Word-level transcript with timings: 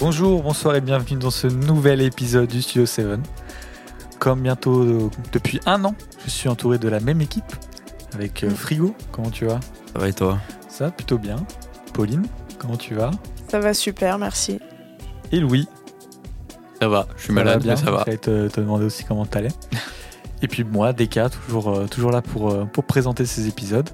Bonjour, 0.00 0.42
bonsoir 0.42 0.76
et 0.76 0.80
bienvenue 0.80 1.18
dans 1.18 1.30
ce 1.30 1.46
nouvel 1.46 2.00
épisode 2.00 2.48
du 2.48 2.62
Studio 2.62 2.86
7. 2.86 3.20
Comme 4.18 4.40
bientôt 4.40 4.82
euh, 4.82 5.10
depuis 5.30 5.60
un 5.66 5.84
an, 5.84 5.94
je 6.24 6.30
suis 6.30 6.48
entouré 6.48 6.78
de 6.78 6.88
la 6.88 7.00
même 7.00 7.20
équipe 7.20 7.52
avec 8.14 8.42
euh, 8.42 8.48
Frigo. 8.48 8.94
Comment 9.12 9.28
tu 9.28 9.44
vas? 9.44 9.60
Ça 9.92 9.98
va 9.98 10.08
et 10.08 10.14
toi? 10.14 10.38
Ça 10.70 10.86
va 10.86 10.90
plutôt 10.90 11.18
bien. 11.18 11.36
Pauline, 11.92 12.24
comment 12.58 12.78
tu 12.78 12.94
vas? 12.94 13.10
Ça 13.48 13.60
va 13.60 13.74
super, 13.74 14.16
merci. 14.16 14.58
Et 15.32 15.38
Louis? 15.38 15.68
Ça 16.80 16.88
va, 16.88 17.06
je 17.16 17.20
suis 17.20 17.28
Ça 17.28 17.34
malade, 17.34 17.54
va 17.58 17.60
bien 17.60 17.74
mais 17.74 17.84
ça 17.84 17.90
va. 17.90 18.02
J'allais 18.06 18.16
te, 18.16 18.48
te 18.48 18.58
demander 18.58 18.86
aussi 18.86 19.04
comment 19.04 19.26
t'allais. 19.26 19.52
Et 20.42 20.48
puis 20.48 20.64
moi, 20.64 20.94
Deka, 20.94 21.28
toujours, 21.28 21.76
euh, 21.76 21.86
toujours 21.86 22.10
là 22.10 22.22
pour, 22.22 22.66
pour 22.68 22.84
présenter 22.84 23.26
ces 23.26 23.48
épisodes. 23.48 23.90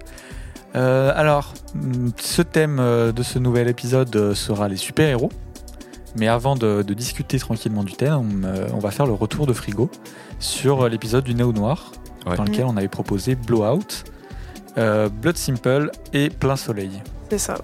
Euh, 0.77 1.11
alors, 1.17 1.53
mm, 1.75 2.11
ce 2.17 2.43
thème 2.43 2.77
de 2.77 3.23
ce 3.25 3.41
nouvel 3.41 3.67
épisode 3.67 4.35
sera 4.35 4.69
les 4.69 4.77
super-héros. 4.77 5.31
Mais 6.19 6.29
avant 6.29 6.55
de, 6.57 6.83
de 6.83 6.95
discuter 6.95 7.39
tranquillement 7.39 7.85
du 7.85 7.93
thème, 7.93 8.15
on, 8.43 8.45
euh, 8.47 8.67
on 8.75 8.79
va 8.79 8.91
faire 8.91 9.07
le 9.07 9.13
retour 9.13 9.47
de 9.47 9.53
Frigo 9.53 9.91
sur 10.39 10.89
l'épisode 10.89 11.25
du 11.25 11.35
Néo 11.35 11.53
Noir, 11.53 11.93
Ouais. 12.27 12.37
dans 12.37 12.45
lequel 12.45 12.65
on 12.65 12.77
avait 12.77 12.89
proposé 12.89 13.37
Blowout, 13.37 14.05
euh, 14.79 15.09
Blood 15.09 15.37
Simple 15.37 15.91
et 16.13 16.29
Plein 16.29 16.57
Soleil. 16.57 16.91
C'est 17.31 17.39
ça. 17.39 17.59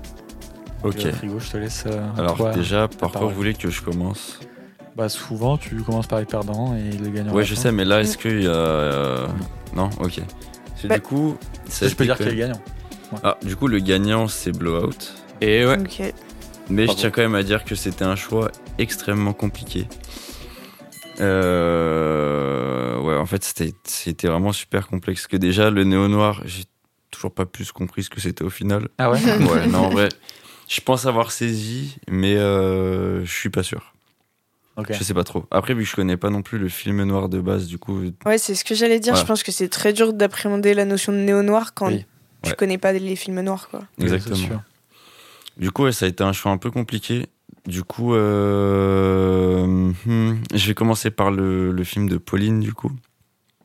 Ok. 0.84 1.05
Euh, 1.05 1.12
Frigo, 1.12 1.38
je 1.41 1.51
te 1.51 1.56
laisse. 1.56 1.84
euh, 1.87 2.06
Alors 2.16 2.37
toi, 2.37 2.52
déjà, 2.52 2.87
par 2.88 3.11
quoi 3.11 3.23
vous 3.23 3.30
voulez 3.34 3.55
que 3.55 3.70
je 3.70 3.83
commence? 3.83 4.38
Bah, 4.97 5.09
souvent, 5.09 5.56
tu 5.56 5.75
commences 5.83 6.06
par 6.06 6.20
les 6.20 6.27
perdants 6.27 6.77
et 6.77 6.91
les 6.97 7.11
gagnants. 7.11 7.33
à 7.33 7.34
Ouais, 7.34 7.45
je 7.45 7.55
sais, 7.55 7.73
mais 7.73 7.84
là, 7.84 8.00
est-ce 8.03 8.19
qu'il 8.19 8.42
y 8.42 8.47
a... 8.47 8.50
euh, 8.50 9.27
Non 9.75 9.89
Ok. 10.00 10.20
Que 10.80 10.89
Bah, 10.89 10.97
du 10.97 11.00
coup... 11.00 11.37
ça 11.66 11.87
a 11.87 11.89
Je 11.89 11.95
peux 11.95 12.05
dire 12.05 12.16
quand 12.19 12.25
qui 12.25 12.28
est 12.30 12.33
le 12.34 12.39
gagnant. 12.39 12.61
Ah, 13.25 13.39
du 13.42 13.56
coup, 13.56 13.66
le 13.69 13.78
gagnant, 13.78 14.28
c'est 14.28 14.53
Blowout. 14.53 14.91
Et 15.41 15.64
ouais. 15.66 15.78
Ok. 15.78 16.03
Mais 16.73 16.87
je 16.87 16.92
tiens 16.92 17.11
quand 17.11 17.23
même 17.23 17.34
à 17.34 17.42
dire 17.42 17.65
que 17.65 17.75
c'était 17.75 18.05
un 18.05 18.17
choix 18.17 18.51
extrêmement 18.78 19.33
compliqué. 19.34 19.87
Euh... 21.20 22.98
Ouais, 23.01 23.17
en 23.17 23.27
fait, 23.27 23.45
c'était 23.84 24.28
vraiment 24.28 24.53
super 24.53 24.89
complexe. 24.89 25.27
Que 25.27 25.37
déjà, 25.37 25.70
le 25.70 25.84
néo-noir, 25.84 26.43
j'ai 26.45 26.65
toujours 27.11 27.33
pas 27.33 27.47
plus 27.47 27.73
compris 27.73 28.05
ce 28.05 28.11
que 28.11 28.20
c'était 28.20 28.45
au 28.45 28.50
final. 28.50 28.89
Ah 28.98 29.11
ouais 29.11 29.20
Ouais, 29.50 29.67
non, 29.67 29.87
en 29.87 29.91
vrai, 29.91 30.09
je 30.69 30.81
pense 30.81 31.06
avoir 31.06 31.31
saisi, 31.33 31.97
mais 32.09 32.37
euh, 32.37 33.25
je 33.25 33.33
suis 33.33 33.50
pas 33.50 33.62
sûr. 33.62 33.93
Ok. 34.77 34.93
Je 34.93 35.05
sais 35.05 35.12
pas 35.12 35.25
trop. 35.25 35.45
Après, 35.50 35.75
vu 35.75 35.83
que 35.84 35.91
je 35.91 35.95
connais 35.97 36.17
pas 36.17 36.31
non 36.31 36.41
plus 36.41 36.59
le 36.59 36.69
film 36.70 37.03
noir 37.05 37.28
de 37.28 37.41
base, 37.41 37.67
du 37.67 37.78
coup, 37.78 38.00
Ouais, 38.25 38.39
c'est 38.39 38.55
ce 38.55 38.65
que 38.65 38.75
j'allais 38.75 39.00
dire. 39.00 39.15
Je 39.17 39.25
pense 39.25 39.43
que 39.43 39.53
c'est 39.53 39.69
très 39.69 39.93
dur 39.93 40.15
d'appréhender 40.15 40.73
la 40.73 40.87
notion 40.87 41.12
de 41.12 41.19
néo-noir 41.19 41.75
quand 41.75 41.89
Oui. 41.89 42.06
tu 42.43 42.50
Ouais. 42.50 42.56
connais 42.56 42.78
pas 42.78 42.93
les 42.93 43.15
films 43.17 43.41
noirs, 43.43 43.69
quoi. 43.69 43.83
Exactement. 44.00 44.62
Du 45.56 45.70
coup, 45.70 45.84
ouais, 45.84 45.92
ça 45.92 46.06
a 46.06 46.08
été 46.08 46.25
un 46.25 46.33
choix 46.33 46.50
un 46.53 46.58
peu 46.58 46.70
compliqué. 46.70 47.27
Du 47.67 47.84
coup, 47.84 48.14
euh, 48.14 49.67
hmm, 50.06 50.34
je 50.55 50.67
vais 50.67 50.75
commencer 50.75 51.11
par 51.11 51.31
le, 51.31 51.70
le 51.72 51.84
film 51.84 52.09
de 52.09 52.17
Pauline, 52.17 52.61
du 52.61 52.72
coup, 52.72 52.91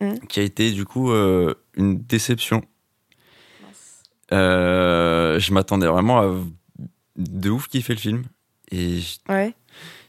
Mhm. 0.02 0.20
qui 0.28 0.40
a 0.40 0.44
été, 0.44 0.72
du 0.72 0.86
coup, 0.86 1.12
euh, 1.12 1.56
une 1.76 1.98
déception. 2.00 2.62
Euh, 4.32 5.40
je 5.40 5.54
m'attendais 5.54 5.88
vraiment 5.88 6.20
à 6.20 6.36
de 7.18 7.50
ouf 7.50 7.68
kiffer 7.68 7.94
le 7.94 8.00
film. 8.00 8.24
Et 8.72 9.00
Ouais. 9.30 9.54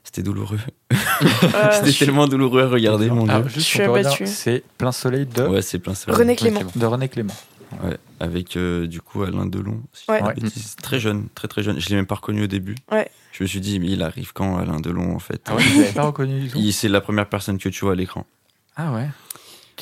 c'était 0.03 0.23
douloureux. 0.23 0.59
C'était 1.73 1.93
je- 1.93 1.99
tellement 2.05 2.27
douloureux 2.27 2.63
à 2.65 2.69
regarder, 2.69 3.09
mon 3.09 3.29
Ah, 3.29 3.41
dieu. 3.41 3.49
juste 3.51 3.67
Je 3.69 3.73
suis 3.75 3.83
abattue. 3.83 4.27
C'est 4.27 4.65
Plein 4.77 4.91
Soleil 4.93 5.27
de, 5.27 5.47
Ouais, 5.47 5.63
c'est 5.63 5.79
plein 5.79 5.95
René. 6.09 6.35
Clément. 6.37 6.61
de 6.75 6.87
René 6.87 7.09
Clément. 7.09 7.35
Ouais, 7.83 7.97
avec 8.21 8.57
euh, 8.57 8.87
du 8.87 9.01
coup 9.01 9.23
Alain 9.23 9.47
Delon. 9.47 9.83
si 9.93 10.11
Ouais. 10.11 10.23
bêtises. 10.35 10.75
Très 10.83 10.99
jeune, 11.01 11.29
très 11.35 11.49
très 11.49 11.63
jeune. 11.63 11.79
Je 11.81 11.89
l'ai 11.91 11.97
même 11.97 12.07
pas 12.07 12.15
reconnu 12.17 12.45
au 12.45 12.47
début. 12.47 12.75
Ouais. 12.91 13.09
Je 13.33 13.43
me 13.45 13.49
suis 13.49 13.61
dit, 13.61 13.79
mais 13.79 13.89
il 13.89 14.03
arrive 14.03 14.33
quand 14.33 14.57
Alain 14.59 14.81
Delon 14.81 15.15
en 15.15 15.19
fait? 15.19 15.43
Ah 15.47 15.55
ouais, 15.57 15.93
pas 15.95 16.03
reconnu 16.05 16.41
du 16.41 16.49
tout. 16.49 16.59
Il- 16.59 16.73
C'est 16.73 16.89
la 16.89 17.01
première 17.01 17.29
personne 17.29 17.59
que 17.59 17.69
tu 17.69 17.85
vois 17.85 17.93
à 17.93 17.97
l'écran. 17.97 18.25
Ah 18.77 18.93
ouais. 18.93 19.09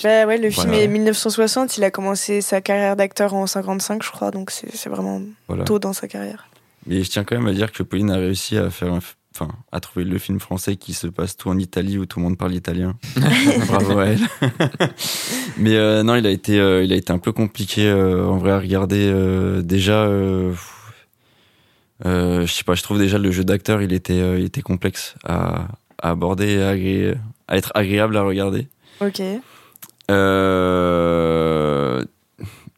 Bah 0.02 0.26
ouais, 0.26 0.36
le 0.36 0.50
film 0.50 0.75
est 0.75 0.88
1960. 0.88 1.78
Il 1.78 1.84
a 1.84 1.91
commencé 1.91 2.41
sa 2.42 2.60
carrière 2.60 2.96
d'acteur 2.96 3.32
en 3.34 3.46
55, 3.46 4.02
je 4.02 4.10
crois. 4.10 4.30
Donc 4.30 4.50
c'est 4.50 4.75
c'est 4.76 4.91
vraiment 4.91 5.22
Voilà. 5.48 5.64
tôt 5.64 5.78
dans 5.78 5.92
sa 5.94 6.06
carrière. 6.08 6.48
Mais 6.86 7.02
je 7.02 7.10
tiens 7.10 7.25
quand 7.25 7.36
même 7.36 7.46
à 7.46 7.52
dire 7.54 7.72
que 7.72 7.82
Pauline 7.82 8.10
a 8.10 8.16
réussi 8.16 8.58
à 8.58 8.69
faire, 8.70 8.92
un 8.92 9.00
enfin, 9.38 9.52
à 9.72 9.80
trouver 9.80 10.04
le 10.04 10.19
film 10.19 10.41
français 10.41 10.76
qui 10.76 10.94
se 10.94 11.06
passe 11.06 11.36
tout 11.36 11.48
en 11.50 11.58
Italie 11.58 11.98
où 11.98 12.06
tout 12.06 12.19
le 12.19 12.24
monde 12.24 12.38
parle 12.38 12.54
italien. 12.54 12.97
Bravo 13.69 13.98
à 13.98 14.06
elle. 14.06 14.20
Mais 15.58 15.74
euh, 15.76 16.02
non, 16.02 16.14
il 16.16 16.26
a 16.26 16.30
été, 16.30 16.58
euh, 16.58 16.82
il 16.84 16.92
a 16.92 16.97
été 16.97 17.12
un 17.12 17.19
peu 17.19 17.32
compliqué 17.32 17.86
euh, 17.86 18.25
en 18.26 18.38
vrai 18.38 18.52
à 18.52 18.58
regarder. 18.58 19.08
euh, 19.12 19.60
déjà, 19.62 20.04
euh, 20.04 20.52
euh, 22.04 22.46
je 22.46 22.52
sais 22.52 22.64
pas, 22.64 22.75
je 22.75 22.82
trouve 22.82 22.98
déjà 22.98 23.19
le 23.19 23.30
jeu 23.30 23.44
d'acteur, 23.44 23.82
il 23.82 23.92
était, 23.92 24.20
euh, 24.20 24.38
il 24.38 24.44
était 24.46 24.62
complexe 24.62 25.14
à, 25.25 25.69
à 26.02 26.10
aborder, 26.10 26.52
et 26.54 26.62
à, 26.62 26.75
agré- 26.75 27.14
à 27.48 27.56
être 27.56 27.72
agréable 27.75 28.16
à 28.16 28.22
regarder. 28.22 28.69
Ok. 29.00 29.20
Euh, 30.66 32.04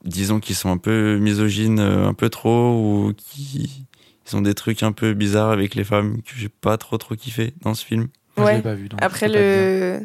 disons 0.05 0.41
qu'ils 0.41 0.55
sont 0.57 0.71
un 0.71 0.77
peu 0.79 1.19
misogynes, 1.19 1.81
un 1.81 2.15
peu 2.15 2.29
trop, 2.31 2.71
ou 2.75 3.13
qui 3.17 3.85
ils 4.31 4.37
ont 4.37 4.41
des 4.43 4.55
trucs 4.55 4.83
un 4.83 4.93
peu 4.93 5.15
bizarres 5.15 5.51
avec 5.51 5.75
les 5.75 5.85
femmes 5.85 6.23
que 6.23 6.31
j'ai 6.37 6.49
pas 6.49 6.77
trop 6.77 6.99
trop 6.99 7.15
kiffé 7.17 7.55
dans 7.63 7.75
ce 7.75 7.85
film. 7.85 8.09
Je 8.37 8.43
Ouais. 8.43 8.57
l'ai 8.57 8.63
pas 8.63 8.75
vu. 8.75 8.89
donc 8.89 9.01
Après, 9.03 9.29
le... 9.29 10.01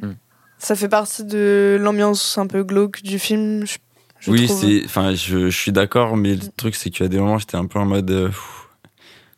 Ça 0.57 0.75
fait 0.75 0.87
partie 0.89 1.23
de 1.25 1.77
l'ambiance 1.79 2.37
un 2.37 2.47
peu 2.47 2.63
glauque 2.63 3.03
du 3.03 3.19
film. 3.19 3.65
Je, 3.65 3.77
je 4.19 4.31
oui, 4.31 4.45
trouve. 4.45 4.61
c'est, 4.61 4.81
enfin, 4.85 5.13
je, 5.13 5.49
je 5.49 5.57
suis 5.57 5.71
d'accord, 5.73 6.15
mais 6.15 6.35
le 6.35 6.47
truc 6.55 6.75
c'est 6.75 6.89
qu'à 6.89 7.07
des 7.09 7.19
moments 7.19 7.37
j'étais 7.37 7.57
un 7.57 7.65
peu 7.65 7.79
en 7.79 7.85
mode, 7.85 8.09
euh, 8.11 8.27
pff, 8.27 8.67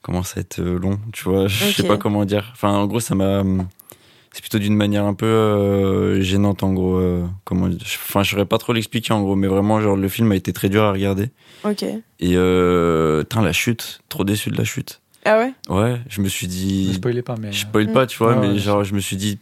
commence 0.04 0.38
à 0.38 0.42
être 0.42 0.60
euh, 0.60 0.78
long, 0.78 1.00
tu 1.14 1.24
vois, 1.24 1.48
je 1.48 1.72
sais 1.74 1.82
Ok. 1.82 1.88
pas 1.88 1.98
comment 1.98 2.26
dire. 2.26 2.50
Enfin, 2.54 2.70
en 2.74 2.86
gros, 2.86 3.00
ça 3.00 3.16
m'a, 3.16 3.44
c'est 4.36 4.42
plutôt 4.42 4.60
d'une 4.60 4.76
manière 4.76 5.06
un 5.06 5.14
peu 5.14 5.26
euh, 5.26 6.22
gênante 6.22 6.62
en 6.62 6.74
gros. 6.74 6.98
euh, 6.98 7.26
comment, 7.46 7.68
enfin, 7.68 8.22
je 8.22 8.32
saurais 8.32 8.46
pas 8.46 8.58
trop 8.58 8.74
l'expliquer 8.74 9.14
en 9.14 9.22
gros, 9.22 9.38
mais 9.38 9.48
vraiment 9.48 9.80
genre 9.80 9.96
le 9.96 10.10
film 10.10 10.30
a 10.34 10.36
été 10.36 10.52
très 10.52 10.68
dur 10.68 10.84
à 10.84 10.92
regarder. 10.92 11.30
Ok. 11.64 11.84
Et 11.84 12.02
euh, 12.36 13.24
tain, 13.24 13.42
la 13.42 13.54
chute, 13.54 14.02
trop 14.10 14.26
déçu 14.26 14.50
de 14.50 14.58
la 14.58 14.66
chute. 14.66 15.00
Ah 15.24 15.38
ouais? 15.40 15.54
Ouais, 15.70 16.02
je 16.10 16.20
me 16.22 16.28
suis 16.28 16.48
Ne 16.48 16.52
dit. 16.52 16.94
spoilez 16.96 17.22
pas, 17.22 17.36
mais. 17.40 17.54
Je 17.54 17.60
spoil 17.62 17.90
pas, 17.94 18.06
tu 18.08 18.18
vois, 18.18 18.36
Ouais, 18.36 18.42
mais 18.42 18.54
ouais, 18.56 18.60
genre, 18.60 18.84
je 18.84 18.94
me 18.94 19.00
suis 19.00 19.16
dit. 19.16 19.40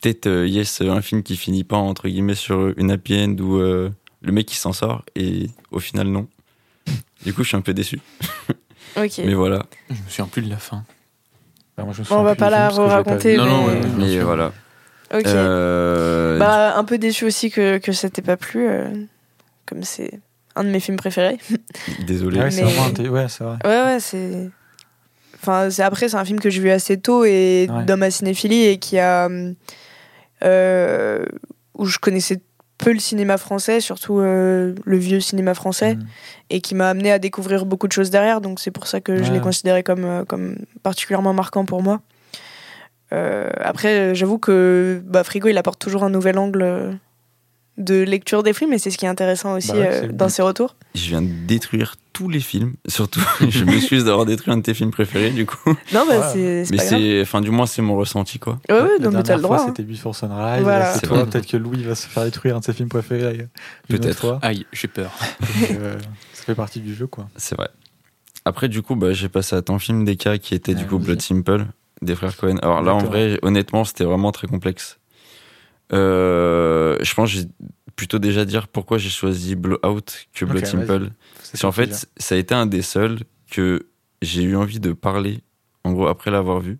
Peut-être, 0.00 0.26
euh, 0.28 0.46
yes, 0.46 0.80
un 0.82 1.02
film 1.02 1.24
qui 1.24 1.36
finit 1.36 1.64
pas, 1.64 1.76
entre 1.76 2.08
guillemets, 2.08 2.36
sur 2.36 2.72
une 2.78 2.92
happy 2.92 3.16
end 3.22 3.36
où 3.40 3.56
euh, 3.58 3.90
le 4.22 4.32
mec 4.32 4.50
il 4.52 4.56
s'en 4.56 4.72
sort, 4.72 5.04
et 5.16 5.48
au 5.72 5.80
final, 5.80 6.06
non. 6.06 6.28
Du 7.26 7.34
coup, 7.34 7.42
je 7.42 7.48
suis 7.48 7.56
un 7.56 7.60
peu 7.60 7.74
déçu. 7.74 8.00
Ok. 8.96 9.18
Mais 9.26 9.34
voilà. 9.34 9.66
Je 9.90 9.94
me 9.94 10.08
souviens 10.08 10.26
plus 10.28 10.42
de 10.42 10.48
la 10.48 10.56
fin. 10.58 10.84
Bah, 11.80 11.84
moi, 11.86 11.94
je 11.96 12.02
me 12.02 12.06
Bon, 12.06 12.16
on 12.18 12.22
va 12.22 12.34
pas 12.34 12.50
la 12.50 12.68
raconter. 12.68 13.36
Non, 13.36 13.46
non, 13.46 13.66
mais- 13.66 13.72
ouais, 13.74 13.80
bien 13.80 14.06
Mais 14.06 14.12
sûr. 14.12 14.24
voilà. 14.26 14.52
Ok. 15.14 15.26
Euh, 15.26 16.38
Bah, 16.38 16.76
un 16.76 16.84
peu 16.84 16.98
déçu 16.98 17.24
aussi 17.24 17.50
que, 17.50 17.78
que 17.78 17.92
ça 17.92 18.10
t'ait 18.10 18.22
pas 18.22 18.36
plu, 18.36 18.68
euh, 18.68 18.88
comme 19.66 19.82
c'est 19.82 20.20
un 20.56 20.64
de 20.64 20.68
mes 20.68 20.80
films 20.80 20.98
préférés. 20.98 21.38
Désolé. 22.06 22.38
Ah 22.40 22.44
ouais, 22.44 22.50
c'est 22.50 22.64
Mais- 22.64 22.70
vraiment 22.72 23.10
Ouais, 23.12 23.26
c'est 23.28 23.44
vrai. 23.44 23.56
Ouais, 23.64 23.82
ouais, 23.82 24.00
c'est. 24.00 24.50
Enfin, 25.36 25.70
c'est 25.70 25.82
après, 25.82 26.08
c'est 26.10 26.16
un 26.16 26.24
film 26.24 26.38
que 26.38 26.50
j'ai 26.50 26.60
vu 26.60 26.70
assez 26.70 26.98
tôt 27.00 27.24
et 27.24 27.66
Ouais. 27.70 27.84
dans 27.84 27.96
ma 27.96 28.10
cinéphilie 28.10 28.66
et 28.66 28.78
qui 28.78 28.98
a. 28.98 29.28
euh, 30.42 31.24
où 31.74 31.86
je 31.86 31.98
connaissais 31.98 32.40
peu 32.82 32.92
le 32.92 32.98
cinéma 32.98 33.36
français, 33.36 33.80
surtout 33.80 34.18
euh, 34.20 34.74
le 34.84 34.96
vieux 34.96 35.20
cinéma 35.20 35.54
français, 35.54 35.94
Mm. 35.96 36.06
et 36.50 36.60
qui 36.60 36.74
m'a 36.74 36.88
amené 36.88 37.12
à 37.12 37.18
découvrir 37.18 37.66
beaucoup 37.66 37.86
de 37.86 37.92
choses 37.92 38.10
derrière. 38.10 38.40
Donc, 38.40 38.58
c'est 38.60 38.70
pour 38.70 38.86
ça 38.86 39.00
que 39.00 39.22
je 39.22 39.30
l'ai 39.32 39.40
considéré 39.40 39.82
comme, 39.82 40.04
euh, 40.04 40.24
comme 40.24 40.56
particulièrement 40.82 41.32
marquant 41.34 41.64
pour 41.64 41.82
moi. 41.82 42.00
Euh, 43.12 43.50
après, 43.60 44.14
j'avoue 44.14 44.38
que 44.38 45.02
bah, 45.04 45.24
Frigo, 45.24 45.48
il 45.48 45.58
apporte 45.58 45.80
toujours 45.80 46.04
un 46.04 46.10
nouvel 46.10 46.38
angle 46.38 46.98
de 47.76 48.02
lecture 48.02 48.42
des 48.42 48.52
films 48.52 48.72
et 48.72 48.78
c'est 48.78 48.90
ce 48.90 48.98
qui 48.98 49.04
est 49.04 49.08
intéressant 49.08 49.54
aussi 49.56 49.72
Bah 49.72 49.78
ouais, 49.78 50.04
euh, 50.04 50.08
dans 50.12 50.28
ses 50.28 50.42
retours. 50.42 50.76
Je 50.94 51.08
viens 51.08 51.22
de 51.22 51.30
détruire 51.46 51.94
tous 52.12 52.28
les 52.28 52.40
films. 52.40 52.74
Surtout, 52.88 53.20
je 53.48 53.64
m'excuse 53.64 54.04
d'avoir 54.04 54.26
détruit 54.26 54.52
un 54.52 54.56
de 54.58 54.62
tes 54.62 54.74
films 54.74 54.90
préférés, 54.90 55.30
du 55.30 55.46
coup. 55.46 55.56
Non, 55.94 56.04
bah, 56.06 56.20
Ouais. 56.20 56.22
c'est 56.32 56.64
c'est 56.64 56.70
Mais 56.74 56.78
c'est, 56.78 57.20
enfin, 57.22 57.40
du 57.40 57.50
moins, 57.50 57.66
c'est 57.66 57.82
mon 57.82 57.96
ressenti, 57.96 58.38
quoi. 58.38 58.58
Ouais, 58.68 58.74
ouais, 58.74 58.88
La 58.98 59.04
non, 59.06 59.10
mais 59.10 59.22
t'as 59.22 59.22
dernière 59.22 59.36
le 59.36 59.40
fois, 59.42 59.56
droit. 59.56 59.60
hein. 59.60 59.64
C'était 59.76 59.82
Before 59.82 60.14
Sunrise. 60.16 60.62
Voilà. 60.62 60.94
C'est 60.94 61.06
toi, 61.06 61.24
peut-être 61.26 61.46
que 61.46 61.56
Louis 61.56 61.82
va 61.84 61.94
se 61.94 62.06
faire 62.06 62.24
détruire 62.24 62.56
un 62.56 62.60
de 62.60 62.64
ses 62.64 62.72
films 62.72 62.88
préférés. 62.88 63.34
Autre 63.42 63.48
Peut-être. 63.88 64.38
Aïe, 64.42 64.66
j'ai 64.72 64.88
peur. 64.88 65.10
Donc, 65.40 65.70
euh, 65.80 65.98
ça 66.32 66.44
fait 66.44 66.54
partie 66.54 66.80
du 66.80 66.94
jeu, 66.94 67.06
quoi. 67.06 67.28
C'est 67.36 67.56
vrai. 67.56 67.68
Après, 68.44 68.68
du 68.68 68.82
coup, 68.82 68.96
bah, 68.96 69.12
j'ai 69.12 69.28
passé 69.28 69.54
à 69.56 69.62
ton 69.62 69.78
film 69.78 70.04
des 70.04 70.16
cas 70.16 70.38
qui 70.38 70.54
était 70.54 70.74
du 70.74 70.86
coup. 70.86 70.98
Blood 70.98 71.20
Simple 71.20 71.66
des 72.02 72.14
frères 72.16 72.34
Cohen. 72.36 72.56
Alors 72.62 72.80
là, 72.82 72.94
en 72.94 73.04
vrai, 73.04 73.38
honnêtement, 73.42 73.84
c'était 73.84 74.04
vraiment 74.04 74.32
très 74.32 74.46
complexe. 74.46 74.98
Euh, 75.92 76.96
je 77.02 77.14
pense 77.14 77.30
que 77.32 77.36
j'ai 77.38 77.44
plutôt 78.00 78.18
déjà 78.18 78.46
dire 78.46 78.66
pourquoi 78.66 78.96
j'ai 78.96 79.10
choisi 79.10 79.56
Blowout 79.56 80.06
que 80.32 80.46
Blood 80.46 80.62
Ok, 80.64 80.66
Simple. 80.66 81.10
C'est 81.42 81.66
en 81.66 81.70
fait, 81.72 82.08
ça 82.16 82.34
a 82.34 82.38
été 82.38 82.54
un 82.54 82.64
des 82.64 82.80
seuls 82.80 83.18
que 83.50 83.88
j'ai 84.22 84.42
eu 84.42 84.56
envie 84.56 84.80
de 84.80 84.94
parler, 84.94 85.40
en 85.84 85.92
gros, 85.92 86.06
après 86.06 86.30
l'avoir 86.30 86.60
vu, 86.60 86.78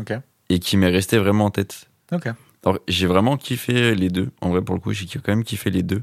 Ok. 0.00 0.12
et 0.48 0.58
qui 0.58 0.76
m'est 0.76 0.90
resté 0.90 1.18
vraiment 1.18 1.44
en 1.44 1.50
tête. 1.50 1.88
Ok. 2.10 2.26
Alors, 2.64 2.80
j'ai 2.88 3.06
vraiment 3.06 3.36
kiffé 3.36 3.94
les 3.94 4.08
deux. 4.08 4.30
En 4.40 4.50
vrai, 4.50 4.60
pour 4.60 4.74
le 4.74 4.80
coup, 4.80 4.92
j'ai 4.92 5.06
quand 5.06 5.28
même 5.28 5.44
kiffé 5.44 5.70
les 5.70 5.84
deux. 5.84 6.02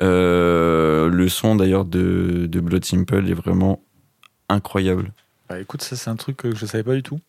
Euh, 0.00 1.10
le 1.10 1.28
son 1.28 1.54
d'ailleurs 1.54 1.84
de, 1.84 2.46
de 2.48 2.60
Blood 2.60 2.86
Simple 2.86 3.28
est 3.28 3.34
vraiment 3.34 3.82
incroyable. 4.48 5.12
Bah, 5.50 5.60
écoute, 5.60 5.82
ça 5.82 5.94
c'est 5.94 6.08
un 6.08 6.16
truc 6.16 6.38
que 6.38 6.54
je 6.54 6.64
savais 6.64 6.84
pas 6.84 6.94
du 6.94 7.02
tout. 7.02 7.20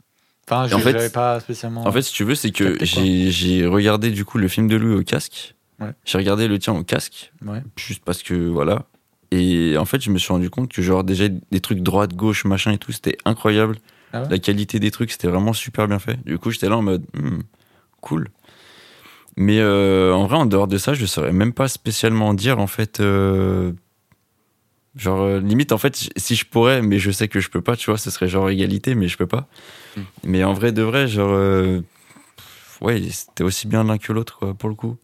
Enfin, 0.49 0.73
en 0.73 0.79
fait- 0.79 1.11
pas 1.11 1.41
spécialement. 1.41 1.85
En 1.85 1.91
fait, 1.91 2.01
si 2.03 2.13
tu 2.13 2.23
veux, 2.23 2.35
c'est 2.35 2.51
que 2.51 2.77
j'ai 2.81 3.65
regardé 3.67 4.09
du 4.11 4.23
coup 4.23 4.37
le 4.37 4.47
film 4.47 4.69
de 4.69 4.77
Louis 4.77 4.95
au 4.95 5.03
casque. 5.03 5.54
Ouais. 5.79 5.91
J'ai 6.05 6.17
regardé 6.17 6.47
le 6.47 6.57
tien 6.59 6.73
au 6.73 6.83
casque, 6.83 7.33
Ouais. 7.45 7.61
juste 7.75 8.03
parce 8.05 8.23
que 8.23 8.33
voilà. 8.33 8.85
Et 9.31 9.75
en 9.77 9.85
fait, 9.85 10.01
je 10.01 10.09
me 10.11 10.17
suis 10.17 10.31
rendu 10.31 10.49
compte 10.49 10.71
que 10.71 10.81
genre 10.81 11.03
déjà 11.03 11.25
des 11.27 11.59
trucs 11.59 11.79
droite, 11.81 12.13
gauche, 12.15 12.45
machin 12.45 12.71
et 12.71 12.77
tout, 12.77 12.91
c'était 12.91 13.17
incroyable. 13.25 13.77
Ah 14.13 14.21
ouais 14.21 14.29
La 14.29 14.39
qualité 14.39 14.79
des 14.79 14.91
trucs, 14.91 15.11
c'était 15.11 15.27
vraiment 15.27 15.51
super 15.51 15.87
bien 15.87 15.99
fait. 15.99 16.23
Du 16.25 16.37
coup, 16.37 16.51
j'étais 16.51 16.69
là 16.69 16.77
en 16.77 16.81
mode 16.81 17.03
Hmm, 17.13 17.39
cool. 18.01 18.29
Mais 19.35 19.59
euh, 19.59 20.13
en 20.13 20.27
vrai, 20.27 20.37
en 20.37 20.45
dehors 20.45 20.67
de 20.67 20.77
ça, 20.77 20.93
je 20.93 21.05
saurais 21.05 21.33
même 21.33 21.51
pas 21.51 21.67
spécialement 21.67 22.33
dire 22.33 22.59
en 22.59 22.67
fait. 22.67 23.01
euh, 23.01 23.73
genre 24.95 25.21
euh, 25.23 25.39
limite 25.41 25.73
en 25.73 25.77
fait, 25.77 26.07
si 26.15 26.35
je 26.35 26.45
pourrais, 26.45 26.81
mais 26.81 26.99
je 26.99 27.11
sais 27.11 27.27
que 27.27 27.41
je 27.41 27.49
peux 27.49 27.59
pas, 27.61 27.75
tu 27.75 27.89
vois, 27.89 27.97
ce 27.97 28.09
serait 28.11 28.29
genre 28.29 28.49
égalité, 28.49 28.95
mais 28.95 29.09
je 29.09 29.17
peux 29.17 29.27
pas. 29.27 29.49
Hmm. 29.97 30.01
Mais 30.23 30.43
en 30.45 30.53
vrai 30.53 30.71
de 30.71 30.83
vrai, 30.83 31.07
genre 31.09 31.81
ouais, 32.81 33.01
c'était 33.11 33.43
aussi 33.43 33.67
bien 33.67 33.83
l'un 33.83 33.97
que 33.97 34.13
l'autre 34.13 34.37
quoi, 34.39 34.53
pour 34.53 34.69
le 34.69 34.75
coup. 34.75 34.95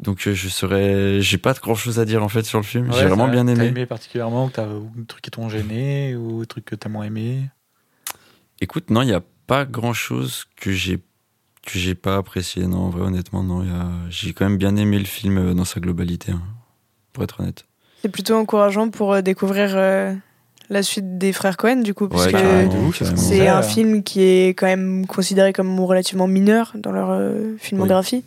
Donc 0.00 0.26
euh, 0.26 0.34
je 0.34 0.48
serais, 0.48 1.20
j'ai 1.20 1.38
pas 1.38 1.52
grand 1.52 1.74
chose 1.74 1.98
à 1.98 2.04
dire 2.04 2.22
en 2.24 2.28
fait 2.28 2.42
sur 2.44 2.58
le 2.58 2.64
film. 2.64 2.88
Ouais, 2.88 2.96
j'ai 2.98 3.06
vraiment 3.06 3.28
bien 3.28 3.44
vrai. 3.44 3.54
T'as 3.54 3.60
aimé. 3.62 3.68
aimé 3.68 3.86
particulièrement, 3.86 4.48
que 4.48 4.54
t'as 4.54 4.66
ou 4.66 4.90
des 4.96 5.04
trucs 5.04 5.22
qui 5.22 5.30
t'ont 5.30 5.48
gêné, 5.48 6.16
ou 6.16 6.40
des 6.40 6.46
trucs 6.46 6.64
que 6.64 6.74
t'as 6.74 6.88
moins 6.88 7.04
aimé? 7.04 7.50
Écoute, 8.60 8.90
non, 8.90 9.02
il 9.02 9.08
y 9.08 9.14
a 9.14 9.22
pas 9.46 9.64
grand 9.64 9.92
chose 9.92 10.46
que 10.56 10.72
j'ai 10.72 10.98
que 11.66 11.78
j'ai 11.78 11.94
pas 11.94 12.16
apprécié. 12.16 12.66
Non, 12.66 12.86
en 12.86 12.88
vrai, 12.90 13.02
honnêtement, 13.02 13.42
non. 13.42 13.62
il 13.62 13.68
Y 13.68 13.72
a... 13.72 13.86
J'ai 14.08 14.32
quand 14.32 14.46
même 14.46 14.56
bien 14.56 14.76
aimé 14.76 14.98
le 14.98 15.04
film 15.04 15.36
euh, 15.36 15.54
dans 15.54 15.66
sa 15.66 15.80
globalité, 15.80 16.32
hein, 16.32 16.42
pour 17.12 17.22
être 17.22 17.40
honnête. 17.40 17.64
C'est 18.00 18.08
plutôt 18.08 18.34
encourageant 18.36 18.88
pour 18.88 19.12
euh, 19.12 19.20
découvrir 19.20 19.72
euh, 19.74 20.14
la 20.70 20.82
suite 20.82 21.18
des 21.18 21.34
frères 21.34 21.58
Cohen, 21.58 21.82
du 21.82 21.92
coup, 21.92 22.08
parce 22.08 22.26
Ouais, 22.26 22.32
que 22.32 23.16
c'est 23.16 23.48
un 23.48 23.60
film 23.60 24.02
qui 24.02 24.22
est 24.22 24.48
quand 24.54 24.66
même 24.66 25.06
considéré 25.06 25.52
comme 25.52 25.78
relativement 25.80 26.26
mineur 26.26 26.72
dans 26.74 26.92
leur 26.92 27.10
euh, 27.10 27.56
filmographie. 27.58 28.24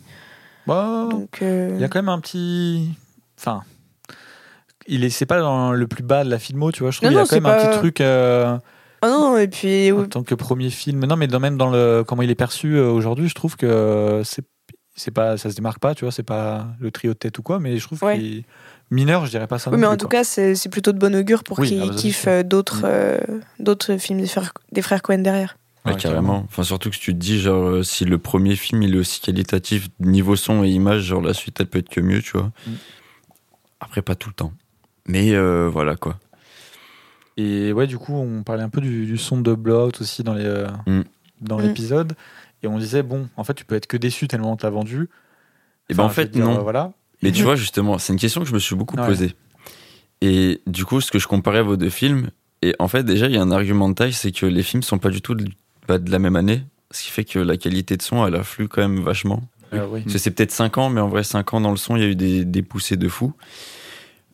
Bah, 0.66 1.06
Donc, 1.10 1.40
euh, 1.42 1.70
il 1.74 1.80
y 1.80 1.84
a 1.84 1.88
quand 1.88 1.98
même 1.98 2.08
un 2.08 2.20
petit. 2.20 2.90
Enfin. 3.38 3.62
Il 4.86 5.02
est, 5.04 5.10
c'est 5.10 5.26
pas 5.26 5.40
dans 5.40 5.72
le 5.72 5.86
plus 5.86 6.02
bas 6.02 6.24
de 6.24 6.30
la 6.30 6.38
filmo, 6.38 6.70
tu 6.70 6.82
vois. 6.82 6.90
Je 6.90 6.98
trouve 6.98 7.08
qu'il 7.08 7.16
y 7.16 7.20
a 7.20 7.24
quand 7.26 7.36
même 7.36 7.46
un 7.46 7.56
petit 7.56 7.78
truc. 7.78 8.00
euh, 8.02 8.58
Ah 9.00 9.08
non, 9.08 9.36
et 9.38 9.48
puis 9.48 9.90
en 9.92 10.04
tant 10.06 10.22
que 10.22 10.34
premier 10.34 10.68
film. 10.70 11.04
Non, 11.06 11.16
mais 11.16 11.26
dans- 11.26 11.40
même 11.40 11.56
dans 11.56 11.70
le 11.70 12.04
comment 12.06 12.20
il 12.22 12.30
est 12.30 12.34
perçu 12.34 12.76
euh, 12.76 12.90
aujourd'hui, 12.90 13.28
je 13.28 13.34
trouve 13.34 13.56
que 13.56 14.20
c'est 14.24 14.44
c'est 14.96 15.10
pas 15.10 15.36
ça 15.38 15.50
se 15.50 15.56
démarque 15.56 15.78
pas, 15.80 15.94
tu 15.94 16.04
vois. 16.04 16.12
C'est 16.12 16.22
pas 16.22 16.66
le 16.80 16.90
trio 16.90 17.14
de 17.14 17.18
tête 17.18 17.38
ou 17.38 17.42
quoi, 17.42 17.60
mais 17.60 17.78
je 17.78 17.86
trouve 17.86 18.02
Ouais. 18.02 18.18
qu'il 18.18 18.44
mineur, 18.90 19.24
je 19.24 19.30
dirais 19.30 19.46
pas 19.46 19.58
ça. 19.58 19.70
Oui, 19.70 19.76
mais 19.78 19.86
plus, 19.86 19.92
en 19.94 19.96
tout 19.96 20.06
quoi. 20.06 20.18
cas, 20.20 20.24
c'est 20.24 20.54
c'est 20.54 20.68
plutôt 20.68 20.92
de 20.92 20.98
bon 20.98 21.14
augure 21.16 21.44
pour 21.44 21.58
Oui, 21.58 21.68
qu'ils 21.68 21.82
ah 21.82 21.86
bah, 21.86 21.96
sûr. 21.96 22.12
euh, 22.28 22.42
d'autres 22.42 22.82
euh, 22.84 23.18
d'autres 23.58 23.96
films 23.96 24.20
des 24.20 24.26
frères, 24.26 24.52
des 24.70 24.82
frères 24.82 25.00
Cohen 25.02 25.18
derrière. 25.22 25.56
Ouais, 25.84 25.92
Ouais, 25.92 25.98
carrément. 25.98 26.44
Enfin, 26.48 26.62
surtout 26.62 26.88
que 26.90 26.96
tu 26.96 27.12
te 27.12 27.18
dis, 27.18 27.40
genre, 27.40 27.62
euh, 27.68 27.82
si 27.82 28.04
le 28.06 28.16
premier 28.18 28.56
film 28.56 28.82
il 28.82 28.94
est 28.94 28.98
aussi 28.98 29.20
qualitatif 29.20 29.88
niveau 30.00 30.34
son 30.36 30.64
et 30.64 30.70
image, 30.70 31.02
genre 31.02 31.20
la 31.20 31.34
suite 31.34 31.60
elle 31.60 31.66
peut 31.66 31.78
être 31.78 31.90
que 31.90 32.00
mieux, 32.00 32.22
tu 32.22 32.32
vois. 32.38 32.50
Mm. 32.66 32.72
Après, 33.80 34.00
pas 34.02 34.14
tout 34.14 34.30
le 34.30 34.34
temps. 34.34 34.52
Mais 35.06 35.32
euh, 35.34 35.68
voilà 35.70 35.96
quoi. 35.96 36.18
Et 37.36 37.72
ouais, 37.72 37.86
du 37.86 37.98
coup, 37.98 38.14
on 38.14 38.42
parlait 38.42 38.62
un 38.62 38.68
peu 38.68 38.80
du, 38.80 39.06
du 39.06 39.18
son 39.18 39.40
de 39.40 39.54
Blowout 39.54 40.00
aussi 40.00 40.22
dans 40.22 40.34
les 40.34 40.44
euh, 40.44 40.68
Mm. 40.86 41.02
dans 41.42 41.58
Mm. 41.58 41.62
l'épisode, 41.62 42.12
et 42.62 42.66
on 42.66 42.78
disait 42.78 43.02
bon, 43.02 43.28
en 43.36 43.44
fait, 43.44 43.54
tu 43.54 43.64
peux 43.66 43.74
être 43.74 43.86
que 43.86 43.96
déçu 43.98 44.26
tellement 44.28 44.52
on 44.52 44.56
te 44.56 44.64
l'a 44.64 44.70
vendu. 44.70 45.08
Et 45.90 45.94
ben 45.94 46.04
en 46.04 46.06
Enfin, 46.06 46.14
je 46.14 46.20
veux 46.20 46.26
fait, 46.26 46.32
dire, 46.32 46.44
non. 46.46 46.58
euh, 46.58 46.62
Voilà. 46.62 46.92
Mais 47.22 47.32
tu 47.32 47.42
vois, 47.42 47.56
justement, 47.56 47.98
c'est 47.98 48.12
une 48.12 48.18
question 48.18 48.40
que 48.42 48.46
je 48.48 48.54
me 48.54 48.58
suis 48.58 48.74
beaucoup 48.76 48.96
Ouais. 48.96 49.06
posée. 49.06 49.34
Et 50.22 50.62
du 50.66 50.84
coup, 50.84 51.00
ce 51.00 51.10
que 51.10 51.18
je 51.18 51.26
comparais 51.28 51.62
vos 51.62 51.76
deux 51.76 51.90
films, 51.90 52.30
et 52.62 52.74
en 52.78 52.88
fait, 52.88 53.02
déjà, 53.02 53.26
il 53.26 53.34
y 53.34 53.38
a 53.38 53.42
un 53.42 53.50
argument 53.50 53.88
de 53.90 53.94
taille, 53.94 54.12
c'est 54.14 54.32
que 54.32 54.46
les 54.46 54.62
films 54.62 54.82
sont 54.82 54.98
pas 54.98 55.10
du 55.10 55.20
tout 55.20 55.34
pas 55.86 55.98
de 55.98 56.10
la 56.10 56.18
même 56.18 56.36
année, 56.36 56.62
ce 56.90 57.02
qui 57.04 57.10
fait 57.10 57.24
que 57.24 57.38
la 57.38 57.56
qualité 57.56 57.96
de 57.96 58.02
son, 58.02 58.26
elle 58.26 58.34
afflue 58.34 58.68
quand 58.68 58.82
même 58.82 59.00
vachement. 59.00 59.42
Oui. 59.72 60.04
Que 60.04 60.18
c'est 60.18 60.30
peut-être 60.30 60.52
5 60.52 60.78
ans, 60.78 60.88
mais 60.88 61.00
en 61.00 61.08
vrai, 61.08 61.24
5 61.24 61.52
ans 61.54 61.60
dans 61.60 61.72
le 61.72 61.76
son, 61.76 61.96
il 61.96 62.02
y 62.02 62.04
a 62.04 62.08
eu 62.08 62.14
des, 62.14 62.44
des 62.44 62.62
poussées 62.62 62.96
de 62.96 63.08
fou. 63.08 63.32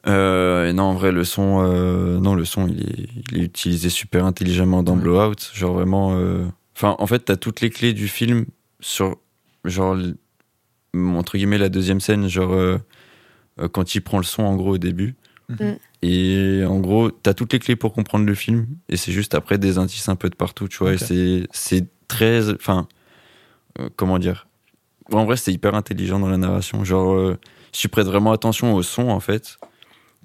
Euh, 0.06 0.69
et 0.69 0.73
non, 0.73 0.85
en 0.85 0.94
vrai, 0.94 1.12
le 1.12 1.25
son, 1.25 1.62
euh, 1.62 2.19
non, 2.19 2.35
le 2.35 2.44
son, 2.44 2.67
il 2.69 2.81
est, 2.81 3.08
il 3.32 3.38
est 3.41 3.44
utilisé 3.44 3.88
super 3.91 4.25
intelligemment 4.25 4.82
dans 4.82 4.94
Ouais. 4.97 5.00
Blowout. 5.02 5.50
Genre 5.55 5.75
vraiment. 5.75 6.14
euh, 6.17 6.44
Enfin, 6.76 6.97
en 6.99 7.06
fait, 7.06 7.20
t'as 7.20 7.37
toutes 7.37 7.61
les 7.61 7.69
clés 7.70 7.93
du 7.93 8.08
film 8.08 8.47
sur, 8.81 9.17
genre, 9.67 9.97
entre 10.94 11.37
guillemets, 11.37 11.58
la 11.58 11.69
deuxième 11.69 12.00
scène, 12.00 12.26
genre, 12.29 12.79
quand 13.73 13.94
il 13.94 14.00
prend 14.00 14.17
le 14.17 14.25
son, 14.25 14.43
en 14.44 14.56
gros, 14.56 14.75
au 14.75 14.79
début. 14.79 15.14
Mhm. 15.50 15.79
Et 16.02 16.64
en 16.67 16.79
gros, 16.79 17.11
t'as 17.11 17.35
toutes 17.35 17.52
les 17.52 17.58
clés 17.58 17.76
pour 17.76 17.93
comprendre 17.93 18.26
le 18.26 18.35
film. 18.35 18.67
Et 18.88 18.97
c'est 18.97 19.12
juste 19.12 19.35
après 19.35 19.58
des 19.58 19.79
indices 19.79 20.08
un 20.08 20.17
peu 20.17 20.31
de 20.31 20.37
partout, 20.37 20.69
tu 20.69 20.79
vois. 20.79 20.94
Et 20.94 21.47
c'est, 21.52 21.87
très. 22.08 22.50
Enfin, 22.52 22.88
euh, 23.79 23.88
comment 23.97 24.19
dire 24.19 24.49
En 25.12 25.25
vrai, 25.25 25.37
c'est 25.37 25.52
hyper 25.52 25.75
intelligent 25.75 26.19
dans 26.19 26.29
la 26.29 26.38
narration. 26.38 26.85
Genre, 26.85 27.12
euh, 27.12 27.38
si 27.73 27.82
tu 27.82 27.88
prêtes 27.88 28.06
vraiment 28.06 28.32
attention 28.32 28.75
au 28.75 28.82
son, 28.82 29.08
en 29.08 29.20
fait, 29.20 29.58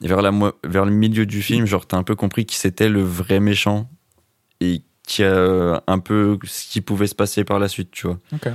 et 0.02 0.08
vers, 0.08 0.22
la, 0.22 0.32
vers 0.64 0.86
le 0.86 0.92
milieu 0.92 1.26
du 1.26 1.42
film, 1.42 1.66
genre, 1.66 1.86
t'as 1.86 1.98
un 1.98 2.04
peu 2.04 2.16
compris 2.16 2.46
qui 2.46 2.56
c'était 2.56 2.90
le 2.90 3.02
vrai 3.02 3.40
méchant 3.40 3.90
et 4.62 4.82
qui 5.04 5.24
a 5.24 5.84
un 5.86 6.00
peu 6.00 6.40
ce 6.44 6.68
qui 6.68 6.82
pouvait 6.82 7.08
se 7.08 7.16
passer 7.16 7.44
par 7.44 7.60
la 7.60 7.68
suite, 7.68 7.92
tu 7.92 8.08
vois. 8.08 8.20
Ok. 8.34 8.50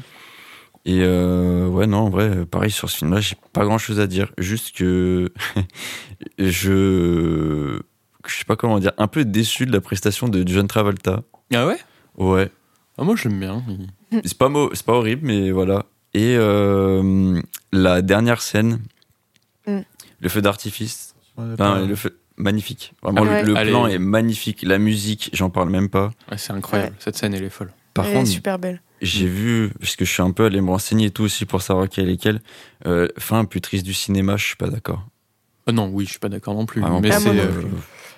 Et 0.87 1.01
euh, 1.03 1.67
ouais, 1.69 1.87
non, 1.87 1.99
en 1.99 2.11
vrai, 2.11 2.47
pareil 2.47 2.71
sur 2.71 2.89
ce 2.89 2.99
film-là, 2.99 3.21
j'ai 3.21 3.37
pas 3.53 3.65
grand-chose 3.65 4.01
à 4.01 4.07
dire. 4.07 4.33
Juste 4.39 4.75
que 4.75 5.31
je. 6.39 7.81
Je 8.27 8.35
sais 8.37 8.45
pas 8.45 8.57
comment 8.57 8.79
dire, 8.79 8.93
un 8.99 9.07
peu 9.09 9.25
déçu 9.25 9.65
de 9.67 9.73
la 9.73 9.81
prestation 9.81 10.29
de 10.29 10.47
John 10.47 10.67
Travolta. 10.69 11.23
Ah 11.55 11.67
ouais? 11.67 11.79
Ouais. 12.19 12.51
ah, 12.99 13.05
Moi, 13.05 13.17
j'aime 13.17 13.41
bien. 13.41 13.63
C'est 14.25 14.37
pas, 14.37 14.49
mau- 14.49 14.71
c'est 14.75 14.85
pas 14.85 14.93
horrible, 14.95 15.27
mais 15.27 15.51
voilà. 15.53 15.87
Et 16.13 16.35
euh, 16.37 17.41
la 17.73 18.03
dernière 18.03 18.43
scène, 18.43 18.81
Mm. 19.67 19.81
le 20.21 20.29
feu 20.29 20.41
d'artifice, 20.43 21.15
Ouais, 21.37 21.45
enfin, 21.53 21.57
pas- 21.57 21.81
le 21.83 21.95
feu, 21.95 22.19
magnifique. 22.37 22.93
Vraiment, 23.03 23.23
Ouais. 23.23 23.43
le, 23.45 23.53
plan 23.53 23.87
est 23.87 23.99
magnifique. 23.99 24.63
La 24.63 24.79
musique, 24.79 25.31
j'en 25.33 25.49
parle 25.51 25.69
même 25.71 25.89
pas. 25.89 26.11
Ouais, 26.31 26.39
c'est 26.39 26.53
incroyable. 26.53 26.97
Cette 26.99 27.17
scène, 27.17 27.35
elle 27.35 27.45
est 27.45 27.51
folle. 27.51 27.73
Par 27.95 28.05
Elle 28.07 28.11
est 28.13 28.15
contre, 28.17 28.29
super 28.31 28.59
belle. 28.59 28.83
J'ai 29.01 29.27
vu, 29.27 29.71
parce 29.81 29.97
que 29.97 30.05
je 30.05 30.13
suis 30.13 30.23
un 30.23 30.31
peu 30.33 30.45
allé 30.45 30.61
me 30.61 30.71
renseigner 30.71 31.07
et 31.07 31.11
tout 31.11 31.23
aussi 31.25 31.47
pour 31.47 31.63
savoir 31.63 31.89
quelle 31.89 32.09
est 32.11 32.17
quelle, 32.17 32.41
euh, 32.87 33.09
fin 33.19 33.45
plus 33.45 33.61
triste 33.61 33.85
du 33.85 33.95
cinéma, 33.95 34.37
je 34.37 34.45
suis 34.45 34.57
pas 34.57 34.69
d'accord. 34.69 35.07
Ah 35.67 35.73
non, 35.73 35.91
oui, 35.93 36.05
je 36.05 36.11
suis 36.11 36.19
pas 36.19 36.29
d'accord 36.29 36.55
non 36.55 36.67
plus. 36.67 36.81
Mais. 36.81 36.87
Ah, 36.89 37.01
moi 37.01 37.11
c'est, 37.13 37.29
euh, 37.39 37.47
plus. 37.47 37.67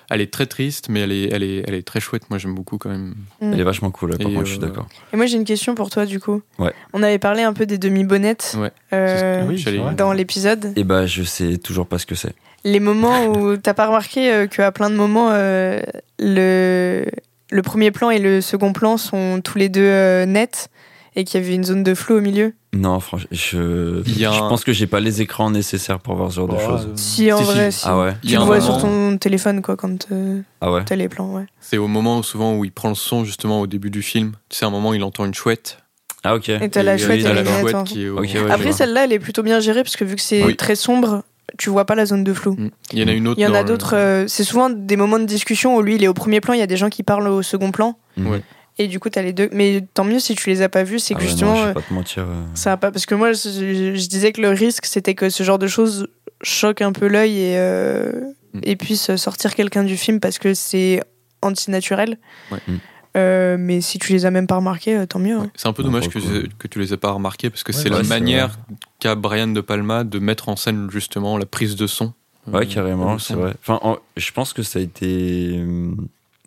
elle 0.09 0.21
est 0.21 0.31
très 0.31 0.45
triste, 0.45 0.87
mais 0.89 1.01
elle 1.01 1.11
est, 1.11 1.29
elle 1.31 1.43
est, 1.43 1.63
elle 1.67 1.73
est 1.75 1.85
très 1.85 1.99
chouette. 1.99 2.29
Moi, 2.29 2.39
j'aime 2.39 2.55
beaucoup 2.55 2.77
quand 2.77 2.89
même. 2.89 3.15
Elle 3.41 3.59
est 3.59 3.63
vachement 3.63 3.91
cool, 3.91 4.11
là, 4.11 4.17
par 4.17 4.27
Et, 4.29 4.33
contre, 4.33 4.45
je 4.45 4.53
suis 4.53 4.63
euh, 4.63 4.65
d'accord. 4.67 4.87
Et 5.13 5.17
moi, 5.17 5.25
j'ai 5.25 5.37
une 5.37 5.45
question 5.45 5.75
pour 5.75 5.89
toi, 5.89 6.05
du 6.05 6.19
coup. 6.19 6.41
Ouais. 6.57 6.73
On 6.93 7.03
avait 7.03 7.19
parlé 7.19 7.43
un 7.43 7.53
peu 7.53 7.65
des 7.65 7.77
demi-bonnettes 7.77 8.55
Ouais. 8.59 8.71
euh, 8.93 9.45
Oui, 9.47 9.63
dans 9.95 10.13
l'épisode. 10.13 10.73
Et 10.75 10.83
bah, 10.83 11.05
je 11.05 11.23
sais 11.23 11.57
toujours 11.57 11.85
pas 11.87 11.99
ce 11.99 12.05
que 12.05 12.15
c'est. 12.15 12.33
Les 12.63 12.79
moments 12.79 13.25
où 13.27 13.57
t'as 13.61 13.73
pas 13.73 13.87
remarqué 13.87 14.31
euh, 14.31 14.47
qu'à 14.47 14.71
plein 14.71 14.89
de 14.89 14.95
moments, 14.95 15.29
euh, 15.31 15.81
le, 16.17 17.05
le 17.51 17.61
premier 17.61 17.91
plan 17.91 18.09
et 18.09 18.19
le 18.19 18.39
second 18.41 18.71
plan 18.73 18.97
sont 18.97 19.41
tous 19.43 19.57
les 19.57 19.67
deux 19.69 19.81
euh, 19.83 20.25
nets 20.25 20.69
et 21.15 21.23
qu'il 21.23 21.39
y 21.41 21.43
avait 21.43 21.53
une 21.55 21.63
zone 21.63 21.83
de 21.83 21.93
flou 21.93 22.15
au 22.17 22.21
milieu 22.21 22.53
Non, 22.73 22.99
franchement, 22.99 23.27
je, 23.31 24.01
je 24.05 24.25
un- 24.25 24.49
pense 24.49 24.63
que 24.63 24.73
j'ai 24.73 24.87
pas 24.87 24.99
les 24.99 25.21
écrans 25.21 25.51
nécessaires 25.51 25.99
pour 25.99 26.15
voir 26.15 26.31
ce 26.31 26.37
genre 26.37 26.47
de 26.47 26.53
Bah, 26.55 26.65
choses. 26.65 26.87
euh, 26.89 26.93
Si, 26.95 27.31
en 27.31 27.37
Si, 27.37 27.43
vrai, 27.43 27.71
si. 27.71 27.83
Ah 27.87 27.97
ouais 27.99 28.13
Tu 28.25 28.33
le 28.33 28.37
vois 28.39 28.59
moment- 28.59 28.61
sur 28.61 28.81
ton 28.81 29.17
téléphone, 29.17 29.61
quoi, 29.61 29.75
quand 29.75 30.07
euh, 30.11 30.41
Ah 30.61 30.71
ouais 30.71 30.83
t'as 30.85 30.95
les 30.95 31.09
plans, 31.09 31.31
ouais. 31.33 31.45
C'est 31.59 31.77
au 31.77 31.87
moment 31.87 32.17
où, 32.19 32.23
souvent 32.23 32.55
où 32.55 32.65
il 32.65 32.71
prend 32.71 32.89
le 32.89 32.95
son, 32.95 33.23
justement, 33.25 33.61
au 33.61 33.67
début 33.67 33.89
du 33.91 34.01
film. 34.01 34.33
Tu 34.49 34.57
sais, 34.57 34.65
à 34.65 34.69
un 34.69 34.71
moment, 34.71 34.93
il 34.93 35.03
entend 35.03 35.25
une 35.25 35.33
chouette. 35.33 35.77
Ah 36.23 36.35
ok. 36.35 36.49
Et 36.49 36.69
t'as 36.69 36.83
la 36.83 36.95
Et, 36.95 36.97
chouette 36.97 37.19
et 37.19 37.23
la 37.33 37.43
chouette 37.43 37.75
hein. 37.75 37.83
qui 37.83 38.05
est 38.05 38.09
au- 38.09 38.13
Ok, 38.17 38.21
ouais, 38.23 38.27
je 38.33 38.47
Après, 38.49 38.71
celle-là, 38.71 39.03
elle 39.03 39.13
est 39.13 39.19
plutôt 39.19 39.43
bien 39.43 39.59
gérée 39.59 39.83
parce 39.83 39.97
que 39.97 40.05
vu 40.05 40.15
que 40.15 40.21
c'est 40.21 40.43
Oui. 40.43 40.55
très 40.55 40.75
sombre, 40.75 41.23
tu 41.57 41.69
vois 41.69 41.85
pas 41.85 41.95
la 41.95 42.05
zone 42.05 42.23
de 42.23 42.33
flou. 42.33 42.55
Mm. 42.57 42.69
Il 42.93 42.99
y 42.99 43.03
en 43.03 43.07
a 43.09 43.11
une 43.11 43.27
autre. 43.27 43.39
Il 43.39 43.43
y 43.43 43.45
en 43.45 43.53
a 43.53 43.61
le- 43.61 43.67
d'autres. 43.67 43.95
euh, 43.95 44.25
c'est 44.27 44.45
souvent 44.45 44.69
des 44.69 44.95
moments 44.95 45.19
de 45.19 45.25
discussion 45.25 45.75
où 45.75 45.81
lui, 45.81 45.95
il 45.95 46.03
est 46.03 46.07
au 46.07 46.13
premier 46.13 46.39
plan, 46.39 46.53
il 46.53 46.59
y 46.59 46.63
a 46.63 46.67
des 46.67 46.77
gens 46.77 46.89
qui 46.89 47.03
parlent 47.03 47.27
au 47.27 47.41
second 47.43 47.71
plan. 47.71 47.97
Ouais. 48.17 48.41
Et 48.79 48.87
du 48.87 48.99
coup, 48.99 49.09
t'as 49.09 49.21
les 49.21 49.33
deux. 49.33 49.49
Mais 49.51 49.85
tant 49.93 50.03
mieux 50.03 50.19
si 50.19 50.33
tu 50.35 50.49
les 50.49 50.61
as 50.63 50.69
pas 50.69 50.83
vus, 50.83 50.99
c'est 50.99 51.13
Ah 51.13 51.17
que 51.19 51.23
ouais, 51.23 51.27
non, 51.27 51.31
justement. 51.31 51.55
je 51.55 51.61
euh, 51.61 51.67
vais 51.67 51.73
pas 51.75 51.81
te 51.81 51.93
mentir. 51.93 52.23
euh, 52.23 52.43
Ça 52.55 52.75
pas 52.77 52.91
parce 52.91 53.05
que 53.05 53.13
moi 53.15 53.31
je, 53.33 53.49
je 53.95 54.07
disais 54.07 54.31
que 54.31 54.41
le 54.41 54.49
risque 54.49 54.85
c'était 54.85 55.13
que 55.15 55.29
ce 55.29 55.43
genre 55.43 55.59
de 55.59 55.67
choses 55.67 56.07
choque 56.41 56.81
un 56.81 56.91
peu 56.91 57.07
l'œil 57.07 57.37
et 57.39 57.57
euh, 57.57 58.11
Mm. 58.55 58.59
et 58.63 58.75
puisse 58.75 59.15
sortir 59.15 59.55
quelqu'un 59.55 59.83
du 59.83 59.97
film 59.97 60.19
parce 60.19 60.37
que 60.37 60.53
c'est 60.53 61.01
antinaturel. 61.41 62.17
Ouais. 62.51 62.59
Mm. 62.67 62.73
Euh, 63.15 63.57
mais 63.59 63.81
si 63.81 63.97
tu 63.99 64.11
les 64.13 64.25
as 64.27 64.31
même 64.31 64.45
pas 64.47 64.55
remarqués, 64.57 64.95
euh, 64.97 65.05
tant 65.07 65.17
mieux. 65.19 65.35
hein. 65.37 65.51
C'est 65.55 65.67
un 65.67 65.73
peu 65.73 65.81
Non, 65.83 65.89
dommage 65.89 66.09
que, 66.09 66.19
que 66.57 66.67
tu 66.67 66.79
les 66.79 66.93
aies 66.93 66.97
pas 66.97 67.11
remarqués 67.11 67.49
parce 67.51 67.63
que 67.63 67.71
Ouais, 67.71 67.77
c'est 67.77 67.89
ouais, 67.91 67.97
la 68.01 68.03
manière 68.07 68.57
qu'a 68.99 69.13
Brian 69.15 69.47
De 69.47 69.61
Palma 69.61 70.03
de 70.03 70.19
mettre 70.19 70.49
en 70.49 70.55
scène 70.55 70.87
justement 70.91 71.37
la 71.37 71.45
prise 71.45 71.75
de 71.75 71.85
son. 71.87 72.13
Ouais, 72.47 72.61
Euh, 72.61 72.65
carrément, 72.65 73.17
c'est 73.19 73.33
vrai. 73.35 73.53
Enfin, 73.61 73.79
en- 73.83 73.97
je 74.17 74.31
pense 74.31 74.53
que 74.53 74.61
ça 74.63 74.77
a 74.79 74.81
été. 74.81 75.59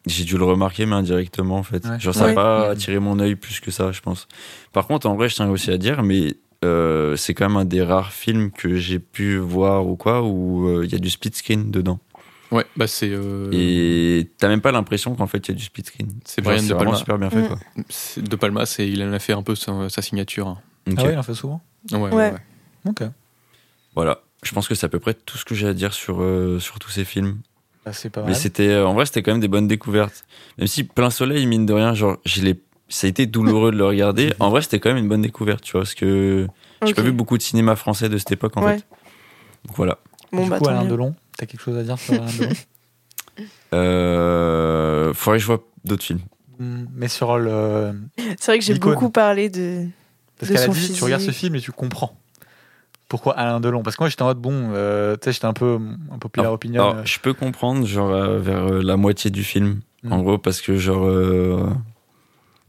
J'ai 0.06 0.24
dû 0.24 0.38
le 0.38 0.44
remarquer, 0.44 0.86
mais 0.86 0.94
indirectement, 0.94 1.56
en 1.56 1.62
fait. 1.64 1.84
Ouais. 1.84 1.98
Genre, 1.98 2.14
ça 2.14 2.20
n'a 2.22 2.26
Ouais. 2.28 2.34
pas 2.34 2.70
attiré 2.70 2.98
mon 3.00 3.18
œil 3.18 3.34
plus 3.36 3.58
que 3.60 3.70
ça, 3.70 3.90
je 3.92 4.00
pense. 4.00 4.28
Par 4.72 4.86
contre, 4.86 5.06
en 5.08 5.16
vrai, 5.16 5.28
je 5.28 5.34
tiens 5.34 5.48
aussi 5.50 5.70
à 5.72 5.78
dire, 5.78 6.02
mais 6.04 6.34
euh, 6.64 7.16
c'est 7.16 7.34
quand 7.34 7.48
même 7.48 7.56
un 7.56 7.64
des 7.64 7.82
rares 7.82 8.12
films 8.12 8.50
que 8.52 8.76
j'ai 8.76 8.98
pu 9.00 9.36
voir 9.36 9.86
ou 9.86 9.96
quoi, 9.96 10.22
où 10.22 10.68
euh, 10.68 10.84
il 10.84 10.92
y 10.92 10.94
a 10.94 10.98
du 10.98 11.10
split 11.10 11.32
screen 11.34 11.70
dedans. 11.70 11.98
Ouais, 12.52 12.64
bah 12.76 12.86
c'est 12.86 13.10
euh, 13.10 13.50
Et 13.52 14.30
t'as 14.38 14.46
même 14.48 14.60
pas 14.60 14.70
l'impression 14.70 15.16
qu'en 15.16 15.26
fait 15.26 15.48
il 15.48 15.50
y 15.50 15.54
a 15.54 15.56
du 15.58 15.64
split 15.64 15.82
screen. 15.84 16.08
c'est 16.24 16.44
Genre, 16.44 16.52
Brian 16.54 16.62
De 16.62 16.68
vraiment 16.74 16.84
Palma. 16.92 16.96
super 16.98 17.18
bien 17.18 17.28
fait 17.30 17.42
Mm. 17.42 17.48
quoi. 17.48 17.58
C'est- 17.88 18.22
De 18.22 18.36
Palma, 18.36 18.64
c'est 18.66 18.88
il 18.88 19.02
en 19.02 19.12
a 19.12 19.18
fait 19.18 19.32
un 19.32 19.42
peu 19.42 19.56
sa, 19.56 19.88
sa 19.88 20.00
signature. 20.00 20.46
hein. 20.46 20.58
Ok. 20.88 20.94
Ah 20.98 21.02
ouais, 21.06 21.12
il 21.14 21.18
en 21.18 21.22
fait 21.24 21.34
souvent? 21.34 21.60
Ouais, 21.90 21.98
ouais, 21.98 22.10
Ouais. 22.12 22.32
ouais. 22.32 22.40
Ok. 22.88 23.02
Voilà. 23.96 24.20
Je 24.44 24.52
pense 24.52 24.68
que 24.68 24.76
c'est 24.76 24.86
à 24.86 24.88
peu 24.88 25.00
près 25.00 25.14
tout 25.14 25.36
ce 25.38 25.44
que 25.44 25.56
j'ai 25.56 25.66
à 25.66 25.74
dire 25.74 25.92
sur, 25.92 26.22
euh, 26.22 26.60
sur 26.60 26.78
tous 26.78 26.90
ces 26.90 27.04
films. 27.04 27.40
Bah, 27.86 27.92
c'est 27.92 28.10
pas 28.10 28.24
Mais 28.24 28.34
c'était, 28.34 28.68
euh, 28.68 28.86
en 28.86 28.94
vrai, 28.94 29.06
c'était 29.06 29.22
quand 29.22 29.30
même 29.30 29.40
des 29.40 29.46
bonnes 29.48 29.68
découvertes. 29.68 30.24
Même 30.58 30.66
si 30.66 30.82
plein 30.84 31.08
soleil, 31.10 31.46
mine 31.46 31.64
de 31.66 31.72
rien, 31.72 31.94
genre, 31.94 32.16
je 32.26 32.42
l'ai- 32.42 32.60
ça 32.88 33.06
a 33.06 33.10
été 33.10 33.26
douloureux 33.26 33.70
de 33.70 33.76
le 33.76 33.84
regarder. 33.86 34.32
En 34.40 34.50
vrai, 34.50 34.60
c'était 34.62 34.80
quand 34.80 34.88
même 34.88 34.98
une 34.98 35.08
bonne 35.08 35.22
découverte, 35.22 35.62
tu 35.62 35.72
vois, 35.72 35.82
parce 35.82 35.94
que 35.94 36.48
j'ai 36.82 36.90
Ok. 36.90 36.96
pas 36.96 37.02
vu 37.02 37.12
beaucoup 37.12 37.38
de 37.38 37.42
cinéma 37.42 37.76
français 37.76 38.08
de 38.08 38.18
cette 38.18 38.32
époque, 38.32 38.56
en 38.56 38.62
Ouais. 38.62 38.78
fait. 38.78 38.86
Donc 39.66 39.76
voilà. 39.76 39.98
Bon, 40.32 40.42
du 40.42 40.50
bah, 40.50 40.58
coup, 40.58 40.66
Alain. 40.66 40.84
Delon, 40.84 41.14
t'as 41.38 41.46
quelque 41.46 41.60
chose 41.60 41.78
à 41.78 41.84
dire 41.84 41.96
sur 41.98 42.14
Alain 42.14 42.32
Delon? 42.32 42.50
Euh, 43.74 45.12
faudrait 45.12 45.38
que 45.38 45.42
je 45.42 45.46
vois 45.46 45.62
d'autres 45.84 46.02
films. 46.04 46.20
Mm, 46.58 46.84
Mais 46.94 47.08
sur 47.08 47.38
le. 47.38 47.92
C'est 48.38 48.46
vrai 48.46 48.58
que 48.58 48.64
j'ai 48.64 48.78
beaucoup 48.78 49.10
parlé 49.10 49.50
de. 49.50 49.86
Parce 50.38 50.50
qu'elle 50.52 50.62
a 50.62 50.68
dit, 50.68 50.92
tu 50.92 51.04
regardes 51.04 51.22
ce 51.22 51.30
film 51.30 51.54
et 51.56 51.60
tu 51.60 51.72
comprends. 51.72 52.18
Pourquoi 53.08 53.34
Alain 53.38 53.60
Delon? 53.60 53.82
Parce 53.82 53.96
que 53.96 54.02
moi 54.02 54.08
j'étais 54.08 54.22
en 54.22 54.26
mode 54.26 54.38
bon, 54.38 54.70
euh, 54.72 55.14
tu 55.14 55.24
sais, 55.24 55.32
j'étais 55.32 55.46
un 55.46 55.52
peu 55.52 55.78
un 56.12 56.18
populaire 56.18 56.52
opinion. 56.52 56.82
Alors, 56.82 56.96
euh, 56.96 57.04
je 57.04 57.20
peux 57.20 57.34
comprendre, 57.34 57.86
genre, 57.86 58.10
euh, 58.10 58.38
vers 58.38 58.66
euh, 58.66 58.82
la 58.82 58.96
moitié 58.96 59.30
du 59.30 59.44
film. 59.44 59.80
Mm. 60.02 60.12
En 60.12 60.22
gros, 60.22 60.38
parce 60.38 60.60
que, 60.60 60.76
genre, 60.76 61.06
euh, 61.06 61.70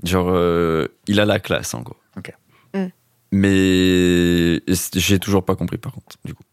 genre, 0.03 0.27
euh, 0.29 0.87
il 1.07 1.19
a 1.19 1.25
la 1.25 1.39
classe, 1.39 1.73
en 1.73 1.81
gros. 1.81 1.97
Ok. 2.17 2.31
Mm. 2.75 2.85
Mais 3.31 4.61
j'ai 4.95 5.19
toujours 5.19 5.43
pas 5.43 5.55
compris, 5.55 5.77
par 5.77 5.91
contre, 5.91 6.17
du 6.23 6.35
coup. 6.35 6.43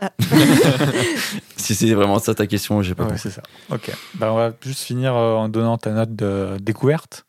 Ah. 0.00 0.12
si 1.56 1.74
c'est 1.74 1.92
vraiment 1.94 2.20
ça 2.20 2.34
ta 2.34 2.46
question, 2.46 2.80
j'ai 2.80 2.94
pas 2.94 3.02
ouais, 3.04 3.10
compris. 3.10 3.22
c'est 3.22 3.30
ça. 3.30 3.42
Ok. 3.70 3.90
Bah, 4.14 4.32
on 4.32 4.36
va 4.36 4.52
juste 4.64 4.84
finir 4.84 5.14
en 5.14 5.48
donnant 5.48 5.78
ta 5.78 5.90
note 5.90 6.14
de 6.14 6.58
découverte. 6.60 7.24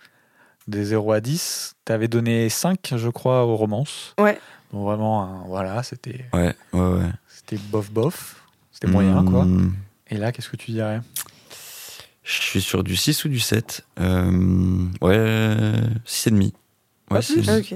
Des 0.68 0.86
0 0.86 1.12
à 1.12 1.22
10. 1.22 1.74
T'avais 1.84 2.08
donné 2.08 2.48
5, 2.50 2.94
je 2.96 3.10
crois, 3.10 3.46
aux 3.46 3.58
romances. 3.58 4.14
Ouais. 4.20 4.40
Donc 4.74 4.84
vraiment, 4.86 5.24
un- 5.24 5.48
voilà, 5.48 5.82
c'était 5.84 6.26
Ouais, 6.34 6.54
ouais, 6.74 6.80
ouais. 6.80 7.12
c'était 7.30 7.58
bof 7.72 7.92
bof. 7.92 8.44
C'était 8.72 8.88
moyen, 8.88 9.24
quoi. 9.24 9.46
Hmm, 9.46 9.72
Et 10.10 10.18
là, 10.18 10.32
qu'est-ce 10.32 10.50
que 10.50 10.58
tu 10.58 10.72
dirais? 10.72 11.00
Je 12.24 12.42
suis 12.42 12.62
sur 12.62 12.84
du 12.84 12.96
6 12.96 13.24
ou 13.26 13.30
du 13.30 13.40
7. 13.40 13.86
Euh, 14.00 14.86
ouais, 15.02 15.74
6,5. 16.06 16.54
Pas 17.08 17.16
Ouais, 17.16 17.22
c'est- 17.22 17.58
Ok. 17.60 17.76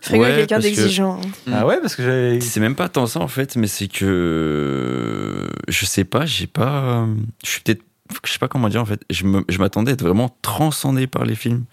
Frigo 0.00 0.24
Ouais, 0.24 0.34
quelqu'un 0.36 0.56
que- 0.58 0.62
d'exigeant. 0.62 1.20
hein. 1.22 1.52
Ah 1.52 1.66
ouais, 1.66 1.80
parce 1.80 1.94
que 1.94 2.02
j'avais. 2.02 2.40
C'est 2.40 2.58
même 2.60 2.74
pas 2.74 2.88
tant 2.88 3.06
ça 3.06 3.20
en 3.20 3.28
fait, 3.28 3.54
mais 3.56 3.66
c'est 3.68 3.86
que 3.88 5.48
je 5.68 5.84
sais 5.86 6.04
pas, 6.04 6.26
j'ai 6.26 6.46
pas, 6.48 7.06
je 7.44 7.50
suis 7.50 7.60
peut-être, 7.60 7.82
je 8.24 8.32
sais 8.32 8.38
pas 8.40 8.48
comment 8.48 8.68
dire 8.68 8.80
en 8.82 8.84
fait. 8.86 9.00
Je 9.10 9.24
me- 9.24 9.44
je 9.48 9.58
m'attendais 9.58 9.92
à 9.92 9.94
être 9.94 10.02
vraiment 10.02 10.36
transcendé 10.42 11.06
par 11.06 11.24
les 11.24 11.34
films. 11.36 11.64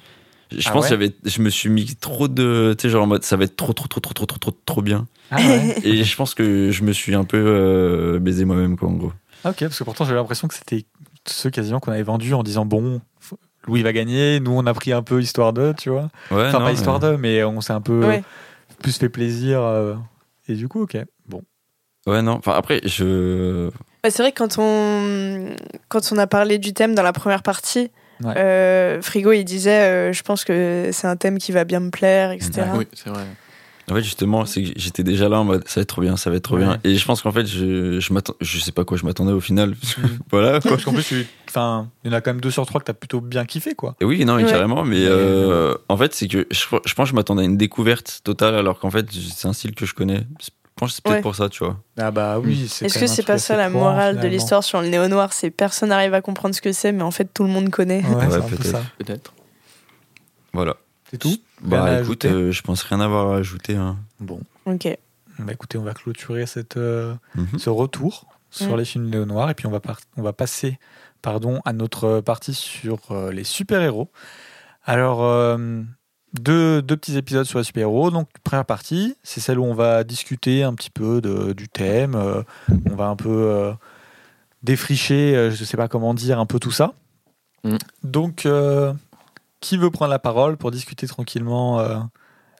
Je 0.51 0.67
ah 0.67 0.71
pense 0.71 0.83
ouais? 0.83 0.89
j'avais, 0.89 1.15
je 1.25 1.41
me 1.41 1.49
suis 1.49 1.69
mis 1.69 1.95
trop 1.95 2.27
de, 2.27 2.75
tu 2.77 2.83
sais, 2.83 2.89
genre 2.89 3.03
en 3.03 3.07
mode, 3.07 3.23
ça 3.23 3.37
va 3.37 3.43
être 3.43 3.55
trop, 3.55 3.73
trop, 3.73 3.87
trop, 3.87 3.99
trop, 3.99 4.13
trop, 4.13 4.25
trop, 4.25 4.37
trop, 4.37 4.51
trop 4.65 4.81
bien. 4.81 5.07
Ah 5.31 5.37
et 5.83 6.03
je 6.03 6.15
pense 6.15 6.33
que 6.33 6.71
je 6.71 6.83
me 6.83 6.91
suis 6.91 7.13
un 7.13 7.23
peu 7.23 7.37
euh, 7.37 8.19
baisé 8.19 8.45
moi-même, 8.45 8.77
quoi, 8.77 8.89
en 8.89 8.93
gros. 8.93 9.13
Ah 9.43 9.51
ok, 9.51 9.59
parce 9.59 9.77
que 9.77 9.83
pourtant 9.83 10.05
j'avais 10.05 10.17
l'impression 10.17 10.47
que 10.47 10.55
c'était 10.55 10.85
ceux 11.27 11.49
quasiment 11.49 11.79
qu'on 11.79 11.91
avait 11.91 12.03
vendus 12.03 12.33
en 12.33 12.43
disant 12.43 12.65
bon, 12.65 12.99
Louis 13.67 13.83
va 13.83 13.93
gagner, 13.93 14.39
nous 14.39 14.51
on 14.51 14.65
a 14.65 14.73
pris 14.73 14.91
un 14.91 15.03
peu 15.03 15.21
histoire 15.21 15.53
de, 15.53 15.73
tu 15.77 15.89
vois. 15.89 16.09
Ouais, 16.31 16.47
enfin 16.47 16.59
pas 16.59 16.71
histoire 16.71 16.99
de, 16.99 17.15
mais 17.15 17.43
on 17.43 17.61
s'est 17.61 17.73
un 17.73 17.81
peu 17.81 18.21
plus 18.79 18.97
fait 18.97 19.09
plaisir. 19.09 19.61
Euh, 19.61 19.95
et 20.47 20.55
du 20.55 20.67
coup, 20.67 20.81
ok, 20.81 20.97
bon. 21.27 21.43
Ouais, 22.07 22.21
non. 22.21 22.33
Enfin, 22.33 22.53
après, 22.53 22.81
je. 22.85 23.69
Bah, 24.03 24.09
c'est 24.09 24.23
vrai 24.23 24.31
que 24.31 24.37
quand 24.39 24.55
on... 24.57 25.55
quand 25.89 26.11
on 26.11 26.17
a 26.17 26.27
parlé 26.27 26.57
du 26.57 26.73
thème 26.73 26.95
dans 26.95 27.03
la 27.03 27.13
première 27.13 27.43
partie, 27.43 27.91
Ouais. 28.23 28.33
euh, 28.37 29.01
Frigo 29.01 29.31
il 29.31 29.43
disait 29.45 29.81
euh, 30.09 30.13
Je 30.13 30.23
pense 30.23 30.43
que 30.43 30.89
c'est 30.91 31.07
un 31.07 31.15
thème 31.15 31.37
qui 31.37 31.51
va 31.51 31.63
bien 31.63 31.79
me 31.79 31.89
plaire, 31.89 32.31
etc. 32.31 32.63
Oui, 32.75 32.87
c'est 32.93 33.09
vrai. 33.09 33.23
En 33.91 33.95
fait, 33.95 34.03
justement, 34.03 34.45
c'est 34.45 34.61
que 34.61 34.69
j'étais 34.75 35.01
déjà 35.01 35.29
là 35.29 35.39
en 35.39 35.43
mode 35.45 35.67
ça 35.67 35.79
va 35.79 35.81
être 35.81 35.87
trop 35.89 36.01
bien, 36.03 36.15
ça 36.15 36.29
va 36.29 36.35
être 36.35 36.43
trop 36.43 36.57
Ouais. 36.57 36.61
bien. 36.63 36.77
Et 36.83 36.93
je 36.95 37.03
pense 37.05 37.23
qu'en 37.23 37.31
fait, 37.31 37.47
je, 37.47 37.99
je 37.99 38.13
m'attends, 38.13 38.35
je 38.39 38.59
sais 38.59 38.71
pas 38.71 38.85
quoi 38.85 38.97
je 38.97 39.05
m'attendais 39.05 39.31
au 39.31 39.39
final. 39.39 39.71
Mm. 39.71 40.03
voilà 40.31 40.59
quoi. 40.59 40.71
Parce 40.71 40.83
qu'en 40.85 40.93
plus, 40.93 41.25
enfin, 41.47 41.89
il 42.03 42.11
y 42.11 42.13
en 42.13 42.17
a 42.17 42.21
quand 42.21 42.29
même 42.29 42.39
deux 42.41 42.51
sur 42.51 42.67
trois 42.67 42.79
que 42.81 42.85
t'as 42.85 42.93
plutôt 42.93 43.19
bien 43.19 43.45
kiffé, 43.45 43.73
quoi. 43.73 43.95
Et 43.99 44.05
oui, 44.05 44.23
non, 44.25 44.35
mais 44.35 44.43
Ouais. 44.43 44.51
carrément. 44.51 44.83
Mais 44.83 44.97
Mais, 44.99 45.05
euh, 45.07 45.73
en 45.87 45.97
fait, 45.97 46.13
c'est 46.13 46.27
que 46.27 46.45
je, 46.51 46.65
je 46.85 46.93
pense 46.93 47.05
que 47.07 47.09
je 47.09 47.15
m'attendais 47.15 47.41
à 47.41 47.45
une 47.45 47.57
découverte 47.57 48.21
totale, 48.23 48.53
alors 48.53 48.79
qu'en 48.79 48.91
fait, 48.91 49.07
c'est 49.11 49.47
un 49.47 49.53
style 49.53 49.73
que 49.73 49.87
je 49.87 49.95
connais. 49.95 50.21
Je 50.79 50.85
pense 50.85 50.91
que 50.91 50.95
c'est 50.95 51.03
peut-être 51.03 51.15
Ouais. 51.17 51.21
pour 51.21 51.35
ça, 51.35 51.49
tu 51.49 51.61
vois. 51.65 51.77
Ah 51.97 52.09
bah 52.09 52.39
oui. 52.39 52.67
c'est 52.69 52.85
Est-ce 52.85 52.97
que 52.99 53.05
c'est 53.07 53.23
pas 53.25 53.37
ça 53.37 53.57
la 53.57 53.69
courant, 53.69 53.89
morale 53.91 54.17
de 54.21 54.27
l'histoire 54.29 54.63
sur 54.63 54.81
le 54.81 54.87
néo-noir 54.87 55.33
C'est 55.33 55.49
personne 55.49 55.89
n'arrive 55.89 56.13
à 56.13 56.21
comprendre 56.21 56.55
ce 56.55 56.61
que 56.61 56.71
c'est, 56.71 56.93
mais 56.93 57.03
en 57.03 57.11
fait 57.11 57.25
tout 57.33 57.43
le 57.43 57.49
monde 57.49 57.69
connaît. 57.69 58.01
Ouais, 58.05 58.27
peut-être. 58.27 58.79
Peut-être. 58.97 59.33
Voilà. 60.53 60.75
C'est 61.11 61.17
tout 61.17 61.35
Bah 61.61 61.99
écoute, 62.01 62.23
euh, 62.23 62.51
je 62.53 62.61
pense 62.61 62.83
rien 62.83 63.01
avoir 63.01 63.33
à 63.33 63.37
ajouter. 63.37 63.75
Hein. 63.75 63.97
Bon. 64.21 64.39
Ok. 64.65 64.87
Bah 65.39 65.51
écoutez, 65.51 65.77
on 65.77 65.83
va 65.83 65.93
clôturer 65.93 66.45
cette, 66.45 66.77
euh, 66.77 67.13
Mhm. 67.35 67.59
ce 67.59 67.69
retour 67.69 68.27
sur 68.49 68.75
Mm. 68.75 68.77
les 68.77 68.85
films 68.85 69.11
Léo 69.11 69.25
Noir 69.25 69.49
et 69.49 69.53
puis 69.55 69.67
on 69.67 69.71
va, 69.71 69.81
on 70.15 70.21
va 70.21 70.31
passer 70.33 70.79
pardon, 71.21 71.59
à 71.65 71.73
notre 71.73 72.21
partie 72.21 72.53
sur 72.53 72.99
euh, 73.11 73.31
les 73.33 73.43
super-héros. 73.43 74.09
Alors, 74.85 75.23
euh, 75.23 75.81
deux, 76.33 76.81
deux 76.81 76.95
petits 76.97 77.17
épisodes 77.17 77.45
sur 77.45 77.59
les 77.59 77.65
super-héros. 77.65 78.11
Donc, 78.11 78.27
première 78.43 78.65
partie, 78.65 79.15
c'est 79.23 79.39
celle 79.39 79.59
où 79.59 79.65
on 79.65 79.73
va 79.73 80.03
discuter 80.03 80.63
un 80.63 80.73
petit 80.73 80.89
peu 80.91 81.21
de, 81.21 81.53
du 81.53 81.67
thème. 81.69 82.15
euh, 82.15 82.43
on 82.89 82.95
va 82.95 83.05
un 83.07 83.15
peu 83.15 83.29
euh, 83.29 83.71
défricher, 84.63 85.35
euh, 85.35 85.51
je 85.51 85.59
ne 85.61 85.65
sais 85.65 85.77
pas 85.77 85.87
comment 85.87 86.13
dire, 86.13 86.39
un 86.39 86.45
peu 86.45 86.59
tout 86.59 86.71
ça. 86.71 86.93
Mm. 87.63 87.77
Donc, 88.03 88.45
euh, 88.45 88.93
qui 89.61 89.77
veut 89.77 89.89
prendre 89.91 90.11
la 90.11 90.19
parole 90.19 90.57
pour 90.57 90.71
discuter 90.71 91.07
tranquillement 91.07 91.79
euh, 91.79 91.97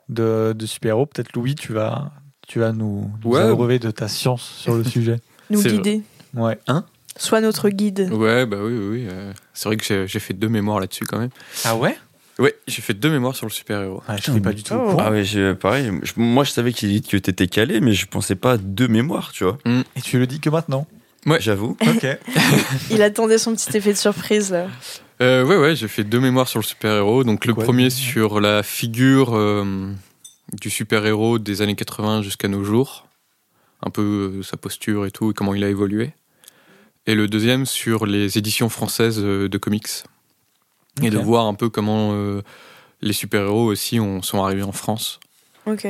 de, 0.09 0.53
de 0.57 0.65
super-héros? 0.65 1.05
Peut-être 1.05 1.33
Louis, 1.33 1.55
tu 1.55 1.73
vas, 1.73 2.11
tu 2.47 2.59
vas 2.59 2.71
nous, 2.71 3.09
nous 3.23 3.31
Ouais. 3.31 3.41
abreuver 3.41 3.79
de 3.79 3.91
ta 3.91 4.07
science 4.07 4.41
sur 4.43 4.75
le 4.75 4.83
sujet. 4.85 5.19
Nous 5.49 5.61
guider. 5.63 6.01
Ouais. 6.33 6.59
Sois 7.17 7.41
notre 7.41 7.69
guide. 7.69 8.09
Ouais, 8.13 8.45
bah 8.45 8.57
oui, 8.61 8.73
oui. 8.77 8.87
oui, 9.01 9.07
euh, 9.09 9.33
c'est 9.53 9.67
vrai 9.67 9.75
que 9.77 9.83
j'ai- 9.83 10.07
j'ai 10.07 10.19
fait 10.19 10.33
deux 10.33 10.47
mémoires 10.47 10.79
là-dessus 10.79 11.05
quand 11.05 11.17
même. 11.19 11.31
Ah 11.65 11.75
ouais? 11.75 11.97
Ouais, 12.39 12.55
j'ai 12.67 12.81
fait 12.81 12.93
deux 12.93 13.09
mémoires 13.09 13.35
sur 13.35 13.45
le 13.45 13.51
super-héros. 13.51 14.01
Je 14.17 14.31
suis 14.31 14.39
pas 14.39 14.53
du 14.53 14.63
tout 14.63 14.73
Oh. 14.73 14.95
Ah 14.97 15.11
ouais, 15.11 15.55
pareil. 15.55 15.91
je- 16.03 16.13
moi, 16.15 16.43
je 16.45 16.51
savais 16.51 16.71
qu'il- 16.73 17.01
que 17.01 17.17
t'étais 17.17 17.47
calé, 17.47 17.81
mais 17.81 17.93
je 17.93 18.05
pensais 18.07 18.35
pas 18.35 18.53
à 18.53 18.57
deux 18.57 18.87
mémoires, 18.87 19.31
tu 19.33 19.43
vois. 19.43 19.57
Et 19.95 20.01
tu 20.01 20.17
le 20.19 20.25
dis 20.27 20.39
que 20.39 20.49
maintenant. 20.49 20.87
J'avoue. 21.39 21.75
Ok. 21.87 22.07
Il 22.91 23.01
attendait 23.01 23.37
son 23.37 23.53
petit 23.53 23.75
effet 23.77 23.91
de 23.93 23.97
surprise 23.97 24.51
là. 24.51 24.67
Euh, 25.21 25.43
ouais, 25.43 25.57
ouais, 25.57 25.75
j'ai 25.75 25.89
fait 25.89 26.05
deux 26.05 26.21
mémoires 26.21 26.47
sur 26.47 26.59
le 26.59 26.63
super-héros. 26.63 27.25
Donc 27.25 27.45
le 27.45 27.53
Quoi, 27.53 27.65
premier 27.65 27.89
sur 27.89 28.39
la 28.39 28.63
figure 28.63 29.35
euh, 29.35 29.91
du 30.61 30.69
super-héros 30.69 31.37
des 31.39 31.61
années 31.61 31.75
80 31.75 32.21
jusqu'à 32.21 32.47
nos 32.47 32.63
jours. 32.63 33.05
Un 33.85 33.89
peu 33.89 34.01
euh, 34.37 34.43
sa 34.43 34.55
posture 34.55 35.05
et 35.05 35.11
tout, 35.11 35.31
et 35.31 35.33
comment 35.33 35.53
il 35.53 35.63
a 35.65 35.69
évolué. 35.69 36.11
Et 37.05 37.15
le 37.15 37.27
deuxième 37.27 37.65
sur 37.65 38.05
les 38.05 38.37
éditions 38.37 38.69
françaises 38.69 39.19
euh, 39.21 39.49
de 39.49 39.57
comics. 39.57 39.87
Et 41.01 41.09
de 41.09 41.17
voir 41.17 41.45
un 41.45 41.53
peu 41.53 41.69
comment 41.69 42.11
euh, 42.13 42.41
les 43.01 43.13
super-héros 43.13 43.65
aussi 43.65 43.99
ont- 43.99 44.21
sont 44.21 44.43
arrivés 44.43 44.63
en 44.63 44.71
France. 44.71 45.19
Ok. 45.65 45.87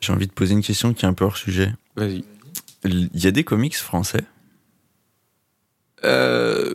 J'ai 0.00 0.12
envie 0.12 0.26
de 0.26 0.32
poser 0.32 0.52
une 0.54 0.62
question 0.62 0.92
qui 0.94 1.04
est 1.04 1.08
un 1.08 1.14
peu 1.14 1.24
hors 1.24 1.36
sujet. 1.36 1.72
Vas-y. 1.96 2.24
Il 2.84 3.08
y 3.14 3.26
a 3.26 3.30
des 3.30 3.44
comics 3.44 3.74
français? 3.76 4.24
Euh, 6.04 6.74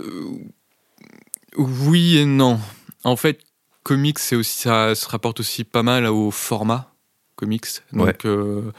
oui 1.57 2.17
et 2.17 2.25
non. 2.25 2.59
En 3.03 3.15
fait, 3.15 3.39
comics, 3.83 4.19
c'est 4.19 4.35
aussi, 4.35 4.59
ça 4.61 4.95
se 4.95 5.07
rapporte 5.07 5.39
aussi 5.39 5.63
pas 5.63 5.83
mal 5.83 6.05
au 6.05 6.31
format 6.31 6.93
comics. 7.35 7.65
Donc, 7.93 8.05
Ouais. 8.07 8.17
euh, 8.25 8.71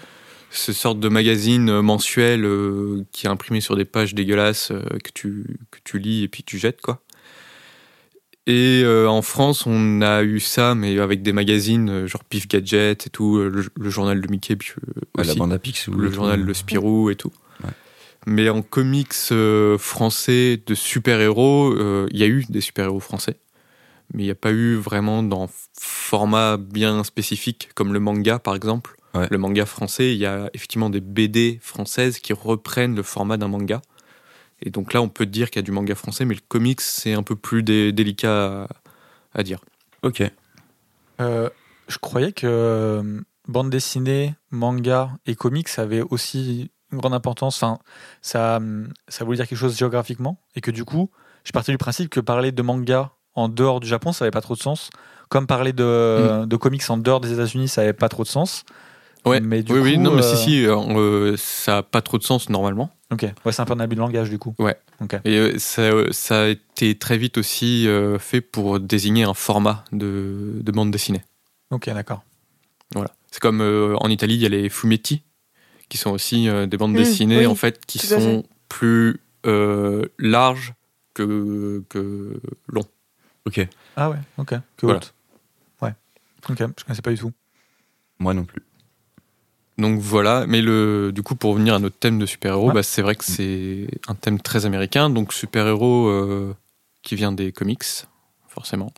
ce 0.50 0.73
sorte 0.73 0.99
de 0.99 1.09
magazine 1.09 1.80
mensuel 1.80 2.44
euh, 2.44 3.04
qui 3.12 3.26
est 3.26 3.30
imprimé 3.30 3.61
sur 3.61 3.76
des 3.76 3.85
pages 3.85 4.14
dégueulasses 4.14 4.73
euh, 4.73 4.82
que, 5.04 5.11
tu, 5.14 5.59
que 5.70 5.78
tu 5.85 5.99
lis 6.00 6.25
et 6.25 6.28
puis 6.28 6.42
tu 6.42 6.59
jettes, 6.59 6.80
quoi. 6.80 7.00
Et 8.47 8.82
euh, 8.85 9.06
en 9.06 9.23
France, 9.23 9.66
on 9.66 10.00
a 10.02 10.23
eu 10.23 10.40
ça, 10.40 10.75
mais 10.75 10.99
avec 10.99 11.23
des 11.23 11.32
magazines 11.32 11.90
euh, 11.90 12.06
genre 12.06 12.25
Pif 12.25 12.49
Gadget 12.49 13.06
et 13.06 13.11
tout, 13.11 13.37
euh, 13.37 13.49
le, 13.49 13.66
le 13.78 13.90
journal 13.90 14.20
de 14.20 14.28
Mickey, 14.28 14.56
puis, 14.56 14.73
à 15.16 15.23
la 15.23 15.30
aussi 15.30 15.38
bande 15.38 15.52
à 15.52 15.59
Picsou 15.59 15.92
le 15.92 16.11
journal 16.11 16.44
de 16.44 16.52
Spirou 16.52 17.11
et 17.11 17.16
tout. 17.16 17.32
Ouais. 17.62 17.70
Mais 18.26 18.49
en 18.49 18.62
comics 18.62 19.12
euh, 19.32 19.78
français 19.78 20.62
de 20.66 20.75
super-héros, 20.75 21.73
euh, 21.73 22.09
il 22.11 22.18
y 22.18 22.23
a 22.23 22.26
eu 22.26 22.44
des 22.49 22.61
super-héros 22.61 23.00
français. 23.00 23.37
Mais 24.12 24.23
il 24.25 24.26
n'y 24.26 24.32
a 24.32 24.37
pas 24.37 24.50
eu 24.50 24.75
vraiment 24.75 25.23
dans 25.23 25.49
format 25.78 26.56
bien 26.56 27.04
spécifique, 27.04 27.70
comme 27.75 27.92
le 27.92 28.00
manga 28.00 28.38
par 28.38 28.56
exemple. 28.56 28.97
Ouais. 29.14 29.26
Le 29.30 29.38
manga 29.38 29.66
français, 29.66 30.12
il 30.12 30.18
y 30.18 30.26
a 30.26 30.50
effectivement 30.54 30.90
des 30.90 31.00
BD 31.00 31.59
françaises 31.62 32.18
qui 32.18 32.32
reprennent 32.32 32.97
le 32.97 33.02
format 33.02 33.37
d'un 33.37 33.49
manga. 33.49 33.82
Et 34.62 34.71
donc 34.71 34.93
là, 34.93 35.00
on 35.02 35.09
peut 35.09 35.26
dire 35.26 35.50
qu'il 35.50 35.59
y 35.61 35.64
a 35.64 35.67
du 35.67 35.73
manga 35.73 35.95
français, 35.95 36.25
mais 36.25 36.35
le 36.35 36.40
comics, 36.47 36.81
c'est 36.81 37.14
un 37.14 37.23
peu 37.23 37.37
plus 37.37 37.62
dé- 37.62 37.93
délicat 37.93 38.64
à, 38.64 38.69
à 39.35 39.43
dire. 39.43 39.61
Ok. 40.02 40.23
Euh, 41.21 41.49
je 41.88 41.99
croyais 41.99 42.33
que 42.33 42.47
euh, 42.47 43.21
bande 43.49 43.71
dessinée, 43.71 44.35
manga 44.50 45.11
et 45.26 45.35
comics 45.35 45.69
avaient 45.79 46.02
aussi 46.02 46.71
une 46.93 46.99
grande 46.99 47.14
importance. 47.14 47.57
Enfin, 47.57 47.79
ça, 48.23 48.61
ça 49.09 49.25
voulait 49.25 49.37
dire 49.37 49.47
quelque 49.47 49.59
chose 49.59 49.76
géographiquement. 49.76 50.40
Et 50.57 50.61
que 50.61 50.71
du 50.71 50.85
coup, 50.85 51.11
je 51.45 51.52
partais 51.52 51.73
du 51.73 51.79
principe 51.79 52.11
que 52.11 52.21
parler 52.21 52.52
de 52.52 52.62
manga 52.62 53.12
en 53.35 53.49
dehors 53.49 53.81
du 53.81 53.87
Japon, 53.87 54.12
ça 54.12 54.25
n'avait 54.25 54.31
pas 54.33 54.40
trop 54.40 54.55
de 54.55 54.61
sens. 54.61 54.90
Comme 55.29 55.47
parler 55.47 55.73
de, 55.73 56.45
de 56.45 56.57
comics 56.57 56.83
en 56.90 56.97
dehors 56.97 57.21
des 57.21 57.33
États-Unis, 57.33 57.69
ça 57.69 57.83
n'avait 57.83 57.93
pas 57.93 58.09
trop 58.09 58.25
de 58.25 58.29
sens. 58.29 58.64
Ouais. 59.25 59.40
Mais 59.40 59.62
du 59.62 59.73
oui, 59.73 59.79
oui, 59.81 59.95
coup, 59.95 60.02
non, 60.02 60.11
mais 60.11 60.23
euh, 60.25 60.37
si, 60.37 60.43
si, 60.43 60.67
euh, 60.67 61.37
ça 61.37 61.79
a 61.79 61.83
pas 61.83 62.02
trop 62.02 62.19
de 62.19 62.25
sens 62.25 62.49
normalement. 62.49 62.90
Ok. 63.11 63.23
Ouais, 63.45 63.52
c'est 63.52 63.61
un 63.61 63.64
peu 63.64 63.73
un 63.73 63.81
abus 63.81 63.97
de 63.97 64.00
langage 64.00 64.31
du 64.31 64.38
coup. 64.38 64.55
Ouais. 64.59 64.79
Ok. 65.00 65.14
Et 65.25 65.37
euh, 65.37 65.59
ça, 65.59 65.83
euh, 65.83 66.12
ça 66.12 66.43
a 66.43 66.47
été 66.49 66.97
très 66.97 67.19
vite 67.19 67.38
aussi 67.38 67.88
euh, 67.88 68.19
fait 68.19 68.40
pour 68.40 68.79
désigner 68.81 69.25
un 69.25 69.35
format 69.35 69.85
de, 69.93 70.59
de 70.61 70.73
bande 70.73 70.90
dessinée. 70.90 71.23
Ok, 71.71 71.88
d'accord. 71.90 72.23
Voilà. 72.95 73.11
C'est 73.31 73.40
comme 73.40 73.61
euh, 73.61 73.97
en 74.00 74.09
Italie, 74.11 74.35
il 74.35 74.40
y 74.40 74.47
a 74.47 74.49
les 74.49 74.69
fumetti, 74.69 75.23
qui 75.88 75.99
sont 75.99 76.11
aussi 76.11 76.49
euh, 76.49 76.67
des 76.67 76.76
bandes 76.76 76.93
Mm, 76.93 76.97
dessinées 76.97 77.38
oui, 77.38 77.47
en 77.47 77.55
fait 77.55 77.85
qui 77.85 77.99
sont 77.99 78.45
plus 78.69 79.21
euh, 79.47 80.07
larges 80.19 80.75
que, 81.14 81.83
que 81.88 82.40
longs. 82.69 82.87
Ok. 83.47 83.67
Ah 83.97 84.11
ouais, 84.11 84.19
ok. 84.38 84.55
Que 84.76 84.87
Voilà. 84.87 84.99
haute. 84.99 85.14
Ouais. 85.83 85.95
Ok, 86.49 86.59
je 86.59 86.85
connaissais 86.85 87.02
pas 87.02 87.11
du 87.11 87.19
tout. 87.19 87.33
Moi 88.19 88.35
non 88.35 88.45
plus. 88.45 88.62
Donc 89.80 89.99
voilà, 89.99 90.44
mais 90.46 90.60
le, 90.60 91.10
du 91.12 91.22
coup, 91.22 91.34
pour 91.34 91.52
revenir 91.52 91.75
à 91.75 91.78
notre 91.78 91.96
thème 91.96 92.18
de 92.18 92.26
super-héros, 92.26 92.68
Ouais. 92.68 92.75
bah, 92.75 92.82
c'est 92.82 93.02
vrai 93.02 93.16
que 93.16 93.25
c'est 93.25 93.87
un 94.08 94.14
thème 94.14 94.40
très 94.40 94.66
américain. 94.66 95.08
Donc 95.10 95.32
super-héros 95.32 96.08
euh, 96.08 96.54
qui 97.02 97.14
vient 97.16 97.32
des 97.32 97.50
comics, 97.50 97.84
forcément. 98.49 98.92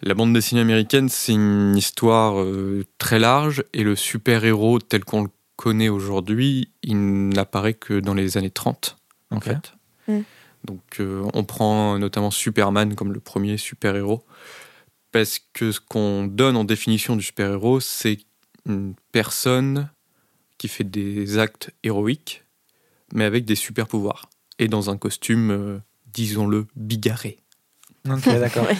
La 0.00 0.14
bande 0.14 0.32
dessinée 0.32 0.60
américaine, 0.60 1.08
c'est 1.08 1.32
une 1.32 1.76
histoire 1.76 2.40
euh, 2.40 2.84
très 2.98 3.18
large 3.18 3.64
et 3.74 3.82
le 3.82 3.96
super-héros 3.96 4.78
tel 4.78 5.04
qu'on 5.04 5.24
le 5.24 5.30
connaît 5.56 5.88
aujourd'hui, 5.88 6.70
il 6.84 7.28
n'apparaît 7.30 7.74
que 7.74 7.98
dans 7.98 8.14
les 8.14 8.38
années 8.38 8.50
30, 8.50 8.96
en 9.32 9.40
fait. 9.40 9.72
Mm. 10.06 10.20
Donc 10.64 11.00
euh, 11.00 11.28
on 11.34 11.42
prend 11.42 11.98
notamment 11.98 12.30
Superman 12.30 12.94
comme 12.94 13.12
le 13.12 13.18
premier 13.20 13.56
super-héros 13.56 14.22
parce 15.10 15.40
que 15.52 15.72
ce 15.72 15.80
qu'on 15.80 16.26
donne 16.26 16.56
en 16.56 16.64
définition 16.64 17.16
du 17.16 17.22
super-héros, 17.22 17.80
c'est 17.80 18.18
une 18.68 18.94
personne 19.12 19.90
qui 20.58 20.68
fait 20.68 20.84
des 20.84 21.38
actes 21.38 21.70
héroïques, 21.82 22.44
mais 23.12 23.24
avec 23.24 23.44
des 23.44 23.54
super 23.54 23.86
pouvoirs. 23.86 24.28
Et 24.58 24.68
dans 24.68 24.90
un 24.90 24.96
costume, 24.96 25.50
euh, 25.50 25.78
disons-le, 26.12 26.66
bigarré. 26.76 27.38
Ok, 28.08 28.24
d'accord. 28.26 28.66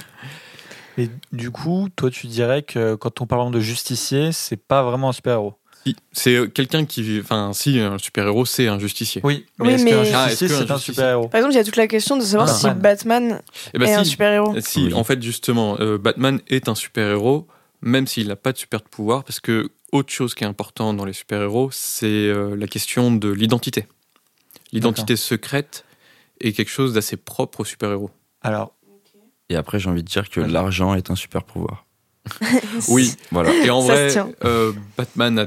Ouais. 0.99 1.05
Et 1.05 1.11
du 1.31 1.53
coup, 1.53 1.89
toi, 1.95 2.11
tu 2.11 2.27
dirais 2.27 2.63
que 2.65 2.97
quand 2.97 3.21
on 3.21 3.27
parle 3.27 3.53
de 3.53 3.61
justicier, 3.61 4.33
c'est 4.33 4.57
pas 4.57 4.83
vraiment 4.83 5.11
un 5.11 5.13
super-héros. 5.13 5.55
Si, 5.87 5.95
C'est 6.11 6.35
euh, 6.35 6.49
quelqu'un 6.49 6.85
qui. 6.87 7.03
vit- 7.03 7.21
Enfin, 7.21 7.53
si, 7.55 7.79
un 7.79 7.99
super-héros, 7.99 8.45
c'est 8.45 8.67
un 8.67 8.81
justicier. 8.81 9.21
Oui, 9.23 9.47
Oui, 9.61 9.69
est-ce 9.71 9.85
mais- 9.85 9.91
qu'un 9.93 10.01
Ah, 10.13 10.25
justicier, 10.25 10.47
est-ce 10.49 10.55
qu'un 10.55 10.67
c'est 10.67 10.73
un 10.73 10.75
justicier- 10.75 10.95
super-héros? 10.95 11.29
Par 11.29 11.39
exemple, 11.39 11.55
il 11.55 11.57
y 11.59 11.61
a 11.61 11.65
toute 11.65 11.77
la 11.77 11.87
question 11.87 12.17
de 12.17 12.23
savoir 12.25 12.49
Ah, 12.51 12.53
si 12.53 12.69
Batman. 12.81 13.41
Eh 13.75 13.79
ben, 13.79 13.89
est 13.89 13.95
un 13.95 14.03
super-héros. 14.03 14.57
Si, 14.61 14.87
Oui. 14.87 14.95
en 14.95 15.05
fait, 15.05 15.23
justement, 15.23 15.77
euh, 15.79 15.99
Batman 15.99 16.41
est 16.49 16.69
un 16.69 16.75
super-héros, 16.75 17.47
même 17.81 18.09
s'il 18.09 18.27
n'a 18.27 18.35
pas 18.35 18.53
de 18.53 18.59
super 18.59 18.83
pouvoir, 18.83 19.23
parce 19.23 19.39
que 19.39 19.71
autre 19.93 20.13
chose 20.13 20.35
qui 20.35 20.45
est 20.45 20.47
important 20.47 20.95
dans 20.95 21.05
les 21.05 21.13
super-héros, 21.13 21.71
c'est 21.73 22.07
euh, 22.07 22.55
la 22.57 22.67
question 22.67 23.11
de 23.13 23.29
l'identité. 23.31 23.87
L'identité 24.73 25.17
secrète 25.17 25.85
est 26.41 26.53
quelque 26.53 26.71
chose 26.71 26.93
d'assez 26.95 27.17
propre 27.17 27.61
aux 27.61 27.65
super-héros. 27.65 28.11
Alors, 28.43 28.75
Et 29.51 29.57
après, 29.57 29.79
j'ai 29.79 29.89
envie 29.89 30.03
de 30.03 30.09
dire 30.09 30.29
que 30.29 30.41
Ouais. 30.43 30.49
l'argent 30.49 30.95
est 30.95 31.11
un 31.11 31.17
super 31.17 31.43
pouvoir. 31.45 31.87
Oui, 32.89 33.15
Voilà. 33.31 33.53
et 33.65 33.71
en 33.71 33.81
vrai, 33.81 34.15
euh, 34.45 34.73
Batman 34.97 35.39
a. 35.39 35.47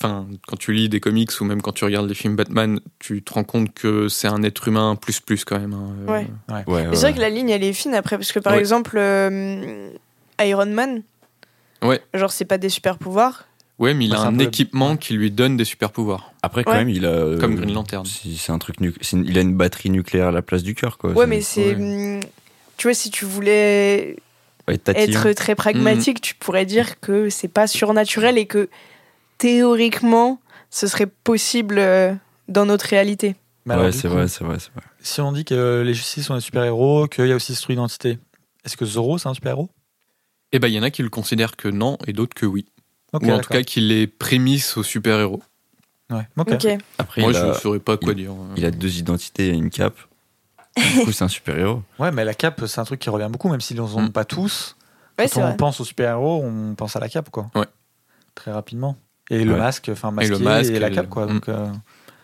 Enfin, 0.00 0.26
quand 0.48 0.56
tu 0.56 0.72
lis 0.72 0.88
des 0.88 0.98
comics 0.98 1.30
ou 1.40 1.44
même 1.44 1.62
quand 1.62 1.70
tu 1.72 1.84
regardes 1.84 2.08
les 2.08 2.14
films 2.16 2.34
Batman, 2.34 2.80
tu 2.98 3.22
te 3.22 3.32
rends 3.32 3.44
compte 3.44 3.72
que 3.72 4.08
c'est 4.08 4.26
un 4.26 4.42
être 4.42 4.66
humain 4.66 4.96
plus 4.96 5.20
plus 5.20 5.44
quand 5.44 5.58
même. 5.58 5.72
hein. 5.74 5.94
Euh, 6.00 6.12
Ouais. 6.12 6.26
Ouais, 6.48 6.64
c'est 6.66 6.96
vrai 6.96 7.04
ouais. 7.10 7.14
que 7.14 7.20
la 7.20 7.28
ligne, 7.30 7.50
elle 7.50 7.62
est 7.62 7.72
fine 7.72 7.94
après, 7.94 8.16
parce 8.18 8.32
que 8.32 8.40
par 8.40 8.54
Ouais. 8.54 8.58
exemple, 8.58 8.96
euh, 8.98 9.90
Iron 10.40 10.66
Man, 10.66 11.02
Ouais. 11.82 12.02
genre, 12.12 12.32
c'est 12.32 12.44
pas 12.44 12.58
des 12.58 12.70
super 12.70 12.98
pouvoirs. 12.98 13.46
Ouais, 13.78 13.92
mais 13.92 14.04
il 14.04 14.12
Ouais, 14.12 14.16
a 14.18 14.20
un 14.22 14.26
un 14.34 14.36
peu- 14.36 14.44
équipement 14.44 14.96
qui 14.96 15.14
lui 15.14 15.30
donne 15.32 15.56
des 15.56 15.64
super 15.64 15.90
pouvoirs. 15.90 16.32
Après, 16.42 16.62
quand 16.62 16.70
Ouais. 16.72 16.78
même, 16.78 16.90
il 16.90 17.04
a. 17.06 17.08
euh, 17.08 17.38
Comme 17.40 17.56
Green 17.56 17.72
Lantern. 17.74 18.04
C'est 18.06 18.52
un 18.52 18.58
truc. 18.58 18.80
nu- 18.80 18.94
une- 19.12 19.24
Il 19.26 19.36
a 19.36 19.40
une 19.40 19.54
batterie 19.56 19.90
nucléaire 19.90 20.28
à 20.28 20.32
la 20.32 20.42
place 20.42 20.62
du 20.62 20.74
cœur, 20.76 20.96
quoi. 20.96 21.10
Ouais, 21.12 21.26
mais 21.26 21.40
c'est. 21.40 21.74
ouais. 21.74 22.16
hum, 22.16 22.20
Tu 22.76 22.86
vois, 22.88 22.94
si 22.94 23.10
tu 23.10 23.24
voulais 23.24 24.16
être 24.68 25.32
très 25.32 25.54
pragmatique, 25.54 26.20
tu 26.20 26.34
pourrais 26.34 26.66
dire 26.66 27.00
que 27.00 27.30
c'est 27.30 27.48
pas 27.48 27.66
surnaturel 27.66 28.36
et 28.38 28.46
que 28.46 28.68
théoriquement, 29.38 30.40
ce 30.70 30.86
serait 30.86 31.06
possible 31.06 31.78
euh, 31.78 32.14
dans 32.48 32.66
notre 32.66 32.86
réalité. 32.86 33.36
mais 33.66 33.74
alors, 33.74 33.86
Ouais, 33.86 33.92
c'est 33.92 34.08
vrai, 34.08 34.28
c'est 34.28 34.44
vrai, 34.44 34.58
c'est 34.58 34.72
vrai. 34.72 34.82
Si 35.00 35.20
on 35.20 35.32
dit 35.32 35.44
que 35.44 35.82
les 35.84 35.94
justiciers 35.94 36.22
sont 36.22 36.34
des 36.34 36.40
super-héros, 36.40 37.06
qu'il 37.08 37.26
y 37.26 37.32
a 37.32 37.36
aussi 37.36 37.54
cette 37.54 37.68
identité, 37.68 38.18
est-ce 38.64 38.76
que 38.76 38.84
Zoro, 38.84 39.18
c'est 39.18 39.28
un 39.28 39.34
super-héros? 39.34 39.70
Et 40.52 40.58
ben, 40.58 40.68
il 40.68 40.74
y 40.74 40.78
en 40.78 40.82
a 40.82 40.90
qui 40.90 41.02
le 41.02 41.08
considèrent 41.10 41.56
que 41.56 41.68
non 41.68 41.98
et 42.06 42.12
d'autres 42.12 42.34
que 42.34 42.46
oui. 42.46 42.66
Ou 43.22 43.30
en 43.30 43.38
tout 43.40 43.48
cas 43.50 43.62
qui 43.62 43.80
les 43.80 44.06
prémisse 44.06 44.76
aux 44.76 44.82
super-héros. 44.82 45.42
Ouais, 46.10 46.26
ok. 46.36 46.52
Ok. 46.52 46.66
Après, 46.98 47.20
Moi, 47.22 47.32
je 47.32 47.38
a, 47.38 47.46
ne 47.48 47.52
saurais 47.54 47.78
pas 47.78 47.96
quoi 47.96 48.12
il- 48.12 48.16
dire. 48.16 48.32
il 48.56 48.64
a 48.64 48.70
deux 48.70 48.98
identités 48.98 49.48
et 49.48 49.52
une 49.54 49.70
cape. 49.70 49.98
Du 50.76 51.04
coup, 51.04 51.12
c'est 51.12 51.24
un 51.24 51.28
super-héros. 51.28 51.82
Ouais, 51.98 52.10
mais 52.12 52.24
la 52.24 52.34
cape, 52.34 52.64
c'est 52.66 52.80
un 52.80 52.84
truc 52.84 53.00
qui 53.00 53.08
revient 53.10 53.28
beaucoup, 53.30 53.48
même 53.48 53.60
s'ils 53.60 53.76
n'en 53.78 53.86
ont 53.94 54.02
Mm. 54.02 54.12
pas 54.12 54.24
tous. 54.24 54.76
Ouais, 55.18 55.28
Quand 55.28 55.40
on 55.40 55.44
vrai. 55.44 55.56
pense 55.56 55.80
aux 55.80 55.84
super-héros, 55.84 56.42
on 56.44 56.74
pense 56.74 56.96
à 56.96 57.00
la 57.00 57.08
cape, 57.08 57.30
quoi. 57.30 57.50
Ouais. 57.54 57.66
Très 58.34 58.50
rapidement. 58.52 58.96
Et 59.30 59.44
le 59.44 59.56
masque, 59.56 59.88
enfin 59.92 60.10
masqué, 60.10 60.30
le 60.32 60.38
masque 60.40 60.72
et 60.72 60.78
la 60.78 60.88
et 60.88 60.92
cape, 60.92 61.08
quoi. 61.08 61.26
Donc, 61.26 61.48
euh, 61.48 61.68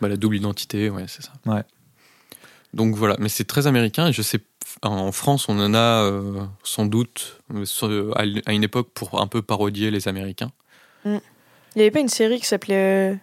Bah, 0.01 0.07
la 0.09 0.17
double 0.17 0.35
identité, 0.35 0.89
ouais, 0.89 1.05
c'est 1.07 1.23
ça. 1.23 1.31
Ouais. 1.45 1.63
Donc 2.73 2.95
voilà, 2.95 3.15
mais 3.19 3.29
c'est 3.29 3.43
très 3.45 3.67
américain 3.67 4.07
et 4.07 4.13
je 4.13 4.21
sais, 4.21 4.39
en 4.81 5.11
France, 5.11 5.49
on 5.49 5.59
en 5.59 5.73
a 5.73 6.03
euh, 6.05 6.43
sans 6.63 6.85
doute 6.85 7.39
euh, 7.83 8.11
à 8.45 8.53
une 8.53 8.63
époque 8.63 8.89
pour 8.93 9.19
un 9.19 9.27
peu 9.27 9.41
parodier 9.41 9.91
les 9.91 10.07
Américains. 10.07 10.51
Il 11.05 11.19
y 11.77 11.81
avait 11.81 11.91
pas 11.91 11.99
une 11.99 12.09
série 12.09 12.39
qui 12.39 12.45
s'appelait 12.45 13.13
euh, 13.13 13.15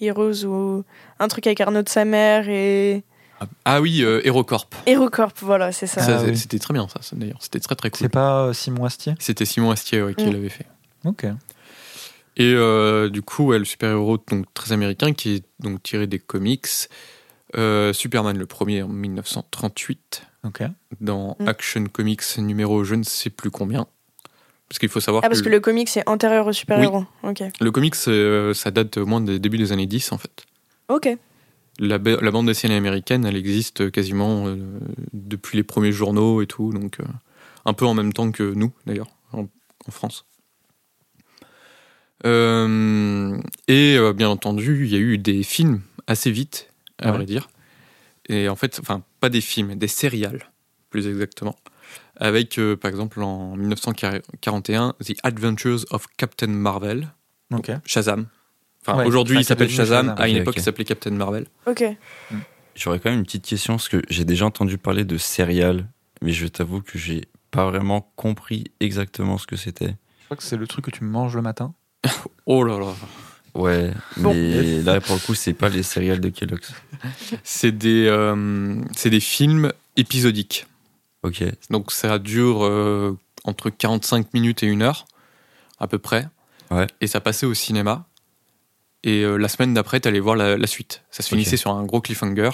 Heroes 0.00 0.44
ou 0.44 0.84
un 1.18 1.28
truc 1.28 1.46
avec 1.46 1.60
Arnaud 1.60 1.82
de 1.82 1.88
sa 1.88 2.04
mère 2.04 2.48
et 2.48 3.04
Ah, 3.40 3.46
ah 3.64 3.80
oui, 3.80 4.02
euh, 4.02 4.20
HeroCorp. 4.24 4.74
HeroCorp, 4.86 5.32
voilà, 5.42 5.72
c'est 5.72 5.86
ça. 5.86 6.02
Ça, 6.02 6.18
Ah 6.20 6.24
oui. 6.26 6.36
C'était 6.36 6.58
très 6.58 6.74
bien, 6.74 6.86
ça, 6.88 7.00
ça, 7.02 7.16
d'ailleurs. 7.16 7.38
C'était 7.40 7.60
très 7.60 7.74
très 7.74 7.90
cool. 7.90 7.98
c'est 8.00 8.08
pas 8.08 8.46
euh, 8.48 8.52
Simon 8.52 8.84
Astier? 8.84 9.14
C'était 9.18 9.44
Simon 9.46 9.70
Astier 9.70 10.02
ouais, 10.02 10.14
qui 10.14 10.26
Mm. 10.26 10.32
l'avait 10.32 10.48
fait. 10.50 10.66
Ok. 11.04 11.24
Et 12.38 12.52
euh, 12.52 13.08
du 13.08 13.22
coup, 13.22 13.46
ouais, 13.46 13.58
le 13.58 13.64
super-héros 13.64 14.18
donc 14.28 14.52
très 14.52 14.72
américain 14.72 15.14
qui 15.14 15.36
est 15.36 15.44
donc 15.60 15.82
tiré 15.82 16.06
des 16.06 16.18
comics. 16.18 16.66
Euh, 17.56 17.92
Superman 17.94 18.36
le 18.36 18.44
premier 18.46 18.82
en 18.82 18.88
1938 18.88 20.22
Ok. 20.44 20.62
dans 21.00 21.36
Mm. 21.40 21.48
Action 21.48 21.84
Comics 21.86 22.36
numéro 22.38 22.84
je 22.84 22.94
ne 22.96 23.04
sais 23.04 23.30
plus 23.30 23.50
combien. 23.50 23.86
Parce 24.68 24.78
qu'il 24.80 24.88
faut 24.88 25.00
savoir 25.00 25.22
Ah, 25.24 25.28
parce 25.28 25.40
que, 25.40 25.46
que 25.46 25.50
le 25.50 25.60
comic 25.60 25.88
c'est 25.88 26.02
antérieur 26.08 26.46
au 26.46 26.52
super-héros. 26.52 27.04
Ok. 27.22 27.42
le 27.60 27.70
comics 27.70 27.94
euh, 28.08 28.52
ça 28.54 28.70
date 28.70 28.96
au 28.96 29.06
moins 29.06 29.20
des 29.20 29.38
débuts 29.38 29.58
des 29.58 29.72
années 29.72 29.86
10 29.86 30.10
en 30.12 30.18
fait. 30.18 30.44
Ok. 30.88 31.08
La, 31.78 31.98
ba- 31.98 32.18
la 32.20 32.30
bande 32.30 32.46
dessinée 32.46 32.74
américaine, 32.76 33.24
elle 33.26 33.36
existe 33.36 33.90
quasiment 33.90 34.46
euh, 34.48 34.56
depuis 35.12 35.56
les 35.58 35.62
premiers 35.62 35.92
journaux 35.92 36.40
et 36.42 36.46
tout, 36.46 36.72
donc 36.72 37.00
euh, 37.00 37.04
un 37.64 37.74
peu 37.74 37.84
en 37.86 37.94
même 37.94 38.12
temps 38.12 38.32
que 38.32 38.54
nous 38.54 38.72
d'ailleurs 38.86 39.08
en, 39.32 39.42
en 39.86 39.90
France. 39.90 40.24
Et 42.24 43.98
bien 44.16 44.28
entendu, 44.28 44.84
il 44.86 44.92
y 44.92 44.96
a 44.96 44.98
eu 44.98 45.18
des 45.18 45.42
films 45.42 45.82
assez 46.06 46.30
vite, 46.30 46.70
à 46.98 47.10
Ouais. 47.10 47.18
vrai 47.18 47.26
dire. 47.26 47.48
Et 48.28 48.48
en 48.48 48.56
fait, 48.56 48.78
enfin, 48.80 49.02
pas 49.20 49.28
des 49.28 49.40
films, 49.40 49.74
des 49.76 49.86
sérials, 49.88 50.50
plus 50.90 51.06
exactement. 51.06 51.54
Avec, 52.18 52.58
euh, 52.58 52.76
par 52.76 52.90
exemple, 52.90 53.22
en 53.22 53.56
1941, 53.56 54.94
The 55.04 55.12
Adventures 55.22 55.84
of 55.90 56.06
Captain 56.16 56.46
Marvel, 56.48 57.08
Ok. 57.52 57.70
Shazam. 57.84 58.26
Enfin, 58.82 58.98
Ouais, 58.98 59.06
aujourd'hui, 59.06 59.38
il 59.38 59.44
s'appelle 59.44 59.68
Shazam. 59.70 60.06
Shazam. 60.06 60.20
À 60.22 60.28
une 60.28 60.36
époque, 60.36 60.54
il 60.56 60.62
s'appelait 60.62 60.84
Captain 60.84 61.10
Marvel. 61.10 61.46
Ok. 61.66 61.84
J'aurais 62.74 62.98
quand 63.00 63.10
même 63.10 63.18
une 63.20 63.24
petite 63.24 63.44
question, 63.44 63.74
parce 63.74 63.88
que 63.88 64.02
j'ai 64.08 64.24
déjà 64.24 64.46
entendu 64.46 64.78
parler 64.78 65.04
de 65.04 65.16
céréales, 65.18 65.86
mais 66.22 66.32
je 66.32 66.46
t'avoue 66.46 66.80
que 66.82 66.98
j'ai 66.98 67.22
pas 67.50 67.66
vraiment 67.70 68.12
compris 68.16 68.64
exactement 68.80 69.38
ce 69.38 69.46
que 69.46 69.56
c'était. 69.56 69.94
Je 70.20 70.24
crois 70.26 70.36
que 70.36 70.42
c'est 70.42 70.56
le 70.56 70.66
truc 70.66 70.84
que 70.86 70.90
tu 70.90 71.04
manges 71.04 71.34
le 71.36 71.42
matin. 71.42 71.74
Oh 72.46 72.62
là 72.62 72.78
là. 72.78 72.94
Ouais, 73.54 73.90
Bon. 74.18 74.32
mais 74.34 74.82
là, 74.82 75.00
pour 75.00 75.14
le 75.16 75.20
coup, 75.20 75.34
c'est 75.34 75.54
pas 75.54 75.68
les 75.70 75.82
céréales 75.82 76.20
de 76.20 76.28
Kellogg's. 76.28 76.72
C'est 77.42 77.72
des, 77.72 78.06
euh, 78.06 78.76
c'est 78.94 79.08
des 79.10 79.18
films 79.20 79.72
épisodiques. 79.96 80.66
Ok, 81.26 81.42
Donc 81.70 81.90
ça 81.92 82.18
dure 82.18 82.64
euh, 82.64 83.16
entre 83.44 83.68
45 83.70 84.32
minutes 84.34 84.62
et 84.62 84.66
une 84.66 84.82
heure, 84.82 85.06
à 85.78 85.86
peu 85.88 85.98
près. 85.98 86.26
Ouais. 86.70 86.86
Et 87.00 87.06
ça 87.06 87.20
passait 87.20 87.46
au 87.46 87.54
cinéma. 87.54 88.06
Et 89.04 89.22
euh, 89.22 89.36
la 89.36 89.48
semaine 89.48 89.72
d'après, 89.74 90.00
t'allais 90.00 90.18
voir 90.20 90.34
la, 90.36 90.56
la 90.56 90.66
suite. 90.66 91.02
Ça 91.10 91.22
se 91.22 91.28
finissait 91.28 91.56
sur 91.56 91.70
un 91.70 91.84
gros 91.84 92.00
cliffhanger. 92.00 92.50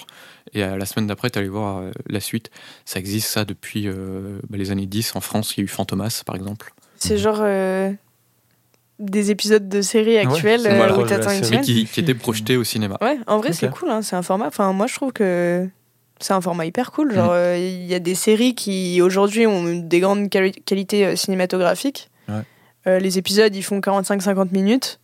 Et 0.53 0.63
euh, 0.65 0.77
la 0.77 0.85
semaine 0.87 1.07
d'après, 1.07 1.31
t'allais 1.31 1.49
voir 1.49 1.79
euh, 1.79 1.91
la 2.09 2.21
suite. 2.21 2.51
Ça 2.85 2.99
existe, 2.99 3.29
ça, 3.29 3.45
depuis 3.47 3.89
euh, 3.89 4.39
bah, 4.51 4.59
les 4.59 4.71
années 4.71 4.87
10. 4.87 5.17
En 5.17 5.21
France, 5.21 5.55
il 5.57 5.61
y 5.61 5.63
a 5.63 5.65
eu 5.65 5.69
Fantomas, 5.69 6.23
par 6.27 6.37
exemple. 6.37 6.75
C'est 6.99 7.17
genre. 7.17 7.39
euh, 7.41 7.91
des 8.99 9.31
épisodes 9.31 9.69
de 9.69 9.81
séries 9.83 10.17
ouais, 10.17 10.27
actuelles 10.27 10.67
euh, 10.67 10.77
voilà. 10.77 10.99
où 10.99 11.07
t'attends 11.07 11.31
une 11.31 11.43
série. 11.43 11.57
Mais 11.57 11.63
qui, 11.63 11.87
qui 11.87 12.01
était 12.01 12.15
projeté 12.15 12.57
au 12.59 12.65
cinéma. 12.65 12.99
Ouais, 13.01 13.19
en 13.27 13.39
vrai, 13.39 13.53
c'est 13.53 13.71
cool. 13.71 13.91
hein, 13.91 14.03
C'est 14.03 14.17
un 14.17 14.23
format. 14.23 14.47
Enfin, 14.47 14.73
moi, 14.75 14.87
je 14.87 14.95
trouve 14.95 15.13
que 15.13 15.67
c'est 16.25 16.33
un 16.33 16.41
format 16.41 16.65
hyper 16.67 16.91
cool. 16.93 17.13
Genre, 17.15 17.29
Mm. 17.31 17.35
euh, 17.35 17.59
il 17.59 17.85
y 17.87 17.95
a 17.95 17.99
des 17.99 18.15
séries 18.15 18.55
qui 18.55 19.01
aujourd'hui 19.03 19.47
ont 19.47 19.75
des 19.77 20.01
grandes 20.01 20.29
quali- 20.29 20.53
qualités 20.65 21.05
euh, 21.07 21.17
cinématographiques. 21.17 22.11
Ouais. 22.29 22.43
Euh, 22.87 22.99
les 22.99 23.19
épisodes, 23.19 23.55
ils 23.55 23.63
font 23.63 23.81
45-50 23.81 24.53
minutes. 24.53 24.99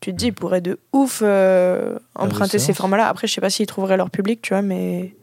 Tu 0.00 0.12
te 0.12 0.16
dis, 0.16 0.26
ils 0.26 0.32
pourraient 0.34 0.60
de 0.60 0.78
ouf 0.92 1.20
euh, 1.24 1.98
emprunter 2.14 2.58
ces 2.58 2.74
formats-là. 2.74 3.08
Après, 3.08 3.26
je 3.26 3.32
sais 3.32 3.40
pas 3.40 3.50
s'ils 3.50 3.66
trouveraient 3.66 3.96
leur 3.96 4.10
public, 4.10 4.40
tu 4.42 4.52
vois, 4.54 4.62
mais. 4.62 5.14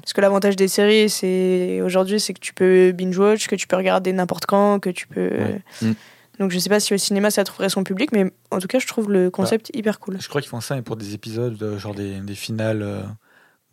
Parce 0.00 0.14
que 0.14 0.22
l'avantage 0.22 0.56
des 0.56 0.68
séries, 0.68 1.10
c'est 1.10 1.82
aujourd'hui, 1.82 2.18
c'est 2.18 2.32
que 2.32 2.40
tu 2.40 2.54
peux 2.54 2.92
binge-watch, 2.92 3.46
que 3.46 3.56
tu 3.56 3.66
peux 3.66 3.76
regarder 3.76 4.12
n'importe 4.14 4.46
quand, 4.46 4.80
que 4.80 4.88
tu 4.88 5.06
peux. 5.06 5.28
Ouais. 5.28 5.60
Mm. 5.82 5.92
Donc, 6.38 6.50
je 6.50 6.58
sais 6.58 6.70
pas 6.70 6.80
si 6.80 6.94
au 6.94 6.96
cinéma 6.96 7.30
ça 7.30 7.44
trouverait 7.44 7.68
son 7.68 7.84
public, 7.84 8.10
mais 8.12 8.30
en 8.50 8.58
tout 8.58 8.68
cas, 8.68 8.78
je 8.78 8.86
trouve 8.86 9.10
le 9.12 9.30
concept 9.30 9.70
Bah, 9.72 9.78
hyper 9.78 10.00
cool. 10.00 10.16
Je 10.20 10.28
crois 10.30 10.40
qu'ils 10.40 10.48
font 10.50 10.60
ça 10.62 10.74
mais 10.76 10.82
pour 10.82 10.96
des 10.96 11.12
épisodes, 11.14 11.76
genre 11.78 11.94
des, 11.94 12.20
des 12.20 12.34
finales 12.34 12.82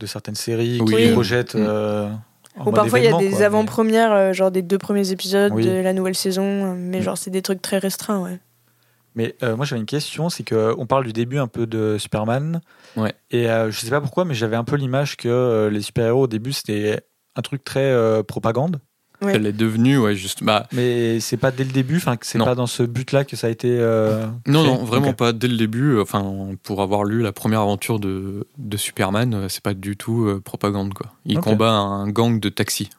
de 0.04 0.08
certaines 0.08 0.36
séries 0.36 0.80
Oui. 0.82 0.88
qui 0.88 0.96
Oui. 0.96 1.12
projettent. 1.13 1.56
Mm. 1.56 1.66
euh, 1.68 2.10
en 2.56 2.62
Ou 2.62 2.66
mode 2.66 2.76
parfois 2.76 3.00
il 3.00 3.06
y 3.06 3.08
a 3.08 3.18
des 3.18 3.30
quoi, 3.32 3.46
avant-premières, 3.46 4.12
euh, 4.12 4.34
genre 4.34 4.52
des 4.52 4.62
deux 4.62 4.78
premiers 4.78 5.10
épisodes 5.12 5.52
Oui. 5.56 5.66
de 5.66 5.72
la 5.72 5.94
nouvelle 5.94 6.13
saison, 6.16 6.44
euh, 6.44 6.74
mais 6.78 7.00
Mm. 7.00 7.04
genre 7.04 7.18
c'est 7.18 7.32
des 7.32 7.42
trucs 7.42 7.62
très 7.62 7.80
restreints, 7.80 8.22
ouais. 8.22 8.39
Mais 9.16 9.36
euh, 9.44 9.56
moi 9.56 9.66
j'avais 9.66 9.80
une 9.80 9.86
question, 9.88 10.30
c'est 10.30 10.44
que 10.44 10.74
on 10.78 10.86
parle 10.86 11.06
du 11.06 11.13
début 11.13 11.38
un 11.38 11.48
peu 11.48 11.66
de 11.68 11.98
Superman. 12.00 12.62
Ouais. 12.98 13.13
Et 13.32 13.50
euh, 13.50 13.72
je 13.72 13.80
sais 13.80 13.89
pas 13.89 14.02
pourquoi, 14.02 14.26
mais 14.26 14.34
j'avais 14.34 14.56
un 14.56 14.63
peu 14.63 14.76
l'image 14.76 15.18
que 15.18 15.28
euh, 15.30 15.70
les 15.70 15.82
super-héros 15.82 16.24
au 16.24 16.28
début 16.28 16.52
c'était 16.54 17.00
un 17.36 17.42
truc 17.42 17.63
très 17.63 17.92
euh, 17.92 18.22
propagande. 18.24 18.80
Ouais. 19.23 19.33
Elle 19.36 19.45
est 19.47 19.51
devenue, 19.53 19.97
ouais, 19.97 20.15
juste. 20.15 20.43
Bah, 20.43 20.67
Mais 20.73 21.19
c'est 21.19 21.38
pas 21.38 21.51
dès 21.51 21.63
le 21.63 21.71
début, 21.71 21.97
enfin 21.97 22.17
c'est 22.21 22.38
pas 22.39 22.55
dans 22.55 22.67
ce 22.67 22.83
but-là 22.83 23.23
que 23.23 23.36
ça 23.36 23.47
a 23.47 23.49
été. 23.49 23.69
euh, 23.79 24.25
non, 24.47 24.63
non, 24.63 24.83
vraiment 24.83 25.13
pas 25.13 25.31
dès 25.33 25.47
le 25.47 25.57
début. 25.57 25.99
Enfin, 25.99 26.49
pour 26.63 26.81
avoir 26.81 27.03
lu 27.03 27.21
la 27.21 27.31
première 27.31 27.62
aventure 27.62 27.99
de, 27.99 28.45
de 28.57 28.77
Superman, 28.77 29.33
euh, 29.33 29.49
c'est 29.49 29.63
pas 29.63 29.73
du 29.73 29.95
tout 29.97 30.25
euh, 30.25 30.41
propagande, 30.43 30.93
quoi. 30.93 31.07
Il 31.25 31.39
combat 31.39 31.71
un 31.71 32.09
gang 32.09 32.39
de 32.39 32.49
taxis. 32.49 32.89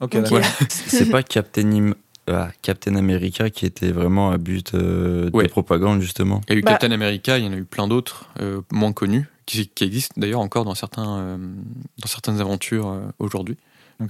Ok, 0.00 0.14
Ok. 0.16 0.22
d'accord. 0.22 0.40
C'est 0.68 1.10
pas 1.10 1.22
Captain, 1.22 1.70
Im- 1.72 1.94
ah, 2.28 2.50
Captain 2.60 2.96
America 2.96 3.48
qui 3.50 3.64
était 3.66 3.92
vraiment 3.92 4.30
à 4.30 4.36
but 4.38 4.74
euh, 4.74 5.30
Ouais. 5.32 5.44
de 5.44 5.48
propagande, 5.48 6.00
justement. 6.02 6.42
Il 6.48 6.52
y 6.52 6.56
a 6.56 6.58
eu 6.58 6.62
Bah- 6.62 6.72
Captain 6.72 6.90
America, 6.92 7.38
il 7.38 7.44
y 7.44 7.48
en 7.48 7.52
a 7.52 7.56
eu 7.56 7.64
plein 7.64 7.88
d'autres, 7.88 8.26
euh, 8.40 8.60
moins 8.70 8.92
connus, 8.92 9.26
qui, 9.46 9.68
qui 9.68 9.84
existent 9.84 10.14
d'ailleurs 10.18 10.40
encore 10.40 10.64
dans, 10.64 10.74
certains, 10.74 11.16
euh, 11.18 11.36
dans 11.38 12.08
certaines 12.08 12.40
aventures 12.40 12.88
euh, 12.88 13.00
aujourd'hui, 13.18 13.56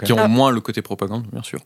Qui 0.04 0.12
ont 0.12 0.18
Ah. 0.18 0.28
moins 0.28 0.50
le 0.50 0.60
côté 0.60 0.82
propagande, 0.82 1.24
bien 1.32 1.42
sûr. 1.42 1.60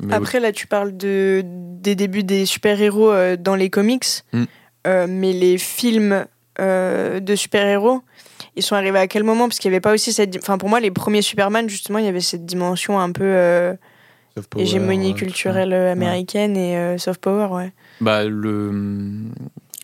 Mais 0.00 0.14
Après 0.14 0.40
là 0.40 0.52
tu 0.52 0.66
parles 0.66 0.96
de, 0.96 1.42
des 1.44 1.94
débuts 1.94 2.22
des 2.24 2.44
super-héros 2.46 3.10
euh, 3.10 3.36
dans 3.36 3.54
les 3.54 3.70
comics, 3.70 4.04
Mm. 4.32 4.44
euh, 4.86 5.06
mais 5.08 5.32
les 5.32 5.58
films 5.58 6.26
euh, 6.60 7.20
de 7.20 7.34
super-héros, 7.36 8.02
ils 8.56 8.62
sont 8.62 8.74
arrivés 8.74 8.98
à 8.98 9.06
quel 9.06 9.22
moment? 9.24 9.48
Parce 9.48 9.58
qu'il 9.58 9.70
n'y 9.70 9.74
avait 9.76 9.80
pas 9.80 9.92
aussi 9.92 10.12
cette... 10.12 10.36
Enfin 10.36 10.58
pour 10.58 10.68
moi 10.68 10.80
les 10.80 10.90
premiers 10.90 11.22
Superman 11.22 11.68
justement, 11.68 11.98
il 11.98 12.04
y 12.04 12.08
avait 12.08 12.20
cette 12.20 12.44
dimension 12.44 12.98
un 13.00 13.10
peu 13.12 13.24
euh, 13.24 13.74
hégémonie 14.56 15.14
culturelle 15.14 15.72
américaine 15.72 16.56
et 16.56 16.76
euh, 16.76 16.98
soft 16.98 17.20
power, 17.20 17.46
ouais. 17.52 17.72
bah, 18.00 18.24
le, 18.24 18.72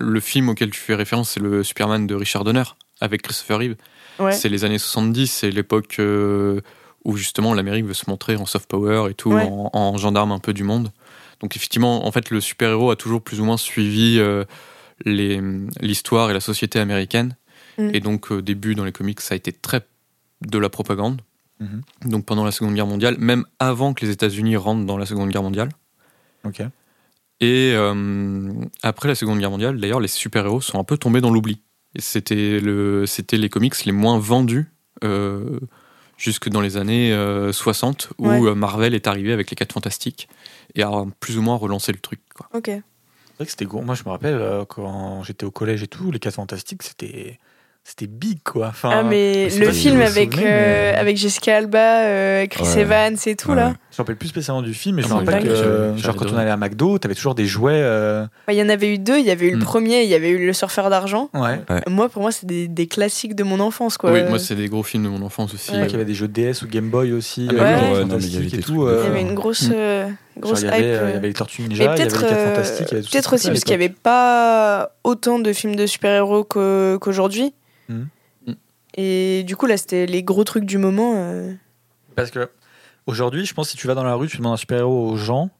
le 0.00 0.20
film 0.20 0.48
auquel 0.48 0.70
tu 0.70 0.80
fais 0.80 0.94
référence, 0.94 1.30
c'est 1.30 1.40
le 1.40 1.62
Superman 1.62 2.06
de 2.06 2.14
Richard 2.14 2.44
Donner, 2.44 2.64
avec 3.00 3.22
Christopher 3.22 3.58
Reeve. 3.58 3.76
Ouais. 4.18 4.32
C'est 4.32 4.48
les 4.48 4.64
années 4.64 4.78
70, 4.78 5.26
c'est 5.30 5.50
l'époque 5.50 5.96
euh, 6.00 6.60
où 7.08 7.16
justement 7.16 7.54
l'Amérique 7.54 7.86
veut 7.86 7.94
se 7.94 8.08
montrer 8.08 8.36
en 8.36 8.46
soft 8.46 8.68
power 8.68 9.10
et 9.10 9.14
tout, 9.14 9.32
Ouais. 9.32 9.42
en, 9.50 9.70
en 9.72 9.96
gendarme 9.96 10.30
un 10.30 10.38
peu 10.38 10.52
du 10.52 10.62
monde. 10.62 10.92
Donc 11.40 11.56
effectivement, 11.56 12.06
en 12.06 12.12
fait, 12.12 12.30
le 12.30 12.40
super-héros 12.40 12.90
a 12.90 12.96
toujours 12.96 13.22
plus 13.22 13.40
ou 13.40 13.44
moins 13.44 13.56
suivi 13.56 14.18
euh, 14.18 14.44
l'histoire 15.04 16.30
et 16.30 16.34
la 16.34 16.40
société 16.40 16.78
américaine. 16.78 17.36
Mm. 17.78 17.90
Et 17.94 18.00
donc 18.00 18.30
au 18.30 18.40
début, 18.40 18.74
dans 18.74 18.84
les 18.84 18.92
comics, 18.92 19.20
ça 19.20 19.34
a 19.34 19.36
été 19.36 19.52
très 19.52 19.82
de 20.46 20.58
la 20.58 20.68
propagande. 20.68 21.22
Mhm. 21.60 21.82
Donc 22.04 22.24
pendant 22.24 22.44
la 22.44 22.52
Seconde 22.52 22.74
Guerre 22.74 22.86
mondiale, 22.86 23.16
même 23.18 23.44
avant 23.58 23.92
que 23.94 24.04
les 24.04 24.12
États-Unis 24.12 24.56
rentrent 24.56 24.86
dans 24.86 24.96
la 24.96 25.06
Seconde 25.06 25.30
Guerre 25.30 25.42
mondiale. 25.42 25.70
Ok. 26.44 26.60
Et 27.40 27.72
euh, 27.74 28.52
après 28.82 29.08
la 29.08 29.14
Seconde 29.14 29.38
Guerre 29.40 29.50
mondiale, 29.50 29.80
d'ailleurs, 29.80 30.00
les 30.00 30.08
super-héros 30.08 30.60
sont 30.60 30.78
un 30.78 30.84
peu 30.84 30.96
tombés 30.98 31.20
dans 31.20 31.30
l'oubli. 31.30 31.60
Et 31.96 32.00
C'était 32.00 32.60
le, 32.60 33.06
c'était 33.06 33.38
les 33.38 33.48
comics 33.48 33.84
les 33.84 33.92
moins 33.92 34.18
vendus 34.18 34.66
euh, 35.04 35.58
jusque 36.18 36.50
dans 36.50 36.60
les 36.60 36.76
années 36.76 37.12
euh, 37.12 37.52
60, 37.52 38.10
où 38.18 38.28
Ouais. 38.28 38.40
euh, 38.42 38.54
Marvel 38.54 38.92
est 38.94 39.06
arrivé 39.06 39.32
avec 39.32 39.48
les 39.50 39.56
4 39.56 39.72
Fantastiques 39.72 40.28
et 40.74 40.82
a 40.82 40.90
plus 41.20 41.38
ou 41.38 41.42
moins 41.42 41.56
relancé 41.56 41.92
le 41.92 41.98
truc. 41.98 42.20
Quoi. 42.34 42.48
Ok. 42.52 42.66
C'est 42.66 42.72
vrai 43.38 43.44
que 43.46 43.50
c'était 43.50 43.64
gros. 43.64 43.80
Moi, 43.82 43.94
je 43.94 44.02
me 44.04 44.10
rappelle 44.10 44.34
euh, 44.34 44.64
quand 44.66 45.22
j'étais 45.22 45.46
au 45.46 45.50
collège 45.52 45.82
et 45.82 45.86
tout, 45.86 46.10
les 46.10 46.18
4 46.18 46.34
Fantastiques, 46.34 46.82
c'était 46.82 47.38
c'était 47.90 48.06
big 48.06 48.38
quoi. 48.44 48.66
Enfin, 48.68 48.90
Ah 48.92 49.02
mais 49.02 49.44
le 49.48 49.72
si 49.72 49.88
film 49.88 50.00
avec 50.02 50.32
souvenez, 50.34 50.46
euh, 50.50 50.92
mais- 50.92 50.98
avec 50.98 51.16
Jessica 51.16 51.56
Alba, 51.56 52.02
euh, 52.04 52.46
Chris 52.46 52.64
Ouais. 52.74 52.80
Evans 52.82 53.16
et 53.26 53.34
tout 53.34 53.48
Ouais. 53.50 53.56
là. 53.56 53.72
Je 53.90 53.96
me 53.96 54.04
rappelle 54.04 54.16
plus 54.16 54.28
spécialement 54.28 54.62
du 54.62 54.74
film, 54.74 54.96
mais 54.96 55.02
je 55.02 55.08
Ah, 55.10 55.14
me 55.14 55.18
rappelle 55.20 55.42
que 55.42 55.48
euh, 55.48 55.96
genre 55.96 56.14
quand 56.14 56.30
on 56.32 56.36
allait 56.36 56.50
à 56.50 56.56
McDo, 56.58 56.98
t'avais 56.98 57.14
toujours 57.14 57.34
des 57.34 57.46
jouets. 57.46 57.72
euh, 57.82 58.26
Bah, 58.46 58.52
Il 58.52 58.58
y 58.58 58.62
en 58.62 58.68
avait 58.68 58.92
eu 58.92 58.98
deux. 58.98 59.18
Il 59.18 59.24
y 59.24 59.30
avait 59.30 59.46
eu 59.48 59.52
le 59.52 59.56
Mm. 59.56 59.62
premier, 59.64 60.02
il 60.02 60.08
y 60.08 60.14
avait 60.14 60.28
eu 60.30 60.46
le 60.46 60.52
surfeur 60.52 60.90
d'argent. 60.90 61.30
Ouais. 61.34 61.60
Moi, 61.88 62.08
pour 62.08 62.20
moi, 62.22 62.30
c'est 62.30 62.46
des, 62.46 62.68
des 62.68 62.86
classiques 62.86 63.34
de 63.34 63.42
mon 63.42 63.58
enfance, 63.58 63.96
quoi. 63.96 64.12
Oui, 64.12 64.20
moi, 64.28 64.38
c'est 64.38 64.54
des 64.54 64.68
gros 64.68 64.82
films 64.82 65.04
de 65.04 65.08
mon 65.08 65.22
enfance 65.22 65.54
aussi. 65.54 65.72
Qu'il 65.72 65.90
y 65.90 65.94
avait 65.94 66.04
des 66.04 66.14
jeux 66.14 66.28
DS 66.28 66.62
ou 66.62 66.68
Game 66.68 66.90
Boy 66.90 67.12
aussi. 67.12 67.48
Ah, 67.50 67.54
non, 68.04 68.18
il 68.18 68.32
y 68.32 68.36
avait 68.36 69.20
il 69.22 69.26
une 69.28 69.34
grosse, 69.34 69.68
Mm. 69.70 69.72
euh, 69.74 70.08
genre, 70.44 70.58
il 70.58 70.62
y 70.62 70.66
hype. 70.66 70.72
avait, 70.74 70.84
euh. 70.84 71.08
il 71.08 71.14
y 71.14 71.16
avait 71.16 71.28
les 71.28 71.34
Tortues 71.34 71.62
Ninja, 71.62 71.74
il 71.76 71.86
y 71.86 71.88
avait 71.88 71.96
les 71.96 72.04
peut-être 72.04 72.20
4 72.28 72.44
Fantastiques. 72.44 72.88
il 72.92 72.98
peut-être 73.10 73.32
aussi 73.34 73.48
parce 73.48 73.64
qu'il 73.64 73.76
n'y 73.76 73.82
avait 73.84 73.94
pas 73.94 74.90
autant 75.02 75.38
de 75.40 75.52
films 75.52 75.74
de 75.74 75.86
super-héros 75.86 76.44
qu'aujourd'hui. 76.44 77.52
Mhm. 77.88 78.08
Et 78.96 79.44
du 79.44 79.54
coup, 79.56 79.66
là, 79.66 79.76
c'était 79.76 80.06
les 80.06 80.22
gros 80.22 80.44
trucs 80.44 80.64
du 80.64 80.78
moment. 80.78 81.12
euh. 81.16 81.52
Parce 82.16 82.30
que 82.30 82.50
aujourd'hui, 83.06 83.44
je 83.46 83.54
pense 83.54 83.66
que 83.66 83.70
si 83.72 83.76
tu 83.76 83.86
vas 83.86 83.94
dans 83.94 84.02
la 84.04 84.14
rue, 84.14 84.28
tu 84.28 84.38
demandes 84.38 84.54
un 84.54 84.56
super-héros 84.56 85.10
aux 85.10 85.16
gens, 85.16 85.50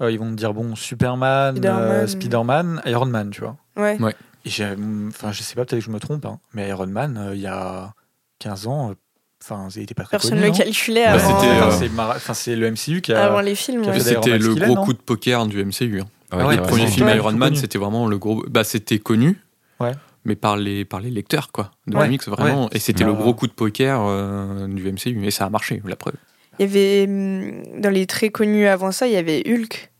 euh, 0.00 0.12
ils 0.12 0.18
vont 0.18 0.30
te 0.30 0.36
dire 0.36 0.54
bon, 0.54 0.76
Superman, 0.76 1.56
Spider-Man. 1.56 1.82
euh, 1.82 2.06
Spider-Man, 2.06 2.82
Iron 2.86 3.06
Man, 3.06 3.30
tu 3.30 3.40
vois. 3.40 3.56
Ouais. 3.76 4.00
Ouais. 4.00 4.14
Et 4.44 4.50
j'ai, 4.50 4.68
enfin, 5.08 5.32
je 5.32 5.42
sais 5.42 5.54
pas, 5.56 5.64
peut-être 5.64 5.80
que 5.80 5.86
je 5.86 5.90
me 5.90 5.98
trompe, 5.98 6.24
hein, 6.26 6.38
mais 6.54 6.68
Iron 6.68 6.86
Man, 6.86 7.16
euh, 7.18 7.34
il 7.34 7.40
y 7.40 7.46
a 7.48 7.92
15 8.38 8.66
ans, 8.68 8.90
euh, 8.90 8.94
enfin, 9.42 9.66
il 9.74 9.82
était 9.82 9.94
pas 9.94 10.04
très 10.04 10.12
Personne 10.12 10.30
connu. 10.38 10.42
ne 10.42 10.46
le 10.46 10.52
non 10.52 10.58
calculait 10.58 11.04
Bah, 11.06 11.10
avant, 11.14 11.40
c'était, 11.40 11.50
euh, 11.50 11.58
Enfin, 11.58 11.66
euh, 11.68 11.78
c'est 11.80 11.88
Mar- 11.88 12.12
enfin, 12.14 12.34
c'est 12.34 12.54
le 12.54 12.70
MCU 12.70 13.00
qui 13.00 13.12
a. 13.12 13.24
avant 13.24 13.40
les 13.40 13.56
films. 13.56 13.82
qui 13.82 13.88
a 13.88 13.92
ouais. 13.92 13.98
fait 13.98 14.14
C'était 14.14 14.38
le 14.38 14.54
gros 14.54 14.74
non 14.76 14.84
coup 14.84 14.92
de 14.92 14.98
poker 14.98 15.46
du 15.46 15.58
MCU. 15.64 16.00
hein. 16.00 16.06
Ah 16.30 16.46
ouais, 16.46 16.54
les 16.56 16.60
bah, 16.60 16.68
premiers 16.68 16.86
films 16.86 17.06
Ouais, 17.06 17.16
Iron 17.16 17.32
Man, 17.32 17.56
c'était 17.56 17.78
vraiment 17.78 18.06
le 18.06 18.18
gros. 18.18 18.44
Bah, 18.48 18.62
c'était 18.62 18.98
connu. 19.00 19.40
Ouais. 19.80 19.92
Mais 20.28 20.36
par 20.36 20.56
les, 20.56 20.84
par 20.84 21.00
les 21.00 21.10
lecteurs, 21.10 21.50
quoi. 21.50 21.70
De 21.86 21.96
Ouais. 21.96 22.04
comics, 22.04 22.24
vraiment. 22.28 22.64
Ouais. 22.64 22.70
Et 22.74 22.78
c'était 22.78 23.02
Ah. 23.04 23.08
le 23.08 23.14
gros 23.14 23.34
coup 23.34 23.46
de 23.46 23.52
poker 23.52 24.00
euh, 24.06 24.68
du 24.68 24.84
MCU. 24.92 25.24
Et 25.26 25.30
ça 25.30 25.46
a 25.46 25.50
marché, 25.50 25.80
la 25.86 25.96
preuve. 25.96 26.14
Il 26.58 26.66
y 26.66 26.68
avait 26.68 27.06
hum, 27.08 27.80
dans 27.80 27.90
les 27.90 28.06
très 28.06 28.28
connus 28.30 28.66
avant 28.66 28.92
ça, 28.92 29.06
il 29.06 29.14
y 29.14 29.16
avait 29.16 29.42
Hulk. 29.46 29.90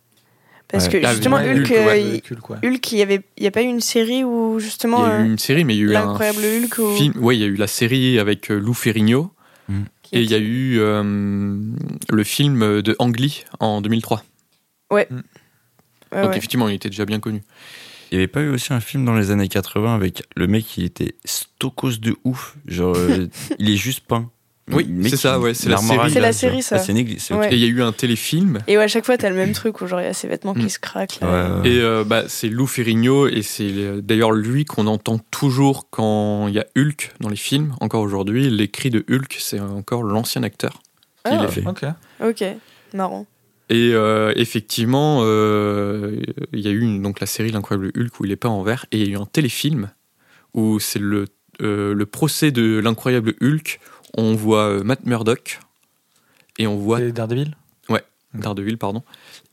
Parce 0.69 0.85
Ouais. 0.89 1.01
que 1.01 1.07
Ah, 1.07 1.13
justement, 1.13 1.37
Hulk, 1.39 1.61
Hulk, 1.61 1.71
euh, 1.73 1.87
ouais, 1.87 2.03
il-. 2.03 2.69
Hulk, 2.69 2.93
il 2.93 2.99
y 2.99 3.03
avait, 3.03 3.21
il 3.39 3.43
y 3.45 3.47
a 3.47 3.51
pas 3.51 3.63
eu 3.63 3.67
une 3.67 3.81
série 3.81 4.23
où 4.23 4.57
Il 4.59 4.63
justement 4.65 5.07
y 5.07 5.11
a 5.11 5.19
eu 5.19 5.23
euh, 5.23 5.25
une 5.25 5.39
série, 5.39 5.65
mais 5.65 5.75
il 5.75 5.79
y 5.79 5.83
a 5.83 5.85
eu 5.85 5.97
un 5.97 6.05
l'incroyable 6.07 6.41
Hulk 6.45 6.79
ou- 6.79 6.95
film. 6.97 7.15
Ouais, 7.25 7.37
il 7.37 7.41
y 7.41 7.45
a 7.45 7.47
eu 7.47 7.57
la 7.57 7.67
série 7.67 8.19
avec 8.19 8.51
euh, 8.51 8.59
Lou 8.59 8.75
Ferrigno. 8.75 9.33
qui 10.03 10.17
Et 10.17 10.21
il 10.21 10.31
y 10.31 10.35
a 10.35 10.39
eu 10.39 10.79
euh, 10.79 11.03
le 12.11 12.25
film 12.25 12.83
de 12.83 12.97
Ang 12.99 13.19
Lee 13.19 13.45
en 13.61 13.81
2003. 13.81 14.23
Ouais, 14.91 15.07
Donc 15.11 15.21
ouais. 16.13 16.29
effectivement, 16.37 16.69
il 16.69 16.75
était 16.75 16.91
déjà 16.91 17.05
bien 17.07 17.21
connu. 17.21 17.43
Il 18.11 18.15
n'y 18.17 18.19
avait 18.23 18.29
pas 18.29 18.41
eu 18.41 18.49
aussi 18.49 18.73
un 18.73 18.81
film 18.81 19.05
dans 19.05 19.15
les 19.15 19.31
années 19.31 19.49
80 19.49 19.95
avec 19.95 20.23
le 20.37 20.47
mec 20.47 20.65
qui 20.65 20.85
était 20.85 21.15
stokos 21.25 21.99
de 22.01 22.17
ouf. 22.25 22.57
Genre, 22.67 22.95
euh, 22.97 23.27
il 23.59 23.71
est 23.71 23.77
juste 23.77 24.01
peint. 24.07 24.31
Oui, 24.71 24.87
c'est 25.09 25.17
ça, 25.17 25.41
ouais, 25.41 25.55
c'est 25.55 25.71
la 25.71 25.79
série. 25.79 26.11
C'est 26.11 26.21
la 26.21 26.33
série, 26.35 26.63
ça. 26.63 26.77
Ah. 26.77 27.49
Et 27.51 27.55
il 27.55 27.59
y 27.59 27.65
a 27.65 27.69
eu 27.69 27.81
un 27.83 27.93
téléfilm. 27.93 28.59
Et 28.67 28.77
ouais, 28.77 28.85
à 28.85 28.89
chaque 28.89 29.07
fois, 29.07 29.17
t'as 29.17 29.31
le 29.31 29.35
même 29.35 29.53
truc 29.53 29.81
où 29.81 29.87
genre 29.87 30.03
il 30.03 30.05
y 30.05 30.09
a 30.09 30.13
ses 30.13 30.29
vêtements 30.29 30.53
Mm. 30.55 30.61
qui 30.63 30.69
se 30.69 30.79
craquent. 30.79 31.19
Ouais, 31.23 31.27
Là. 31.29 31.61
ouais. 31.61 31.71
Et 31.71 31.81
euh, 31.81 32.05
bah, 32.05 32.25
c'est 32.29 32.51
Lou 32.51 32.67
Ferrigno, 32.67 33.29
et 33.29 33.41
c'est 33.41 33.63
euh, 33.71 34.03
d'ailleurs 34.03 34.31
lui 34.33 34.67
qu'on 34.67 34.87
entend 34.87 35.19
toujours 35.31 35.89
quand 35.89 36.49
il 36.49 36.55
y 36.55 36.59
a 36.59 36.67
Hulk 36.77 37.13
dans 37.21 37.31
les 37.31 37.37
films, 37.37 37.75
encore 37.81 38.03
aujourd'hui. 38.03 38.51
Les 38.51 38.69
cris 38.69 38.91
de 38.91 39.07
Hulk, 39.11 39.37
c'est 39.39 39.59
encore 39.59 40.03
l'ancien 40.03 40.43
acteur 40.43 40.83
qui 41.25 41.33
Ah. 41.33 41.41
les 41.47 41.49
fait. 41.51 41.67
Ok. 41.67 41.85
Ok, 42.23 42.45
marrant. 42.93 43.27
Et 43.71 43.91
euh, 43.93 44.33
effectivement, 44.37 45.21
euh, 45.23 46.17
il 46.53 46.61
y 46.61 46.69
a 46.69 46.71
eu 46.71 46.81
une- 46.81 47.03
donc 47.03 47.21
la 47.21 47.27
série 47.27 47.51
L'incroyable 47.51 47.93
Hulk 47.97 48.19
où 48.21 48.25
il 48.25 48.33
est 48.33 48.37
pas 48.37 48.49
en 48.49 48.63
vert, 48.63 48.87
et 48.93 48.99
il 49.01 49.07
y 49.07 49.11
a 49.11 49.13
eu 49.13 49.21
un 49.21 49.27
téléfilm 49.27 49.91
où 50.55 50.81
c'est 50.81 50.99
le, 50.99 51.27
euh, 51.61 51.93
le 51.95 52.07
procès 52.07 52.51
de 52.51 52.79
l'incroyable 52.79 53.35
Hulk. 53.43 53.81
On 54.17 54.35
voit 54.35 54.83
Matt 54.83 55.05
Murdock 55.05 55.61
et 56.59 56.67
on 56.67 56.77
voit 56.77 56.99
C'est 56.99 57.13
Daredevil? 57.13 57.55
Daredevil, 58.35 58.77
pardon, 58.77 59.03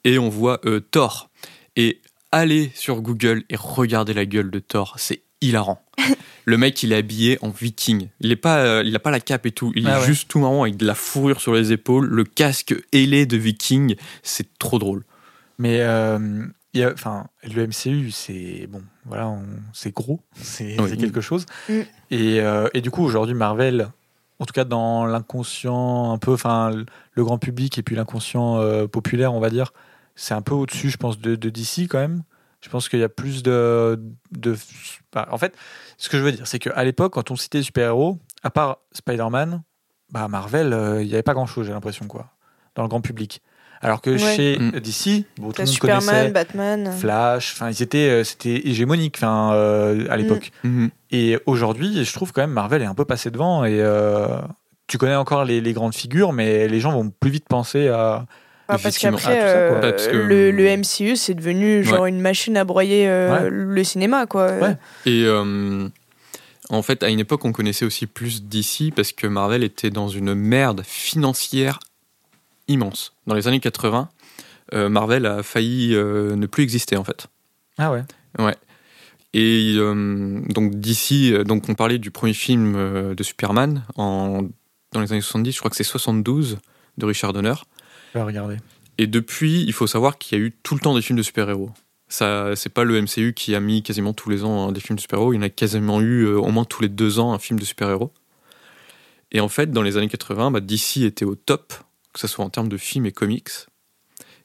et 0.03 0.19
on 0.19 0.27
voit 0.27 0.59
Thor. 0.91 1.29
Et 1.77 2.01
allez 2.33 2.71
sur 2.75 3.01
Google 3.01 3.43
et 3.49 3.55
regardez 3.55 4.13
la 4.13 4.25
gueule 4.25 4.51
de 4.51 4.59
Thor, 4.59 4.95
c'est 4.97 5.21
hilarant. 5.41 5.81
Le 6.45 6.57
mec, 6.57 6.81
il 6.83 6.93
est 6.93 6.97
habillé 6.97 7.39
en 7.41 7.49
viking. 7.49 8.09
Il 8.19 8.31
est 8.31 8.35
pas, 8.35 8.59
euh, 8.59 8.83
il 8.85 8.95
a 8.95 8.99
pas 8.99 9.09
la 9.11 9.19
cape 9.19 9.45
et 9.47 9.51
tout. 9.51 9.71
Il 9.75 9.87
Ah 9.87 9.97
est 9.97 9.99
ouais. 10.01 10.05
juste 10.05 10.27
tout 10.27 10.37
marrant 10.39 10.61
avec 10.63 10.77
de 10.77 10.85
la 10.85 10.93
fourrure 10.93 11.41
sur 11.41 11.53
les 11.53 11.71
épaules, 11.71 12.05
le 12.07 12.23
casque 12.23 12.75
ailé 12.91 13.25
de 13.25 13.35
viking. 13.37 13.95
C'est 14.21 14.57
trop 14.59 14.77
drôle. 14.77 15.03
Mais 15.57 15.79
euh, 15.81 16.45
il 16.73 16.81
y 16.81 16.83
a- 16.83 16.91
enfin, 16.93 17.25
le 17.43 17.65
MCU, 17.67 18.11
c'est 18.11 18.67
bon, 18.69 18.83
voilà, 19.05 19.33
c'est 19.73 19.91
gros, 19.95 20.19
c'est 20.35 20.79
Oui. 20.79 20.97
quelque 20.97 21.21
chose. 21.21 21.45
Mm. 21.69 21.73
Et, 22.11 22.41
euh, 22.41 22.67
et 22.75 22.81
du 22.81 22.91
coup, 22.91 23.03
aujourd'hui, 23.03 23.33
Marvel, 23.33 23.87
en 24.39 24.45
tout 24.45 24.53
cas 24.53 24.65
dans 24.65 25.05
l'inconscient, 25.05 26.11
un 26.11 26.17
peu, 26.19 26.33
enfin, 26.33 26.69
le- 27.15 27.23
grand 27.23 27.37
public 27.39 27.77
et 27.79 27.81
puis 27.83 27.95
l'inconscient 27.95 28.57
euh, 28.59 28.85
populaire, 28.87 29.33
on 29.33 29.39
va 29.39 29.49
dire, 29.49 29.73
c'est 30.15 30.33
un 30.33 30.41
peu 30.41 30.53
au-dessus, 30.53 30.89
je 30.89 30.97
pense, 30.97 31.19
de, 31.19 31.35
de 31.35 31.49
DC 31.49 31.87
quand 31.89 31.99
même. 31.99 32.21
Je 32.65 32.69
pense 32.71 32.89
qu'il 32.89 32.97
y 32.99 33.03
a 33.03 33.09
plus 33.09 33.43
de, 33.43 34.01
de, 34.31 34.57
bah, 35.13 35.27
en 35.31 35.37
fait, 35.37 35.53
ce 35.99 36.09
que 36.09 36.17
je 36.17 36.23
veux 36.23 36.31
dire, 36.31 36.47
c'est 36.47 36.57
qu'à 36.57 36.83
l'époque, 36.83 37.13
quand 37.13 37.29
on 37.29 37.35
citait 37.35 37.59
les 37.59 37.63
super-héros, 37.63 38.17
à 38.41 38.49
part 38.49 38.79
Spider-Man, 38.91 39.61
bah 40.11 40.27
Marvel, 40.27 40.73
euh, 40.73 41.03
il 41.03 41.07
n'y 41.07 41.13
avait 41.13 41.21
pas 41.21 41.35
grand-chose, 41.35 41.67
j'ai 41.67 41.73
l'impression, 41.73 42.07
quoi, 42.07 42.31
dans 42.73 42.81
le 42.81 42.89
grand 42.89 43.01
public. 43.01 43.43
Alors 43.81 44.01
que 44.01 44.09
Ouais. 44.09 44.17
chez 44.35 44.57
Mm. 44.57 44.71
DC, 44.79 45.25
bon, 45.37 45.51
tout 45.51 45.61
le 45.61 45.65
monde 45.65 45.67
Superman, 45.67 45.99
connaissait 46.09 46.31
Batman. 46.31 46.91
Flash, 46.91 47.53
enfin, 47.53 47.69
ils 47.69 47.83
étaient, 47.83 48.09
euh, 48.09 48.23
c'était 48.23 48.67
hégémonique, 48.67 49.17
enfin, 49.17 49.53
euh, 49.53 50.07
à 50.09 50.17
l'époque. 50.17 50.51
Mhm. 50.63 50.89
Et 51.11 51.37
aujourd'hui, 51.45 52.03
je 52.03 52.13
trouve 52.13 52.31
quand 52.31 52.41
même 52.41 52.51
Marvel 52.51 52.81
est 52.81 52.85
un 52.85 52.95
peu 52.95 53.05
passé 53.05 53.29
devant 53.29 53.63
et 53.63 53.79
euh, 53.79 54.27
tu 54.87 54.97
connais 54.97 55.15
encore 55.15 55.45
les, 55.45 55.61
les 55.61 55.73
grandes 55.73 55.93
figures, 55.93 56.33
mais 56.33 56.67
les 56.67 56.79
gens 56.79 56.91
vont 56.93 57.11
plus 57.11 57.29
vite 57.29 57.47
penser 57.47 57.89
à. 57.89 58.25
Ah, 58.67 58.77
parce 58.81 58.97
qu'après, 58.97 59.39
Ah, 59.39 59.45
euh, 59.45 59.91
que- 59.91 60.15
le, 60.17 60.51
le 60.51 60.65
MCU, 60.77 61.15
c'est 61.15 61.35
devenu 61.35 61.83
genre 61.83 62.05
une 62.07 62.19
machine 62.19 62.57
à 62.57 62.63
broyer 62.63 63.07
euh, 63.07 63.43
Ouais. 63.43 63.49
le 63.51 63.83
cinéma, 63.83 64.25
quoi. 64.25 64.51
Ouais. 64.53 64.77
Et 65.05 65.23
euh, 65.25 65.87
en 66.69 66.81
fait, 66.81 67.03
à 67.03 67.09
une 67.09 67.19
époque, 67.19 67.45
on 67.45 67.51
connaissait 67.51 67.85
aussi 67.85 68.07
plus 68.07 68.43
DC 68.43 68.91
parce 68.95 69.11
que 69.11 69.27
Marvel 69.27 69.63
était 69.63 69.91
dans 69.91 70.07
une 70.07 70.33
merde 70.33 70.81
financière 70.83 71.79
immense. 72.67 73.13
Dans 73.27 73.35
les 73.35 73.47
années 73.47 73.59
80, 73.59 74.09
euh, 74.73 74.89
Marvel 74.89 75.27
a 75.27 75.43
failli 75.43 75.93
euh, 75.93 76.35
ne 76.35 76.47
plus 76.47 76.63
exister 76.63 76.97
en 76.97 77.03
fait. 77.03 77.27
Ah 77.77 77.91
ouais. 77.91 78.01
Et 79.33 79.75
euh, 79.77 80.41
donc 80.49 80.75
DC, 80.79 81.43
donc 81.43 81.67
on 81.69 81.75
parlait 81.75 81.97
du 81.99 82.09
premier 82.09 82.33
film 82.33 83.13
de 83.13 83.23
Superman 83.23 83.83
en, 83.97 84.43
dans 84.93 85.01
les 85.01 85.11
années 85.11 85.21
70, 85.21 85.51
je 85.51 85.59
crois 85.59 85.69
que 85.69 85.75
c'est 85.75 85.83
72 85.83 86.57
de 86.97 87.05
Richard 87.05 87.33
Donner. 87.33 87.53
Je 88.15 88.19
regarder. 88.21 88.57
Et 88.97 89.07
depuis, 89.07 89.63
il 89.63 89.73
faut 89.73 89.87
savoir 89.87 90.17
qu'il 90.17 90.37
y 90.37 90.41
a 90.41 90.43
eu 90.43 90.53
tout 90.63 90.73
le 90.73 90.79
temps 90.79 90.95
des 90.95 91.01
films 91.01 91.17
de 91.17 91.23
super-héros. 91.23 91.71
Ça, 92.07 92.55
c'est 92.55 92.69
pas 92.69 92.83
le 92.83 93.01
MCU 93.01 93.33
qui 93.33 93.55
a 93.55 93.59
mis 93.59 93.83
quasiment 93.83 94.13
tous 94.13 94.29
les 94.29 94.43
ans 94.43 94.69
hein, 94.69 94.71
des 94.71 94.79
films 94.79 94.95
de 94.95 95.01
super-héros. 95.01 95.33
Il 95.33 95.37
y 95.37 95.39
en 95.39 95.41
a 95.41 95.49
quasiment 95.49 95.99
eu 95.99 96.23
euh, 96.23 96.37
au 96.37 96.49
moins 96.49 96.63
tous 96.63 96.81
les 96.81 96.87
deux 96.87 97.19
ans 97.19 97.33
un 97.33 97.39
film 97.39 97.59
de 97.59 97.65
super-héros. 97.65 98.11
Et 99.31 99.41
en 99.41 99.49
fait, 99.49 99.71
dans 99.71 99.81
les 99.81 99.97
années 99.97 100.07
80, 100.07 100.51
bah, 100.51 100.61
DC 100.61 100.97
était 100.97 101.25
au 101.25 101.35
top, 101.35 101.73
que 102.13 102.19
ce 102.19 102.27
soit 102.27 102.45
en 102.45 102.49
termes 102.49 102.69
de 102.69 102.77
films 102.77 103.05
et 103.05 103.11
comics. 103.11 103.49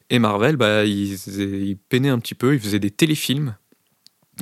Et 0.09 0.19
Marvel, 0.19 0.57
bah, 0.57 0.85
ils, 0.85 1.15
ils 1.39 1.77
peinaient 1.77 2.09
un 2.09 2.19
petit 2.19 2.35
peu, 2.35 2.55
ils 2.55 2.61
faisaient 2.61 2.81
des 2.81 2.91
téléfilms. 2.91 3.55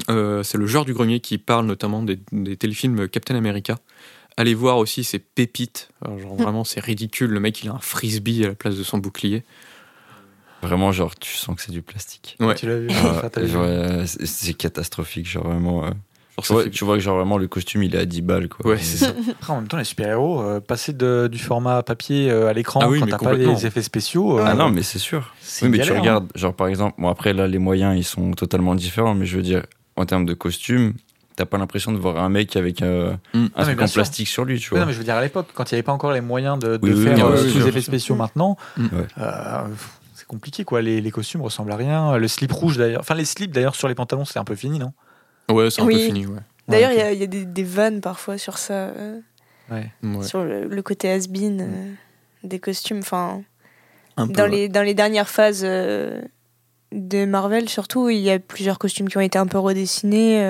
Euh, 0.08 0.42
c'est 0.42 0.56
le 0.56 0.66
genre 0.66 0.84
du 0.84 0.94
grenier 0.94 1.20
qui 1.20 1.36
parle 1.36 1.66
notamment 1.66 2.02
des 2.02 2.56
téléfilms 2.56 3.08
Captain 3.08 3.34
America. 3.34 3.76
Allez 4.38 4.54
voir 4.54 4.78
aussi 4.78 5.02
ces 5.02 5.18
pépites. 5.18 5.88
Alors, 6.00 6.16
genre, 6.20 6.36
vraiment, 6.36 6.62
c'est 6.62 6.78
ridicule. 6.78 7.30
Le 7.30 7.40
mec, 7.40 7.60
il 7.64 7.68
a 7.70 7.72
un 7.72 7.80
frisbee 7.80 8.44
à 8.44 8.48
la 8.48 8.54
place 8.54 8.76
de 8.76 8.84
son 8.84 8.98
bouclier. 8.98 9.42
Vraiment, 10.62 10.92
genre, 10.92 11.14
tu 11.16 11.32
sens 11.36 11.56
que 11.56 11.62
c'est 11.62 11.72
du 11.72 11.82
plastique. 11.82 12.36
Ouais. 12.38 12.54
Tu 12.54 12.66
l'as 12.68 12.78
vu 12.78 12.88
genre, 12.88 13.62
euh, 13.64 14.04
c'est 14.06 14.54
catastrophique, 14.54 15.28
genre 15.28 15.44
vraiment. 15.44 15.84
euh, 15.86 15.90
tu, 16.40 16.52
vois, 16.52 16.68
tu 16.68 16.84
vois 16.84 16.94
que 16.94 17.00
genre 17.00 17.16
vraiment 17.16 17.36
le 17.36 17.48
costume 17.48 17.82
il 17.82 17.96
est 17.96 17.98
à 17.98 18.04
10 18.04 18.22
balles 18.22 18.48
quoi. 18.48 18.64
Ouais, 18.64 18.78
c'est 18.78 18.96
ça. 19.06 19.12
Après, 19.30 19.52
en 19.52 19.56
même 19.56 19.66
temps, 19.68 19.76
les 19.76 19.82
super-héros, 19.84 20.40
euh, 20.40 20.60
passer 20.60 20.92
de- 20.92 21.28
du 21.30 21.38
format 21.40 21.82
papier 21.82 22.30
euh, 22.30 22.46
à 22.46 22.52
l'écran 22.52 22.78
Ah 22.80 22.88
oui, 22.88 23.00
quand 23.00 23.06
t'as 23.06 23.18
pas 23.18 23.34
les 23.34 23.66
effets 23.66 23.82
spéciaux. 23.82 24.38
euh, 24.38 24.44
Ah 24.46 24.54
non, 24.54 24.70
mais 24.70 24.82
c'est 24.84 25.00
sûr. 25.00 25.34
Oui, 25.62 25.68
mais 25.68 25.78
tu 25.80 25.92
hein. 25.92 25.98
regardes, 25.98 26.28
genre 26.36 26.54
par 26.54 26.68
exemple, 26.68 26.94
bon 27.00 27.08
après 27.08 27.32
là 27.32 27.48
les 27.48 27.58
moyens 27.58 27.96
ils 27.98 28.04
sont 28.04 28.30
totalement 28.32 28.76
différents, 28.76 29.14
mais 29.14 29.26
je 29.26 29.36
veux 29.36 29.42
dire, 29.42 29.64
en 29.96 30.06
termes 30.06 30.26
de 30.26 30.34
costume, 30.34 30.94
t'as 31.38 31.46
pas 31.46 31.56
l'impression 31.58 31.92
de 31.92 31.98
voir 31.98 32.18
un 32.18 32.28
mec 32.28 32.56
avec 32.56 32.82
euh, 32.82 33.14
Mm. 33.34 33.46
un 33.56 33.62
truc 33.64 33.80
en 33.82 33.86
sûr. 33.86 33.94
plastique 34.02 34.28
sur 34.28 34.44
lui, 34.44 34.58
tu 34.58 34.70
vois. 34.70 34.80
non, 34.80 34.86
mais 34.86 34.92
je 34.92 34.98
veux 34.98 35.04
dire 35.04 35.14
à 35.16 35.22
l'époque, 35.22 35.46
quand 35.54 35.70
il 35.70 35.74
n'y 35.74 35.78
avait 35.78 35.82
pas 35.84 35.92
encore 35.92 36.12
les 36.12 36.20
moyens 36.20 36.58
de, 36.58 36.76
de 36.76 36.80
Oui, 36.82 36.92
oui, 36.92 37.04
faire 37.04 37.16
oui, 37.16 37.22
euh, 37.22 37.42
oui, 37.42 37.52
tous 37.52 37.58
oui, 37.58 37.62
les 37.62 37.68
effets 37.68 37.80
spéciaux 37.80 38.14
maintenant, 38.16 38.56
Mm. 38.76 38.86
Euh, 39.18 39.62
c'est 40.14 40.26
compliqué 40.26 40.64
quoi. 40.64 40.82
Les, 40.82 41.00
les 41.00 41.10
costumes 41.10 41.42
ressemblent 41.42 41.72
à 41.72 41.76
rien. 41.76 42.16
Le 42.18 42.28
slip 42.28 42.52
rouge 42.52 42.76
d'ailleurs, 42.76 43.00
enfin 43.00 43.14
les 43.14 43.24
slips 43.24 43.52
d'ailleurs 43.52 43.74
sur 43.76 43.88
les 43.88 43.94
pantalons, 43.94 44.24
c'est 44.24 44.38
un 44.38 44.44
peu 44.44 44.54
fini, 44.56 44.78
non? 44.78 44.92
Ouais, 45.50 45.70
c'est 45.70 45.80
un 45.82 45.86
Oui. 45.86 45.94
peu 45.94 46.00
fini, 46.00 46.26
ouais. 46.26 46.40
D'ailleurs, 46.68 46.90
il 46.92 46.96
Ouais, 46.98 47.02
y 47.02 47.06
a- 47.06 47.12
il 47.12 47.20
y, 47.20 47.24
a 47.24 47.26
des, 47.26 47.46
des 47.46 47.62
vannes 47.64 48.00
parfois 48.02 48.36
sur 48.36 48.58
ça, 48.58 48.74
euh, 48.74 49.18
Ouais. 49.70 49.90
Sur 50.22 50.44
le, 50.44 50.66
le 50.66 50.82
côté 50.82 51.10
has-been 51.10 51.60
euh, 51.60 51.92
des 52.42 52.58
costumes. 52.58 52.98
Enfin, 53.00 53.42
dans, 54.16 54.26
ouais. 54.44 54.48
les, 54.48 54.68
dans 54.68 54.82
les 54.82 54.94
dernières 54.94 55.28
phases 55.28 55.60
euh, 55.64 56.20
de 56.92 57.24
Marvel, 57.26 57.68
surtout, 57.68 58.08
il 58.08 58.18
y 58.18 58.30
a 58.30 58.38
plusieurs 58.38 58.78
costumes 58.78 59.08
qui 59.10 59.18
ont 59.18 59.22
été 59.22 59.38
un 59.38 59.46
peu 59.46 59.58
redessinés. 59.58 60.40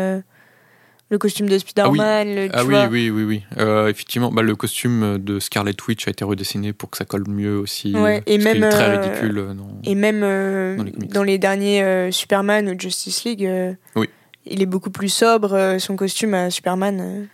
Le 1.11 1.19
costume 1.19 1.49
de 1.49 1.57
Spider-Man, 1.59 2.35
le- 2.35 2.49
Ah 2.53 2.65
oui, 2.65 2.69
vois. 2.75 2.87
oui, 2.87 3.11
oui, 3.11 3.23
oui. 3.25 3.43
Euh, 3.59 3.89
effectivement, 3.89 4.31
bah, 4.31 4.43
le 4.43 4.55
costume 4.57 5.19
de 5.19 5.39
Scarlet 5.41 5.75
Witch 5.87 6.07
a 6.07 6.11
été 6.11 6.25
redessiné 6.25 6.73
pour 6.73 6.91
que 6.91 6.97
ça 6.99 7.05
colle 7.05 7.25
mieux 7.29 7.57
aussi. 7.59 7.95
Ouais, 7.95 8.23
et 8.27 8.39
parce 8.39 8.45
même, 8.55 8.63
est 8.65 8.69
très 8.71 8.85
euh, 8.89 9.01
ridicule. 9.01 9.39
euh, 9.39 9.55
non. 9.55 9.69
Et 9.85 9.95
même 9.95 10.21
euh, 10.23 10.77
Dans 10.77 11.23
les 11.23 11.39
dans 11.39 11.41
derniers 11.41 11.83
euh, 11.83 12.11
Superman 12.11 12.69
ou 12.69 12.79
Justice 12.79 13.25
League, 13.25 13.45
euh, 13.47 13.73
Oui. 13.97 14.09
il 14.45 14.61
est 14.63 14.67
beaucoup 14.67 14.91
plus 14.91 15.09
sobre. 15.09 15.55
euh, 15.55 15.79
son 15.79 15.97
costume 15.97 16.35
à 16.35 16.51
Superman, 16.51 17.01
euh, 17.01 17.25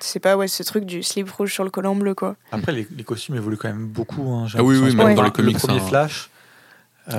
c'est 0.00 0.20
pas 0.20 0.36
ouais, 0.36 0.48
ce 0.48 0.62
truc 0.62 0.84
du 0.84 1.02
slip 1.02 1.30
rouge 1.30 1.52
sur 1.52 1.64
le 1.64 1.70
collant 1.70 1.94
bleu, 1.96 2.14
quoi. 2.14 2.36
Après, 2.52 2.72
les, 2.72 2.86
les 2.96 3.04
costumes 3.04 3.36
évoluent 3.36 3.56
quand 3.56 3.68
même 3.68 3.86
beaucoup. 3.86 4.28
hein, 4.32 4.46
j'ai 4.46 4.58
Ah 4.58 4.62
oui, 4.62 4.76
oui, 4.76 4.94
même 4.94 5.14
dans 5.14 5.22
le 5.22 5.28
les 5.28 5.32
comics, 5.32 5.58
premier 5.58 5.78
hein. 5.80 5.86
Flash, 5.88 6.28
euh, 6.28 6.33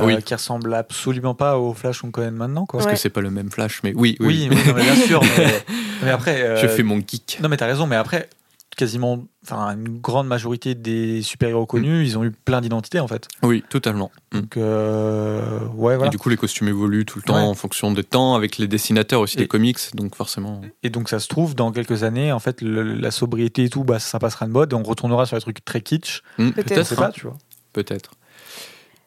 Oui. 0.02 0.22
qui 0.24 0.34
ressemble 0.34 0.74
absolument 0.74 1.36
pas 1.36 1.58
au 1.60 1.74
Flash 1.74 2.02
qu'on 2.02 2.12
connaît 2.12 2.32
maintenant. 2.32 2.66
Quoi. 2.66 2.80
Parce 2.80 2.88
Ouais. 2.88 2.94
que 2.94 3.00
c'est 3.00 3.10
pas 3.10 3.22
le 3.22 3.30
même 3.32 3.52
Flash, 3.52 3.82
mais 3.84 3.94
oui, 3.96 4.18
oui. 4.20 4.48
Oui, 4.50 4.50
oui, 4.52 4.58
non, 4.68 4.74
mais 4.76 4.82
bien 4.84 4.96
sûr. 4.96 5.22
Mais, 5.38 5.64
mais 6.04 6.10
après, 6.12 6.42
euh, 6.42 6.58
Je 6.62 6.68
fais 6.68 6.84
mon 6.84 6.98
geek. 6.98 7.40
non, 7.42 7.50
mais 7.50 7.58
t'as 7.58 7.68
raison. 7.68 7.86
Mais 7.88 7.96
après, 7.96 8.28
quasiment, 8.76 9.24
enfin, 9.46 9.74
une 9.78 10.00
grande 10.00 10.28
majorité 10.28 10.76
des 10.76 11.22
super-héros 11.22 11.66
connus, 11.66 12.04
ils 12.04 12.18
ont 12.18 12.24
eu 12.26 12.32
plein 12.32 12.60
d'identités 12.62 13.00
en 13.00 13.08
fait. 13.08 13.28
Oui, 13.44 13.64
totalement. 13.70 14.12
Mm. 14.34 14.40
Donc, 14.40 14.58
euh, 14.58 15.60
ouais, 15.76 15.94
Et 15.94 15.98
voilà. 15.98 16.10
du 16.10 16.18
coup, 16.18 16.30
les 16.30 16.36
costumes 16.38 16.68
évoluent 16.68 17.06
tout 17.06 17.20
le 17.20 17.24
temps 17.24 17.36
Ouais. 17.36 17.42
en 17.42 17.54
fonction 17.54 17.92
des 17.92 18.04
temps, 18.04 18.36
avec 18.36 18.58
les 18.58 18.68
dessinateurs 18.68 19.22
aussi 19.22 19.38
Et- 19.38 19.42
des 19.42 19.48
comics, 19.48 19.78
donc 19.94 20.16
forcément. 20.16 20.62
Et 20.84 20.90
donc, 20.90 21.10
ça 21.10 21.20
se 21.20 21.28
trouve, 21.28 21.56
dans 21.56 21.72
quelques 21.72 22.04
années, 22.04 22.32
en 22.32 22.40
fait, 22.40 22.62
le- 22.62 22.84
la 22.96 23.12
sobriété 23.12 23.64
et 23.66 23.70
tout, 23.70 23.84
bah, 23.84 24.00
ça 24.00 24.20
passera 24.20 24.46
de 24.48 24.52
mode. 24.52 24.74
et 24.74 24.76
On 24.76 24.84
retournera 24.84 25.26
sur 25.26 25.36
les 25.38 25.42
trucs 25.42 25.64
très 25.64 25.82
kitsch. 25.82 26.22
Mm, 26.38 26.50
Peut-être. 26.52 26.68
Peut-être, 26.68 26.92
hein, 26.94 26.96
pas, 26.96 27.12
tu 27.12 27.22
vois. 27.28 27.38
peut-être. 27.74 28.12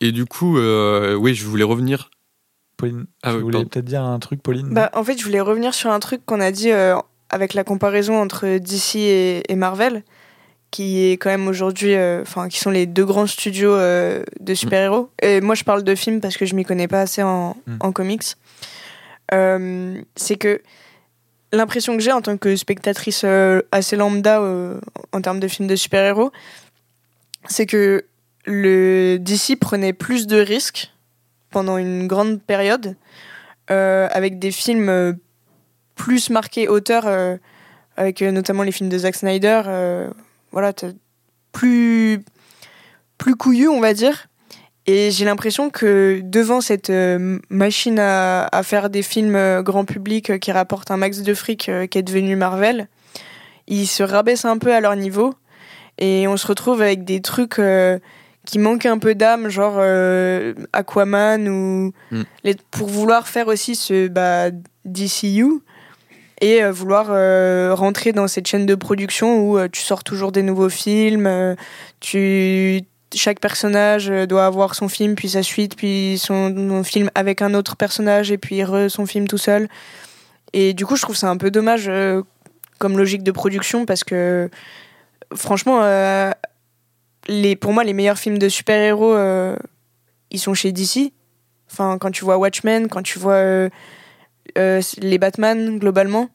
Et 0.01 0.13
du 0.13 0.25
coup, 0.27 0.59
euh, 0.59 1.15
oui, 1.15 1.35
je 1.35 1.45
voulais 1.47 1.65
revenir. 1.65 2.11
Pauline, 2.77 3.07
Ah 3.25 3.31
tu 3.31 3.37
oui, 3.39 3.43
voulais 3.43 3.65
peut-être 3.65 3.85
dire 3.85 4.03
un 4.05 4.19
truc, 4.21 4.43
Pauline 4.43 4.69
Bah, 4.73 4.91
en 4.95 5.03
fait, 5.03 5.19
je 5.19 5.25
voulais 5.25 5.41
revenir 5.41 5.75
sur 5.75 5.91
un 5.91 5.99
truc 5.99 6.25
qu'on 6.25 6.41
a 6.41 6.53
dit 6.53 6.71
euh, 6.71 6.95
avec 7.31 7.55
la 7.55 7.65
comparaison 7.65 8.21
entre 8.21 8.59
DC 8.59 8.95
et, 8.97 9.53
et 9.53 9.57
Marvel, 9.57 10.05
qui 10.71 11.07
est 11.07 11.13
quand 11.15 11.31
même 11.31 11.49
aujourd'hui, 11.49 11.95
euh, 11.95 12.23
enfin, 12.23 12.49
qui 12.49 12.59
sont 12.61 12.71
les 12.71 12.87
deux 12.87 13.05
grands 13.05 13.27
studios 13.27 13.73
euh, 13.75 14.23
de 14.39 14.55
super-héros. 14.55 15.11
Et 15.23 15.41
moi, 15.41 15.57
je 15.57 15.65
parle 15.65 15.83
de 15.83 15.95
films 15.97 16.21
parce 16.21 16.37
que 16.37 16.47
je 16.47 16.55
m'y 16.55 16.65
connais 16.65 16.87
pas 16.89 17.01
assez 17.01 17.23
en, 17.23 17.57
Mm. 17.67 17.77
en 17.81 17.91
comics. 17.93 18.23
Euh, 19.35 20.01
c'est 20.15 20.37
que 20.37 20.63
l'impression 21.53 21.97
que 21.97 22.03
j'ai 22.03 22.13
en 22.13 22.21
tant 22.23 22.37
que 22.37 22.55
spectatrice 22.57 23.23
euh, 23.25 23.61
assez 23.73 23.97
lambda 23.97 24.41
euh, 24.41 24.79
en 25.13 25.21
termes 25.21 25.41
de 25.41 25.49
films 25.49 25.69
de 25.69 25.77
super-héros, 25.77 26.31
c'est 27.49 27.67
que 27.67 28.05
le 28.45 29.19
DC 29.19 29.59
prenait 29.61 29.93
plus 29.93 30.27
de 30.27 30.39
risques 30.39 30.93
pendant 31.51 31.79
une 31.79 32.07
grande 32.07 32.41
période 32.43 32.97
euh, 33.71 34.09
avec 34.13 34.39
des 34.39 34.51
films 34.51 34.89
euh, 34.89 35.13
plus 35.95 36.31
marqués 36.31 36.69
auteurs, 36.69 37.07
euh, 37.07 37.37
avec 37.97 38.23
notamment 38.23 38.63
les 38.63 38.73
films 38.73 38.89
de 38.89 38.99
Zack 38.99 39.17
Snyder. 39.17 39.63
voilà, 40.53 40.73
plus 41.53 42.21
plus 43.19 43.35
couillu, 43.35 43.69
on 43.69 43.81
va 43.81 43.93
dire. 43.93 44.29
Et 44.87 45.11
j'ai 45.11 45.25
l'impression 45.25 45.69
que 45.69 46.21
devant 46.23 46.61
cette 46.61 46.93
machine 47.51 47.99
à, 47.99 48.63
faire 48.63 48.89
des 48.89 49.03
films 49.03 49.61
grand 49.63 49.85
public 49.85 50.39
qui 50.39 50.53
rapportent 50.53 50.91
un 50.91 50.97
max 50.97 51.21
de 51.23 51.35
fric 51.35 51.71
qui 51.91 51.99
est 51.99 52.03
devenu 52.03 52.37
Marvel, 52.37 52.89
ils 53.67 53.89
se 53.89 54.05
rabaissent 54.05 54.47
un 54.47 54.57
peu 54.57 54.73
à 54.73 54.81
leur 54.81 54.97
niveau 54.97 55.35
et 55.99 56.27
on 56.29 56.37
se 56.39 56.47
retrouve 56.47 56.81
avec 56.81 57.05
des 57.05 57.21
trucs 57.21 57.61
qui 58.49 58.59
manquent 58.59 58.87
un 58.87 58.99
peu 58.99 59.15
d'âme, 59.15 59.51
genre 59.51 59.75
euh, 59.77 60.55
Aquaman 60.73 61.47
ou 61.49 61.93
Mm. 62.11 62.23
les- 62.45 62.57
pour 62.71 62.89
vouloir 62.89 63.29
faire 63.29 63.47
aussi 63.49 63.75
ce 63.75 64.09
bah, 64.09 64.47
DCU 64.87 65.61
et 66.41 66.63
euh, 66.65 66.73
vouloir 66.73 67.09
euh, 67.11 67.75
rentrer 67.75 68.13
dans 68.13 68.27
cette 68.27 68.47
chaîne 68.47 68.65
de 68.65 68.75
production 68.75 69.41
où 69.43 69.59
euh, 69.59 69.69
tu 69.71 69.83
sors 69.83 70.03
toujours 70.03 70.33
des 70.33 70.43
nouveaux 70.43 70.71
films, 70.71 71.57
tu 72.01 72.81
chaque 73.15 73.39
personnage 73.41 74.09
doit 74.29 74.47
avoir 74.47 74.75
son 74.75 74.89
film 74.89 75.15
puis 75.15 75.29
sa 75.31 75.43
suite 75.43 75.77
puis 75.77 76.17
son, 76.19 76.83
film 76.85 77.11
avec 77.15 77.43
un 77.43 77.53
autre 77.55 77.77
personnage 77.77 78.31
et 78.33 78.39
puis 78.39 78.65
re 78.65 78.89
son 78.91 79.05
film 79.05 79.29
tout 79.29 79.37
seul. 79.39 79.69
Et 80.55 80.73
du 80.73 80.87
coup, 80.87 80.97
je 80.97 81.03
trouve 81.03 81.17
ça 81.17 81.29
un 81.29 81.37
peu 81.37 81.51
dommage 81.51 81.91
comme 82.79 82.97
logique 82.97 83.23
de 83.25 83.31
production 83.33 83.85
parce 83.85 84.05
que 84.05 84.49
franchement 85.35 85.81
les 87.29 87.57
pour 87.57 87.73
moi 87.73 87.85
les 87.85 87.93
meilleurs 87.93 88.19
films 88.19 88.39
de 88.39 88.49
super-héros 88.49 89.15
euh, 89.15 89.57
ils 90.31 90.41
sont 90.41 90.55
chez 90.55 90.73
DC 90.73 91.13
Enfin, 91.71 91.99
quand 91.99 92.11
tu 92.11 92.25
vois 92.25 92.39
Watchmen, 92.39 92.89
quand 92.89 93.03
tu 93.03 93.19
vois 93.19 93.35
euh, 93.35 93.69
euh, 94.57 94.81
les 95.03 95.19
Batman 95.19 95.79
globalement. 95.79 96.31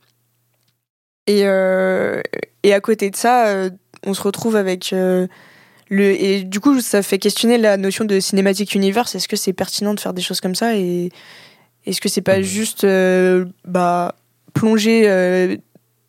Et, 1.26 1.40
et 1.40 2.74
à 2.74 2.80
côté 2.82 3.10
de 3.10 3.16
ça, 3.16 3.70
on 4.06 4.14
se 4.14 4.22
retrouve 4.22 4.56
avec 4.56 4.92
le. 4.92 5.28
Et 5.90 6.44
du 6.44 6.60
coup, 6.60 6.82
ça 6.82 7.02
fait 7.02 7.18
questionner 7.18 7.58
la 7.58 7.78
notion 7.78 8.06
de 8.06 8.20
cinématique 8.20 8.76
universe. 8.76 9.16
Est-ce 9.16 9.28
que 9.28 9.36
c'est 9.36 9.54
pertinent 9.54 9.96
de 9.96 10.00
faire 10.00 10.14
des 10.14 10.22
choses 10.22 10.40
comme 10.40 10.54
ça 10.54 10.78
Et 10.78 11.10
est-ce 11.88 12.00
que 12.00 12.10
c'est 12.10 12.22
pas 12.22 12.38
Mhm. 12.38 12.44
juste 12.44 12.86
bah, 13.66 14.14
plonger 14.54 15.58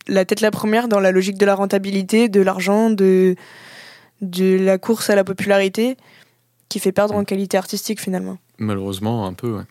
la 0.06 0.24
tête 0.26 0.42
la 0.42 0.50
première 0.50 0.88
dans 0.88 1.00
la 1.00 1.12
logique 1.12 1.38
de 1.38 1.46
la 1.46 1.54
rentabilité, 1.54 2.28
de 2.28 2.42
l'argent, 2.42 2.90
de, 2.90 3.36
de 4.20 4.56
la 4.58 4.78
course 4.78 5.10
à 5.10 5.14
la 5.16 5.24
popularité 5.24 5.96
qui 6.68 6.78
fait 6.78 6.92
perdre 6.92 7.14
en 7.14 7.24
qualité 7.24 7.56
artistique 7.56 8.00
finalement 8.00 8.38
Malheureusement, 8.58 9.26
un 9.26 9.32
peu, 9.34 9.56
ouais. 9.56 9.64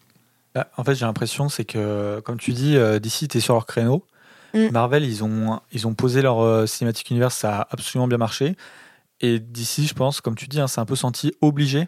Bah, 0.53 0.69
en 0.77 0.83
fait, 0.83 0.95
j'ai 0.95 1.05
l'impression, 1.05 1.49
c'est 1.49 1.65
que, 1.65 2.19
comme 2.21 2.37
tu 2.37 2.51
dis, 2.53 2.77
d'ici, 3.01 3.27
tu 3.27 3.37
es 3.39 3.41
sur 3.41 3.53
leur 3.55 3.65
créneau. 3.65 4.05
Mm. 4.53 4.69
Marvel, 4.69 5.03
ils 5.03 5.23
ont, 5.23 5.59
ils 5.71 5.87
ont 5.87 5.93
posé 5.95 6.21
leur 6.21 6.41
euh, 6.41 6.65
cinématique 6.65 7.09
univers, 7.09 7.31
ça 7.31 7.61
a 7.61 7.67
absolument 7.71 8.07
bien 8.07 8.17
marché. 8.17 8.55
Et 9.21 9.39
d'ici, 9.39 9.87
je 9.87 9.93
pense, 9.93 10.21
comme 10.21 10.35
tu 10.35 10.47
dis, 10.47 10.59
hein, 10.59 10.67
c'est 10.67 10.79
un 10.81 10.85
peu 10.85 10.95
senti 10.95 11.33
obligé, 11.41 11.87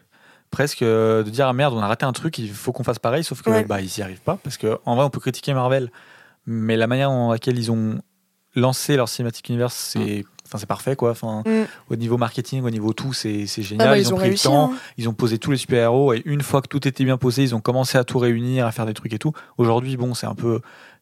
presque, 0.52 0.82
euh, 0.82 1.24
de 1.24 1.30
dire 1.30 1.48
ah 1.48 1.54
merde, 1.54 1.74
on 1.74 1.80
a 1.80 1.88
raté 1.88 2.06
un 2.06 2.14
truc, 2.14 2.38
il 2.40 2.50
faut 2.52 2.72
qu'on 2.72 2.84
fasse 2.84 3.00
pareil, 3.00 3.24
sauf 3.24 3.42
que 3.42 3.50
Ouais. 3.50 3.66
bah, 3.66 3.82
ils 3.82 3.92
n'y 3.96 4.02
arrivent 4.04 4.22
pas. 4.22 4.40
Parce 4.44 4.58
que, 4.58 4.80
en 4.86 4.96
vrai, 4.96 5.06
on 5.06 5.10
peut 5.10 5.20
critiquer 5.20 5.54
Marvel, 5.54 5.92
mais 6.46 6.76
la 6.78 6.88
manière 6.88 7.12
en 7.12 7.32
laquelle 7.32 7.58
ils 7.60 7.72
ont 7.72 8.02
lancé 8.56 8.96
leur 8.96 9.10
cinématique 9.10 9.50
univers, 9.50 9.72
c'est. 9.72 10.26
Enfin, 10.46 10.58
c'est 10.60 10.66
parfait 10.68 10.96
quoi. 10.96 11.12
Enfin, 11.12 11.42
Mm. 11.46 11.64
au 11.90 11.96
niveau 11.96 12.18
marketing, 12.18 12.64
au 12.64 12.70
niveau 12.70 12.94
tout, 12.94 13.14
c'est 13.14 13.48
c'est 13.48 13.62
Ah 13.62 13.64
génial. 13.64 13.88
bah, 13.90 13.98
ils, 13.98 14.14
ont, 14.14 14.18
pris 14.18 14.28
réussi 14.30 14.48
le 14.48 14.52
temps, 14.54 14.72
hein. 14.74 14.78
ils 14.98 15.10
ont 15.10 15.14
posé 15.14 15.38
tous 15.40 15.52
les 15.52 15.58
super-héros 15.58 16.14
et 16.14 16.22
une 16.26 16.42
fois 16.42 16.62
que 16.62 16.68
tout 16.68 16.88
était 16.88 17.04
bien 17.04 17.18
posé, 17.18 17.44
ils 17.44 17.56
ont 17.56 17.62
commencé 17.62 17.98
à 17.98 18.04
tout 18.04 18.20
réunir, 18.20 18.66
à 18.66 18.72
faire 18.72 18.86
des 18.86 18.94
trucs 18.94 19.14
et 19.14 19.20
tout. 19.20 19.34
Aujourd'hui, 19.58 19.98
bon, 19.98 20.14
c'est 20.14 20.28
un 20.28 20.36
peu 20.36 20.62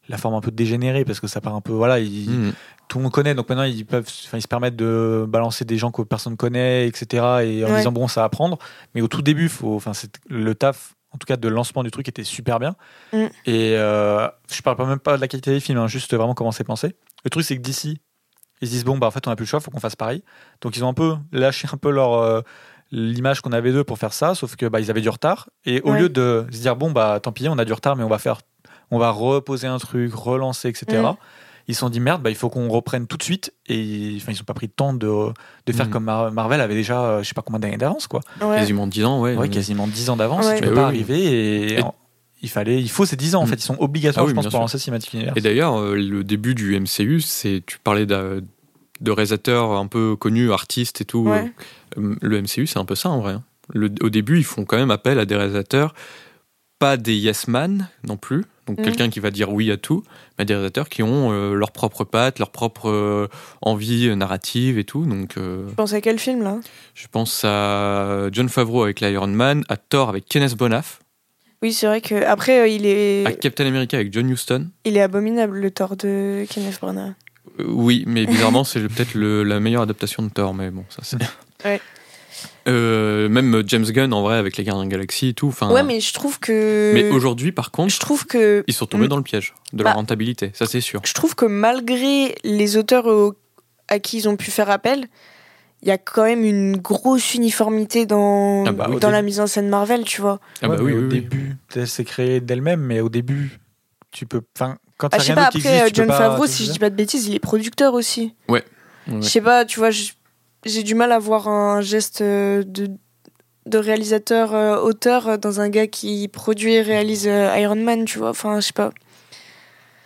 la 0.10 0.17
forme 0.17 0.36
un 0.36 0.41
peu 0.41 0.51
dégénérée 0.51 1.06
parce 1.06 1.19
que 1.21 1.27
ça 1.27 1.39
part 1.41 1.56
un 1.56 1.62
peu 1.62 1.71
voilà, 1.71 1.99
ils- 1.99 2.29
Mm. 2.29 2.53
tout 2.89 2.97
le 2.97 3.03
monde 3.03 3.13
connaît 3.13 3.34
donc 3.36 3.47
maintenant 3.47 3.63
ils 3.63 3.86
peuvent 3.86 4.06
enfin, 4.25 4.38
ils 4.38 4.41
se 4.41 4.47
permettent 4.49 4.75
de 4.75 5.25
balancer 5.27 5.63
des 5.63 5.77
gens 5.77 5.91
que 5.91 6.01
personne 6.01 6.36
connaît 6.36 6.88
etc 6.89 7.06
et 7.43 7.63
en 7.65 7.69
Ouais. 7.69 7.77
disant 7.77 7.93
bon 7.93 8.10
ça 8.10 8.19
va 8.21 8.27
prendre 8.27 8.58
mais 8.93 9.01
au 9.01 9.08
tout 9.08 9.21
début 9.21 9.47
faut 9.47 9.75
enfin 9.75 9.93
le 10.29 10.53
taf 10.56 10.95
en 11.12 11.17
tout 11.17 11.25
cas 11.25 11.38
de 11.38 11.47
lancement 11.47 11.84
du 11.84 11.89
truc 11.91 12.10
était 12.10 12.25
super 12.25 12.60
bien 12.60 12.75
Mm. 13.13 13.17
et 13.45 13.75
euh, 13.77 14.27
je 14.51 14.62
parle 14.62 14.75
pas 14.75 14.86
même 14.86 14.99
pas 14.99 15.15
de 15.15 15.21
la 15.21 15.29
qualité 15.29 15.51
des 15.51 15.62
films 15.62 15.77
hein, 15.79 15.88
juste 15.88 16.13
vraiment 16.13 16.34
comment 16.34 16.51
c'est 16.51 16.65
pensé 16.65 16.95
le 17.23 17.29
truc 17.29 17.45
c'est 17.45 17.56
que 17.56 17.62
d'ici 17.62 18.01
ils 18.63 18.67
se 18.67 18.71
disent 18.71 18.86
bon 18.86 18.97
bah 18.97 19.08
en 19.08 19.12
fait 19.12 19.28
on 19.28 19.32
a 19.32 19.36
plus 19.36 19.43
le 19.45 19.49
choix 19.49 19.60
faut 19.60 19.69
qu'on 19.71 19.80
fasse 19.80 19.95
pareil 19.95 20.23
donc 20.62 20.76
ils 20.78 20.84
ont 20.84 20.89
un 20.89 20.93
peu 20.93 21.15
lâché 21.32 21.67
un 21.71 21.78
peu 21.78 21.91
leur 21.91 22.13
euh, 22.13 22.41
l'image 22.91 23.41
qu'on 23.41 23.52
avait 23.52 23.71
d'eux 23.71 23.84
pour 23.84 23.97
faire 23.97 24.13
ça 24.13 24.36
sauf 24.36 24.56
que 24.56 24.65
bah 24.65 24.80
ils 24.80 24.89
avaient 24.91 25.02
du 25.02 25.10
retard 25.10 25.49
et 25.65 25.82
au 25.82 25.91
Ouais. 25.91 25.99
lieu 26.02 26.10
de 26.10 26.45
se 26.52 26.60
dire 26.60 26.76
bon 26.76 26.91
bah 26.91 27.19
tant 27.21 27.32
pis 27.32 27.47
on 27.49 27.58
a 27.58 27.65
du 27.65 27.73
retard 27.73 27.95
mais 27.95 28.04
on 28.04 28.10
va 28.10 28.19
faire 28.19 28.41
on 28.91 28.99
va 28.99 29.10
reposer 29.10 29.67
un 29.67 29.78
truc 29.80 30.13
relancer 30.13 30.69
etc 30.69 31.04
ils 31.67 31.73
se 31.76 31.80
sont 31.80 31.89
dit 31.89 31.99
merde 32.02 32.21
bah 32.21 32.30
il 32.30 32.36
faut 32.36 32.49
qu'on 32.49 32.67
reprenne 32.69 33.08
tout 33.08 33.17
de 33.17 33.23
suite 33.23 33.54
et 33.67 34.13
enfin 34.17 34.32
ils 34.34 34.41
ont 34.41 34.45
pas 34.45 34.54
pris 34.54 34.67
le 34.67 34.73
temps 34.73 34.93
de, 34.93 35.08
de 35.65 35.71
faire 35.73 35.86
Mhm. 35.88 35.91
comme 35.91 36.04
Mar- 36.04 36.32
Marvel 36.32 36.60
avait 36.62 36.76
déjà 36.76 37.02
euh, 37.04 37.23
je 37.23 37.28
sais 37.30 37.34
pas 37.34 37.41
combien 37.41 37.60
d'années 37.60 37.78
d'avance 37.78 38.08
quoi 38.08 38.19
Ouais. 38.41 38.58
Quasiment 38.58 38.86
10 38.86 39.06
ans, 39.06 39.21
ouais. 39.21 39.36
ouais 39.36 39.49
quasiment 39.49 39.88
10 39.88 40.10
ans 40.10 40.17
d'avance 40.17 40.45
Ouais. 40.45 40.58
tu 40.58 40.63
peux 40.63 40.69
oui, 40.69 40.76
pas 40.76 40.82
oui. 40.82 40.88
arriver 40.88 41.19
et, 41.23 41.73
Et- 41.76 41.82
en- 41.82 41.95
il 42.41 42.49
fallait 42.49 42.82
il 42.82 42.89
faut 42.89 43.06
ces 43.06 43.15
10 43.15 43.36
ans 43.36 43.41
en 43.41 43.45
Mm. 43.45 43.47
fait 43.47 43.56
ils 43.56 43.62
sont 43.62 43.78
obligatoires 43.80 44.26
Ah 44.26 44.28
oui, 44.28 44.32
je 44.32 44.36
pense 44.36 44.47
pour 44.52 44.60
lancer 44.60 44.78
Cinematic 44.78 45.13
Universe 45.13 45.38
Et 45.38 45.41
d'ailleurs, 45.41 45.80
euh, 45.80 45.95
le 45.95 46.26
début 46.26 46.54
du 46.54 46.76
MCU, 46.78 47.21
c'est 47.21 47.63
tu 47.65 47.80
parlais 47.80 48.06
d'a- 48.06 48.41
de 49.04 49.12
réalisateurs 49.12 49.72
un 49.74 49.86
peu 49.88 50.16
connus, 50.16 50.52
artistes 50.52 51.02
et 51.02 51.06
tout. 51.06 51.20
Ouais. 51.30 51.52
Euh, 51.98 52.16
Le 52.22 52.42
MCU, 52.42 52.66
c'est 52.68 52.80
un 52.80 52.86
peu 52.86 52.96
ça 52.96 53.10
en 53.10 53.20
vrai. 53.20 53.34
hein. 53.34 53.44
Le- 53.74 53.92
au 54.02 54.10
début, 54.10 54.38
ils 54.38 54.44
font 54.44 54.66
quand 54.66 54.78
même 54.78 54.92
appel 54.92 55.20
à 55.20 55.26
des 55.26 55.36
réalisateurs, 55.36 55.94
pas 56.80 56.98
des 56.98 57.16
yes 57.16 57.48
man 57.48 57.88
non 58.06 58.18
plus, 58.18 58.44
donc 58.68 58.78
Mhm. 58.80 58.84
quelqu'un 58.86 59.10
qui 59.10 59.20
va 59.22 59.32
dire 59.32 59.52
oui 59.54 59.72
à 59.72 59.78
tout, 59.78 60.04
mais 60.38 60.44
des 60.46 60.54
réalisateurs 60.54 60.89
qui 60.89 61.02
ont 61.02 61.32
euh, 61.32 61.54
leur 61.54 61.72
propre 61.72 62.04
patte, 62.04 62.39
leur 62.39 62.52
propre 62.52 62.89
euh, 62.89 63.28
envie 63.62 64.08
euh, 64.10 64.16
narrative 64.16 64.78
et 64.78 64.84
tout. 64.84 65.06
Donc, 65.06 65.38
euh, 65.38 65.68
Tu 65.70 65.76
penses 65.76 65.94
à 65.94 66.02
quel 66.02 66.20
film 66.20 66.44
là? 66.44 66.58
je 66.94 67.08
pense 67.08 67.44
à 67.46 68.28
John 68.34 68.50
Favreau 68.50 68.84
avec 68.84 69.00
l'Iron 69.00 69.28
Man, 69.28 69.63
à 69.70 69.78
Thor 69.78 70.10
avec 70.10 70.26
Kenneth 70.26 70.56
Bonaf, 70.58 71.00
Oui, 71.62 71.72
c'est 71.72 71.88
vrai 71.88 72.02
que 72.02 72.16
après 72.26 72.60
euh, 72.60 72.68
il 72.68 72.86
est 72.86 73.26
à 73.26 73.32
Captain 73.32 73.66
America 73.66 73.96
avec 73.96 74.12
John 74.12 74.30
Huston. 74.30 74.68
il 74.84 74.98
est 74.98 75.02
abominable 75.02 75.58
le 75.60 75.72
tort 75.72 75.96
de 75.96 76.46
Kenneth 76.50 76.80
Branagh. 76.82 77.13
Euh, 77.60 77.66
Oui, 77.68 78.04
mais 78.08 78.26
bizarrement, 78.26 78.63
c'est 78.63 78.80
peut-être 78.82 79.16
la 79.16 79.60
meilleure 79.60 79.84
adaptation 79.84 80.24
de 80.24 80.30
Thor, 80.30 80.54
mais 80.54 80.70
bon, 80.72 80.86
ça 80.89 81.02
c'est. 81.04 81.18
Ouais. 81.66 81.80
Euh, 82.68 83.30
même 83.30 83.63
James 83.68 83.84
Gunn 83.86 84.13
en 84.13 84.22
vrai 84.22 84.38
avec 84.38 84.58
les 84.58 84.63
Gardiens 84.63 84.84
de 84.86 84.89
la 84.89 84.92
Galaxie 84.98 85.30
et 85.30 85.34
tout. 85.34 85.48
Enfin, 85.48 85.72
Ouais, 85.72 85.84
mais 85.84 86.00
je 86.00 86.13
trouve 86.13 86.39
que 86.39 86.92
mais 86.94 87.10
aujourd'hui, 87.10 87.52
par 87.52 87.72
contre, 87.72 87.94
je 87.94 88.00
trouve 88.00 88.26
que 88.26 88.63
ils 88.68 88.74
sont 88.74 88.86
tombés 88.86 89.06
Mm. 89.06 89.10
dans 89.10 89.18
le 89.18 89.24
piège 89.24 89.54
de 89.74 89.84
leur 89.84 89.94
Bah. 89.94 89.98
rentabilité, 89.98 90.52
ça 90.54 90.66
c'est 90.66 90.82
sûr. 90.82 91.02
je 91.06 91.13
trouve 91.13 91.36
que 91.36 91.46
malgré 91.46 92.36
les 92.44 92.76
auteurs 92.78 93.06
au- 93.08 93.36
à 93.88 94.00
qui 94.00 94.18
ils 94.18 94.28
ont 94.30 94.36
pu 94.38 94.50
faire 94.52 94.70
appel, 94.70 95.08
il 95.82 95.88
y 95.89 95.92
a 95.92 95.98
quand 95.98 96.24
même 96.24 96.44
une 96.46 96.78
grosse 96.78 97.34
uniformité 97.34 98.06
dans, 98.06 98.66
Ah 98.66 98.72
bah, 98.72 98.88
dans 99.00 99.10
la 99.10 99.22
mise 99.22 99.39
en 99.42 99.48
scène 99.48 99.68
Marvel, 99.70 100.04
tu 100.06 100.22
vois. 100.22 100.39
Ah 100.62 100.68
bah 100.70 100.76
Ouais, 100.76 100.82
oui, 100.82 100.94
au 100.94 101.02
oui. 101.02 101.08
début 101.10 101.56
elle 101.76 101.88
s'est 101.88 102.06
créée 102.06 102.39
d'elle-même 102.42 102.82
mais 102.82 103.00
au 103.02 103.10
début 103.10 103.60
tu 104.12 104.26
peux 104.26 104.42
enfin 104.58 104.78
quand 105.10 105.18
Ah, 105.18 105.20
je 105.20 105.26
sais 105.26 105.34
pas, 105.36 105.46
après, 105.46 105.60
existe, 105.60 105.84
euh, 105.84 105.89
John 105.94 106.08
pas 106.08 106.18
Favreau, 106.18 106.48
si 106.48 106.66
je 106.66 106.72
dis 106.72 106.80
pas 106.80 106.89
de 106.89 106.96
bêtises, 106.96 107.28
il 107.28 107.36
est 107.36 107.39
producteur 107.39 107.94
aussi. 107.94 108.34
Ouais. 108.50 108.63
Je 109.08 109.22
sais 109.22 109.42
pas, 109.42 109.66
tu 109.66 109.80
vois, 109.80 109.89
j'ai 109.92 110.84
du 110.84 110.96
mal 110.96 111.12
à 111.12 111.20
voir 111.20 111.48
un 111.48 111.82
geste 111.82 112.22
euh, 112.22 112.63
de, 112.66 112.89
de 113.66 113.78
réalisateur 113.78 114.54
euh, 114.54 114.78
auteur 114.80 115.38
dans 115.38 115.60
un 115.60 115.70
gars 115.70 115.88
qui 115.88 116.28
produit 116.30 116.74
et 116.74 116.82
réalise 116.82 117.26
Iron 117.26 117.76
Man, 117.76 118.06
tu 118.06 118.18
vois. 118.20 118.30
Enfin, 118.30 118.60
je 118.62 118.68
sais 118.68 118.74
pas. 118.74 118.92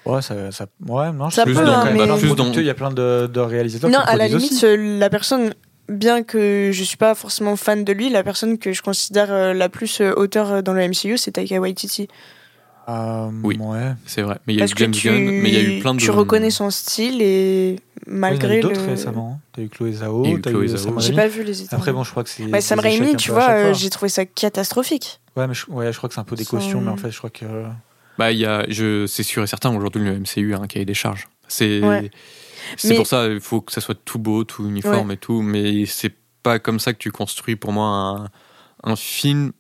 Ouais, 0.06 0.22
ça, 0.22 0.52
ça- 0.52 0.68
ouais, 0.88 1.12
non, 1.12 1.30
je 1.30 1.36
Ça 1.36 1.44
sais 1.44 1.52
peut, 1.52 1.60
hein, 1.60 1.84
mais- 1.94 2.00
il 2.56 2.64
y 2.66 2.70
a 2.70 2.74
plein 2.74 2.92
de, 2.92 3.28
de 3.28 3.40
réalisateurs 3.42 3.90
Non, 3.90 4.00
qui 4.04 4.10
à 4.10 4.16
la 4.16 4.28
limite, 4.28 4.52
aussi. 4.54 4.66
la 4.98 5.10
personne, 5.10 5.54
bien 5.90 6.24
que 6.24 6.72
je 6.74 6.84
suis 6.84 6.96
pas 6.98 7.14
forcément 7.14 7.56
fan 7.58 7.84
de 7.84 7.92
lui, 7.94 8.10
la 8.10 8.24
personne 8.24 8.58
que 8.58 8.72
je 8.72 8.82
considère 8.82 9.54
la 9.54 9.70
plus 9.70 10.00
auteur 10.02 10.64
dans 10.64 10.74
le 10.74 10.88
MCU, 10.88 11.18
c'est 11.18 11.32
Taika 11.32 11.60
Waititi. 11.60 12.08
Euh, 12.90 13.30
Oui. 13.44 13.58
ouais. 13.60 13.94
C'est 14.06 14.22
vrai. 14.22 14.40
Mais 14.48 14.54
il 14.54 14.58
y 14.58 14.60
a 14.62 14.64
Parce 14.66 14.72
eu 14.72 14.76
James 14.78 14.92
tu, 14.92 15.08
Gunn, 15.10 15.26
mais 15.42 15.50
il 15.50 15.54
y 15.54 15.58
a 15.58 15.62
eu 15.62 15.80
plein 15.82 15.94
de. 15.94 16.00
tu 16.00 16.10
reconnais 16.12 16.52
son 16.52 16.70
style 16.70 17.22
et 17.22 17.76
Ouais, 17.76 17.76
il 18.06 18.12
y 18.12 18.14
en 18.14 18.16
a 18.16 18.20
malgré 18.20 18.58
eu 18.60 18.62
d'autres 18.62 18.82
le. 18.82 18.88
récemment. 18.92 19.34
hein. 19.36 19.42
T'as 19.54 19.62
eu 19.64 19.70
Chloé 19.70 19.92
Zhao, 19.92 20.26
eu 20.26 20.40
t'as 20.42 20.52
Chloé 20.52 20.66
eu 20.66 20.68
Zhao. 20.70 20.78
Sam 20.78 21.00
J'ai 21.02 21.14
pas 21.14 21.28
vu 21.28 21.44
les. 21.44 21.74
Après, 21.74 21.92
bon, 21.92 22.04
je 22.06 22.12
crois 22.12 22.24
que 22.24 22.30
c'est. 22.30 22.46
Ouais, 22.46 22.62
Sam 22.62 22.80
Raimi, 22.80 23.16
tu 23.18 23.32
vois, 23.32 23.50
euh, 23.50 23.74
j'ai 23.74 23.90
trouvé 23.90 24.08
ça 24.10 24.26
catastrophique. 24.26 25.20
Ouais, 25.36 25.48
mais 25.48 25.54
je, 25.54 25.66
ouais, 25.70 25.92
je 25.92 25.98
crois 25.98 26.08
que 26.08 26.16
c'est 26.16 26.22
un 26.22 26.26
peu 26.26 26.36
des 26.38 26.46
Sans- 26.46 26.58
cautions, 26.58 26.80
mais 26.82 26.90
en 26.92 26.98
fait, 26.98 27.12
je 27.12 27.18
crois 27.18 27.30
que. 27.30 27.46
Bah, 28.18 28.32
il 28.32 28.40
y 28.40 28.46
a, 28.46 28.66
je, 28.70 29.06
c'est 29.06 29.22
sûr 29.24 29.44
et 29.44 29.48
certain 29.48 29.76
aujourd'hui 29.76 30.04
le 30.04 30.18
MCU 30.20 30.56
a 30.56 30.60
un 30.60 30.66
cahier 30.68 30.86
des 30.86 30.94
charges. 30.96 31.28
C'est, 31.48 31.82
Ouais. 31.82 32.10
c'est 32.78 32.90
Mais- 32.90 32.96
pour 32.96 33.06
ça 33.08 33.28
il 33.28 33.40
faut 33.40 33.62
que 33.62 33.72
ça 33.72 33.80
soit 33.82 33.96
tout 34.06 34.18
beau, 34.18 34.44
tout 34.44 34.66
uniforme 34.68 35.12
et 35.12 35.18
tout. 35.18 35.42
Mais 35.44 35.86
c'est 35.86 36.14
pas 36.42 36.58
comme 36.58 36.80
ça 36.80 36.94
que 36.94 36.98
tu 36.98 37.12
construis 37.12 37.56
pour 37.58 37.74
moi 37.74 37.86
un, 37.86 38.30
un 38.92 38.96
film 38.96 39.52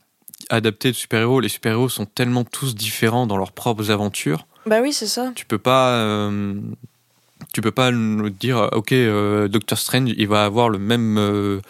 adapté 0.49 0.89
de 0.91 0.95
super-héros. 0.95 1.39
Les 1.39 1.49
super-héros 1.49 1.89
sont 1.89 2.05
tellement 2.05 2.43
tous 2.43 2.75
différents 2.75 3.27
dans 3.27 3.37
leurs 3.37 3.51
propres 3.51 3.91
aventures. 3.91 4.47
Bah 4.65 4.79
oui, 4.81 4.93
c'est 4.93 5.07
ça. 5.07 5.31
Tu 5.35 5.45
peux 5.45 5.57
pas, 5.57 5.91
euh, 5.99 6.53
tu 7.53 7.61
peux 7.61 7.71
pas 7.71 7.91
nous 7.91 8.29
dire, 8.29 8.69
ok, 8.73 8.91
euh, 8.91 9.47
Doctor 9.47 9.77
Strange, 9.77 10.11
il 10.17 10.27
va 10.27 10.43
avoir 10.45 10.69
le 10.69 10.77
même 10.79 11.17
euh, 11.17 11.61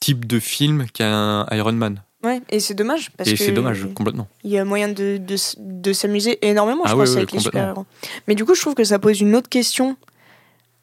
type 0.00 0.26
de 0.26 0.38
film 0.40 0.86
qu'un 0.92 1.46
Iron 1.52 1.72
Man. 1.72 2.02
Ouais, 2.24 2.40
et 2.50 2.58
c'est 2.58 2.74
dommage. 2.74 3.10
Parce 3.16 3.28
et 3.30 3.34
que 3.34 3.38
c'est 3.38 3.52
dommage, 3.52 3.86
complètement. 3.94 4.26
Il 4.42 4.50
y 4.50 4.58
a 4.58 4.64
moyen 4.64 4.88
de, 4.88 5.20
de, 5.58 5.92
s'amuser 5.92 6.38
énormément, 6.46 6.82
je 6.84 6.92
Ah 6.92 6.96
pense, 6.96 7.10
oui, 7.10 7.16
avec 7.18 7.32
les 7.32 7.38
super-héros. 7.38 7.86
Mais 8.26 8.34
du 8.34 8.44
coup, 8.44 8.54
je 8.54 8.60
trouve 8.60 8.74
que 8.74 8.82
ça 8.84 8.98
pose 8.98 9.20
une 9.20 9.36
autre 9.36 9.48
question 9.48 9.96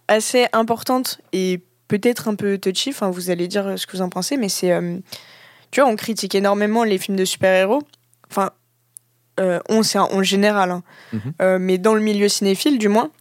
assez 0.07 0.45
importante 0.53 1.19
et 1.33 1.61
peut-être 1.89 2.27
un 2.29 2.35
peu 2.35 2.57
touchy. 2.57 2.91
Enfin, 2.91 3.09
vous 3.09 3.31
allez 3.31 3.47
dire 3.47 3.73
ce 3.77 3.85
que 3.85 3.97
vous 3.97 4.01
en 4.03 4.09
pensez, 4.09 4.37
mais 4.37 4.49
c'est. 4.49 4.71
euh, 4.71 4.97
tu 5.75 5.81
vois, 5.81 5.89
on 5.89 5.97
critique 5.97 6.33
énormément 6.35 6.85
les 6.85 6.97
films 6.97 7.17
de 7.17 7.25
super-héros. 7.25 7.83
Enfin, 8.31 8.51
euh, 9.41 9.59
on, 9.67 9.83
c'est 9.83 9.99
en 9.99 10.23
général, 10.23 10.71
hein. 10.71 10.83
Mhm. 11.11 11.33
Euh, 11.41 11.57
mais 11.59 11.77
dans 11.77 11.93
le 11.93 11.99
milieu 11.99 12.29
cinéphile, 12.29 12.77
du 12.77 12.87
moins. 12.87 13.11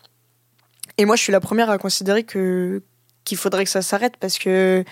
Et 0.97 1.05
moi, 1.05 1.17
je 1.17 1.23
suis 1.23 1.33
la 1.33 1.41
première 1.41 1.69
à 1.69 1.79
considérer 1.79 2.23
que 2.23 2.81
qu'il 3.25 3.39
faudrait 3.39 3.65
que 3.65 3.71
ça 3.71 3.83
s'arrête 3.83 4.17
parce 4.21 4.39
que 4.39 4.85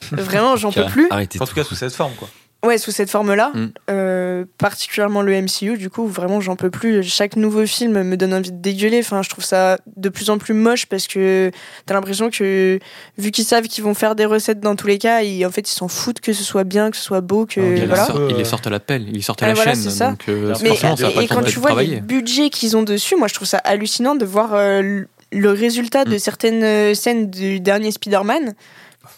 vraiment, 0.10 0.56
j'en 0.56 0.72
peux 0.72 0.86
plus. 0.86 1.06
Arrêtez 1.10 1.40
En 1.40 1.46
tout 1.46 1.54
cas, 1.54 1.62
sous 1.62 1.76
cette 1.76 1.94
forme, 1.94 2.14
quoi. 2.14 2.28
Ouais, 2.66 2.76
sous 2.76 2.90
cette 2.90 3.08
forme-là, 3.08 3.52
Mm. 3.54 3.66
euh, 3.88 4.44
particulièrement 4.58 5.22
le 5.22 5.32
MCU, 5.32 5.78
du 5.78 5.90
coup, 5.90 6.02
où 6.02 6.08
vraiment 6.08 6.40
j'en 6.40 6.56
peux 6.56 6.70
plus. 6.70 7.04
Chaque 7.04 7.36
nouveau 7.36 7.64
film 7.66 8.02
me 8.02 8.16
donne 8.16 8.34
envie 8.34 8.50
de 8.50 8.60
dégueuler. 8.60 8.98
Enfin, 8.98 9.22
je 9.22 9.28
trouve 9.30 9.44
ça 9.44 9.78
de 9.96 10.08
plus 10.08 10.28
en 10.28 10.38
plus 10.38 10.54
moche 10.54 10.86
parce 10.86 11.06
que 11.06 11.52
t'as 11.86 11.94
l'impression 11.94 12.30
que, 12.30 12.80
vu 13.16 13.30
qu'ils 13.30 13.44
savent 13.44 13.68
qu'ils 13.68 13.84
vont 13.84 13.94
faire 13.94 14.16
des 14.16 14.24
recettes 14.24 14.58
dans 14.58 14.74
tous 14.74 14.88
les 14.88 14.98
cas, 14.98 15.22
ils, 15.22 15.46
en 15.46 15.52
fait, 15.52 15.68
ils 15.70 15.72
s'en 15.74 15.86
foutent 15.86 16.18
que 16.20 16.32
ce 16.32 16.42
soit 16.42 16.64
bien, 16.64 16.90
que 16.90 16.96
ce 16.96 17.02
soit 17.04 17.20
beau, 17.20 17.46
que 17.46 17.60
Ah, 17.60 17.74
les 17.80 17.86
voilà. 17.86 18.06
sort, 18.06 18.16
Euh, 18.16 18.26
il 18.30 18.36
les 18.36 18.44
sortent 18.44 18.66
à 18.66 18.70
la 18.70 18.80
pelle, 18.80 19.02
il 19.08 19.14
les 19.14 19.22
sortent 19.22 19.42
à 19.44 19.46
Ah, 19.46 19.48
la 19.50 19.54
voilà, 19.54 19.74
chaîne. 19.74 19.82
c'est 19.82 19.90
ça. 19.90 20.10
Donc, 20.10 20.28
euh, 20.28 20.52
Mais- 20.60 20.68
forcément, 20.70 20.96
ça 20.96 21.10
et, 21.10 21.28
quand 21.28 21.42
tu 21.44 21.60
vois 21.60 21.70
les 21.70 21.74
travailler. 21.76 22.00
budgets 22.00 22.50
qu'ils 22.50 22.76
ont 22.76 22.82
dessus, 22.82 23.14
moi 23.14 23.28
je 23.28 23.34
trouve 23.34 23.46
ça 23.46 23.58
hallucinant 23.58 24.16
de 24.16 24.24
voir 24.24 24.50
euh, 24.54 24.82
le- 24.82 25.08
le 25.30 25.50
résultat 25.52 26.04
de 26.04 26.16
Mm. 26.16 26.18
certaines 26.18 26.64
euh, 26.64 26.94
scènes 26.94 27.30
du 27.30 27.60
dernier 27.60 27.92
Spider-Man. 27.92 28.54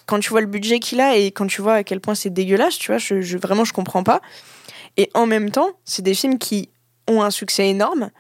Quand 0.07 0.19
tu 0.21 0.31
vois 0.31 0.41
le 0.41 0.47
budget 0.47 0.79
qu'il 0.81 1.01
a 1.01 1.17
et 1.17 1.31
quand 1.31 1.47
tu 1.47 1.63
vois 1.63 1.75
à 1.75 1.85
quel 1.85 2.01
point 2.01 2.15
c'est 2.15 2.31
dégueulasse, 2.31 2.79
tu 2.79 2.89
vois, 2.93 2.99
je, 2.99 3.21
je- 3.21 3.39
vraiment 3.39 3.65
je 3.65 3.73
comprends 3.73 4.03
pas. 4.03 4.21
Et 4.97 5.11
en 5.15 5.27
même 5.27 5.51
temps, 5.51 5.71
c'est 5.85 6.03
des 6.03 6.15
films 6.15 6.39
qui 6.39 6.69
ont 7.09 7.23
un 7.23 7.31
succès 7.31 7.69
énorme, 7.69 8.11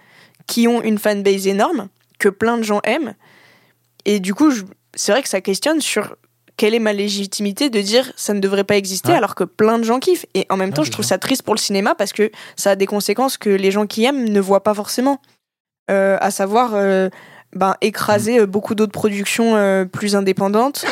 qui 0.47 0.68
ont 0.68 0.83
une 0.83 0.99
fanbase 0.99 1.47
énorme, 1.47 1.89
que 2.18 2.29
plein 2.29 2.57
de 2.57 2.62
gens 2.62 2.81
aiment. 2.85 3.14
Et 4.05 4.21
du 4.21 4.35
coup, 4.35 4.51
c'est 4.95 5.12
vrai 5.12 5.23
que 5.23 5.29
ça 5.29 5.41
questionne 5.41 5.81
sur 5.81 6.16
quelle 6.57 6.75
est 6.75 6.79
ma 6.81 6.93
légitimité 6.93 7.71
de 7.71 7.81
dire 7.81 8.12
ça 8.16 8.35
ne 8.35 8.41
devrait 8.41 8.64
pas 8.64 8.77
exister 8.77 9.11
Ouais. 9.12 9.16
alors 9.16 9.35
que 9.35 9.45
plein 9.45 9.79
de 9.79 9.85
gens 9.85 9.99
kiffent. 9.99 10.27
Et 10.35 10.47
en 10.51 10.57
même 10.57 10.71
Ouais, 10.71 10.75
temps, 10.75 10.83
je 10.85 10.91
trouve 10.91 11.05
ça. 11.05 11.16
triste 11.18 11.43
pour 11.43 11.55
le 11.55 11.61
cinéma 11.61 11.95
parce 11.95 12.12
que 12.12 12.31
ça 12.57 12.73
a 12.73 12.77
des 12.77 12.87
conséquences 12.87 13.39
que 13.39 13.49
les 13.51 13.71
gens 13.71 13.87
qui 13.87 14.05
aiment 14.05 14.29
ne 14.29 14.41
voient 14.41 14.62
pas 14.62 14.75
forcément. 14.75 15.21
Euh, 15.91 16.18
à 16.21 16.31
savoir 16.31 16.73
euh, 16.75 17.09
ben, 17.55 17.75
écraser 17.81 18.41
euh, 18.41 18.47
beaucoup 18.47 18.75
d'autres 18.75 18.93
productions 18.93 19.57
euh, 19.57 19.85
plus 19.87 20.14
indépendantes, 20.14 20.85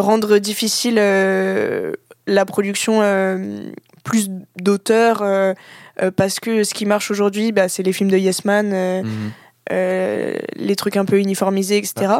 rendre 0.00 0.38
difficile 0.38 0.96
euh, 0.98 1.92
la 2.26 2.44
production 2.44 3.00
euh, 3.02 3.70
plus 4.04 4.28
d'auteurs, 4.56 5.22
euh, 5.22 5.54
euh, 6.02 6.10
parce 6.10 6.40
que 6.40 6.64
ce 6.64 6.74
qui 6.74 6.86
marche 6.86 7.10
aujourd'hui, 7.10 7.52
bah, 7.52 7.68
c'est 7.68 7.82
les 7.82 7.92
films 7.92 8.10
de 8.10 8.16
Yes 8.18 8.44
Man, 8.44 8.70
euh, 8.72 9.02
Mhm. 9.02 9.30
euh, 9.72 10.34
les 10.56 10.76
trucs 10.76 10.96
un 10.96 11.04
peu 11.04 11.18
uniformisés, 11.18 11.78
etc. 11.78 12.12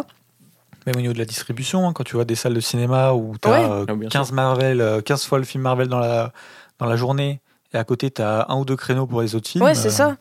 Même 0.86 0.96
au 0.96 1.00
niveau 1.00 1.14
de 1.14 1.18
la 1.18 1.24
distribution, 1.24 1.88
hein, 1.88 1.92
quand 1.94 2.04
tu 2.04 2.14
vois 2.16 2.24
des 2.26 2.34
salles 2.34 2.54
de 2.54 2.60
cinéma 2.60 3.12
où 3.14 3.34
tu 3.40 3.48
as 3.48 3.52
Ouais. 3.52 3.84
Ah, 3.88 3.94
bien 3.94 4.08
15 4.08 4.32
Marvel, 4.32 4.80
euh, 4.80 5.00
15 5.00 5.24
fois 5.24 5.38
le 5.38 5.44
film 5.44 5.62
Marvel 5.62 5.88
dans 5.88 5.98
la, 5.98 6.32
dans 6.78 6.86
la 6.86 6.96
journée, 6.96 7.40
et 7.72 7.78
à 7.78 7.84
côté 7.84 8.10
tu 8.10 8.20
as 8.22 8.46
un 8.50 8.56
ou 8.58 8.64
deux 8.66 8.76
créneaux 8.76 9.06
pour 9.06 9.22
les 9.22 9.34
autres 9.34 9.48
films. 9.48 9.64
Ouais, 9.64 9.74
c'est 9.74 9.88
euh, 9.88 9.90
ça. 9.90 10.16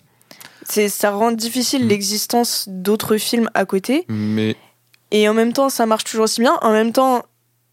C'est, 0.66 0.88
ça 0.88 1.12
rend 1.12 1.32
difficile 1.34 1.86
Mm. 1.86 1.90
l'existence 1.90 2.66
d'autres 2.70 3.18
films 3.18 3.50
à 3.54 3.66
côté. 3.66 4.06
Mais 4.08 4.56
Et 5.14 5.30
en 5.30 5.34
même 5.34 5.54
temps, 5.54 5.70
ça 5.70 5.86
marche 5.86 6.04
toujours 6.04 6.24
aussi 6.26 6.42
bien. 6.42 6.58
En 6.62 6.72
même 6.72 6.92
temps, 6.92 7.24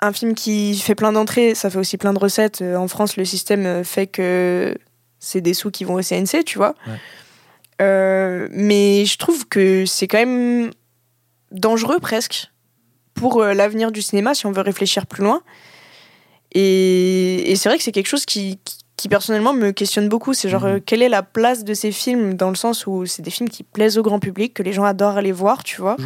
un 0.00 0.12
film 0.12 0.34
qui 0.34 0.76
fait 0.78 0.94
plein 0.94 1.10
d'entrées, 1.10 1.54
ça 1.56 1.70
fait 1.70 1.78
aussi 1.78 1.96
plein 1.96 2.12
de 2.12 2.18
recettes. 2.18 2.60
Euh, 2.62 2.76
En 2.76 2.86
France, 2.86 3.16
le 3.16 3.24
système 3.24 3.66
euh, 3.66 3.82
fait 3.82 4.06
que 4.06 4.76
c'est 5.18 5.40
des 5.40 5.54
sous 5.54 5.70
qui 5.70 5.84
vont 5.84 5.94
au 5.94 6.02
CNC, 6.02 6.44
tu 6.44 6.58
vois. 6.58 6.74
Ouais. 6.86 6.94
Euh, 7.82 8.48
mais 8.52 9.04
je 9.06 9.16
trouve 9.16 9.48
que 9.48 9.84
c'est 9.86 10.06
quand 10.06 10.18
même 10.18 10.70
dangereux 11.50 11.98
presque 11.98 12.50
pour 13.14 13.42
l'avenir 13.42 13.90
du 13.90 14.02
cinéma 14.02 14.34
si 14.34 14.46
on 14.46 14.52
veut 14.52 14.60
réfléchir 14.62 15.06
plus 15.06 15.24
loin. 15.24 15.40
Et, 16.52 17.50
et 17.50 17.56
c'est 17.56 17.68
vrai 17.68 17.78
que 17.78 17.84
c'est 17.84 17.92
quelque 17.92 18.06
chose 18.08 18.24
qui, 18.26 18.58
qui, 18.64 18.78
qui, 18.96 19.08
personnellement 19.08 19.52
me 19.54 19.70
questionne 19.72 20.08
beaucoup. 20.08 20.34
C'est 20.34 20.48
genre, 20.48 20.64
Mhm. 20.64 20.80
quelle 20.82 21.02
est 21.02 21.08
la 21.08 21.22
place 21.22 21.64
de 21.64 21.74
ces 21.74 21.92
films 21.92 22.34
dans 22.34 22.50
le 22.50 22.56
sens 22.56 22.86
où 22.86 23.06
c'est 23.06 23.22
des 23.22 23.30
films 23.30 23.48
qui 23.48 23.62
plaisent 23.62 23.98
au 23.98 24.02
grand 24.02 24.18
public, 24.20 24.52
que 24.54 24.62
les 24.62 24.72
gens 24.72 24.84
adorent 24.84 25.16
aller 25.16 25.32
voir, 25.32 25.64
tu 25.64 25.80
vois. 25.80 25.96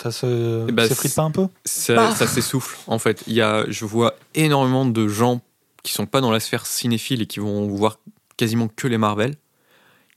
Ça 0.00 0.10
se 0.10 0.66
Eh 0.68 0.72
ben, 0.72 0.86
s'effrite 0.86 1.14
pas 1.14 1.22
un 1.22 1.30
peu? 1.30 1.46
Ça, 1.64 1.94
Bah. 1.94 2.14
ça 2.14 2.26
s'essouffle 2.26 2.76
en 2.86 2.98
fait. 2.98 3.22
Il 3.26 3.32
y 3.34 3.40
a, 3.40 3.64
je 3.68 3.84
vois 3.84 4.14
énormément 4.34 4.84
de 4.86 5.08
gens 5.08 5.40
qui 5.82 5.92
sont 5.92 6.06
pas 6.06 6.20
dans 6.20 6.30
la 6.30 6.40
sphère 6.40 6.66
cinéphile 6.66 7.22
et 7.22 7.26
qui 7.26 7.40
vont 7.40 7.66
voir 7.68 7.98
quasiment 8.36 8.68
que 8.68 8.88
les 8.88 8.98
Marvel, 8.98 9.34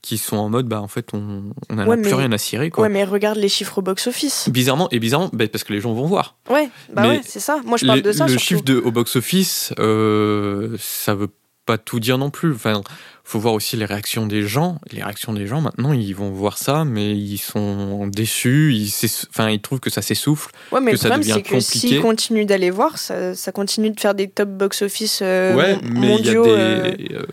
qui 0.02 0.18
sont 0.18 0.38
en 0.38 0.50
mode 0.50 0.68
bah 0.68 0.82
en 0.82 0.88
fait 0.88 1.14
on 1.14 1.52
on 1.70 1.74
en 1.76 1.78
a 1.80 1.86
Ouais, 1.86 1.96
plus 1.98 2.10
mais- 2.12 2.16
rien 2.16 2.32
à 2.32 2.38
cirer 2.38 2.70
quoi. 2.72 2.84
Ouais, 2.84 2.90
mais 2.90 3.04
regarde 3.04 3.38
les 3.38 3.50
chiffres 3.50 3.78
au 3.78 3.82
box-office. 3.82 4.50
Bizarrement 4.50 4.90
et 4.92 5.00
bizarrement 5.00 5.30
bah, 5.34 5.48
parce 5.48 5.64
que 5.64 5.74
les 5.74 5.82
gens 5.82 5.94
vont 5.94 6.06
voir. 6.08 6.36
Ouais, 6.50 6.70
bah 6.94 7.02
Mais 7.04 7.10
ouais, 7.10 7.22
c'est 7.26 7.40
ça. 7.40 7.62
Moi, 7.66 7.78
je 7.78 7.86
parle 7.86 7.98
Les- 8.00 8.04
de 8.04 8.12
ça 8.12 8.26
le 8.26 8.32
surtout. 8.32 8.46
chiffre 8.46 8.64
de, 8.64 8.78
au 8.78 8.92
box-office, 8.92 9.74
euh, 9.80 10.76
ça 10.80 11.14
veut 11.16 11.30
pas 11.66 11.78
tout 11.78 12.00
dire 12.00 12.18
non 12.18 12.30
plus. 12.32 12.54
Enfin, 12.54 12.82
faut 13.30 13.40
voir 13.40 13.54
aussi 13.54 13.78
les 13.78 13.86
réactions 13.86 14.26
des 14.26 14.42
gens. 14.42 14.80
Les 14.92 15.04
réactions 15.04 15.34
des 15.34 15.46
gens, 15.46 15.62
maintenant, 15.62 15.94
ils 15.94 16.14
vont 16.16 16.32
voir 16.32 16.58
ça, 16.58 16.84
mais 16.84 17.12
ils 17.16 17.38
sont 17.38 18.08
déçus. 18.08 18.74
Ils, 18.74 18.90
s'ess- 18.90 19.28
enfin, 19.30 19.50
ils 19.50 19.62
trouvent 19.62 19.80
que 19.80 19.90
ça 19.92 20.02
s'essouffle. 20.02 20.52
Ouais, 20.72 20.80
mais 20.82 20.88
que 20.88 20.92
le 20.96 20.98
ça 20.98 21.10
problème, 21.10 21.22
devient 21.22 21.34
c'est 21.34 21.42
que 21.44 21.50
compliqué. 21.56 21.80
s'ils 21.88 22.02
continuent 22.02 22.46
d'aller 22.46 22.72
voir, 22.72 22.98
ça, 22.98 23.36
ça 23.36 23.52
continue 23.52 23.92
de 23.92 24.00
faire 24.00 24.16
des 24.16 24.28
top 24.30 24.50
box-office 24.50 25.20
euh, 25.22 25.56
ouais, 25.56 25.78
mon- 25.84 26.00
mais 26.02 26.16
il 26.20 26.26
y 26.26 26.30
a 26.30 26.34
mondiaux. 26.34 26.44
des. 26.46 26.50
euh, 26.52 26.94
euh, 27.12 27.26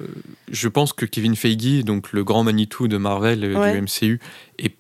je 0.51 0.69
pense 0.69 0.93
que 0.93 1.07
Kevin 1.07 1.35
Feige, 1.35 1.83
donc 1.85 2.13
le 2.13 2.23
grand 2.25 2.45
Manitou 2.45 2.89
de 2.89 2.99
Marvel 2.99 3.43
et 3.45 3.55
Ouais. 3.57 3.73
du 3.73 3.81
MCU, 3.83 4.21
est 4.59 4.77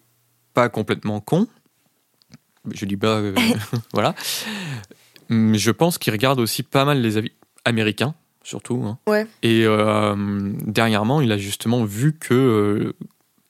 pas 0.55 0.69
complètement 0.69 1.21
con. 1.21 1.47
Je 2.75 2.85
dis 2.85 2.97
pas, 2.97 3.19
euh, 3.21 3.35
voilà. 3.95 4.15
Mais 5.29 5.57
je 5.59 5.71
pense 5.71 5.99
qu'il 5.99 6.13
regarde 6.13 6.41
aussi 6.41 6.63
pas 6.63 6.85
mal 6.85 7.01
les 7.01 7.17
avis 7.17 7.33
américains, 7.65 8.15
surtout. 8.47 8.83
hein. 8.87 8.99
Ouais. 9.07 9.27
Et 9.43 9.65
euh, 9.65 10.15
dernièrement, 10.67 11.21
il 11.21 11.33
a 11.33 11.39
justement 11.39 11.85
vu 11.85 12.13
que 12.17 12.35
euh, 12.35 12.93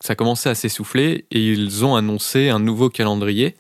ça 0.01 0.15
commençait 0.15 0.49
à 0.49 0.55
s'essouffler 0.55 1.27
et 1.31 1.53
ils 1.53 1.85
ont 1.85 1.95
annoncé 1.97 2.49
un 2.49 2.59
nouveau 2.59 2.89
calendrier 2.91 3.55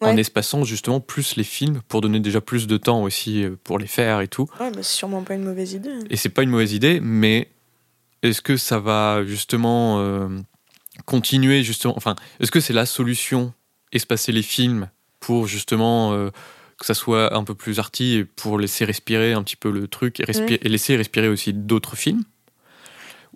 en 0.00 0.16
espaçant 0.16 0.64
justement 0.64 0.98
plus 0.98 1.36
les 1.36 1.44
films 1.44 1.80
pour 1.86 2.00
donner 2.00 2.18
déjà 2.18 2.40
plus 2.40 2.66
de 2.66 2.76
temps 2.76 3.02
aussi 3.04 3.44
euh, 3.44 3.56
pour 3.62 3.78
les 3.78 3.86
faire 3.86 4.20
et 4.20 4.26
tout. 4.28 4.48
Ouais, 4.58 4.70
bah, 4.70 4.78
c'est 4.82 4.96
sûrement 4.96 5.22
pas 5.22 5.34
une 5.34 5.44
mauvaise 5.44 5.74
idée. 5.74 5.94
Et 6.10 6.16
c'est 6.16 6.28
pas 6.28 6.42
une 6.42 6.50
mauvaise 6.50 6.72
idée, 6.72 6.98
mais 7.00 7.48
est-ce 8.22 8.42
que 8.42 8.56
ça 8.56 8.80
va 8.80 9.24
justement 9.24 10.00
euh, 10.00 10.28
continuer 11.06 11.62
justement 11.62 11.94
Enfin, 11.96 12.16
est-ce 12.40 12.50
que 12.50 12.58
c'est 12.60 12.72
la 12.72 12.84
solution 12.84 13.52
espacer 13.92 14.32
les 14.32 14.42
films 14.42 14.90
pour 15.20 15.46
justement 15.46 16.12
que 16.82 16.86
ça 16.86 16.94
soit 16.94 17.34
un 17.34 17.44
peu 17.44 17.54
plus 17.54 17.78
arty 17.78 18.24
pour 18.36 18.58
laisser 18.58 18.84
respirer 18.84 19.32
un 19.32 19.42
petit 19.42 19.56
peu 19.56 19.70
le 19.70 19.86
truc 19.86 20.20
et, 20.20 20.24
respi- 20.24 20.58
et 20.60 20.68
laisser 20.68 20.96
respirer 20.96 21.28
aussi 21.28 21.52
d'autres 21.52 21.96
films? 21.96 22.22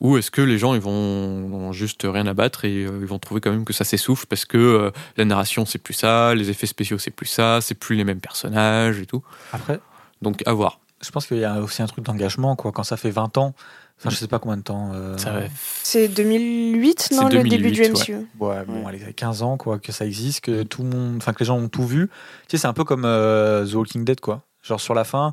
Ou 0.00 0.18
est-ce 0.18 0.30
que 0.30 0.42
les 0.42 0.58
gens 0.58 0.74
ils 0.74 0.80
vont, 0.80 1.72
juste 1.72 2.02
rien 2.04 2.26
abattre 2.26 2.64
et 2.66 2.84
euh, 2.84 2.98
ils 3.00 3.06
vont 3.06 3.18
trouver 3.18 3.40
quand 3.40 3.50
même 3.50 3.64
que 3.64 3.72
ça 3.72 3.84
s'essouffle 3.84 4.26
parce 4.26 4.44
que 4.44 4.58
euh, 4.58 4.90
la 5.16 5.24
narration 5.24 5.64
c'est 5.64 5.78
plus 5.78 5.94
ça, 5.94 6.34
les 6.34 6.50
effets 6.50 6.66
spéciaux 6.66 6.98
c'est 6.98 7.10
plus 7.10 7.26
ça, 7.26 7.60
c'est 7.62 7.74
plus 7.74 7.96
les 7.96 8.04
mêmes 8.04 8.20
personnages 8.20 8.98
et 8.98 9.06
tout? 9.06 9.22
Après, 9.52 9.80
Donc 10.22 10.42
à 10.46 10.52
voir. 10.52 10.80
je 11.00 11.10
pense 11.10 11.26
qu'il 11.26 11.38
y 11.38 11.44
a 11.44 11.60
aussi 11.60 11.82
un 11.82 11.86
truc 11.86 12.04
d'engagement, 12.04 12.56
quoi. 12.56 12.72
Quand 12.72 12.82
ça 12.82 12.96
fait 12.96 13.10
20 13.10 13.38
ans, 13.38 13.54
enfin, 13.98 14.10
je 14.10 14.16
sais 14.16 14.26
pas 14.28 14.38
combien 14.38 14.56
de 14.58 14.62
temps. 14.62 14.90
euh, 14.94 15.16
Ça 15.18 15.32
C'est 15.82 16.08
2008, 16.08 17.08
non, 17.12 17.28
C'est 17.28 17.34
le 17.36 17.42
début 17.42 17.70
du 17.70 17.80
2008, 17.82 17.90
MCU 17.90 18.14
Ouais, 18.40 18.64
bon, 18.66 18.74
Ouais. 18.80 18.88
allez, 18.88 18.98
ça 18.98 19.06
fait 19.06 19.12
15 19.12 19.42
ans 19.42 19.56
quoi, 19.56 19.78
que 19.78 19.92
ça 19.92 20.04
existe, 20.06 20.40
que 20.42 20.62
tout 20.62 20.82
le 20.82 20.88
monde, 20.90 21.14
enfin 21.18 21.32
que 21.32 21.40
les 21.40 21.46
gens 21.46 21.56
ont 21.58 21.68
tout 21.68 21.86
vu. 21.86 22.08
Tu 22.48 22.56
sais, 22.56 22.62
c'est 22.62 22.66
un 22.68 22.72
peu 22.72 22.84
comme 22.84 23.04
euh, 23.04 23.66
The 23.66 23.74
Walking 23.74 24.04
Dead 24.04 24.20
quoi. 24.20 24.42
Genre 24.62 24.80
sur 24.80 24.94
la 24.94 25.04
fin, 25.04 25.32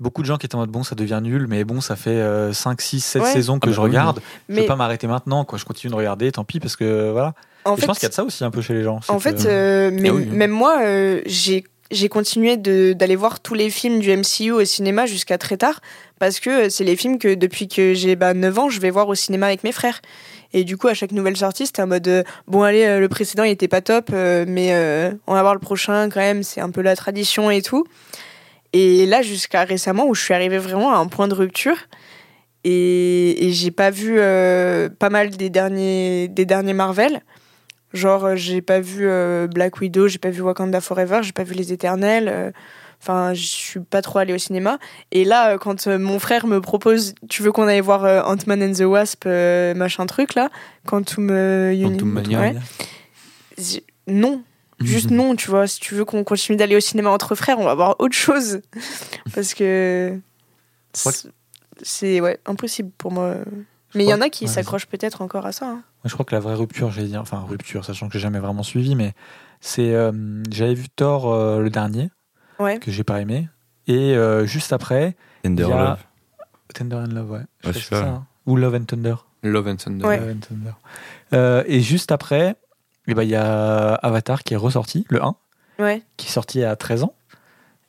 beaucoup 0.00 0.22
de 0.22 0.26
gens 0.26 0.36
qui 0.36 0.46
étaient 0.46 0.54
en 0.54 0.58
mode 0.60 0.70
bon, 0.70 0.82
ça 0.84 0.94
devient 0.94 1.20
nul, 1.22 1.46
mais 1.48 1.64
bon, 1.64 1.80
ça 1.80 1.96
fait 1.96 2.10
euh, 2.10 2.52
5, 2.52 2.80
6, 2.80 3.00
7 3.00 3.22
Ouais. 3.22 3.32
saisons 3.32 3.58
que 3.58 3.66
Ah 3.66 3.70
bah 3.70 3.76
je 3.76 3.80
oui. 3.80 3.86
regarde. 3.88 4.20
Je 4.48 4.54
Mais 4.54 4.60
vais 4.62 4.66
pas 4.66 4.76
m'arrêter 4.76 5.06
maintenant 5.06 5.44
quoi. 5.44 5.58
Je 5.58 5.64
continue 5.64 5.90
de 5.90 5.96
regarder, 5.96 6.30
tant 6.32 6.44
pis 6.44 6.60
parce 6.60 6.76
que 6.76 7.10
voilà. 7.10 7.34
en 7.64 7.72
Et 7.72 7.76
fait, 7.76 7.82
je 7.82 7.86
pense 7.86 7.98
qu'il 7.98 8.04
y 8.04 8.06
a 8.06 8.10
de 8.10 8.14
ça 8.14 8.24
aussi 8.24 8.44
un 8.44 8.50
peu 8.50 8.62
chez 8.62 8.74
les 8.74 8.84
gens. 8.84 9.00
En 9.08 9.16
que- 9.16 9.22
fait, 9.22 9.44
euh, 9.46 9.90
même, 9.90 10.06
Ah 10.06 10.14
oui. 10.14 10.26
même 10.26 10.50
moi, 10.52 10.78
euh, 10.82 11.20
j'ai 11.26 11.64
j'ai 11.90 12.08
continué 12.08 12.56
d'aller 12.56 13.16
voir 13.16 13.40
tous 13.40 13.54
les 13.54 13.70
films 13.70 14.00
du 14.00 14.14
MCU 14.14 14.52
au 14.52 14.64
cinéma 14.64 15.06
jusqu'à 15.06 15.38
très 15.38 15.56
tard, 15.56 15.80
parce 16.18 16.40
que 16.40 16.66
euh, 16.66 16.68
c'est 16.68 16.84
les 16.84 16.96
films 16.96 17.18
que 17.18 17.34
depuis 17.34 17.68
que 17.68 17.94
j'ai 17.94 18.16
bah, 18.16 18.34
9 18.34 18.58
ans, 18.58 18.68
je 18.68 18.80
vais 18.80 18.90
voir 18.90 19.08
au 19.08 19.14
cinéma 19.14 19.46
avec 19.46 19.64
mes 19.64 19.72
frères. 19.72 20.02
Et 20.52 20.64
du 20.64 20.76
coup, 20.76 20.88
à 20.88 20.94
chaque 20.94 21.12
nouvelle 21.12 21.36
sortie, 21.36 21.66
c'était 21.66 21.82
en 21.82 21.86
mode 21.86 22.08
euh, 22.08 22.22
bon, 22.46 22.62
allez, 22.62 22.84
euh, 22.84 23.00
le 23.00 23.08
précédent 23.08 23.44
il 23.44 23.50
était 23.50 23.68
pas 23.68 23.80
top, 23.80 24.10
mais 24.10 24.74
on 25.26 25.34
va 25.34 25.42
voir 25.42 25.54
le 25.54 25.60
prochain 25.60 26.08
quand 26.10 26.20
même, 26.20 26.42
c'est 26.42 26.60
un 26.60 26.70
peu 26.70 26.82
la 26.82 26.96
tradition 26.96 27.50
et 27.50 27.62
tout. 27.62 27.84
Et 28.74 29.06
là, 29.06 29.22
jusqu'à 29.22 29.64
récemment, 29.64 30.06
où 30.06 30.14
je 30.14 30.22
suis 30.22 30.34
arrivée 30.34 30.58
vraiment 30.58 30.92
à 30.92 30.98
un 30.98 31.06
point 31.06 31.28
de 31.28 31.34
rupture, 31.34 31.76
et, 32.64 33.46
et 33.46 33.52
j'ai 33.52 33.70
pas 33.70 33.90
vu 33.90 34.16
pas 34.98 35.10
mal 35.10 35.30
des 35.30 35.48
derniers, 35.48 36.28
des 36.28 36.44
derniers 36.44 36.74
Marvel. 36.74 37.22
Genre, 37.94 38.24
euh, 38.24 38.36
j'ai 38.36 38.60
pas 38.62 38.80
vu 38.80 39.08
euh, 39.08 39.46
Black 39.46 39.80
Widow, 39.80 40.08
j'ai 40.08 40.18
pas 40.18 40.30
vu 40.30 40.40
Wakanda 40.42 40.80
Forever, 40.80 41.20
j'ai 41.22 41.32
pas 41.32 41.44
vu 41.44 41.54
Les 41.54 41.72
Éternels. 41.72 42.28
euh, 42.28 42.50
Enfin, 43.00 43.32
je 43.32 43.42
suis 43.44 43.78
pas 43.78 44.02
trop 44.02 44.18
allée 44.18 44.34
au 44.34 44.38
cinéma. 44.38 44.78
Et 45.12 45.24
là, 45.24 45.56
quand 45.56 45.86
mon 45.86 46.18
frère 46.18 46.48
me 46.48 46.60
propose, 46.60 47.14
tu 47.28 47.44
veux 47.44 47.52
qu'on 47.52 47.68
aille 47.68 47.78
voir 47.80 48.26
Ant-Man 48.28 48.60
and 48.60 48.72
the 48.72 48.80
Wasp, 48.80 49.24
machin 49.24 50.04
truc 50.06 50.34
là, 50.34 50.50
Quantum 50.84 51.28
Quantum 51.28 52.08
Mania. 52.10 52.40
ouais. 52.40 52.54
Non, 54.08 54.42
juste 54.80 55.10
non, 55.12 55.36
tu 55.36 55.48
vois. 55.48 55.68
Si 55.68 55.78
tu 55.78 55.94
veux 55.94 56.04
qu'on 56.04 56.24
continue 56.24 56.56
d'aller 56.56 56.74
au 56.74 56.80
cinéma 56.80 57.10
entre 57.10 57.36
frères, 57.36 57.60
on 57.60 57.64
va 57.64 57.74
voir 57.76 57.94
autre 58.00 58.16
chose. 58.16 58.62
Parce 59.34 59.54
que 59.54 60.18
c'est- 61.82 62.20
ouais, 62.20 62.38
impossible 62.46 62.90
pour 62.98 63.12
moi. 63.12 63.36
Mais 63.94 64.04
il 64.04 64.08
y 64.08 64.14
en 64.14 64.20
a 64.20 64.28
qui 64.28 64.46
s'accrochent 64.54 64.86
peut-être 64.86 65.22
encore 65.22 65.46
à 65.46 65.52
ça. 65.52 65.66
hein. 65.66 65.82
Moi, 66.04 66.08
je 66.08 66.12
crois 66.14 66.24
que 66.24 66.34
la 66.34 66.40
vraie 66.40 66.54
rupture, 66.54 66.90
j'allais 66.90 67.08
dire, 67.08 67.20
enfin 67.20 67.44
rupture, 67.48 67.84
sachant 67.84 68.06
que 68.08 68.12
j'ai 68.14 68.20
jamais 68.20 68.38
vraiment 68.38 68.62
suivi, 68.62 68.94
mais 68.94 69.14
c'est 69.60 69.94
euh, 69.94 70.12
j'avais 70.50 70.74
vu 70.74 70.88
Thor 70.88 71.32
euh, 71.32 71.60
le 71.60 71.70
dernier 71.70 72.10
Ouais. 72.60 72.78
que 72.78 72.90
j'ai 72.90 73.04
pas 73.04 73.20
aimé, 73.20 73.48
et 73.86 74.14
euh, 74.16 74.44
juste 74.46 74.72
après 74.72 75.16
Tender 75.42 75.64
Il 75.64 75.68
y 75.68 75.72
a- 75.72 75.84
Love. 75.90 75.98
Tender 76.74 76.96
and 76.96 77.14
Love, 77.14 77.30
ouais. 77.30 77.40
Je 77.62 77.68
Ouais, 77.68 77.72
c'est 77.74 77.80
ça. 77.80 78.00
ça, 78.02 78.08
hein. 78.08 78.26
Ou 78.46 78.56
Love 78.56 78.74
and 78.74 78.84
Thunder. 78.84 79.14
Love 79.42 79.66
and 79.68 79.76
Thunder. 79.76 80.04
Ouais. 80.06 80.18
Love 80.20 80.28
and 80.36 80.40
Thunder. 80.40 80.70
Euh, 81.32 81.62
et 81.66 81.80
juste 81.80 82.12
après, 82.12 82.56
eh 83.06 83.14
ben, 83.14 83.22
il 83.22 83.28
y 83.30 83.34
a 83.36 83.94
Avatar 83.94 84.42
qui 84.42 84.54
est 84.54 84.56
ressorti, 84.58 85.06
le 85.08 85.22
1, 85.22 85.34
Ouais. 85.78 86.02
qui 86.16 86.26
est 86.26 86.30
sorti 86.30 86.62
à 86.64 86.74
13 86.76 87.04
ans. 87.04 87.14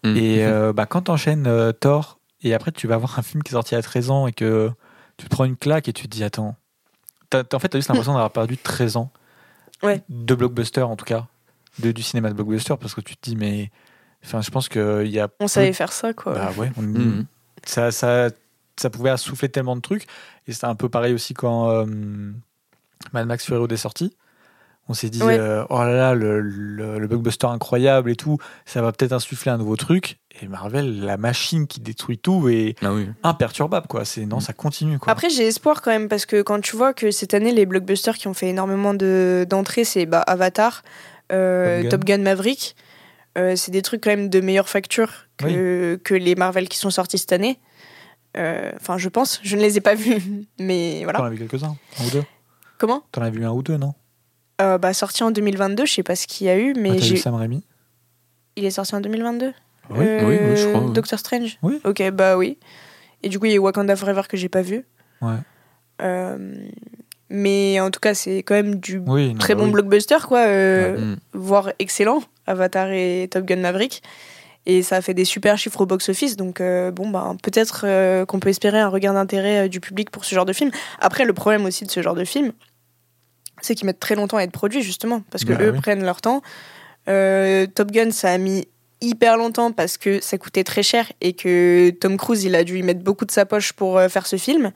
Mm. 0.04 0.16
Et 0.16 0.46
euh, 0.46 0.72
bah, 0.74 0.86
quand 0.86 1.04
t'enchaînes 1.04 1.48
euh, 1.48 1.72
Thor, 1.72 2.20
et 2.42 2.54
après 2.54 2.72
tu 2.72 2.88
vas 2.88 2.98
voir 2.98 3.20
un 3.20 3.22
film 3.22 3.44
qui 3.44 3.50
est 3.52 3.54
sorti 3.58 3.76
à 3.76 3.82
13 3.82 4.12
ans 4.12 4.28
et 4.28 4.32
que 4.34 4.72
tu 5.18 5.26
te 5.26 5.30
prends 5.30 5.44
une 5.46 5.58
claque 5.58 5.88
et 5.90 5.94
tu 5.94 6.04
te 6.08 6.16
dis, 6.16 6.24
attends, 6.24 6.56
t'as- 7.30 7.44
t'as- 7.44 7.58
en 7.58 7.60
fait, 7.60 7.70
t'as 7.70 7.78
juste 7.78 7.90
l'impression 7.90 8.14
d'avoir 8.14 8.32
perdu 8.32 8.58
13 8.58 8.98
ans 8.98 9.12
Ouais. 9.84 10.02
de 10.10 10.36
blockbuster, 10.36 10.82
en 10.82 10.96
tout 10.96 11.06
cas, 11.06 11.28
de, 11.80 11.92
du 11.92 12.02
cinéma 12.04 12.30
de 12.30 12.34
blockbuster, 12.34 12.76
parce 12.80 12.94
que 12.94 13.02
tu 13.02 13.16
te 13.16 13.30
dis, 13.30 13.36
mais 13.36 13.72
enfin, 14.26 14.42
je 14.42 14.50
pense 14.52 14.68
qu'il 14.70 15.08
y 15.08 15.20
a. 15.20 15.30
On 15.40 15.48
savait 15.48 15.74
faire 15.74 15.92
ça, 15.94 16.14
quoi. 16.14 16.34
Bah 16.34 16.52
ouais, 16.58 16.72
on- 16.78 16.82
Mhm. 16.82 17.26
ça, 17.66 17.92
ça 17.92 18.30
ça 18.78 18.90
pouvait 18.90 19.10
assouffler 19.10 19.50
tellement 19.50 19.76
de 19.76 19.82
trucs. 19.82 20.06
Et 20.48 20.54
c'était 20.54 20.66
un 20.68 20.76
peu 20.76 20.88
pareil 20.88 21.14
aussi 21.14 21.34
quand 21.34 21.70
euh, 21.70 21.86
Mad 23.12 23.28
Max 23.28 23.46
Fury 23.46 23.60
Road 23.60 23.72
est 23.74 23.78
sorti. 23.78 24.16
On 24.92 24.94
s'est 24.96 25.10
dit, 25.12 25.22
Ouais. 25.22 25.38
euh, 25.38 25.64
oh 25.70 25.78
là 25.80 25.94
là, 25.94 26.14
le, 26.16 26.42
le, 26.42 26.98
le 26.98 27.08
blockbuster 27.08 27.46
incroyable 27.48 28.10
et 28.10 28.16
tout, 28.16 28.38
ça 28.66 28.82
va 28.82 28.92
peut-être 28.92 29.14
insuffler 29.14 29.52
un 29.52 29.58
nouveau 29.60 29.76
truc. 29.76 30.18
Et 30.42 30.48
Marvel, 30.48 31.02
la 31.02 31.16
machine 31.18 31.68
qui 31.68 31.80
détruit 31.80 32.18
tout 32.18 32.50
est 32.50 32.74
Ah 32.82 32.92
oui. 32.94 33.08
imperturbable, 33.24 33.86
quoi. 33.88 34.04
C'est 34.04 34.26
non, 34.26 34.40
ça 34.40 34.52
continue, 34.54 34.98
quoi. 34.98 35.12
Après, 35.14 35.30
j'ai 35.30 35.46
espoir 35.48 35.82
quand 35.84 35.92
même 35.92 36.08
parce 36.10 36.26
que 36.26 36.42
quand 36.42 36.60
tu 36.60 36.76
vois 36.76 36.94
que 36.94 37.12
cette 37.12 37.34
année, 37.36 37.52
les 37.52 37.66
blockbusters 37.68 38.18
qui 38.18 38.28
ont 38.28 38.34
fait 38.34 38.48
énormément 38.50 38.94
de- 38.96 39.46
d'entrées, 39.48 39.84
c'est 39.84 40.06
bah, 40.08 40.22
Avatar, 40.22 40.82
euh, 41.32 41.84
Top 41.84 41.84
Gun. 41.84 41.90
Top 41.92 42.06
Gun 42.06 42.18
Maverick. 42.24 42.76
Euh, 43.38 43.56
c'est 43.56 43.70
des 43.72 43.84
trucs 43.84 44.02
quand 44.04 44.10
même 44.10 44.28
de 44.30 44.42
meilleure 44.42 44.68
facture 44.70 45.12
que, 45.38 46.00
que 46.04 46.16
les 46.16 46.34
Marvel 46.34 46.68
qui 46.68 46.80
sont 46.80 46.90
sortis 46.90 47.20
cette 47.20 47.32
année. 47.32 47.60
Euh, 48.38 48.72
Enfin, 48.82 48.98
je 48.98 49.08
pense. 49.08 49.40
Je 49.44 49.56
ne 49.56 49.62
les 49.62 49.78
ai 49.78 49.82
pas 49.82 49.94
vus, 49.94 50.20
mais 50.60 50.98
T'en 51.00 51.04
voilà. 51.12 51.26
as 51.26 51.30
vu 51.30 51.38
quelques-uns, 51.38 51.76
un 52.00 52.06
ou 52.06 52.10
deux? 52.10 52.24
Comment? 52.80 53.04
T'en 53.12 53.22
as 53.22 53.30
vu 53.30 53.46
un 53.46 53.52
ou 53.52 53.62
deux, 53.62 53.78
non? 53.78 53.94
Euh, 54.62 54.78
bah, 54.78 54.94
Sorti 54.94 55.24
en 55.24 55.32
2022, 55.32 55.86
je 55.86 55.94
sais 55.94 56.04
pas 56.04 56.16
ce 56.16 56.28
qu'il 56.28 56.48
y 56.48 56.50
a 56.50 56.58
eu, 56.58 56.74
mais 56.78 56.92
Ah, 56.94 56.98
j'ai- 56.98 57.16
Sam 57.18 57.36
Raimi 57.36 57.64
il 58.56 58.66
est 58.66 58.72
sorti 58.72 58.94
en 58.94 59.00
2022 59.00 59.54
Oui. 59.92 59.98
Euh, 60.06 60.20
Oui, 60.28 60.38
oui, 60.42 60.58
je 60.58 60.68
crois, 60.68 60.82
oui. 60.82 60.92
Doctor 60.92 61.18
Strange 61.18 61.58
Oui. 61.64 61.80
Ok, 61.86 62.04
bah 62.12 62.36
oui. 62.36 62.58
Et 63.24 63.30
du 63.30 63.40
coup, 63.40 63.46
il 63.46 63.54
y 63.54 63.56
a 63.56 63.60
Wakanda 63.62 63.96
Forever 63.96 64.24
que 64.28 64.36
j'ai 64.36 64.50
pas 64.50 64.62
vu. 64.62 64.86
Ouais. 65.22 65.36
Euh, 66.02 66.38
mais 67.30 67.80
en 67.80 67.90
tout 67.90 68.02
cas, 68.02 68.14
c'est 68.14 68.44
quand 68.44 68.56
même 68.56 68.76
du 68.76 68.98
Oui, 69.08 69.30
non, 69.34 69.40
très 69.40 69.54
bah 69.56 69.62
bon 69.62 69.68
oui. 69.68 69.72
blockbuster, 69.74 70.18
quoi. 70.28 70.40
euh, 70.40 70.98
Mm. 70.98 71.18
voire 71.34 71.72
excellent, 71.80 72.22
Avatar 72.48 72.92
et 72.92 73.30
Top 73.32 73.46
Gun 73.46 73.58
Maverick. 73.58 74.04
Et 74.66 74.84
ça 74.84 74.98
a 74.98 75.02
fait 75.02 75.14
des 75.14 75.26
super 75.26 75.58
chiffres 75.58 75.80
au 75.82 75.86
box-office, 75.86 76.36
donc 76.36 76.60
euh, 76.60 76.92
bon, 76.92 77.10
bah, 77.10 77.34
peut-être 77.42 77.84
euh, 77.88 78.26
qu'on 78.26 78.40
peut 78.42 78.50
espérer 78.50 78.80
un 78.80 78.90
regard 78.90 79.14
d'intérêt 79.14 79.66
euh, 79.66 79.68
du 79.70 79.80
public 79.80 80.10
pour 80.12 80.26
ce 80.26 80.36
genre 80.36 80.46
de 80.46 80.54
film. 80.54 80.70
Après, 81.00 81.24
le 81.24 81.32
problème 81.34 81.64
aussi 81.66 81.86
de 81.86 81.92
ce 81.92 82.02
genre 82.02 82.16
de 82.16 82.26
film, 82.26 82.52
c'est 83.62 83.76
qu'ils 83.76 83.86
mettent 83.86 84.00
très 84.00 84.16
longtemps 84.16 84.38
à 84.38 84.44
être 84.44 84.52
produits, 84.52 84.82
justement, 84.84 85.22
parce 85.32 85.46
que 85.46 85.54
Bah 85.54 85.64
eux 85.64 85.72
oui. 85.72 85.80
prennent 85.80 86.04
leur 86.04 86.22
temps. 86.22 86.42
Euh, 87.08 87.66
Top 87.68 87.92
Gun, 87.92 88.12
ça 88.12 88.32
a 88.32 88.38
mis 88.38 88.68
hyper 89.02 89.38
longtemps 89.38 89.72
parce 89.72 89.98
que 89.98 90.20
ça 90.22 90.38
coûtait 90.38 90.64
très 90.66 90.84
cher 90.84 91.12
et 91.22 91.34
que 91.34 91.90
Tom 91.92 92.18
Cruise, 92.18 92.44
il 92.44 92.56
a 92.56 92.64
dû 92.64 92.78
y 92.78 92.84
mettre 92.84 93.00
beaucoup 93.02 93.26
de 93.26 93.32
sa 93.32 93.46
poche 93.46 93.72
pour 93.74 93.98
euh, 93.98 94.10
faire 94.10 94.28
ce 94.28 94.36
film. 94.36 94.72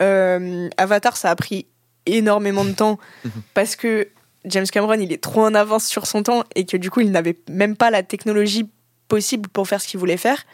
Euh, 0.00 0.68
Avatar, 0.76 1.16
ça 1.16 1.30
a 1.30 1.36
pris 1.36 1.66
énormément 2.06 2.64
de 2.64 2.72
temps 2.72 2.98
parce 3.54 3.76
que 3.76 4.08
James 4.44 4.66
Cameron, 4.66 4.94
il 4.94 5.12
est 5.12 5.22
trop 5.22 5.42
en 5.44 5.54
avance 5.54 5.86
sur 5.86 6.06
son 6.06 6.22
temps 6.22 6.44
et 6.54 6.64
que 6.66 6.76
du 6.76 6.90
coup, 6.90 7.00
il 7.00 7.10
n'avait 7.10 7.36
même 7.50 7.76
pas 7.76 7.90
la 7.90 8.02
technologie 8.02 8.68
possible 9.08 9.48
pour 9.48 9.68
faire 9.68 9.80
ce 9.80 9.88
qu'il 9.88 10.00
voulait 10.00 10.16
faire. 10.16 10.44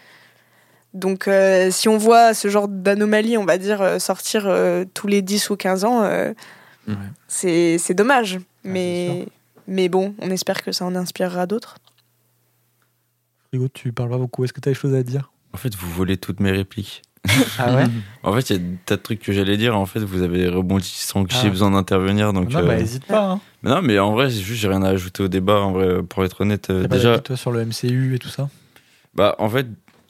Donc, 0.94 1.28
euh, 1.28 1.70
si 1.70 1.88
on 1.88 1.98
voit 1.98 2.32
ce 2.34 2.48
genre 2.48 2.66
d'anomalie, 2.68 3.36
on 3.36 3.44
va 3.44 3.58
dire, 3.58 4.00
sortir 4.00 4.44
euh, 4.46 4.84
tous 4.94 5.06
les 5.06 5.20
10 5.22 5.50
ou 5.50 5.56
15 5.56 5.84
ans, 5.84 6.10
Ouais. 6.88 6.94
c'est 7.28 7.78
c'est 7.78 7.94
dommage. 7.94 8.38
c'est 8.64 8.68
mais, 8.70 9.26
mais 9.66 9.88
bon, 9.88 10.14
on 10.20 10.30
espère 10.30 10.62
que 10.62 10.72
ça 10.72 10.84
en 10.84 10.94
inspirera 10.96 11.46
d'autres. 11.46 11.76
Frigo, 13.48 13.68
tu 13.68 13.92
parles 13.92 14.10
pas 14.10 14.18
beaucoup. 14.18 14.44
Est-ce 14.44 14.52
que 14.52 14.60
t'as 14.60 14.70
des 14.70 14.74
choses 14.74 14.94
à 14.94 15.02
dire? 15.02 15.30
En 15.52 15.56
fait, 15.56 15.74
vous 15.74 15.90
volez 15.90 16.16
toutes 16.16 16.40
mes 16.40 16.50
répliques. 16.50 17.02
Ah 17.58 17.74
ouais? 17.74 17.84
En 18.22 18.32
fait, 18.32 18.50
il 18.50 18.52
y 18.52 18.56
a 18.56 18.58
des 18.58 18.76
tas 18.86 18.96
de 18.96 19.02
trucs 19.02 19.20
que 19.20 19.32
j'allais 19.32 19.56
dire. 19.56 19.76
En 19.76 19.86
fait, 19.86 20.00
vous 20.00 20.22
avez 20.22 20.48
rebondi 20.48 20.86
sans 20.88 21.24
que 21.24 21.32
Ah. 21.34 21.38
j'ai 21.42 21.50
besoin 21.50 21.70
d'intervenir. 21.70 22.32
Donc, 22.32 22.50
Non, 22.50 22.60
euh, 22.60 22.66
bah 22.66 22.78
hésite 22.78 23.06
pas. 23.06 23.32
Hein. 23.32 23.40
mais 23.62 23.70
non, 23.70 23.82
mais 23.82 23.98
en 23.98 24.12
vrai, 24.12 24.30
j'ai 24.30 24.40
juste 24.42 24.60
j'ai 24.60 24.68
rien 24.68 24.82
à 24.82 24.88
ajouter 24.90 25.22
au 25.22 25.28
débat. 25.28 25.60
En 25.60 25.72
vrai, 25.72 26.02
pour 26.02 26.24
être 26.24 26.40
honnête, 26.42 26.70
euh, 26.70 26.86
déjà, 26.86 27.18
toi 27.18 27.36
sur 27.36 27.50
le 27.50 27.64
MCU 27.64 28.14
et 28.14 28.18
tout 28.18 28.28
ça? 28.28 28.48
Bah, 29.14 29.34
en 29.38 29.48
fait, 29.48 29.66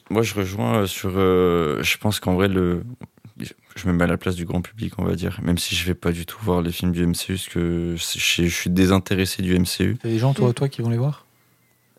moi, 0.09 0.21
je 0.21 0.33
rejoins 0.35 0.79
euh, 0.81 0.85
sur. 0.85 1.11
euh, 1.15 1.81
je 1.81 1.97
pense 1.97 2.19
qu'en 2.19 2.33
vrai, 2.35 2.47
le. 2.47 2.83
Je 3.81 3.87
me 3.87 3.93
mets 3.93 4.03
à 4.03 4.07
la 4.07 4.17
place 4.17 4.35
du 4.35 4.45
grand 4.45 4.61
public, 4.61 4.93
on 4.97 5.05
va 5.05 5.15
dire. 5.15 5.39
Même 5.41 5.57
si 5.57 5.75
je 5.75 5.85
vais 5.85 5.93
pas 5.93 6.11
du 6.11 6.25
tout 6.25 6.37
voir 6.41 6.61
les 6.61 6.71
films 6.71 6.91
du 6.91 7.05
MCU, 7.05 7.33
parce 7.33 7.47
que 7.47 7.95
je, 7.97 8.19
je 8.45 8.53
suis 8.53 8.69
désintéressé 8.69 9.41
du 9.41 9.57
MCU. 9.57 9.97
T'as 10.01 10.09
des 10.09 10.19
gens, 10.19 10.33
toi, 10.33 10.49
Mm. 10.49 10.53
toi, 10.53 10.69
qui 10.69 10.81
vont 10.81 10.89
les 10.89 10.97
voir? 10.97 11.25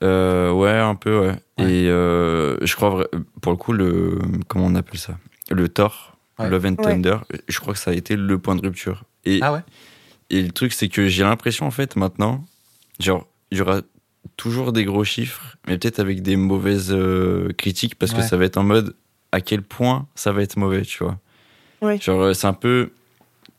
Euh, 0.02 0.50
ouais, 0.52 0.70
un 0.78 0.94
peu, 0.94 1.18
ouais. 1.20 1.36
Ouais. 1.58 1.72
Et 1.72 1.88
euh, 1.88 2.56
je 2.62 2.74
crois, 2.74 3.06
pour 3.40 3.52
le 3.52 3.56
coup, 3.58 3.72
le. 3.72 4.18
Comment 4.48 4.66
on 4.66 4.74
appelle 4.74 4.98
ça? 4.98 5.18
Le 5.50 5.68
Thor, 5.68 6.16
Ouais. 6.38 6.48
Love 6.48 6.64
and 6.66 6.68
Ouais. 6.78 6.84
Thunder, 6.94 7.16
je 7.48 7.60
crois 7.60 7.74
que 7.74 7.78
ça 7.78 7.90
a 7.90 7.94
été 7.94 8.16
le 8.16 8.38
point 8.38 8.56
de 8.56 8.62
rupture. 8.62 9.04
Et, 9.26 9.40
Ah 9.42 9.52
ouais? 9.52 9.60
et 10.30 10.42
le 10.42 10.50
truc, 10.52 10.72
c'est 10.72 10.88
que 10.88 11.06
j'ai 11.06 11.22
l'impression, 11.22 11.66
en 11.66 11.70
fait, 11.70 11.96
maintenant, 11.96 12.46
genre, 12.98 13.26
il 13.50 13.58
y 13.58 13.60
aura 13.60 13.82
toujours 14.38 14.72
des 14.72 14.84
gros 14.84 15.04
chiffres, 15.04 15.56
mais 15.66 15.76
peut-être 15.76 15.98
avec 15.98 16.22
des 16.22 16.36
mauvaises 16.36 16.92
euh, 16.92 17.50
critiques, 17.58 17.94
parce 17.96 18.12
que 18.14 18.22
ça 18.22 18.38
va 18.38 18.46
être 18.46 18.56
en 18.56 18.62
mode 18.62 18.94
à 19.32 19.42
quel 19.42 19.60
point 19.62 20.06
ça 20.14 20.32
va 20.32 20.42
être 20.42 20.56
mauvais, 20.56 20.82
tu 20.82 21.04
vois? 21.04 21.18
Ouais. 21.82 21.98
Genre, 22.00 22.20
euh, 22.20 22.34
c'est 22.34 22.46
un 22.46 22.52
peu 22.52 22.90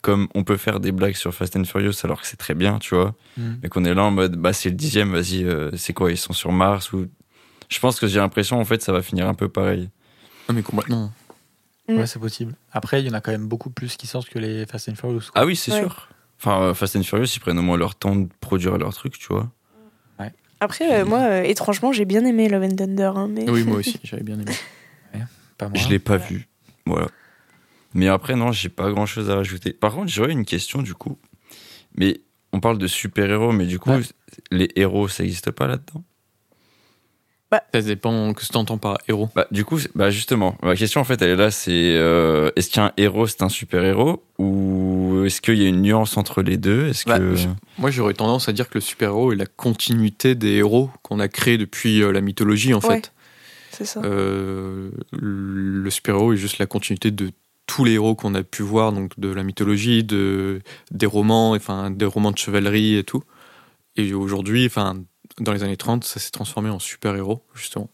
comme 0.01 0.28
on 0.36 0.43
peut 0.43 0.57
faire 0.57 0.80
des 0.80 0.91
blagues 0.91 1.15
sur 1.15 1.34
Fast 1.34 1.55
and 1.55 1.63
Furious 1.65 1.93
alors 2.03 2.22
que 2.22 2.28
c'est 2.28 2.38
très 2.38 2.53
bien, 2.55 2.80
tu 2.80 2.95
vois 2.95 3.13
Mm. 3.38 3.51
mais 3.63 3.69
qu'on 3.69 3.86
est 3.86 3.93
là 3.93 4.03
en 4.03 4.11
mode 4.11 4.36
bah 4.36 4.51
c'est 4.51 4.69
le 4.69 4.76
dixième 4.76 5.11
vas-y 5.11 5.43
euh, 5.45 5.69
c'est 5.78 5.93
quoi 5.93 6.11
ils 6.11 6.17
sont 6.17 6.34
sur 6.34 6.51
Mars 6.51 6.91
ou 6.91 7.05
je 7.69 7.80
pense 7.80 7.97
que 7.99 8.07
j'ai 8.07 8.19
l'impression 8.19 8.59
en 8.59 8.65
fait 8.65 8.82
ça 8.82 8.91
va 8.91 9.01
finir 9.01 9.28
un 9.28 9.34
peu 9.34 9.47
pareil 9.47 9.89
Ah, 10.49 10.53
mais 10.53 10.61
complètement. 10.63 11.11
Mm. 11.88 11.97
Ouais, 11.97 12.07
c'est 12.07 12.19
possible. 12.19 12.53
Après, 12.72 13.01
il 13.01 13.07
y 13.07 13.09
en 13.09 13.13
a 13.13 13.22
quand 13.22 13.32
même 13.32 13.47
beaucoup 13.47 13.69
plus 13.69 13.95
qui 13.95 14.07
sortent 14.07 14.30
que 14.30 14.39
les 14.39 14.65
Fast 14.65 14.89
and 14.89 14.95
Furious. 14.95 15.30
ah 15.36 15.45
oui 15.45 15.55
c'est 15.55 15.72
Ouais. 15.72 15.80
sûr 15.82 16.09
enfin 16.39 16.61
euh, 16.61 16.74
Fast 16.74 16.95
and 16.95 17.03
Furious 17.03 17.28
ils 17.36 17.39
prennent 17.39 17.59
au 17.59 17.63
moins 17.63 17.78
leur 17.78 17.95
temps 17.95 18.15
de 18.15 18.28
produire 18.39 18.78
leur 18.78 18.93
truc 18.93 19.17
tu 19.17 19.28
vois 19.28 19.49
Après, 20.63 20.99
euh, 21.01 21.05
moi, 21.05 21.19
euh, 21.22 21.41
étrangement, 21.43 21.91
j'ai 21.91 22.05
bien 22.05 22.24
aimé 22.24 22.47
Love 22.47 22.61
and 22.63 22.76
Thunder. 22.76 23.11
hein, 23.15 23.28
mais... 23.28 23.49
Oui, 23.49 23.63
moi 23.63 23.78
aussi, 23.80 23.99
j'avais 24.03 24.22
bien 24.22 24.36
aimé. 24.39 24.51
Pas 25.57 25.69
moi. 25.69 25.78
je 25.80 25.88
l'ai 25.89 25.97
pas 25.99 26.17
vu 26.17 26.47
voilà 26.86 27.07
mais 27.93 28.07
après 28.07 28.35
non 28.35 28.51
j'ai 28.51 28.69
pas 28.69 28.89
grand 28.91 29.05
chose 29.05 29.29
à 29.29 29.35
rajouter 29.35 29.73
par 29.73 29.93
contre 29.93 30.09
j'aurais 30.09 30.31
une 30.31 30.45
question 30.45 30.81
du 30.81 30.93
coup 30.93 31.17
mais 31.95 32.21
on 32.53 32.59
parle 32.59 32.77
de 32.77 32.87
super 32.87 33.29
héros 33.29 33.51
mais 33.51 33.65
du 33.65 33.79
coup 33.79 33.89
Ouais. 33.91 34.01
les 34.51 34.69
héros 34.75 35.07
ça 35.07 35.23
existe 35.23 35.51
pas 35.51 35.67
là-dedans? 35.67 36.03
Ça 37.73 37.81
dépend 37.81 38.33
que 38.33 38.43
ce 38.43 38.47
que 38.47 38.53
t'entends 38.53 38.77
par 38.77 38.97
héros. 39.09 39.29
Bah, 39.35 39.45
du 39.51 39.65
coup, 39.65 39.77
bah 39.93 40.09
justement, 40.09 40.55
ma 40.63 40.73
question 40.73 41.01
en 41.01 41.03
fait, 41.03 41.21
elle 41.21 41.31
est 41.31 41.35
là, 41.35 41.51
c'est 41.51 41.69
euh, 41.97 42.49
est-ce 42.55 42.69
qu'un 42.71 42.93
héros 42.95 43.27
c'est 43.27 43.43
un 43.43 43.49
super 43.49 43.83
héros 43.83 44.23
ou 44.39 45.23
est-ce 45.25 45.41
qu'il 45.41 45.61
y 45.61 45.65
a 45.65 45.67
une 45.67 45.81
nuance 45.81 46.15
entre 46.15 46.43
les 46.43 46.55
deux? 46.55 46.87
Est-ce 46.87 47.03
Bah, 47.05 47.19
que 47.19 47.35
je- 47.35 47.49
Moi, 47.77 47.91
j'aurais 47.91 48.13
tendance 48.13 48.47
à 48.47 48.53
dire 48.53 48.69
que 48.69 48.75
le 48.75 48.79
super-héros 48.81 49.33
est 49.33 49.35
la 49.35 49.45
continuité 49.47 50.33
des 50.33 50.51
héros 50.53 50.89
qu'on 51.01 51.19
a 51.19 51.27
créés 51.27 51.57
depuis 51.57 52.01
euh, 52.01 52.13
la 52.13 52.21
mythologie, 52.21 52.73
en 52.73 52.79
Ouais. 52.79 52.95
fait. 53.01 53.11
C'est 53.71 53.83
ça. 53.85 53.99
Euh, 54.01 54.91
le 55.11 55.89
super-héros 55.89 56.31
est 56.31 56.37
juste 56.37 56.57
la 56.57 56.67
continuité 56.67 57.11
de 57.11 57.31
tous 57.68 57.84
les 57.86 57.93
héros 57.93 58.16
qu'on 58.16 58.36
a 58.36 58.43
pu 58.43 58.64
voir, 58.64 58.91
donc 58.91 59.18
de 59.20 59.30
la 59.30 59.43
mythologie, 59.43 60.03
de, 60.03 60.62
des 60.91 61.05
romans, 61.05 61.51
enfin, 61.51 61.89
des 61.91 62.05
romans 62.05 62.32
de 62.32 62.38
chevalerie 62.38 62.97
et 62.97 63.03
tout. 63.03 63.24
Et 63.95 64.14
aujourd'hui, 64.14 64.66
enfin, 64.66 64.95
dans 65.39 65.53
les 65.53 65.64
années 65.64 65.78
30, 65.78 66.03
ça 66.03 66.20
s'est 66.20 66.32
transformé 66.32 66.70
en 66.70 66.80
super-héros, 66.80 67.43
justement. 67.55 67.89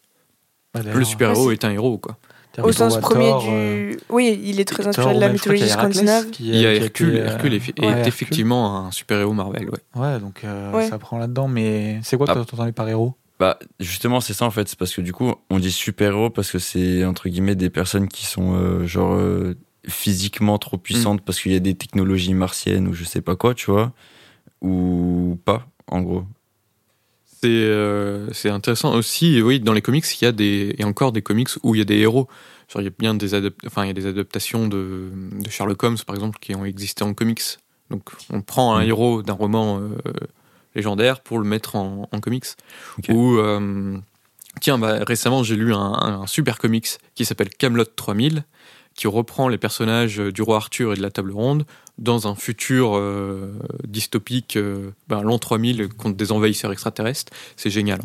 D'ailleurs, 0.73 0.95
Le 0.95 1.03
super-héros 1.05 1.47
Ouais, 1.47 1.53
est 1.53 1.65
un 1.65 1.71
héros, 1.71 1.97
quoi. 1.97 2.17
Au 2.63 2.71
sens 2.71 2.97
premier 2.97 3.29
du. 3.39 3.47
euh, 3.51 3.93
Oui, 4.09 4.39
il 4.43 4.59
est 4.59 4.65
très 4.65 4.87
inspiré 4.87 5.13
de 5.13 5.19
la 5.19 5.29
mythologie 5.29 5.69
scandinave. 5.69 6.25
Il 6.39 6.55
y 6.55 6.65
a 6.65 6.73
Hercule, 6.73 7.09
été, 7.09 7.19
euh, 7.21 7.25
Hercule 7.27 7.53
est, 7.53 7.57
Hercule. 7.57 8.07
effectivement 8.07 8.79
un 8.87 8.91
super-héros 8.91 9.33
Marvel, 9.33 9.69
ouais. 9.69 9.79
Ouais, 9.95 10.19
donc 10.19 10.43
euh, 10.43 10.71
Ouais. 10.73 10.87
ça 10.89 10.97
prend 10.97 11.19
là-dedans. 11.19 11.47
Mais 11.47 11.99
c'est 12.01 12.17
quoi 12.17 12.25
que 12.25 12.31
Ah. 12.31 12.43
t'entendais 12.45 12.71
par 12.71 12.89
héros? 12.89 13.13
Bah 13.39 13.59
justement 13.79 14.19
c'est 14.21 14.33
ça 14.33 14.45
en 14.45 14.51
fait, 14.51 14.67
c'est 14.67 14.77
parce 14.79 14.93
que 14.95 15.01
du 15.01 15.13
coup 15.13 15.33
on 15.49 15.59
dit 15.59 15.71
super 15.71 16.11
héros 16.13 16.29
parce 16.29 16.51
que 16.51 16.59
c'est 16.59 17.05
entre 17.05 17.29
guillemets 17.29 17.55
des 17.55 17.69
personnes 17.69 18.07
qui 18.07 18.25
sont 18.25 18.53
euh, 18.55 18.87
genre 18.87 19.13
euh, 19.13 19.55
physiquement 19.87 20.57
trop 20.57 20.77
puissantes 20.77 21.21
parce 21.21 21.39
qu'il 21.39 21.51
y 21.51 21.55
a 21.55 21.59
des 21.59 21.75
technologies 21.75 22.33
martiennes 22.33 22.87
ou 22.87 22.93
je 22.93 23.03
sais 23.03 23.21
pas 23.21 23.35
quoi, 23.35 23.53
tu 23.53 23.69
vois, 23.71 23.93
ou 24.61 25.37
pas 25.45 25.67
en 25.87 26.01
gros. 26.01 26.25
C'est 27.25 27.47
euh, 27.49 28.27
intéressant 28.45 28.95
aussi, 28.95 29.41
oui, 29.41 29.59
dans 29.59 29.73
les 29.73 29.81
comics, 29.83 30.05
il 30.19 30.25
y 30.25 30.27
a 30.27 30.31
des, 30.31 30.73
et 30.79 30.83
encore 30.83 31.11
des 31.11 31.21
comics 31.21 31.49
où 31.61 31.75
il 31.75 31.77
y 31.77 31.81
a 31.81 31.85
des 31.85 31.97
héros. 31.97 32.27
Genre, 32.67 32.81
il 32.81 32.85
y 32.85 32.87
a 32.87 32.93
bien 32.97 33.13
des, 33.13 33.33
adap- 33.33 33.53
enfin, 33.67 33.83
il 33.83 33.87
y 33.87 33.91
a 33.91 33.93
des 33.93 34.07
adaptations 34.07 34.67
de, 34.67 35.09
de 35.39 35.49
Sherlock 35.49 35.81
Holmes, 35.83 35.97
par 36.05 36.15
exemple, 36.15 36.39
qui 36.41 36.55
ont 36.55 36.65
existé 36.65 37.03
en 37.03 37.13
comics. 37.13 37.43
Donc, 37.91 38.09
on 38.31 38.41
prend 38.41 38.75
un 38.75 38.83
Mm. 38.83 38.87
héros 38.87 39.21
d'un 39.21 39.33
roman 39.33 39.79
légendaire 40.75 41.21
pour 41.21 41.39
le 41.39 41.45
mettre 41.45 41.75
en, 41.75 42.07
en 42.11 42.19
comics. 42.19 42.45
Ou, 43.09 43.37
euh, 43.37 43.97
tiens, 44.61 44.77
bah, 44.77 44.99
récemment, 45.05 45.43
j'ai 45.43 45.55
lu 45.55 45.73
un, 45.73 45.77
un 45.79 46.27
super 46.27 46.57
comics 46.57 46.87
qui 47.15 47.25
s'appelle 47.25 47.49
Camelot 47.49 47.85
3000, 47.85 48.43
qui 48.95 49.07
reprend 49.07 49.47
les 49.47 49.57
personnages 49.59 50.17
du 50.17 50.41
roi 50.41 50.57
Arthur 50.57 50.93
et 50.93 50.95
de 50.97 51.01
la 51.01 51.11
table 51.11 51.31
ronde 51.31 51.65
dans 51.99 52.27
un 52.27 52.35
futur 52.35 52.95
euh, 52.95 53.53
dystopique, 53.87 54.55
euh, 54.55 54.91
ben, 55.07 55.21
l'an 55.21 55.37
3000 55.39 55.89
contre 55.89 56.17
des 56.17 56.31
envahisseurs 56.31 56.71
extraterrestres. 56.71 57.31
C'est 57.55 57.69
génial. 57.69 58.01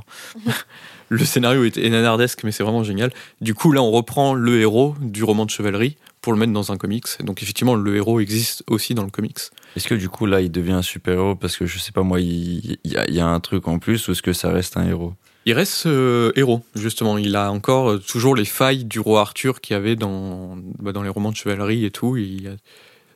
hein. 0.47 0.53
le 1.09 1.25
scénario 1.25 1.65
est 1.65 1.89
nanardesque, 1.91 2.43
mais 2.45 2.53
c'est 2.53 2.63
vraiment 2.63 2.85
génial. 2.85 3.11
Du 3.41 3.55
coup, 3.55 3.73
là, 3.73 3.83
on 3.83 3.91
reprend 3.91 4.35
le 4.35 4.61
héros 4.61 4.95
du 5.01 5.25
roman 5.25 5.45
de 5.45 5.51
chevalerie 5.51 5.97
pour 6.23 6.33
le 6.33 6.39
mettre 6.39 6.53
dans 6.53 6.73
un 6.73 6.79
comics. 6.79 7.05
Donc, 7.21 7.43
effectivement, 7.43 7.75
le 7.75 7.97
héros 7.97 8.21
existe 8.21 8.65
aussi 8.69 8.95
dans 8.95 9.05
le 9.05 9.11
comics. 9.11 9.39
Est-ce 9.77 9.89
que 9.89 9.95
du 9.95 10.09
coup 10.09 10.25
là 10.25 10.41
il 10.41 10.51
devient 10.51 10.73
un 10.73 10.83
super 10.83 11.15
héros 11.15 11.35
parce 11.35 11.57
que 11.57 11.67
je 11.67 11.79
sais 11.79 11.93
pas 11.93 12.03
moi 12.03 12.21
il, 12.21 12.79
il 12.85 12.93
y, 12.93 12.97
a, 12.97 13.07
il 13.09 13.15
y 13.15 13.21
a 13.21 13.27
un 13.27 13.41
truc 13.41 13.69
en 13.69 13.79
plus 13.79 14.09
ou 14.09 14.13
est-ce 14.13 14.23
que 14.23 14.33
ça 14.33 14.51
reste 14.51 14.77
un 14.77 14.87
héros? 14.87 15.15
Il 15.45 15.55
reste 15.55 15.87
euh, 15.87 16.31
héros, 16.37 16.65
justement. 16.77 17.19
Il 17.19 17.35
a 17.35 17.51
encore 17.51 17.91
euh, 17.91 17.99
toujours 17.99 18.37
les 18.37 18.45
failles 18.45 18.85
du 18.85 19.01
roi 19.01 19.23
Arthur 19.23 19.61
qu'il 19.61 19.75
y 19.75 19.77
avait 19.77 19.97
dans, 19.97 20.57
bah, 20.79 20.93
dans 20.93 21.03
les 21.03 21.09
romans 21.09 21.33
de 21.33 21.37
chevalerie 21.37 21.85
et 21.85 21.91
tout. 21.91 22.17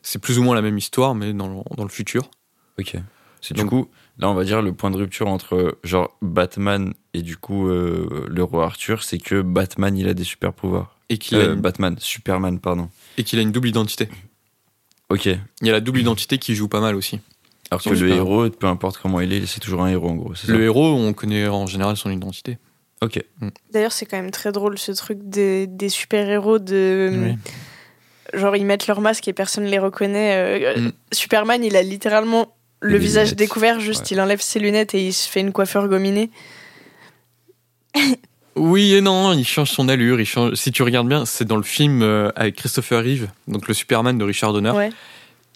C'est 0.01 0.19
plus 0.19 0.37
ou 0.37 0.43
moins 0.43 0.55
la 0.55 0.61
même 0.61 0.77
histoire, 0.77 1.15
mais 1.15 1.31
dans 1.31 1.47
le, 1.47 1.75
dans 1.77 1.83
le 1.83 1.89
futur. 1.89 2.29
Ok. 2.77 2.97
C'est 3.39 3.53
du 3.53 3.65
coup, 3.65 3.87
là, 4.17 4.29
on 4.29 4.33
va 4.33 4.43
dire 4.43 4.61
le 4.61 4.73
point 4.73 4.91
de 4.91 4.97
rupture 4.97 5.27
entre 5.27 5.77
genre 5.83 6.17
Batman 6.21 6.93
et 7.13 7.21
du 7.21 7.37
coup 7.37 7.69
euh, 7.69 8.25
le 8.27 8.43
roi 8.43 8.65
Arthur, 8.65 9.03
c'est 9.03 9.19
que 9.19 9.41
Batman, 9.41 9.95
il 9.95 10.09
a 10.09 10.13
des 10.13 10.25
super 10.25 10.51
pouvoirs. 10.51 10.96
Et 11.09 11.17
qu'il 11.17 11.37
a, 11.37 11.41
Euh, 11.41 11.53
une- 11.53 11.61
Batman, 11.61 11.95
Superman, 11.99 12.59
pardon. 12.59 12.89
et 13.17 13.23
qu'il 13.23 13.39
a 13.39 13.41
une 13.41 13.51
double 13.51 13.69
identité. 13.69 14.09
Ok. 15.09 15.25
Il 15.25 15.39
y 15.67 15.69
a 15.69 15.73
la 15.73 15.79
double 15.79 15.99
identité 15.99 16.37
qui 16.37 16.53
joue 16.55 16.67
pas 16.67 16.81
mal 16.81 16.95
aussi. 16.95 17.19
Alors 17.71 17.81
que 17.81 17.89
le 17.89 17.95
super- 17.95 18.15
héros, 18.15 18.49
peu 18.49 18.67
importe 18.67 18.97
comment 19.01 19.19
il 19.21 19.31
est, 19.33 19.45
c'est 19.45 19.59
toujours 19.59 19.83
un 19.83 19.87
héros 19.89 20.09
en 20.09 20.15
gros. 20.15 20.35
ça 20.35 20.51
Le 20.51 20.63
héros, 20.63 20.85
on 20.95 21.13
connaît 21.13 21.47
en 21.47 21.65
général 21.65 21.95
son 21.97 22.09
identité. 22.11 22.57
Ok. 23.01 23.23
D'ailleurs, 23.71 23.91
c'est 23.91 24.05
quand 24.05 24.17
même 24.17 24.31
très 24.31 24.51
drôle 24.51 24.77
ce 24.79 24.91
truc 24.91 25.19
des, 25.21 25.67
des 25.67 25.89
super-héros 25.89 26.59
de. 26.59 27.11
Oui. 27.13 28.39
Genre, 28.39 28.55
ils 28.57 28.65
mettent 28.65 28.87
leur 28.87 28.99
masque 29.01 29.27
et 29.27 29.33
personne 29.33 29.65
les 29.65 29.79
reconnaît. 29.79 30.35
Euh, 30.75 30.79
Mm. 30.81 30.91
Superman, 31.13 31.63
il 31.63 31.75
a 31.77 31.81
littéralement 31.83 32.53
le 32.81 32.93
Les 32.93 32.97
visage 32.99 33.27
lunettes. 33.27 33.37
découvert, 33.39 33.79
juste 33.79 34.01
Ouais. 34.01 34.07
il 34.11 34.21
enlève 34.21 34.41
ses 34.41 34.59
lunettes 34.59 34.93
et 34.95 35.05
il 35.07 35.13
se 35.13 35.29
fait 35.29 35.39
une 35.41 35.51
coiffure 35.53 35.87
gominée. 35.87 36.29
Oui 38.57 38.93
et 38.93 39.01
non, 39.01 39.33
il 39.33 39.45
change 39.45 39.71
son 39.71 39.89
allure. 39.89 40.19
Il 40.19 40.25
change... 40.25 40.55
Si 40.55 40.71
tu 40.71 40.83
regardes 40.83 41.07
bien, 41.07 41.25
c'est 41.25 41.45
dans 41.45 41.57
le 41.57 41.63
film 41.63 42.01
euh, 42.01 42.29
avec 42.35 42.55
Christopher 42.55 43.03
Reeve, 43.03 43.29
donc 43.47 43.67
le 43.67 43.73
Superman 43.73 44.17
de 44.17 44.23
Richard 44.23 44.53
Donner. 44.53 44.71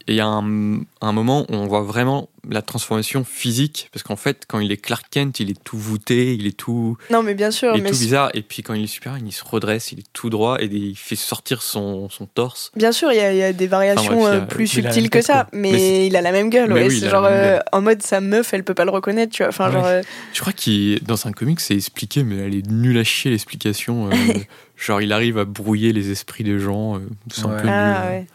Et 0.08 0.14
il 0.14 0.16
y 0.16 0.20
a 0.22 0.26
un, 0.26 0.80
un 1.02 1.12
moment 1.12 1.42
où 1.50 1.54
on 1.56 1.68
voit 1.68 1.82
vraiment 1.84 2.28
la 2.50 2.64
transformation 2.64 3.24
physique, 3.24 3.90
parce 3.94 4.02
qu'en 4.02 4.16
fait, 4.16 4.46
quand 4.48 4.60
il 4.60 4.72
est 4.72 4.78
Clark 4.78 5.06
Kent, 5.12 5.40
il 5.40 5.52
est 5.52 5.64
tout 5.64 5.78
voûté, 5.78 6.34
il 6.34 6.48
est 6.48 6.58
tout, 6.58 6.98
Non, 7.12 7.22
mais 7.22 7.36
bien 7.36 7.52
sûr, 7.52 7.72
il 7.76 7.80
est 7.80 7.84
mais 7.84 7.92
tout 7.92 7.98
bizarre. 7.98 8.32
Et 8.34 8.42
puis 8.42 8.64
quand 8.64 8.74
il 8.74 8.84
est 8.86 8.88
Superman, 8.88 9.22
il 9.28 9.32
se 9.32 9.44
redresse, 9.46 9.92
il 9.92 10.00
est 10.00 10.08
tout 10.12 10.32
droit 10.32 10.58
et 10.60 10.66
il 10.66 10.96
fait 10.96 11.16
sortir 11.16 11.62
son, 11.62 12.10
son 12.10 12.26
torse. 12.26 12.72
Bien 12.76 12.92
sûr, 12.92 13.12
il 13.12 13.18
y, 13.18 13.20
a- 13.20 13.32
il 13.32 13.38
y 13.38 13.44
a 13.44 13.54
des 13.54 13.68
variations 13.68 14.02
Enfin, 14.06 14.16
bref, 14.16 14.32
il 14.32 14.34
y 14.34 14.40
a- 14.40 14.42
euh, 14.44 14.46
plus 14.48 14.68
subtiles 14.68 15.10
que 15.12 15.20
tête, 15.20 15.28
ça, 15.28 15.48
quoi. 15.52 15.60
mais, 15.60 16.08
il 16.08 16.16
a 16.16 16.22
la 16.22 16.32
même 16.32 16.50
gueule. 16.50 16.74
Ouais. 16.74 16.88
oui, 16.88 17.00
c'est 17.00 17.10
genre 17.10 17.26
euh, 17.26 17.60
en 17.72 17.82
mode 17.82 18.02
sa 18.02 18.22
meuf, 18.22 18.54
elle 18.56 18.64
peut 18.64 18.74
pas 18.74 18.86
le 18.86 18.92
reconnaître, 18.92 19.32
tu 19.34 19.44
vois. 19.44 19.50
Enfin, 19.50 19.68
Ouais. 19.68 19.74
genre, 19.74 19.86
euh, 19.86 20.02
Je 20.34 20.42
crois 20.42 20.54
qu'il 20.54 21.04
dans 21.04 21.28
un 21.28 21.32
comic, 21.34 21.60
c'est 21.60 21.76
expliqué, 21.76 22.24
mais 22.24 22.38
elle 22.38 22.56
est 22.56 22.68
nulle 22.68 22.98
à 22.98 23.04
chier 23.04 23.30
l'explication. 23.30 24.08
euh, 24.10 24.12
genre, 24.78 25.00
il 25.00 25.14
arrive 25.14 25.38
à 25.38 25.46
brouiller 25.46 25.94
les 25.94 26.10
esprits 26.10 26.44
des 26.44 26.58
gens. 26.58 26.96
euh, 26.96 27.00
un 27.44 27.50
Ouais. 27.50 27.62
ah, 27.70 28.06
ouais. 28.10 28.26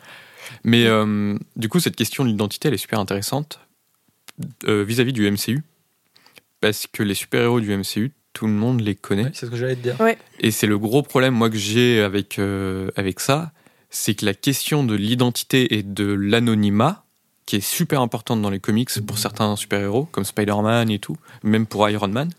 Mais 0.67 0.87
euh, 0.87 1.39
du 1.55 1.69
coup, 1.69 1.79
cette 1.79 1.97
question 1.97 2.25
de 2.25 2.29
l'identité, 2.29 2.69
elle 2.69 2.75
est 2.75 2.79
super 2.79 2.99
intéressante 2.99 3.61
euh, 4.67 4.83
vis-à-vis 4.85 5.12
du 5.12 5.31
MCU. 5.31 5.62
Parce 6.61 6.89
que 6.89 7.05
les 7.05 7.14
super-héros 7.14 7.61
du 7.61 7.75
MCU, 7.75 8.12
tout 8.33 8.49
le 8.49 8.53
monde 8.53 8.81
les 8.81 8.97
connaît. 8.97 9.25
Ouais, 9.25 9.31
c'est 9.33 9.47
ce 9.47 9.51
que 9.51 9.57
j'allais 9.57 9.77
te 9.77 9.83
dire. 9.83 9.97
Et 10.41 10.51
c'est 10.51 10.67
le 10.67 10.77
gros 10.77 11.03
problème, 11.03 11.35
moi, 11.35 11.51
que 11.51 11.57
j'ai 11.57 12.01
avec, 12.01 12.41
euh, 12.41 12.91
avec 12.97 13.21
ça. 13.21 13.53
C'est 13.91 14.14
que 14.14 14.27
la 14.27 14.35
question 14.35 14.83
de 14.83 14.97
l'identité 14.97 15.77
et 15.77 15.85
de 15.85 16.05
l'anonymat, 16.05 17.05
qui 17.47 17.57
est 17.57 17.61
super 17.61 18.01
importante 18.01 18.43
dans 18.43 18.51
les 18.51 18.59
comics 18.59 18.91
pour 19.07 19.19
certains 19.19 19.55
super-héros, 19.55 20.07
comme 20.07 20.25
Spider-Man 20.25 20.91
et 20.91 20.99
tout, 20.99 21.17
même 21.45 21.67
pour 21.67 21.89
Iron 21.89 22.09
Man, 22.09 22.31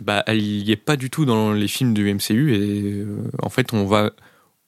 bah, 0.00 0.22
elle 0.28 0.38
n'y 0.38 0.70
est 0.70 0.76
pas 0.76 0.96
du 0.96 1.10
tout 1.10 1.24
dans 1.24 1.52
les 1.52 1.66
films 1.66 1.92
du 1.92 2.04
MCU. 2.14 2.54
Et 2.54 3.02
euh, 3.02 3.28
en 3.42 3.48
fait, 3.48 3.72
on 3.72 3.84
va, 3.84 4.12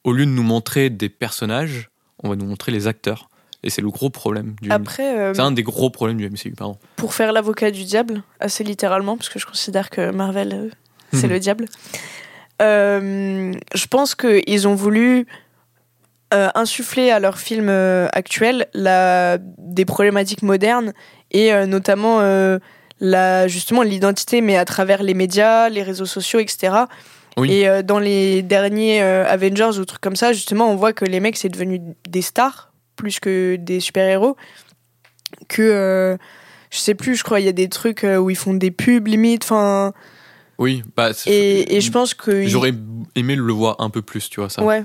au 0.02 0.12
lieu 0.12 0.26
de 0.26 0.30
nous 0.32 0.42
montrer 0.42 0.90
des 0.90 1.08
personnages, 1.08 1.90
on 2.24 2.30
va 2.30 2.36
nous 2.36 2.46
montrer 2.46 2.72
les 2.72 2.86
acteurs. 2.88 3.28
Et 3.62 3.70
c'est 3.70 3.80
le 3.80 3.88
gros 3.90 4.10
problème 4.10 4.56
du 4.60 4.70
Après, 4.70 5.16
euh, 5.18 5.32
C'est 5.32 5.40
un 5.40 5.52
des 5.52 5.62
gros 5.62 5.88
problèmes 5.88 6.18
du 6.18 6.28
MCU, 6.28 6.50
pardon. 6.56 6.76
pour 6.96 7.14
faire 7.14 7.32
l'avocat 7.32 7.70
du 7.70 7.84
diable, 7.84 8.22
assez 8.40 8.62
littéralement, 8.64 9.16
parce 9.16 9.28
que 9.30 9.38
je 9.38 9.46
considère 9.46 9.88
que 9.88 10.10
Marvel, 10.10 10.52
euh, 10.52 10.68
c'est 11.12 11.26
Mhm. 11.28 11.32
le 11.32 11.38
diable, 11.40 11.64
euh, 12.60 13.52
je 13.74 13.86
pense 13.86 14.14
qu'ils 14.14 14.68
ont 14.68 14.74
voulu 14.74 15.26
insuffler 16.56 17.12
à 17.12 17.20
leurs 17.20 17.38
films 17.38 17.68
euh, 17.68 18.08
actuels 18.12 18.66
la, 18.74 19.38
des 19.40 19.84
problématiques 19.84 20.42
modernes 20.42 20.92
et 21.30 21.52
notamment 21.66 22.18
la, 23.00 23.46
justement 23.46 23.82
l'identité, 23.82 24.40
mais 24.40 24.56
à 24.56 24.64
travers 24.64 25.04
les 25.04 25.14
médias, 25.14 25.68
les 25.68 25.84
réseaux 25.84 26.06
sociaux, 26.06 26.40
etc. 26.40 26.74
Oui. 27.36 27.52
Et 27.52 27.68
euh, 27.68 27.82
dans 27.82 27.98
les 27.98 28.42
derniers 28.42 29.02
euh, 29.02 29.26
Avengers 29.28 29.78
ou 29.78 29.84
trucs 29.84 30.00
comme 30.00 30.16
ça, 30.16 30.32
justement, 30.32 30.70
on 30.70 30.76
voit 30.76 30.92
que 30.92 31.04
les 31.04 31.20
mecs, 31.20 31.36
c'est 31.36 31.48
devenu 31.48 31.80
des 32.08 32.22
stars 32.22 32.72
plus 32.96 33.18
que 33.18 33.56
des 33.56 33.80
super-héros. 33.80 34.36
Que, 35.48 35.62
euh, 35.62 36.16
je 36.70 36.78
sais 36.78 36.94
plus, 36.94 37.16
je 37.16 37.24
crois, 37.24 37.40
il 37.40 37.46
y 37.46 37.48
a 37.48 37.52
des 37.52 37.68
trucs 37.68 38.04
euh, 38.04 38.18
où 38.18 38.30
ils 38.30 38.36
font 38.36 38.54
des 38.54 38.70
pubs 38.70 39.08
limite. 39.08 39.42
Enfin, 39.44 39.92
Oui, 40.58 40.82
bah, 40.96 41.10
et, 41.26 41.76
et 41.76 41.80
je 41.80 41.90
pense 41.90 42.14
que. 42.14 42.46
J'aurais 42.46 42.72
aimé 43.16 43.34
le 43.34 43.52
voir 43.52 43.76
un 43.80 43.90
peu 43.90 44.02
plus, 44.02 44.30
tu 44.30 44.40
vois, 44.40 44.48
ça. 44.48 44.62
Ouais. 44.62 44.84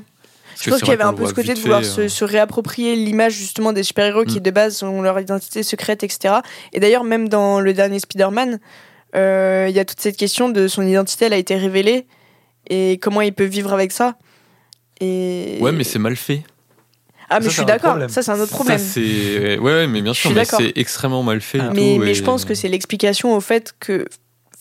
Parce 0.56 0.66
Je 0.66 0.70
pense 0.72 0.80
qu'il 0.80 0.90
y 0.90 0.94
avait 0.94 1.04
un 1.04 1.14
peu 1.14 1.26
ce 1.26 1.34
côté 1.34 1.54
de 1.54 1.60
vouloir 1.60 1.86
se, 1.86 2.10
se 2.10 2.26
réapproprier 2.26 2.96
l'image 2.96 3.34
justement 3.34 3.72
des 3.72 3.84
super-héros 3.84 4.26
qui 4.26 4.40
Mm. 4.40 4.44
de 4.44 4.52
base 4.52 4.84
ont 4.84 5.02
leur 5.02 5.18
identité 5.18 5.64
secrète, 5.64 6.04
etc. 6.04 6.36
Et 6.74 6.82
d'ailleurs, 6.82 7.06
même 7.06 7.30
dans 7.30 7.62
le 7.62 7.72
dernier 7.74 8.00
Spider-Man, 8.00 8.60
il 9.14 9.20
y 9.74 9.80
a 9.80 9.86
toute 9.86 10.02
cette 10.02 10.18
question 10.18 10.50
de 10.50 10.68
son 10.68 10.86
identité, 10.86 11.26
elle 11.26 11.34
a 11.34 11.38
été 11.38 11.56
révélée 11.56 12.08
et 12.70 12.98
comment 13.02 13.22
il 13.22 13.34
peut 13.34 13.46
vivre 13.46 13.74
avec 13.74 13.92
ça. 13.92 14.18
Et... 15.02 15.58
Ouais, 15.62 15.72
mais 15.72 15.84
c'est 15.84 16.00
mal 16.00 16.16
fait. 16.16 16.44
Ah, 17.30 17.40
mais 17.40 17.46
Ça, 17.46 17.50
je 17.52 17.56
suis 17.58 17.66
d'accord, 17.66 17.98
ça 18.10 18.24
c'est 18.24 18.32
un 18.32 18.40
autre 18.40 18.52
problème. 18.52 18.80
Ça, 18.80 18.84
c'est... 18.86 19.58
Ouais, 19.60 19.74
ouais, 19.74 19.88
mais 19.88 20.02
bien 20.02 20.14
sûr, 20.14 20.32
mais 20.32 20.46
c'est 20.46 20.74
extrêmement 20.78 21.22
mal 21.24 21.42
fait. 21.42 21.60
et 21.60 21.62
mais, 21.62 21.68
tout, 21.98 22.04
mais 22.04 22.12
et- 22.12 22.16
je 22.16 22.24
pense 22.24 22.44
que 22.44 22.54
c'est 22.56 22.68
l'explication 22.68 23.36
au 23.36 23.40
fait 23.40 23.74
que. 23.80 24.06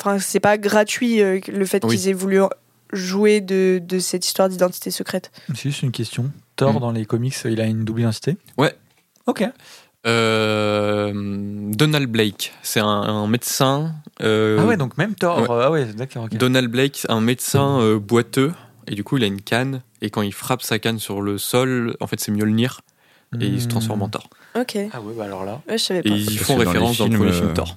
Enfin, 0.00 0.18
c'est 0.20 0.38
pas 0.38 0.58
gratuit 0.58 1.20
euh, 1.22 1.40
le 1.48 1.64
fait 1.64 1.82
Oui. 1.84 1.96
qu'ils 1.96 2.08
aient 2.10 2.12
voulu 2.12 2.40
jouer 2.92 3.40
de, 3.40 3.80
de 3.82 3.98
cette 3.98 4.24
histoire 4.26 4.48
d'identité 4.48 4.90
secrète. 4.92 5.32
C'est 5.48 5.70
juste 5.70 5.82
une 5.82 5.90
question. 5.92 6.30
Thor, 6.56 6.74
Mm. 6.74 6.80
dans 6.80 6.92
les 6.92 7.04
comics, 7.04 7.34
il 7.46 7.60
a 7.60 7.64
une 7.64 7.84
double 7.84 8.02
identité 8.02 8.36
Ouais. 8.58 8.74
Ok. 9.26 9.42
Euh, 10.06 11.12
Donald 11.72 12.08
Blake, 12.10 12.52
c'est 12.62 12.80
un, 12.80 12.86
un 12.86 13.26
médecin. 13.26 13.92
euh, 14.22 14.58
ah 14.60 14.66
ouais, 14.66 14.76
donc 14.76 14.96
même 14.98 15.14
Thor. 15.14 15.38
ouais. 15.38 15.50
euh, 15.50 15.62
ah 15.66 15.70
ouais, 15.70 15.84
d'accord. 15.86 16.28
Donald 16.30 16.70
Blake, 16.70 17.04
un 17.08 17.20
médecin 17.20 17.80
euh, 17.80 17.98
boiteux, 17.98 18.52
et 18.86 18.94
du 18.94 19.04
coup, 19.04 19.16
il 19.16 19.24
a 19.24 19.26
une 19.26 19.40
canne, 19.40 19.82
et 20.00 20.10
quand 20.10 20.22
il 20.22 20.32
frappe 20.32 20.62
sa 20.62 20.78
canne 20.78 20.98
sur 20.98 21.20
le 21.20 21.38
sol, 21.38 21.96
en 22.00 22.06
fait, 22.06 22.20
c'est 22.20 22.30
Mjolnir, 22.32 22.80
et 23.40 23.46
il 23.46 23.60
se 23.60 23.66
Hmm. 23.66 23.70
transforme 23.70 24.02
en 24.02 24.08
Thor. 24.08 24.28
Ok, 24.58 24.72
ouais, 24.76 24.88
Ah 24.92 25.00
ouais, 25.00 25.12
bah 25.16 25.24
alors 25.24 25.44
là. 25.44 25.60
je 25.70 25.76
savais 25.76 26.00
Et 26.00 26.02
pas. 26.08 26.08
ils 26.16 26.24
Parce 26.24 26.36
font 26.38 26.42
que 26.44 26.48
dans 26.52 26.58
les 26.58 26.66
référence 26.68 26.98
dans 26.98 27.04
le 27.04 27.10
films, 27.10 27.20
premier 27.20 27.36
euh, 27.36 27.40
film 27.40 27.54
Thor. 27.54 27.76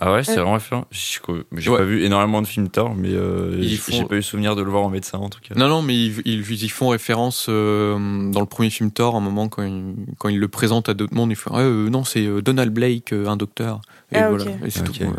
Ah 0.00 0.12
ouais, 0.12 0.22
c'est 0.24 0.32
Ouais. 0.32 0.36
vraiment 0.38 0.54
référent. 0.54 0.86
J'ai 0.90 1.20
j'ai 1.56 1.70
Ouais. 1.70 1.78
pas 1.78 1.84
vu 1.84 2.04
énormément 2.04 2.42
de 2.42 2.46
films 2.46 2.68
Thor, 2.68 2.94
mais 2.94 3.08
euh, 3.12 3.56
Ils 3.58 3.68
j'ai 3.70 3.76
font- 3.76 3.92
j'ai 3.92 4.04
pas 4.04 4.16
eu 4.16 4.22
souvenir 4.22 4.54
de 4.54 4.62
le 4.62 4.70
voir 4.70 4.82
en 4.84 4.90
médecin 4.90 5.18
en 5.18 5.28
tout 5.30 5.40
cas. 5.40 5.54
Non, 5.54 5.68
non, 5.68 5.80
mais 5.82 5.94
ils, 5.94 6.20
ils, 6.26 6.40
ils 6.62 6.70
font 6.70 6.88
référence 6.88 7.46
euh, 7.48 8.30
dans 8.30 8.40
le 8.40 8.46
premier 8.46 8.68
film 8.70 8.90
Thor, 8.90 9.14
à 9.14 9.18
un 9.18 9.20
moment, 9.20 9.48
quand 9.48 9.62
il, 9.62 9.94
quand 10.18 10.28
il 10.28 10.38
le 10.38 10.48
présente 10.48 10.88
à 10.88 10.94
d'autres 10.94 11.14
mondes, 11.14 11.30
il 11.30 11.36
fait 11.36 11.50
Ah, 11.52 11.60
euh, 11.60 11.88
Non, 11.88 12.04
c'est 12.04 12.26
euh, 12.26 12.42
Donald 12.42 12.72
Blake, 12.72 13.12
euh, 13.12 13.26
un 13.26 13.36
docteur. 13.36 13.80
Et 14.12 14.16
Ah, 14.18 14.28
voilà, 14.28 14.44
ok. 14.44 14.50
et 14.66 14.70
c'est 14.70 14.80
Ok. 14.88 14.98
tout. 14.98 15.04
ouais. 15.04 15.10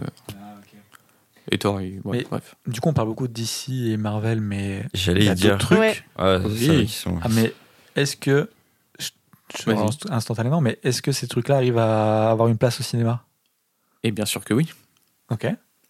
Et 1.51 1.57
Thor, 1.57 1.81
il- 1.81 2.01
ouais, 2.03 2.17
Mais- 2.19 2.25
bref. 2.29 2.55
Du 2.67 2.81
coup, 2.81 2.89
on 2.89 2.93
parle 2.93 3.07
beaucoup 3.07 3.27
de 3.27 3.33
DC 3.33 3.69
et 3.91 3.97
Marvel, 3.97 4.41
mais 4.41 4.83
il 4.93 4.99
J'allais 4.99 5.25
y 5.25 5.29
a 5.29 5.33
dire. 5.35 5.51
d'autres 5.53 5.65
trucs. 5.67 5.79
Ouais. 5.79 5.95
Ouais, 6.19 6.39
Oui. 6.45 6.57
c'est 6.59 6.67
vrai 6.67 6.77
qu'ils 6.79 6.89
sont. 6.89 7.17
Ah, 7.23 7.27
mais 7.31 7.53
est-ce 7.95 8.17
que. 8.17 8.49
Je, 8.99 9.09
je 9.57 9.63
Vas-y. 9.65 9.75
relance 9.77 9.97
instantanément, 10.09 10.59
mais 10.59 10.77
est-ce 10.83 11.01
que 11.01 11.11
ces 11.13 11.27
trucs-là 11.27 11.55
arrivent 11.55 11.77
à 11.77 12.29
avoir 12.31 12.49
une 12.49 12.57
place 12.57 12.79
au 12.81 12.83
cinéma? 12.83 13.23
Et 14.07 14.11
bien 14.11 14.25
sûr 14.25 14.45
que 14.45 14.53
oui. 14.53 14.69
Ok. 15.29 15.45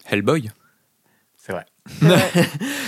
Hellboy. 0.10 0.50
C'est 1.36 1.52
vrai. 1.52 1.66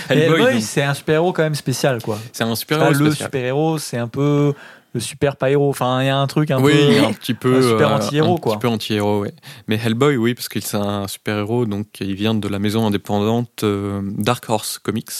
Hellboy, 0.08 0.60
c'est 0.60 0.82
un 0.82 0.92
super-héros 0.94 1.32
quand 1.32 1.44
même 1.44 1.54
spécial, 1.54 2.02
quoi. 2.02 2.18
c'est 2.32 2.42
un 2.42 2.54
C'est 2.56 2.60
super 2.60 2.78
pas 2.78 2.84
héros 2.86 2.98
le 2.98 3.06
spécial. 3.10 3.26
super-héros, 3.28 3.78
c'est 3.78 3.96
un 3.96 4.08
peu 4.08 4.52
le 4.92 5.00
super 5.00 5.36
pas 5.36 5.50
héros. 5.50 5.70
Enfin, 5.70 6.02
il 6.02 6.06
y 6.06 6.08
a 6.08 6.18
un 6.18 6.26
truc 6.26 6.50
un 6.50 6.60
oui, 6.60 6.72
peu. 6.74 7.04
un 7.04 7.12
petit 7.12 7.34
peu. 7.34 7.58
un 7.58 7.62
super 7.62 7.92
euh, 7.92 7.96
anti-héros, 7.96 8.34
un 8.34 8.38
quoi. 8.38 8.52
petit 8.54 8.60
peu 8.60 8.68
anti-héros, 8.68 9.20
ouais. 9.20 9.32
Mais 9.68 9.76
Hellboy, 9.76 10.16
oui, 10.16 10.34
parce 10.34 10.48
qu'il 10.48 10.62
c'est 10.64 10.76
un 10.76 11.06
super-héros, 11.06 11.64
donc 11.64 11.86
il 12.00 12.14
vient 12.16 12.34
de 12.34 12.48
la 12.48 12.58
maison 12.58 12.84
indépendante 12.86 13.62
euh, 13.62 14.02
Dark 14.18 14.48
Horse 14.50 14.80
Comics. 14.80 15.10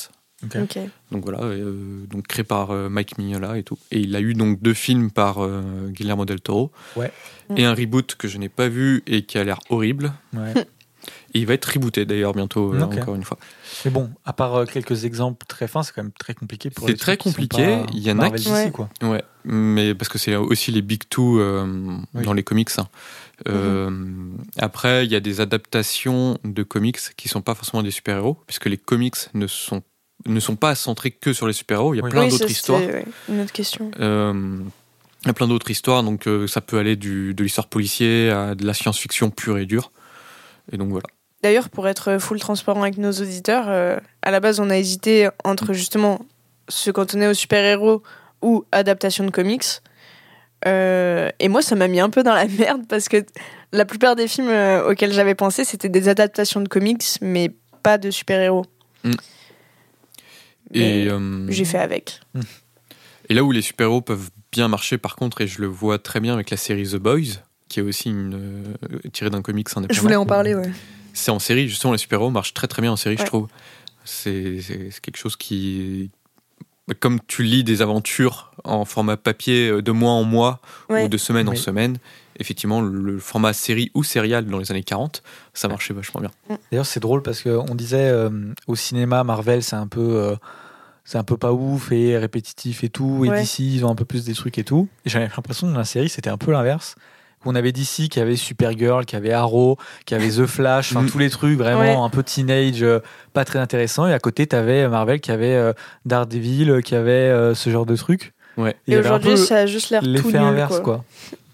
Donc 0.43 1.25
voilà, 1.25 1.41
euh, 1.43 2.05
donc 2.09 2.27
créé 2.27 2.45
par 2.45 2.71
euh, 2.71 2.89
Mike 2.89 3.19
Mignola 3.19 3.59
et 3.59 3.63
tout. 3.63 3.79
Et 3.91 4.01
il 4.01 4.15
a 4.17 4.21
eu 4.21 4.35
donc 4.35 4.61
deux 4.63 4.75
films 4.75 5.11
par 5.11 5.39
euh, 5.45 5.89
Guillermo 5.89 6.25
del 6.25 6.41
Toro. 6.41 6.71
Ouais. 6.97 7.13
Et 7.57 7.65
un 7.65 7.75
reboot 7.75 8.15
que 8.15 8.27
je 8.29 8.39
n'ai 8.39 8.49
pas 8.49 8.69
vu 8.69 9.03
et 9.07 9.23
qui 9.23 9.37
a 9.39 9.45
l'air 9.45 9.59
horrible. 9.69 10.13
Ouais. 10.35 10.55
Et 11.33 11.39
il 11.39 11.47
va 11.47 11.55
être 11.55 11.65
rebooté 11.65 12.05
d'ailleurs 12.05 12.35
bientôt, 12.35 12.75
encore 12.79 13.15
une 13.15 13.23
fois. 13.25 13.39
Mais 13.85 13.91
bon, 13.91 14.11
à 14.27 14.33
part 14.35 14.55
euh, 14.57 14.65
quelques 14.67 15.05
exemples 15.05 15.47
très 15.47 15.67
fins, 15.67 15.83
c'est 15.83 15.95
quand 15.95 16.03
même 16.03 16.13
très 16.13 16.35
compliqué 16.35 16.69
pour 16.71 16.87
C'est 16.89 16.97
très 16.97 17.17
compliqué, 17.17 17.79
il 17.93 18.01
y 18.01 18.11
en 18.13 18.19
a 18.19 18.31
qui- 18.31 18.51
Ouais. 18.51 18.71
quoi. 18.71 18.91
Ouais, 19.03 19.23
mais 19.45 19.95
parce 19.95 20.09
que 20.11 20.19
c'est 20.19 20.37
aussi 20.37 20.73
les 20.73 20.83
big 20.83 21.05
two 21.09 21.39
euh, 21.41 21.97
Oui. 22.15 22.25
dans 22.25 22.33
les 22.35 22.43
comics. 22.43 22.69
hein. 22.79 22.89
Euh, 23.49 23.91
Après, 24.59 25.07
il 25.07 25.11
y 25.13 25.17
a 25.17 25.21
des 25.21 25.41
adaptations 25.41 26.37
de 26.45 26.63
comics 26.63 26.99
qui 27.17 27.29
sont 27.29 27.41
pas 27.43 27.55
forcément 27.55 27.83
des 27.83 27.91
super-héros, 27.93 28.37
puisque 28.47 28.67
les 28.67 28.77
comics 28.77 29.17
ne 29.33 29.47
sont 29.47 29.83
ne 30.27 30.41
sont 30.41 30.57
pas 30.57 30.75
centrés 30.75 31.11
que 31.11 31.33
sur 31.33 31.47
les 31.47 31.53
super-héros. 31.53 31.95
Il 31.95 31.99
y 31.99 32.01
a 32.01 32.05
Oui. 32.05 32.11
plein 32.11 32.25
Oui, 32.25 32.31
d'autres 32.31 32.51
histoires. 32.51 32.81
ouais, 32.81 33.05
une 33.29 33.41
autre 33.41 33.53
question. 33.53 33.91
Euh, 34.01 34.59
il 35.23 35.27
y 35.27 35.31
a 35.31 35.35
plein 35.35 35.49
d'autres 35.49 35.71
histoires, 35.71 36.03
donc 36.03 36.27
euh, 36.27 36.47
ça 36.47 36.61
peut 36.61 36.79
aller 36.79 36.97
du, 36.97 37.35
de 37.35 37.43
l'histoire 37.43 37.67
policière 37.69 38.39
à 38.39 38.55
de 38.55 38.65
la 38.67 38.75
science-fiction 38.75 39.31
pure 39.31 39.59
et 39.59 39.67
dure. 39.67 39.93
Et 40.73 40.77
donc 40.77 40.91
voilà. 40.91 41.07
d'ailleurs, 41.43 41.69
pour 41.69 41.89
être 41.89 42.19
full 42.19 42.39
transparent 42.41 42.83
avec 42.83 42.97
nos 42.99 43.11
auditeurs, 43.13 43.67
euh, 43.69 43.99
à 44.23 44.31
la 44.31 44.41
base, 44.41 44.61
on 44.61 44.71
a 44.71 44.77
hésité 44.79 45.29
entre 45.45 45.73
justement 45.73 46.25
se 46.69 46.91
cantonner 46.91 47.27
aux 47.29 47.35
super-héros 47.35 48.03
ou 48.43 48.65
adaptation 48.73 49.25
de 49.25 49.31
comics. 49.31 49.65
Euh, 50.67 51.31
et 51.39 51.49
moi, 51.49 51.63
ça 51.63 51.75
m'a 51.75 51.89
mis 51.89 52.01
un 52.01 52.11
peu 52.11 52.23
dans 52.23 52.35
la 52.35 52.47
merde 52.59 52.83
parce 52.89 53.09
que 53.09 53.25
la 53.73 53.85
plupart 53.85 54.17
des 54.17 54.29
films 54.29 54.51
auxquels 54.87 55.13
j'avais 55.13 55.35
pensé, 55.35 55.65
c'était 55.65 55.89
des 55.89 56.09
adaptations 56.09 56.61
de 56.61 56.69
comics, 56.69 57.05
mais 57.21 57.51
pas 57.83 57.99
de 57.99 58.11
super-héros. 58.11 58.65
Mm. 59.05 59.13
Et, 60.75 61.09
euh, 61.09 61.47
J'ai 61.51 61.65
fait 61.65 61.79
avec. 61.79 62.21
et 63.29 63.35
là 63.35 63.43
où 63.45 63.53
les 63.53 63.63
super-héros 63.63 64.01
peuvent 64.03 64.31
bien 64.53 64.69
marcher, 64.69 64.99
par 64.99 65.17
contre, 65.17 65.41
et 65.41 65.47
je 65.47 65.61
le 65.61 65.67
vois 65.67 65.99
très 65.99 66.21
bien 66.21 66.35
avec 66.35 66.51
la 66.51 66.57
série 66.57 66.85
The 66.89 66.97
Boys, 66.97 67.39
qui 67.69 67.81
est 67.81 67.83
aussi 67.83 68.09
une, 68.11 68.35
euh, 68.35 68.99
tirée 69.13 69.31
d'un 69.31 69.43
comics 69.43 69.69
indépendant. 69.77 69.95
Je 69.95 70.01
voulais 70.01 70.17
en 70.17 70.27
parler, 70.27 70.55
ouais. 70.55 70.71
C'est 71.13 71.31
en 71.31 71.39
série, 71.39 71.69
justement, 71.69 71.93
les 71.93 71.99
super-héros 71.99 72.31
marchent 72.31 72.55
très 72.55 72.67
très 72.69 72.83
bien 72.83 72.93
en 72.93 72.97
série, 72.97 73.17
je 73.19 73.25
trouve. 73.25 73.49
C'est 74.05 74.59
quelque 75.03 75.17
chose 75.19 75.37
qui. 75.37 76.11
Comme 76.99 77.21
tu 77.29 77.45
lis 77.45 77.63
des 77.63 77.83
aventures 77.83 78.51
en 78.65 78.85
format 78.85 79.17
papier 79.17 79.69
euh, 79.69 79.81
de 79.83 79.93
mois 79.93 80.11
en 80.13 80.25
mois 80.25 80.61
Ouais. 80.89 81.05
ou 81.05 81.09
de 81.09 81.17
semaine 81.17 81.49
en 81.49 81.55
semaine, 81.55 81.99
effectivement, 82.41 82.81
le 82.81 83.19
format 83.21 83.53
série 83.53 83.93
ou 83.95 84.03
sérial 84.03 84.45
dans 84.47 84.59
les 84.59 84.73
années 84.73 84.83
40, 84.83 85.23
ça 85.55 85.69
marchait 85.69 85.95
vachement 85.95 86.21
bien. 86.21 86.31
D'ailleurs, 86.73 86.87
c'est 86.87 86.99
drôle 86.99 87.23
parce 87.23 87.43
qu'on 87.43 87.75
disait 87.77 88.09
euh, 88.11 88.31
au 88.67 88.75
cinéma, 88.75 89.23
Marvel, 89.23 89.63
c'est 89.63 89.77
un 89.77 89.87
peu. 89.87 90.01
euh, 90.01 90.35
c'est 91.11 91.19
un 91.19 91.25
peu 91.25 91.37
pas 91.37 91.53
ouf 91.53 91.91
et 91.91 92.17
répétitif 92.17 92.85
et 92.85 92.89
tout. 92.89 93.25
Et 93.25 93.31
Ouais. 93.31 93.41
d'ici, 93.41 93.75
ils 93.75 93.85
ont 93.85 93.91
un 93.91 93.97
peu 93.97 94.05
plus 94.05 94.25
des 94.25 94.33
trucs 94.35 94.59
et 94.59 94.63
tout. 94.65 94.87
Et 95.05 95.11
j'avais 95.11 95.27
l'impression 95.37 95.67
que 95.67 95.73
dans 95.73 95.79
la 95.79 95.85
série, 95.85 96.09
c'était 96.09 96.31
un 96.31 96.37
peu 96.37 96.53
l'inverse. 96.53 96.95
On 97.45 97.57
avait 97.57 97.73
DC 97.73 98.09
qui 98.09 98.21
avait 98.21 98.37
Supergirl, 98.37 99.05
qui 99.07 99.17
avait 99.17 99.33
Arrow, 99.33 99.77
qui 100.07 100.15
avait 100.15 100.29
The 100.29 100.47
Flash, 100.47 100.93
enfin 100.93 101.03
Mhm. 101.03 101.11
tous 101.11 101.19
les 101.19 101.29
trucs 101.31 101.59
vraiment 101.59 101.81
Ouais. 101.81 101.97
un 101.97 102.11
peu 102.11 102.23
teenage, 102.23 102.83
euh, 102.85 103.01
pas 103.33 103.45
très 103.45 103.59
intéressants. 103.59 104.07
Et 104.07 104.13
à 104.13 104.21
côté, 104.21 104.47
t'avais 104.47 104.87
Marvel 104.89 105.21
qui 105.21 105.33
avait 105.33 105.55
euh, 105.57 105.73
Daredevil, 106.05 106.71
euh, 106.71 106.81
qui 106.81 106.95
avait 106.95 107.11
euh, 107.13 107.55
ce 107.57 107.71
genre 107.71 107.87
de 107.87 107.97
trucs. 107.97 108.33
Ouais. 108.57 108.77
Et 108.87 108.97
aujourd'hui, 108.97 109.31
peu 109.31 109.37
ça 109.37 109.57
a 109.57 109.67
juste 109.67 109.91
l'air 109.91 110.03
tout 110.03 110.29
nul. 110.29 110.37
inverse, 110.37 110.79
quoi. 110.81 110.81
quoi. 110.99 111.05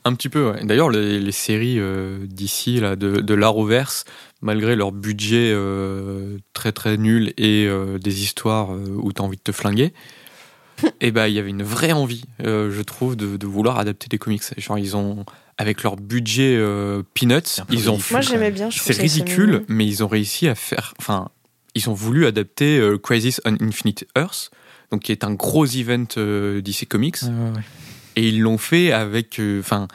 Un 0.06 0.14
petit 0.14 0.28
peu, 0.28 0.52
ouais. 0.52 0.64
D'ailleurs, 0.64 0.88
les, 0.88 1.18
les 1.18 1.32
séries 1.32 1.80
euh, 1.80 2.18
d'ici, 2.28 2.78
là, 2.78 2.94
de, 2.94 3.20
de 3.20 3.34
l'Arrowverse, 3.34 4.04
malgré 4.40 4.76
leur 4.76 4.92
budget 4.92 5.50
euh, 5.52 6.38
très 6.52 6.70
très 6.70 6.96
nul 6.96 7.34
et 7.36 7.66
euh, 7.66 7.98
des 7.98 8.22
histoires 8.22 8.72
euh, 8.72 8.86
où 9.02 9.12
t'as 9.12 9.24
envie 9.24 9.36
de 9.36 9.42
te 9.42 9.50
flinguer, 9.50 9.92
et 11.00 11.10
ben 11.10 11.26
il 11.26 11.34
y 11.34 11.40
avait 11.40 11.50
une 11.50 11.64
vraie 11.64 11.90
envie, 11.90 12.22
euh, 12.44 12.70
je 12.70 12.82
trouve, 12.82 13.16
de, 13.16 13.36
de 13.36 13.46
vouloir 13.48 13.78
adapter 13.80 14.06
des 14.06 14.18
comics. 14.18 14.44
Genre, 14.56 14.78
ils 14.78 14.96
ont, 14.96 15.24
avec 15.58 15.82
leur 15.82 15.96
budget 15.96 16.54
euh, 16.56 17.02
peanuts, 17.14 17.40
ils 17.70 17.90
ont 17.90 17.94
ridicule. 17.94 18.12
Moi, 18.12 18.20
quand 18.20 18.22
j'aimais 18.22 18.40
même. 18.44 18.54
bien. 18.54 18.70
je 18.70 18.78
c'est 18.78 18.96
ridicule, 19.00 19.64
mais 19.66 19.86
ils 19.86 20.04
ont 20.04 20.08
réussi 20.08 20.46
à 20.46 20.54
faire. 20.54 20.94
Enfin, 21.00 21.30
ils 21.74 21.90
ont 21.90 21.94
voulu 21.94 22.26
adapter 22.26 22.78
euh, 22.78 22.96
Crisis 22.96 23.40
on 23.44 23.56
Infinite 23.60 24.06
Earth, 24.16 24.52
donc 24.92 25.02
qui 25.02 25.10
est 25.10 25.24
un 25.24 25.34
gros 25.34 25.66
event 25.66 26.06
euh, 26.16 26.62
DC 26.62 26.86
Comics, 26.88 27.22
Ouais, 27.22 27.28
ouais, 27.28 27.56
ouais. 27.56 27.62
Et 28.16 28.28
ils 28.28 28.40
l'ont 28.40 28.58
fait 28.58 28.92
avec, 28.92 29.38
euh, 29.38 29.60
enfin, 29.60 29.86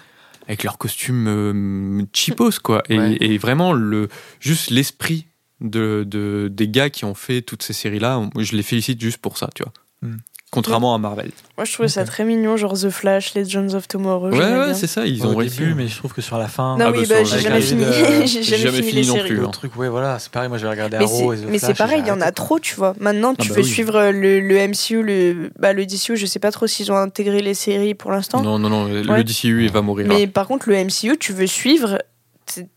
avec 0.48 0.64
leurs 0.64 0.78
costumes 0.78 1.28
euh, 1.28 2.04
cheapos 2.14 2.60
quoi, 2.64 2.84
et, 2.90 2.98
Ouais. 2.98 3.18
et 3.20 3.38
vraiment 3.38 3.74
le 3.74 4.08
juste 4.40 4.70
l'esprit 4.70 5.28
de, 5.60 6.04
de 6.08 6.50
des 6.52 6.68
gars 6.68 6.90
qui 6.90 7.06
ont 7.06 7.14
fait 7.16 7.42
toutes 7.42 7.62
ces 7.64 7.74
séries 7.74 8.00
là, 8.00 8.22
je 8.38 8.56
les 8.56 8.64
félicite 8.64 9.00
juste 9.02 9.20
pour 9.20 9.38
ça, 9.38 9.50
tu 9.54 9.64
vois. 9.64 9.74
Hmm. 10.02 10.18
Contrairement 10.52 10.94
à 10.94 10.98
Marvel. 10.98 11.32
Moi, 11.58 11.64
je 11.64 11.72
trouvais 11.72 11.88
ça 11.88 12.04
très 12.04 12.26
mignon, 12.26 12.58
genre 12.58 12.74
The 12.78 12.90
Flash, 12.90 13.36
Legends 13.36 13.74
of 13.74 13.88
Tomorrow. 13.88 14.32
Ouais, 14.32 14.38
ouais, 14.38 14.74
c'est 14.74 14.86
ça. 14.86 15.06
Ils 15.06 15.26
ont 15.26 15.34
réussi. 15.34 15.60
début, 15.60 15.76
mais 15.76 15.88
je 15.88 15.96
trouve 15.96 16.12
que 16.12 16.22
sur 16.22 16.38
la 16.38 16.50
fin. 16.50 16.76
Non, 16.78 16.88
Ah, 16.88 16.92
oui, 16.92 17.06
bah, 17.08 17.16
bah, 17.20 17.24
j'ai 17.24 17.40
jamais 17.40 17.62
fini. 17.62 17.86
euh, 17.86 17.92
j'ai 18.26 18.28
j'ai 18.28 18.44
jamais, 18.44 18.64
jamais 18.64 18.78
fini, 18.80 18.90
fini 18.90 19.02
les 19.04 19.08
non 19.08 19.14
séries. 19.14 19.30
plus, 19.30 19.38
Le 19.38 19.46
hein. 19.46 19.52
truc, 19.52 19.76
ouais, 19.78 19.88
voilà, 19.88 20.20
c'est 20.20 20.30
pareil. 20.30 20.50
Moi, 20.50 20.58
j'avais 20.58 20.72
regardé 20.72 20.98
Mais 20.98 21.06
Arrow 21.06 21.32
et 21.32 21.38
The 21.38 21.46
mais 21.48 21.58
c'est 21.58 21.74
pareil, 21.74 22.00
j'ai 22.02 22.06
il 22.08 22.10
y 22.10 22.12
en 22.12 22.20
a 22.20 22.34
trop, 22.34 22.60
tu 22.60 22.76
vois. 22.76 22.94
Maintenant, 23.00 23.34
tu 23.34 23.44
Ah 23.46 23.50
bah 23.50 23.56
veux 23.56 23.62
oui. 23.66 23.70
suivre 23.70 23.96
euh, 23.96 24.12
le, 24.12 24.42
le 24.42 24.68
MCU, 24.68 25.02
le, 25.04 25.52
bah, 25.58 25.72
le 25.72 25.86
DCU, 25.86 26.18
je 26.18 26.26
sais 26.26 26.40
pas 26.40 26.52
trop 26.52 26.68
s'ils 26.68 26.92
ont 26.92 26.98
intégré 26.98 27.42
les 27.42 27.54
séries 27.54 27.94
pour 27.96 28.12
l'instant. 28.12 28.42
Non, 28.44 28.60
non, 28.60 28.68
non. 28.70 28.86
Le 28.90 29.10
Ouais. 29.10 29.24
DCU, 29.24 29.64
il 29.64 29.72
va 29.72 29.82
mourir. 29.82 30.06
Mais 30.10 30.28
par 30.28 30.48
contre, 30.48 30.68
le 30.68 30.76
MCU, 30.84 31.18
tu 31.18 31.32
veux 31.32 31.48
suivre, 31.48 31.98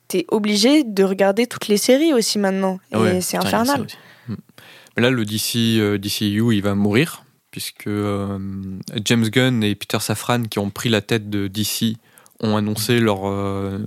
t'es- 0.07 0.27
obligé 0.29 0.85
de 0.85 1.03
regarder 1.03 1.49
toutes 1.49 1.67
les 1.67 1.77
séries 1.77 2.13
aussi 2.13 2.39
maintenant. 2.39 2.79
Et 2.93 2.97
ouais, 2.97 3.21
c'est 3.21 3.37
infernal. 3.37 3.85
Hmm. 4.29 4.37
Mais 4.97 5.03
là, 5.03 5.11
le 5.11 5.25
DC, 5.25 5.57
euh, 5.81 5.99
DCU, 5.99 6.55
il 6.55 6.63
va 6.63 6.77
mourir, 6.77 7.24
puisque 7.55 7.87
euh, 7.87 8.37
James 9.05 9.29
Gunn 9.29 9.63
et 9.63 9.77
Peter 9.77 10.01
Safran, 10.01 10.43
qui 10.43 10.59
ont 10.59 10.71
pris 10.71 10.89
la 10.89 11.01
tête 11.01 11.31
de 11.31 11.47
DC, 11.47 11.97
ont 12.41 12.57
annoncé 12.57 12.99
leur 12.99 13.29
euh, 13.29 13.79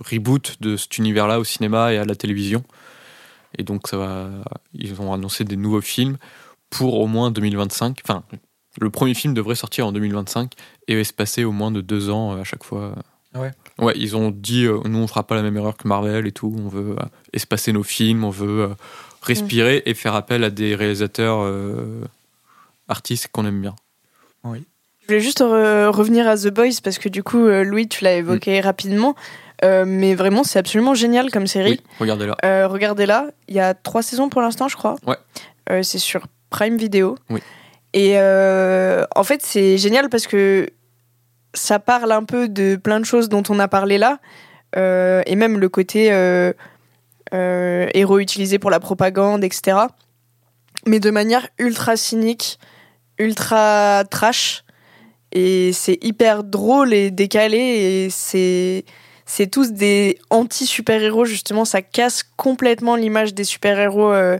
reboot 0.00 0.56
de 0.62 0.78
cet 0.78 0.96
univers-là 0.96 1.38
au 1.38 1.44
cinéma 1.44 1.92
et 1.92 1.98
à 1.98 2.06
la 2.06 2.14
télévision. 2.14 2.64
Et 3.58 3.62
donc, 3.62 3.88
ça 3.88 3.98
va, 3.98 4.30
ils 4.72 5.02
ont 5.02 5.12
annoncé 5.12 5.44
des 5.44 5.58
nouveaux 5.58 5.82
films 5.82 6.16
pour 6.70 6.98
au 6.98 7.06
moins 7.06 7.30
2025. 7.30 8.00
Enfin, 8.02 8.22
le 8.80 8.88
premier 8.88 9.12
film 9.12 9.34
devrait 9.34 9.54
sortir 9.54 9.86
en 9.86 9.92
2025 9.92 10.54
et 10.88 10.96
va 10.96 11.04
se 11.04 11.12
passer 11.12 11.44
au 11.44 11.52
moins 11.52 11.70
de 11.72 11.82
deux 11.82 12.08
ans 12.08 12.32
euh, 12.32 12.40
à 12.40 12.44
chaque 12.44 12.64
fois. 12.64 12.94
Ah 13.34 13.40
ouais 13.42 13.50
Ouais, 13.78 13.92
ils 13.96 14.16
ont 14.16 14.30
dit, 14.30 14.64
euh, 14.64 14.80
nous 14.86 14.98
on 14.98 15.06
fera 15.06 15.26
pas 15.26 15.34
la 15.34 15.42
même 15.42 15.58
erreur 15.58 15.76
que 15.76 15.86
Marvel 15.86 16.26
et 16.26 16.32
tout, 16.32 16.56
on 16.58 16.68
veut 16.68 16.96
espacer 17.34 17.74
nos 17.74 17.82
films, 17.82 18.24
on 18.24 18.30
veut 18.30 18.74
respirer 19.24 19.82
et 19.86 19.94
faire 19.94 20.14
appel 20.14 20.44
à 20.44 20.50
des 20.50 20.74
réalisateurs 20.74 21.38
euh, 21.42 22.02
artistes 22.88 23.28
qu'on 23.32 23.46
aime 23.46 23.60
bien. 23.60 23.74
Je 24.44 25.08
voulais 25.08 25.20
juste 25.20 25.40
re- 25.40 25.88
revenir 25.88 26.26
à 26.28 26.36
The 26.36 26.48
Boys 26.48 26.80
parce 26.82 26.98
que 26.98 27.08
du 27.08 27.22
coup, 27.22 27.46
euh, 27.46 27.64
Louis, 27.64 27.88
tu 27.88 28.04
l'as 28.04 28.14
évoqué 28.14 28.60
rapidement. 28.60 29.14
Euh, 29.64 29.84
mais 29.86 30.14
vraiment, 30.14 30.44
c'est 30.44 30.58
absolument 30.58 30.94
génial 30.94 31.30
comme 31.30 31.46
série. 31.46 31.72
Oui, 31.72 31.80
regardez-la. 32.00 32.36
Euh, 32.44 32.66
Regardez-la, 32.68 33.28
il 33.48 33.54
y 33.54 33.60
a 33.60 33.72
trois 33.72 34.02
saisons 34.02 34.28
pour 34.28 34.42
l'instant, 34.42 34.68
je 34.68 34.76
crois. 34.76 34.96
Ouais. 35.06 35.16
Euh, 35.70 35.82
c'est 35.82 35.98
sur 35.98 36.26
Prime 36.50 36.76
Video. 36.76 37.16
Oui. 37.30 37.40
Et 37.92 38.14
euh, 38.18 39.04
en 39.14 39.22
fait, 39.24 39.40
c'est 39.42 39.78
génial 39.78 40.08
parce 40.08 40.26
que 40.26 40.68
ça 41.54 41.78
parle 41.78 42.10
un 42.12 42.24
peu 42.24 42.48
de 42.48 42.76
plein 42.76 42.98
de 42.98 43.04
choses 43.04 43.28
dont 43.28 43.44
on 43.48 43.58
a 43.60 43.68
parlé 43.68 43.96
là. 43.96 44.18
Euh, 44.76 45.22
et 45.26 45.36
même 45.36 45.58
le 45.58 45.68
côté 45.68 46.08
euh, 47.34 47.64
euh, 47.84 47.88
héros 47.94 48.18
utilisé 48.18 48.58
pour 48.58 48.70
la 48.70 48.80
propagande, 48.80 49.44
etc. 49.44 49.78
Mais 50.86 51.00
de 51.00 51.10
manière 51.10 51.48
ultra 51.58 51.96
cynique, 51.96 52.58
ultra 53.18 54.04
trash. 54.10 54.64
Et 55.32 55.72
c'est 55.72 55.98
hyper 56.02 56.44
drôle 56.44 56.94
et 56.94 57.10
décalé. 57.10 57.58
Et 57.58 58.10
c'est 58.10 58.84
c'est 59.26 59.46
tous 59.46 59.72
des 59.72 60.18
anti-super-héros, 60.28 61.24
justement, 61.24 61.64
ça 61.64 61.80
casse 61.80 62.22
complètement 62.36 62.94
l'image 62.94 63.32
des 63.32 63.44
super-héros 63.44 64.12
euh, 64.12 64.38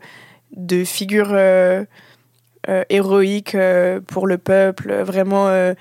de 0.54 0.84
figures 0.84 1.32
euh, 1.32 1.84
héroïques 2.90 3.56
pour 4.06 4.26
le 4.26 4.38
peuple, 4.38 4.94
vraiment 5.02 5.74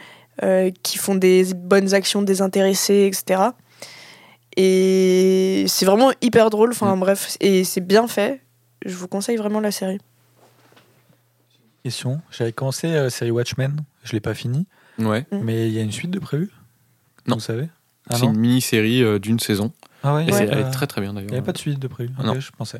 qui 0.82 0.98
font 0.98 1.16
des 1.16 1.54
bonnes 1.54 1.94
actions 1.94 2.22
désintéressées, 2.22 3.06
etc. 3.06 3.52
Et 4.58 5.66
c'est 5.68 5.86
vraiment 5.86 6.12
hyper 6.22 6.50
drôle, 6.50 6.72
enfin 6.72 6.96
bref, 6.98 7.38
et 7.40 7.64
c'est 7.64 7.82
bien 7.82 8.08
fait. 8.08 8.42
Je 8.86 8.96
vous 8.96 9.08
conseille 9.08 9.38
vraiment 9.38 9.60
la 9.60 9.72
série. 9.72 10.00
Question. 11.84 12.22
J'avais 12.32 12.54
commencé 12.54 12.92
la 12.94 13.10
série 13.10 13.32
Watchmen, 13.32 13.82
je 14.04 14.14
l'ai 14.14 14.20
pas 14.22 14.34
fini, 14.34 14.68
Ouais, 15.00 15.26
Mm. 15.32 15.38
mais 15.42 15.68
il 15.68 15.74
y 15.74 15.80
a 15.80 15.82
une 15.82 15.92
suite 15.92 16.12
de 16.12 16.20
prévu 16.20 16.52
Non. 17.28 17.36
Vous 17.36 17.42
savez? 17.42 17.68
Ah 18.10 18.16
c'est 18.16 18.26
non? 18.26 18.34
une 18.34 18.40
mini-série 18.40 19.02
euh, 19.02 19.18
d'une 19.18 19.40
saison. 19.40 19.72
Ah 20.04 20.16
ouais, 20.16 20.24
Et 20.26 20.28
il 20.28 20.34
c'est- 20.34 20.44
elle 20.46 20.60
est 20.60 20.72
très 20.72 20.86
très 20.88 21.02
bien 21.02 21.12
Il 21.12 21.16
d'ailleurs. 21.16 21.32
n'y 21.32 21.38
avait 21.38 21.46
pas 21.46 21.52
de 21.54 21.58
suite 21.58 21.80
de 21.80 21.88
prévu. 21.88 22.14
Ok, 22.20 22.26
Non. 22.26 22.40
je 22.40 22.52
pensais. 22.52 22.80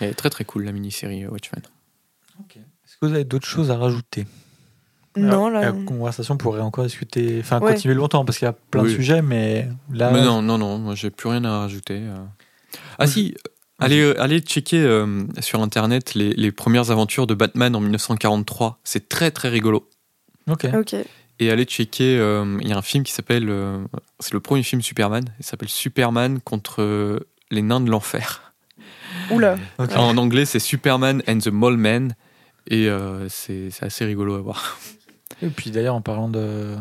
Elle 0.00 0.10
est 0.10 0.14
très 0.14 0.30
très 0.30 0.44
cool 0.44 0.64
la 0.64 0.72
mini-série 0.72 1.24
euh, 1.24 1.30
Watchmen. 1.30 1.62
Est-ce 2.50 2.96
que 3.00 3.06
vous 3.06 3.14
avez 3.14 3.24
d'autres 3.24 3.46
choses 3.46 3.70
à 3.70 3.76
rajouter? 3.76 4.26
Non, 5.16 5.48
La 5.48 5.70
conversation 5.72 6.36
pourrait 6.36 6.60
encore 6.60 6.84
discuter, 6.84 7.38
enfin 7.40 7.60
Ouais. 7.60 7.72
continuer 7.74 7.94
longtemps 7.94 8.24
parce 8.24 8.38
qu'il 8.38 8.46
y 8.46 8.48
a 8.48 8.52
plein 8.70 8.82
de 8.82 8.88
sujets, 8.88 9.22
mais 9.22 9.68
là, 9.92 10.10
Mais 10.10 10.22
non, 10.24 10.42
non, 10.42 10.58
non, 10.58 10.78
moi 10.78 10.94
j'ai 10.94 11.10
plus 11.10 11.28
rien 11.28 11.44
à 11.44 11.58
rajouter. 11.60 11.98
euh. 12.00 12.16
Ah 12.98 13.06
si, 13.06 13.34
allez, 13.78 14.14
allez 14.18 14.40
checker 14.40 14.82
euh, 14.82 15.24
sur 15.40 15.60
internet 15.62 16.14
les, 16.14 16.30
les 16.30 16.50
premières 16.52 16.90
aventures 16.90 17.26
de 17.28 17.34
Batman 17.34 17.74
en 17.76 17.80
1943. 17.80 18.80
C'est 18.84 19.08
très 19.08 19.30
très 19.30 19.48
rigolo. 19.48 19.88
ok. 20.50 20.66
Ok. 20.74 20.96
Et 21.40 21.50
allez 21.50 21.64
checker, 21.64 22.16
euh, 22.18 22.58
il 22.60 22.68
y 22.68 22.72
a 22.72 22.76
un 22.76 22.82
film 22.82 23.02
qui 23.02 23.12
s'appelle, 23.12 23.48
euh, 23.50 23.78
c'est 24.20 24.32
le 24.32 24.38
premier 24.40 24.62
film 24.62 24.82
Superman, 24.82 25.24
il 25.40 25.44
s'appelle 25.44 25.68
Superman 25.68 26.40
contre 26.40 26.80
euh, 26.82 27.26
les 27.50 27.62
nains 27.62 27.80
de 27.80 27.90
l'enfer. 27.90 28.52
Oula. 29.30 29.56
En 29.78 30.16
anglais 30.16 30.44
c'est 30.44 30.58
Superman 30.60 31.22
and 31.28 31.38
the 31.38 31.48
Mole 31.48 31.76
Men. 31.76 32.14
Et 32.68 32.88
euh, 32.88 33.28
c'est 33.28 33.70
c'est 33.70 33.84
assez 33.84 34.04
rigolo 34.04 34.34
à 34.36 34.40
voir. 34.40 34.78
Et 35.44 35.50
puis 35.50 35.70
d'ailleurs, 35.70 35.94
en 35.94 36.00
parlant 36.00 36.28
de, 36.28 36.74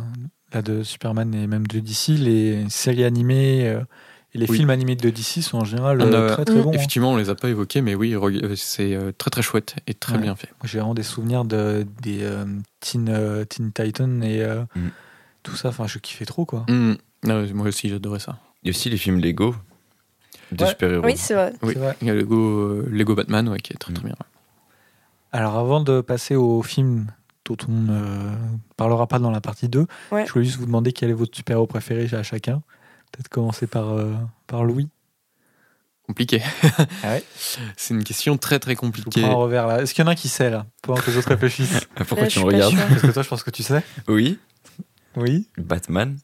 là, 0.54 0.62
de 0.62 0.84
Superman 0.84 1.34
et 1.36 1.48
même 1.48 1.68
de 1.68 1.80
DC, 1.80 2.10
les 2.18 2.66
séries 2.70 3.04
animées 3.04 3.68
euh, 3.68 3.82
et 4.34 4.38
les 4.40 4.50
Oui. 4.50 4.58
films 4.58 4.70
animés 4.70 4.96
de 4.96 5.10
DC 5.10 5.42
sont 5.44 5.60
en 5.60 5.64
général 5.66 6.02
euh, 6.02 6.28
a- 6.30 6.34
très 6.34 6.46
très 6.46 6.62
bons. 6.62 6.70
hein. 6.70 6.74
Effectivement, 6.74 7.12
on 7.12 7.18
les 7.18 7.30
a 7.30 7.36
pas 7.36 7.50
évoqués, 7.50 7.82
mais 7.82 7.94
oui, 7.96 8.16
euh, 8.16 8.56
c'est 8.56 8.98
très 9.18 9.30
très 9.30 9.42
chouette 9.42 9.76
et 9.88 9.94
très 9.94 10.16
Ouais. 10.16 10.22
bien 10.22 10.36
fait. 10.36 10.50
J'ai 10.64 10.80
vraiment 10.80 10.94
des 10.96 11.04
souvenirs 11.04 11.46
de, 11.46 11.86
des 12.02 12.20
euh, 12.24 12.46
Teen, 12.80 13.10
euh, 13.10 13.44
Teen 13.46 13.72
Titans 13.74 14.24
et 14.24 14.42
euh, 14.42 14.64
Mm. 14.76 14.88
tout 15.44 15.56
ça. 15.56 15.70
Enfin, 15.70 15.86
je 15.88 16.00
kiffais 16.00 16.26
trop 16.26 16.46
quoi. 16.46 16.66
Mm. 16.70 16.94
Ah 17.30 17.42
moi 17.54 17.68
aussi 17.68 17.90
j'adorais 17.90 18.20
ça. 18.20 18.38
Il 18.64 18.68
y 18.68 18.70
a 18.70 18.72
aussi 18.72 18.90
les 18.90 18.98
films 18.98 19.20
Lego. 19.20 19.56
de 20.52 20.64
Ouais. 20.64 20.70
super-héros. 20.70 21.06
Oui, 21.06 21.14
c'est 21.18 21.34
vrai. 21.34 21.54
Oui. 21.64 21.74
C'est 21.74 21.80
vrai. 21.80 21.96
Il 22.02 22.08
y 22.08 22.12
a 22.12 22.14
Lego, 22.14 22.36
euh, 22.38 22.88
Lego 22.92 23.16
Batman, 23.16 23.48
ouais, 23.50 23.60
qui 23.60 23.74
est 23.74 23.78
très 23.78 23.92
très 23.94 24.04
Mm. 24.04 24.08
bien. 24.08 24.16
Alors 25.32 25.58
avant 25.58 25.82
de 25.82 26.02
passer 26.02 26.36
au 26.36 26.62
film 26.62 27.08
dont 27.56 27.66
on 27.68 27.72
ne 27.72 28.32
parlera 28.78 29.08
pas 29.08 29.20
dans 29.20 29.32
la 29.32 29.42
partie 29.42 29.70
2, 29.70 29.86
Ouais. 30.12 30.26
je 30.26 30.32
voulais 30.34 30.46
juste 30.46 30.58
vous 30.58 30.66
demander 30.66 30.92
quel 30.94 31.10
est 31.10 31.14
votre 31.14 31.36
super-héros 31.36 31.68
préféré 31.68 32.08
à 32.16 32.24
chacun. 32.24 32.62
Peut-être 33.12 33.30
commencer 33.30 33.68
par, 33.68 33.90
euh, 33.92 34.14
par 34.48 34.64
Louis. 34.64 34.90
Compliqué. 36.08 36.42
Ah 37.04 37.10
ouais 37.14 37.24
C'est 37.78 37.94
une 37.94 38.04
question 38.04 38.38
très 38.38 38.60
très 38.60 38.72
Je 38.74 38.78
vous 38.78 38.82
compliquée. 38.88 39.22
prends 39.22 39.32
un 39.32 39.36
revers 39.36 39.68
là. 39.68 39.82
Est-ce 39.82 39.94
qu'il 39.94 40.04
y 40.04 40.06
en 40.06 40.10
a 40.10 40.14
un 40.14 40.16
qui 40.16 40.28
sait 40.28 40.50
là 40.50 40.66
Pendant 40.82 41.00
que 41.02 41.10
les 41.10 41.18
autres 41.18 41.30
réfléchissent. 41.30 41.80
Pourquoi 41.96 42.24
Là, 42.24 42.28
tu 42.28 42.40
me 42.40 42.46
regardes. 42.46 42.76
Parce 42.76 43.02
que 43.04 43.12
toi, 43.12 43.24
je 43.24 43.30
pense 43.30 43.44
que 43.44 43.52
tu 43.52 43.64
sais. 43.64 43.84
Oui, 44.08 44.38
Oui. 45.16 45.48
Batman. 45.58 46.18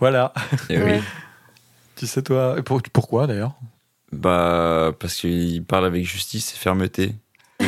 Voilà. 0.00 0.32
Eh 0.70 0.78
Ouais. 0.78 0.98
oui. 0.98 1.04
Tu 1.96 2.06
sais 2.08 2.22
toi. 2.22 2.56
Et 2.58 2.62
pour- 2.62 2.82
pourquoi 2.92 3.26
d'ailleurs? 3.28 3.54
Bah, 4.12 4.92
parce 4.98 5.14
qu'il 5.14 5.64
parle 5.64 5.86
avec 5.86 6.04
justice 6.04 6.52
et 6.52 6.56
fermeté. 6.56 7.14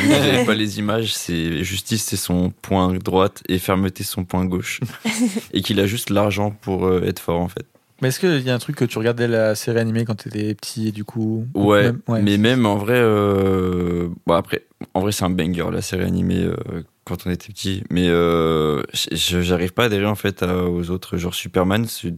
Vous 0.01 0.07
n'avez 0.09 0.45
pas 0.45 0.53
les 0.55 0.79
images, 0.79 1.13
c'est 1.15 1.63
justice, 1.63 2.03
c'est 2.05 2.15
son 2.17 2.51
point 2.61 2.93
droite 2.93 3.43
et 3.49 3.59
fermeté, 3.59 4.03
son 4.03 4.23
point 4.25 4.45
gauche. 4.45 4.79
et 5.53 5.61
qu'il 5.61 5.79
a 5.79 5.85
juste 5.87 6.09
l'argent 6.09 6.51
pour 6.51 6.85
euh, 6.85 7.01
être 7.05 7.19
fort 7.19 7.39
en 7.41 7.47
fait. 7.47 7.65
Mais 8.01 8.09
est-ce 8.09 8.19
qu'il 8.19 8.41
y 8.41 8.49
a 8.51 8.53
un 8.53 8.59
truc 8.59 8.75
que 8.75 8.85
tu 8.85 8.99
regardais 8.99 9.27
la 9.27 9.55
série 9.55 9.79
animée 9.79 10.05
quand 10.05 10.13
tu 10.15 10.27
étais 10.29 10.53
petit 10.53 10.89
et 10.89 10.91
du 10.91 11.03
coup? 11.03 11.47
Ouais, 11.55 11.83
même- 11.85 12.01
ouais. 12.07 12.21
mais 12.21 12.37
même 12.37 12.65
en 12.67 12.75
vrai, 12.77 12.93
euh, 12.97 14.09
bon 14.27 14.35
après, 14.35 14.65
en 14.93 14.99
vrai 15.01 15.11
c'est 15.11 15.23
un 15.25 15.31
banger 15.31 15.65
la 15.71 15.81
série 15.81 16.03
animée 16.03 16.43
euh, 16.43 16.83
quand 17.05 17.25
on 17.25 17.31
était 17.31 17.51
petit. 17.51 17.83
Mais 17.89 18.07
euh, 18.07 18.83
j'arrive 19.11 19.73
pas 19.73 19.83
à 19.83 19.85
adhérer 19.87 20.05
en 20.05 20.13
fait 20.15 20.43
à- 20.43 20.65
aux 20.65 20.91
autres, 20.91 21.17
genre 21.17 21.33
Superman. 21.33 21.85
c'est- 21.87 22.13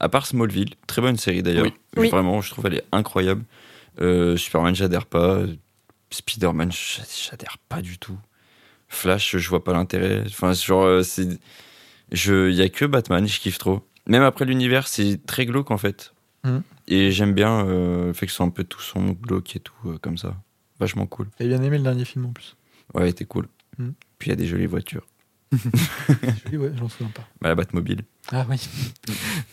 À 0.00 0.08
part 0.08 0.24
Smallville, 0.26 0.70
très 0.86 1.02
bonne 1.02 1.18
série 1.18 1.42
d'ailleurs. 1.42 1.64
Oui. 1.66 1.72
Oui. 1.98 2.08
Vraiment, 2.08 2.40
je 2.40 2.50
trouve 2.50 2.64
elle 2.66 2.74
est 2.76 2.84
incroyable. 2.92 3.44
Euh, 4.00 4.38
Superman, 4.38 4.74
j'adhère 4.74 5.04
pas. 5.04 5.40
Spider-Man, 6.12 6.70
j'a- 6.72 7.02
j'adhère 7.30 7.58
pas 7.68 7.82
du 7.82 7.98
tout. 7.98 8.18
Flash, 8.88 9.36
je 9.36 9.48
vois 9.48 9.64
pas 9.64 9.72
l'intérêt. 9.72 10.22
Enfin, 10.26 10.52
genre, 10.52 10.84
euh, 10.84 11.02
c'est. 11.02 11.26
Je... 12.12 12.50
Il 12.50 12.56
y 12.56 12.62
a 12.62 12.68
que 12.68 12.84
Batman, 12.84 13.26
je 13.26 13.40
kiffe 13.40 13.58
trop. 13.58 13.86
Même 14.06 14.22
après 14.22 14.44
l'univers, 14.44 14.86
c'est 14.88 15.24
très 15.26 15.46
glauque 15.46 15.70
en 15.70 15.78
fait. 15.78 16.12
Mhm. 16.44 16.62
Et 16.88 17.10
j'aime 17.12 17.32
bien 17.32 17.64
euh, 17.66 18.06
le 18.06 18.12
fait 18.12 18.26
que 18.26 18.32
ce 18.32 18.36
soit 18.36 18.46
un 18.46 18.50
peu 18.50 18.64
tout 18.64 18.80
son 18.80 19.12
glauque 19.12 19.56
et 19.56 19.60
tout, 19.60 19.72
euh, 19.86 19.98
comme 19.98 20.18
ça. 20.18 20.36
Vachement 20.80 21.06
cool. 21.06 21.28
J'ai 21.40 21.46
bien 21.48 21.62
aimé 21.62 21.78
le 21.78 21.84
dernier 21.84 22.04
film 22.04 22.26
en 22.26 22.32
plus. 22.32 22.56
Ouais, 22.94 23.06
c'était 23.08 23.24
cool. 23.24 23.48
Mhm. 23.78 23.94
Puis 24.18 24.28
il 24.28 24.30
y 24.30 24.32
a 24.32 24.36
des 24.36 24.46
jolies 24.46 24.66
voitures. 24.66 25.06
Oui, 26.50 26.56
ouais, 26.58 26.72
j'en 26.76 26.88
souviens 26.88 27.12
pas. 27.14 27.22
Bah, 27.40 27.48
la 27.50 27.54
Batmobile. 27.54 28.02
Ah 28.30 28.44
oui, 28.48 28.56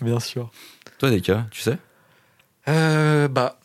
bien 0.02 0.20
sûr. 0.20 0.52
Toi, 0.98 1.12
Deka, 1.12 1.48
tu 1.52 1.62
sais? 1.62 1.78
Euh, 2.68 3.28
bah, 3.30 3.60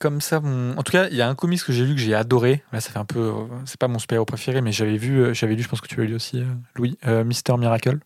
comme 0.00 0.20
ça, 0.20 0.40
mon- 0.40 0.76
en 0.76 0.82
tout 0.82 0.90
cas, 0.92 1.06
il 1.10 1.16
y 1.16 1.22
a 1.22 1.28
un 1.28 1.34
comics 1.36 1.62
que 1.62 1.72
j'ai 1.72 1.84
lu 1.84 1.94
que 1.94 2.00
j'ai 2.00 2.14
adoré. 2.14 2.62
Là, 2.72 2.80
ça 2.80 2.90
fait 2.90 2.98
un 2.98 3.04
peu. 3.04 3.32
C'est 3.66 3.78
pas 3.78 3.86
mon 3.86 3.98
super-héros 4.00 4.24
préféré, 4.24 4.60
mais 4.62 4.72
j'avais 4.72 4.96
vu, 4.96 5.20
euh, 5.20 5.34
j'avais 5.34 5.54
lu, 5.54 5.62
je 5.62 5.68
pense 5.68 5.80
que 5.80 5.86
tu 5.88 5.96
l'as 6.00 6.04
lu 6.06 6.14
aussi, 6.16 6.40
euh, 6.40 6.44
Louis, 6.74 6.98
euh, 7.06 7.22
Mister 7.22 7.56
Miracle. 7.56 7.98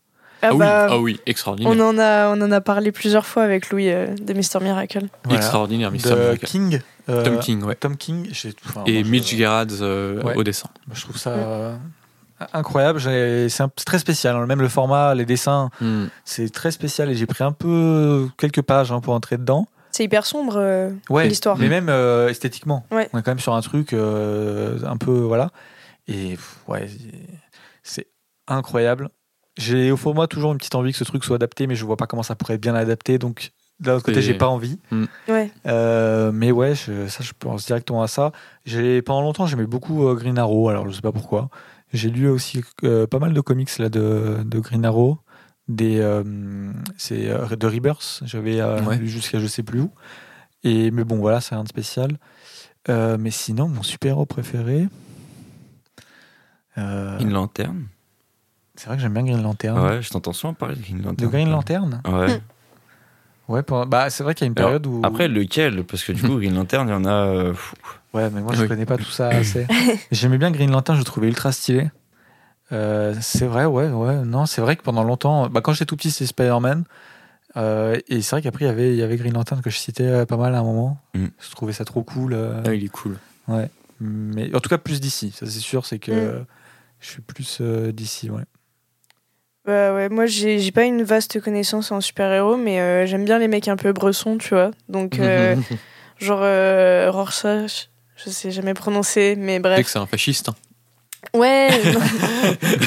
Ah, 0.42 0.48
Ah, 0.50 0.54
bah, 0.54 0.86
oui, 0.86 0.90
ah 0.90 0.98
oui, 0.98 1.20
extraordinaire. 1.24 1.72
on, 1.74 1.80
en 1.80 1.98
a, 1.98 2.28
on 2.28 2.40
en 2.42 2.50
a 2.52 2.60
parlé 2.60 2.92
plusieurs 2.92 3.24
fois 3.24 3.44
avec 3.44 3.70
Louis 3.70 3.88
euh, 3.88 4.14
de 4.14 4.32
Mister 4.34 4.58
Miracle. 4.60 5.06
Voilà. 5.24 5.38
Extraordinaire. 5.38 5.90
De 5.90 5.96
Miracle. 5.96 6.44
King. 6.44 6.80
euh, 7.08 7.22
Tom 7.24 7.38
King, 7.38 7.62
ouais. 7.62 7.74
Tom 7.76 7.96
King. 7.96 8.28
enfin, 8.66 8.82
Et 8.86 8.92
moi, 8.94 9.02
je- 9.04 9.10
Mitch 9.10 9.34
Gerrard 9.36 9.66
euh, 9.80 10.22
Ouais. 10.22 10.34
au 10.36 10.42
dessin. 10.42 10.68
Je 10.92 11.00
trouve 11.00 11.16
ça 11.16 11.30
euh, 11.30 11.76
incroyable. 12.52 12.98
J'ai- 12.98 13.48
C'est 13.48 13.62
un- 13.62 13.70
c'est 13.76 13.84
très 13.86 13.98
spécial. 13.98 14.36
hein. 14.36 14.44
Même 14.46 14.60
le 14.60 14.68
format, 14.68 15.14
les 15.14 15.24
dessins, 15.24 15.70
Hmm. 15.80 16.06
c'est 16.24 16.50
très 16.52 16.70
spécial. 16.72 17.08
Et 17.10 17.14
j'ai 17.14 17.26
pris 17.26 17.44
un 17.44 17.52
peu 17.52 18.28
quelques 18.36 18.62
pages 18.62 18.92
hein, 18.92 19.00
pour 19.00 19.14
entrer 19.14 19.38
dedans. 19.38 19.66
C'est 19.94 20.02
hyper 20.02 20.26
sombre, 20.26 20.54
euh, 20.56 20.90
Ouais, 21.08 21.28
l'histoire. 21.28 21.56
mais 21.56 21.68
même 21.68 21.88
euh, 21.88 22.28
esthétiquement. 22.28 22.84
Ouais. 22.90 23.08
On 23.12 23.18
est 23.18 23.22
quand 23.22 23.30
même 23.30 23.38
sur 23.38 23.54
un 23.54 23.60
truc 23.60 23.92
euh, 23.92 24.78
un 24.84 24.96
peu. 24.96 25.12
Voilà. 25.20 25.50
Et 26.08 26.30
pff, 26.30 26.56
ouais, 26.66 26.88
c'est 27.84 28.08
incroyable. 28.48 29.08
J'ai 29.56 29.92
au 29.92 29.96
fond 29.96 30.10
de 30.10 30.16
moi 30.16 30.26
toujours 30.26 30.50
une 30.52 30.58
petite 30.58 30.74
envie 30.74 30.90
que 30.90 30.98
ce 30.98 31.04
truc 31.04 31.22
soit 31.24 31.36
adapté, 31.36 31.68
mais 31.68 31.76
je 31.76 31.84
vois 31.84 31.96
pas 31.96 32.06
comment 32.08 32.24
ça 32.24 32.34
pourrait 32.34 32.54
être 32.54 32.60
bien 32.60 32.74
adapté. 32.74 33.18
Donc 33.18 33.52
d'un 33.78 33.94
autre 33.94 34.04
côté, 34.04 34.20
j'ai 34.20 34.34
pas 34.34 34.48
envie. 34.48 34.80
Ouais. 35.28 35.52
Euh, 35.66 36.32
mais 36.32 36.50
ouais, 36.50 36.74
je- 36.74 37.06
ça, 37.06 37.22
je 37.22 37.30
pense 37.38 37.64
directement 37.66 38.02
à 38.02 38.08
ça. 38.08 38.32
J'ai 38.64 39.00
pendant 39.00 39.22
longtemps, 39.22 39.46
j'aimais 39.46 39.66
beaucoup 39.66 40.08
euh, 40.08 40.14
Green 40.16 40.38
Arrow. 40.38 40.68
Alors, 40.70 40.88
je 40.88 40.94
sais 40.96 41.02
pas 41.02 41.12
pourquoi. 41.12 41.50
J'ai 41.92 42.10
lu 42.10 42.28
aussi 42.28 42.62
euh, 42.82 43.06
pas 43.06 43.20
mal 43.20 43.32
de 43.32 43.40
comics 43.40 43.78
là 43.78 43.88
de, 43.88 44.38
de 44.44 44.58
Green 44.58 44.84
Arrow, 44.84 45.18
des 45.68 45.98
euh, 46.00 46.22
c'est 46.96 47.28
euh, 47.30 47.46
de 47.56 47.66
Rebirth. 47.66 48.20
J'avais 48.24 48.60
euh, 48.60 48.82
Ouais. 48.82 48.96
lu 48.98 49.08
jusqu'à 49.08 49.38
je 49.38 49.46
sais 49.46 49.62
plus 49.62 49.80
où. 49.80 49.90
Et 50.62 50.90
mais 50.90 51.04
bon, 51.04 51.16
voilà, 51.16 51.40
c'est 51.40 51.54
rien 51.54 51.64
de 51.64 51.68
spécial. 51.68 52.12
Euh, 52.88 53.16
mais 53.18 53.30
sinon, 53.30 53.68
mon 53.68 53.82
super 53.82 54.10
héros 54.10 54.26
préféré. 54.26 54.88
euh, 56.78 57.18
Une 57.18 57.32
lanterne 57.32 57.86
c'est 58.76 58.86
vrai 58.88 58.96
que 58.96 59.02
j'aime 59.02 59.12
bien 59.14 59.22
Green 59.22 59.40
Lantern. 59.40 59.78
Ouais, 59.78 60.02
je 60.02 60.10
t'entends 60.10 60.32
souvent 60.32 60.52
parler 60.52 60.74
de 60.74 60.80
Green 60.82 60.96
Lantern. 61.00 61.14
De 61.14 61.26
Green 61.28 61.48
Lantern 61.48 62.02
Ouais. 62.08 62.40
Ouais, 63.46 63.62
pendant- 63.62 63.86
bah, 63.86 64.10
c'est 64.10 64.24
vrai 64.24 64.34
qu'il 64.34 64.46
y 64.46 64.48
a 64.48 64.50
une 64.50 64.58
Alors, 64.58 64.70
période 64.80 64.86
où. 64.88 65.00
Après, 65.04 65.28
lequel? 65.28 65.84
Parce 65.84 66.02
que 66.02 66.10
du 66.10 66.20
coup, 66.22 66.36
Green 66.40 66.56
Lantern, 66.56 66.88
il 66.88 66.90
y 66.90 66.94
en 66.94 67.04
a. 67.04 67.52
Ouais, 68.12 68.30
mais 68.30 68.40
moi 68.40 68.52
je 68.52 68.62
Oui. 68.62 68.68
connais 68.68 68.84
pas 68.84 68.96
tout 68.96 69.04
ça 69.04 69.28
assez. 69.28 69.68
J'aimais 70.10 70.38
bien 70.38 70.50
Green 70.50 70.72
Lantern, 70.72 70.96
je 70.96 71.02
le 71.02 71.04
trouvais 71.04 71.28
ultra 71.28 71.52
stylé. 71.52 71.88
Euh, 72.74 73.14
c'est 73.20 73.46
vrai, 73.46 73.64
ouais, 73.64 73.88
ouais. 73.88 74.16
Non, 74.24 74.44
c'est 74.46 74.60
vrai 74.60 74.76
que 74.76 74.82
pendant 74.82 75.04
longtemps, 75.04 75.48
bah, 75.48 75.60
quand 75.62 75.72
j'étais 75.72 75.86
tout 75.86 75.96
petit, 75.96 76.10
c'était 76.10 76.26
Spider-Man. 76.26 76.84
Euh, 77.56 77.98
et 78.08 78.20
c'est 78.20 78.30
vrai 78.36 78.42
qu'après, 78.42 78.64
il 78.64 78.68
y 78.68 78.70
avait- 78.70 78.90
il 78.90 78.96
y 78.96 79.02
avait 79.02 79.16
Green 79.16 79.32
Lantern 79.32 79.62
que 79.62 79.70
je 79.70 79.78
citais 79.78 80.02
euh, 80.04 80.26
pas 80.26 80.36
mal 80.36 80.54
à 80.54 80.58
un 80.58 80.64
moment. 80.64 80.98
Mm. 81.14 81.26
Je 81.38 81.50
trouvais 81.52 81.72
ça 81.72 81.84
trop 81.84 82.02
cool. 82.02 82.32
euh, 82.34 82.60
Ah, 82.66 82.74
il 82.74 82.84
est 82.84 82.88
cool. 82.88 83.16
mais 84.00 84.54
en 84.54 84.60
tout 84.60 84.68
cas, 84.68 84.78
plus 84.78 85.00
d'ici, 85.00 85.30
ça 85.30 85.46
c'est 85.46 85.60
sûr, 85.60 85.86
c'est 85.86 86.00
que 86.00 86.12
Mm. 86.40 86.46
je 87.00 87.08
suis 87.08 87.22
plus 87.22 87.58
euh, 87.60 87.92
d'ici, 87.92 88.28
ouais. 88.28 88.42
Bah 89.66 89.94
ouais, 89.94 90.08
moi 90.10 90.26
j'ai 90.26 90.72
pas 90.72 90.84
une 90.84 91.02
vaste 91.04 91.40
connaissance 91.40 91.90
en 91.90 92.00
super-héros, 92.02 92.56
mais 92.58 92.80
euh, 92.80 93.06
j'aime 93.06 93.24
bien 93.24 93.38
les 93.38 93.48
mecs 93.48 93.68
un 93.68 93.76
peu 93.76 93.92
bressons, 93.92 94.36
tu 94.36 94.50
vois. 94.50 94.72
Donc, 94.90 95.18
euh, 95.20 95.56
genre 96.18 96.40
euh, 96.42 97.10
Rorschach, 97.10 97.88
je 98.16 98.28
sais 98.30 98.50
jamais 98.50 98.74
prononcer, 98.74 99.36
mais 99.38 99.52
Tu 99.52 99.56
sais 99.56 99.60
bref. 99.60 99.84
que 99.86 99.90
c'est 99.90 99.98
un 99.98 100.06
fasciste. 100.06 100.48
hein. 100.50 100.54
Ouais, 101.34 101.68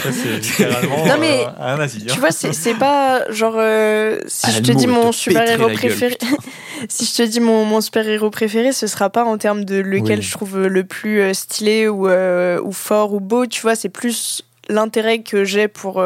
Ça, 0.01 0.11
c'est 0.11 0.37
littéralement 0.39 1.05
Non, 1.05 1.15
mais 1.19 1.45
euh, 1.45 1.49
un 1.59 1.77
nazi. 1.77 1.99
hein. 2.03 2.13
tu 2.13 2.19
vois, 2.19 2.31
c'est 2.31 2.53
c'est 2.53 2.75
pas 2.75 3.29
genre. 3.31 3.55
euh, 3.57 4.19
si 4.27 4.51
je 4.51 4.61
te 4.61 4.87
mon 4.87 5.11
super-héros 5.11 5.67
gueule, 5.67 5.75
préféré. 5.75 6.17
si 6.89 7.05
je 7.05 7.15
te 7.15 7.23
dis 7.23 7.41
mon, 7.41 7.65
mon 7.65 7.81
super-héros 7.81 8.29
préféré, 8.29 8.71
ce 8.71 8.87
sera 8.87 9.09
pas 9.09 9.25
en 9.25 9.37
termes 9.37 9.65
de 9.65 9.75
lequel 9.75 10.19
Oui. 10.19 10.23
je 10.25 10.31
trouve 10.31 10.65
le 10.65 10.83
plus 10.85 11.19
euh, 11.21 11.33
stylé 11.33 11.89
ou, 11.89 12.07
euh, 12.07 12.61
ou 12.61 12.71
fort 12.71 13.13
ou 13.13 13.19
beau, 13.19 13.45
tu 13.47 13.61
vois, 13.61 13.75
c'est 13.75 13.89
plus 13.89 14.41
l'intérêt 14.69 15.19
que 15.19 15.43
j'ai 15.43 15.67
pour 15.67 16.01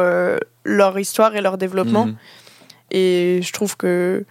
leur 0.64 0.98
histoire 0.98 1.34
et 1.36 1.40
leur 1.40 1.58
développement. 1.58 2.06
Mhm. 2.06 2.16
Et 2.90 3.40
je 3.42 3.52
trouve 3.52 3.76
que 3.76 4.24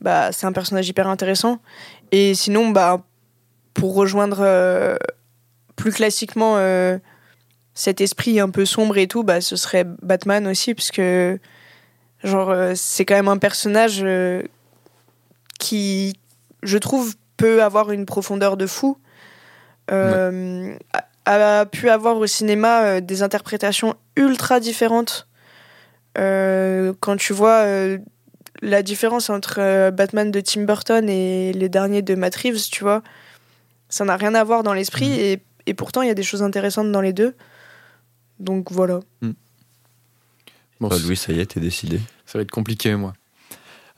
bah, 0.00 0.30
c'est 0.32 0.46
un 0.46 0.52
personnage 0.52 0.88
hyper 0.88 1.06
intéressant. 1.08 1.58
Et 2.12 2.34
sinon, 2.34 2.70
bah, 2.70 3.02
pour 3.74 3.94
rejoindre 3.94 4.44
plus 5.76 5.92
classiquement 5.92 6.54
euh, 6.58 6.98
cet 7.80 8.02
esprit 8.02 8.38
un 8.40 8.50
peu 8.50 8.66
sombre 8.66 8.98
et 8.98 9.06
tout, 9.06 9.24
bah, 9.24 9.40
ce 9.40 9.56
serait 9.56 9.84
Batman 10.02 10.46
aussi, 10.46 10.74
parce 10.74 10.90
que 10.90 11.38
genre, 12.22 12.50
euh, 12.50 12.74
c'est 12.76 13.06
quand 13.06 13.14
même 13.14 13.28
un 13.28 13.38
personnage 13.38 14.00
euh, 14.02 14.42
qui, 15.58 16.12
je 16.62 16.76
trouve, 16.76 17.14
peut 17.38 17.62
avoir 17.62 17.90
une 17.90 18.04
profondeur 18.04 18.58
de 18.58 18.66
fou. 18.66 18.98
Euh, 19.90 20.74
a, 21.24 21.60
a 21.60 21.64
pu 21.64 21.88
avoir 21.88 22.18
au 22.18 22.26
cinéma 22.26 22.82
euh, 22.82 23.00
des 23.00 23.22
interprétations 23.22 23.94
ultra 24.14 24.60
différentes. 24.60 25.26
Euh, 26.18 26.92
quand 27.00 27.16
tu 27.16 27.32
vois 27.32 27.64
la 28.60 28.82
différence 28.82 29.30
entre 29.30 29.88
Batman 29.90 30.30
de 30.30 30.40
Tim 30.40 30.64
Burton 30.64 31.08
et 31.08 31.54
les 31.54 31.70
derniers 31.70 32.02
de 32.02 32.14
Matt 32.14 32.36
Reeves, 32.36 32.68
tu 32.70 32.84
vois, 32.84 33.02
ça 33.88 34.04
n'a 34.04 34.16
rien 34.16 34.34
à 34.34 34.44
voir 34.44 34.64
dans 34.64 34.74
l'esprit 34.74 35.08
Mhm. 35.08 35.18
et, 35.18 35.42
et 35.64 35.72
pourtant 35.72 36.02
il 36.02 36.08
y 36.08 36.10
a 36.10 36.14
des 36.14 36.22
choses 36.22 36.42
intéressantes 36.42 36.92
dans 36.92 37.00
les 37.00 37.14
deux. 37.14 37.34
Donc 38.40 38.72
voilà. 38.72 39.00
Bon, 39.20 40.88
Bah, 40.88 40.96
Louis, 41.04 41.16
ça 41.16 41.32
y 41.32 41.40
est, 41.40 41.46
t'es 41.46 41.60
décidé. 41.60 42.00
Ça 42.24 42.38
va 42.38 42.42
être 42.42 42.50
compliqué, 42.50 42.94
moi. 42.96 43.12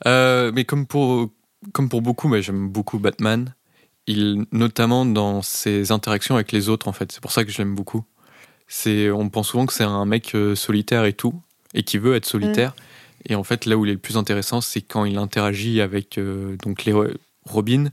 Euh, 0.05 0.51
mais 0.53 0.65
comme 0.65 0.85
pour, 0.85 1.29
comme 1.71 1.87
pour 1.89 2.01
beaucoup, 2.01 2.27
mais 2.27 2.41
j'aime 2.41 2.69
beaucoup 2.69 2.99
Batman. 2.99 3.53
Il, 4.05 4.45
notamment 4.51 5.05
dans 5.05 5.41
ses 5.41 5.93
interactions 5.93 6.35
avec 6.35 6.51
les 6.51 6.67
autres, 6.67 6.89
en 6.89 6.91
fait. 6.91 7.11
C'est 7.11 7.21
pour 7.21 7.31
ça 7.31 7.45
que 7.45 7.51
je 7.51 7.57
l'aime 7.57 7.73
beaucoup. 7.73 8.03
C'est, 8.67 9.09
on 9.09 9.29
pense 9.29 9.49
souvent 9.49 9.65
que 9.65 9.73
c'est 9.73 9.83
un 9.83 10.05
mec 10.05 10.35
euh, 10.35 10.55
solitaire 10.55 11.05
et 11.05 11.13
tout, 11.13 11.41
et 11.73 11.83
qui 11.83 11.97
veut 11.97 12.15
être 12.15 12.25
solitaire. 12.25 12.75
Et 13.25 13.35
en 13.35 13.43
fait, 13.43 13.65
là 13.65 13.77
où 13.77 13.85
il 13.85 13.89
est 13.89 13.93
le 13.93 13.99
plus 13.99 14.17
intéressant, 14.17 14.59
c'est 14.59 14.81
quand 14.81 15.05
il 15.05 15.17
interagit 15.17 15.79
avec 15.79 16.17
euh, 16.17 16.57
donc 16.57 16.83
les 16.83 16.93
Robin 17.45 17.85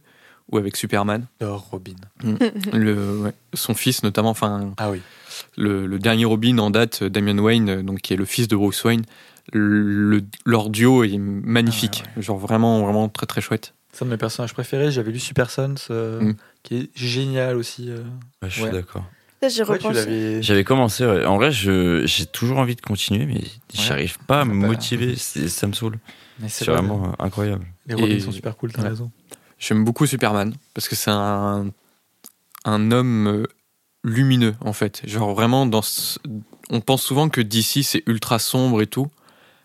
ou 0.51 0.59
avec 0.59 0.77
Superman. 0.77 1.27
De 1.41 1.47
Robin. 1.47 1.95
Le, 2.73 3.19
ouais, 3.21 3.33
son 3.55 3.75
fils, 3.75 4.03
notamment, 4.03 4.31
enfin, 4.31 4.73
Ah 4.79 4.91
oui. 4.91 5.01
le, 5.57 5.87
le 5.87 5.99
dernier 5.99 6.25
Robin 6.25 6.59
en 6.59 6.71
date, 6.71 7.03
Damian 7.05 7.39
Wayne, 7.39 7.69
euh, 7.69 7.83
donc 7.83 8.01
qui 8.01 8.13
est 8.15 8.17
le 8.17 8.25
fils 8.25 8.49
de 8.49 8.57
Bruce 8.57 8.83
Wayne, 8.85 9.03
le, 9.53 10.23
leur 10.45 10.71
duo 10.71 11.03
est 11.05 11.19
magnifique, 11.19 12.05
Ah 12.17 12.21
genre 12.21 12.39
vraiment 12.39 12.83
vraiment 12.85 13.09
très 13.09 13.27
très 13.27 13.41
chouette. 13.41 13.75
C'est 13.93 14.05
un 14.05 14.07
de 14.07 14.13
mes 14.13 14.17
personnages 14.19 14.55
préférés. 14.55 14.93
J'avais 14.93 15.11
lu 15.11 15.19
Super 15.19 15.51
Sons, 15.51 15.75
euh, 15.91 16.21
Mm. 16.21 16.35
qui 16.63 16.77
est 16.77 16.91
génial 16.95 17.57
aussi. 17.57 17.91
euh. 17.91 17.99
Ouais, 18.43 18.49
je 18.49 18.55
suis 18.55 18.63
Ouais. 18.65 18.71
d'accord. 18.71 19.05
J'avais 19.43 20.65
commencé, 20.65 21.05
ouais. 21.07 21.25
en 21.25 21.37
vrai, 21.37 21.51
j'ai 21.51 22.27
toujours 22.31 22.59
envie 22.59 22.77
de 22.77 22.81
continuer, 22.83 23.25
mais 23.27 23.41
j'arrive 23.73 24.19
pas 24.27 24.43
à 24.43 24.45
me 24.45 24.61
Bah, 24.61 24.67
motiver, 24.69 25.17
c'est- 25.17 25.49
ça 25.49 25.67
me 25.67 25.73
saoule. 25.73 25.99
C'est 26.49 26.67
vrai, 26.67 26.75
vraiment 26.77 27.09
euh, 27.09 27.25
incroyable. 27.25 27.65
Les 27.87 27.95
Robins 27.95 28.07
Et- 28.15 28.21
sont 28.21 28.33
super 28.33 28.57
cool, 28.57 28.73
t'as 28.73 28.83
Ouais. 28.83 28.89
raison. 28.91 29.11
J'aime 29.61 29.85
beaucoup 29.85 30.07
Superman 30.07 30.55
parce 30.75 30.89
que 30.89 30.97
c'est 30.97 31.11
un, 31.13 31.71
un 32.65 32.91
homme 32.91 33.27
euh, 33.29 33.47
lumineux 34.03 34.55
en 34.61 34.73
fait. 34.73 35.03
Genre 35.07 35.35
vraiment 35.35 35.67
dans 35.67 35.83
ce- 35.83 36.19
on 36.71 36.81
pense 36.81 37.03
souvent 37.03 37.29
que 37.29 37.41
DC 37.41 37.83
c'est 37.85 38.03
ultra 38.07 38.39
sombre 38.41 38.81
et 38.83 38.87
tout, 38.89 39.09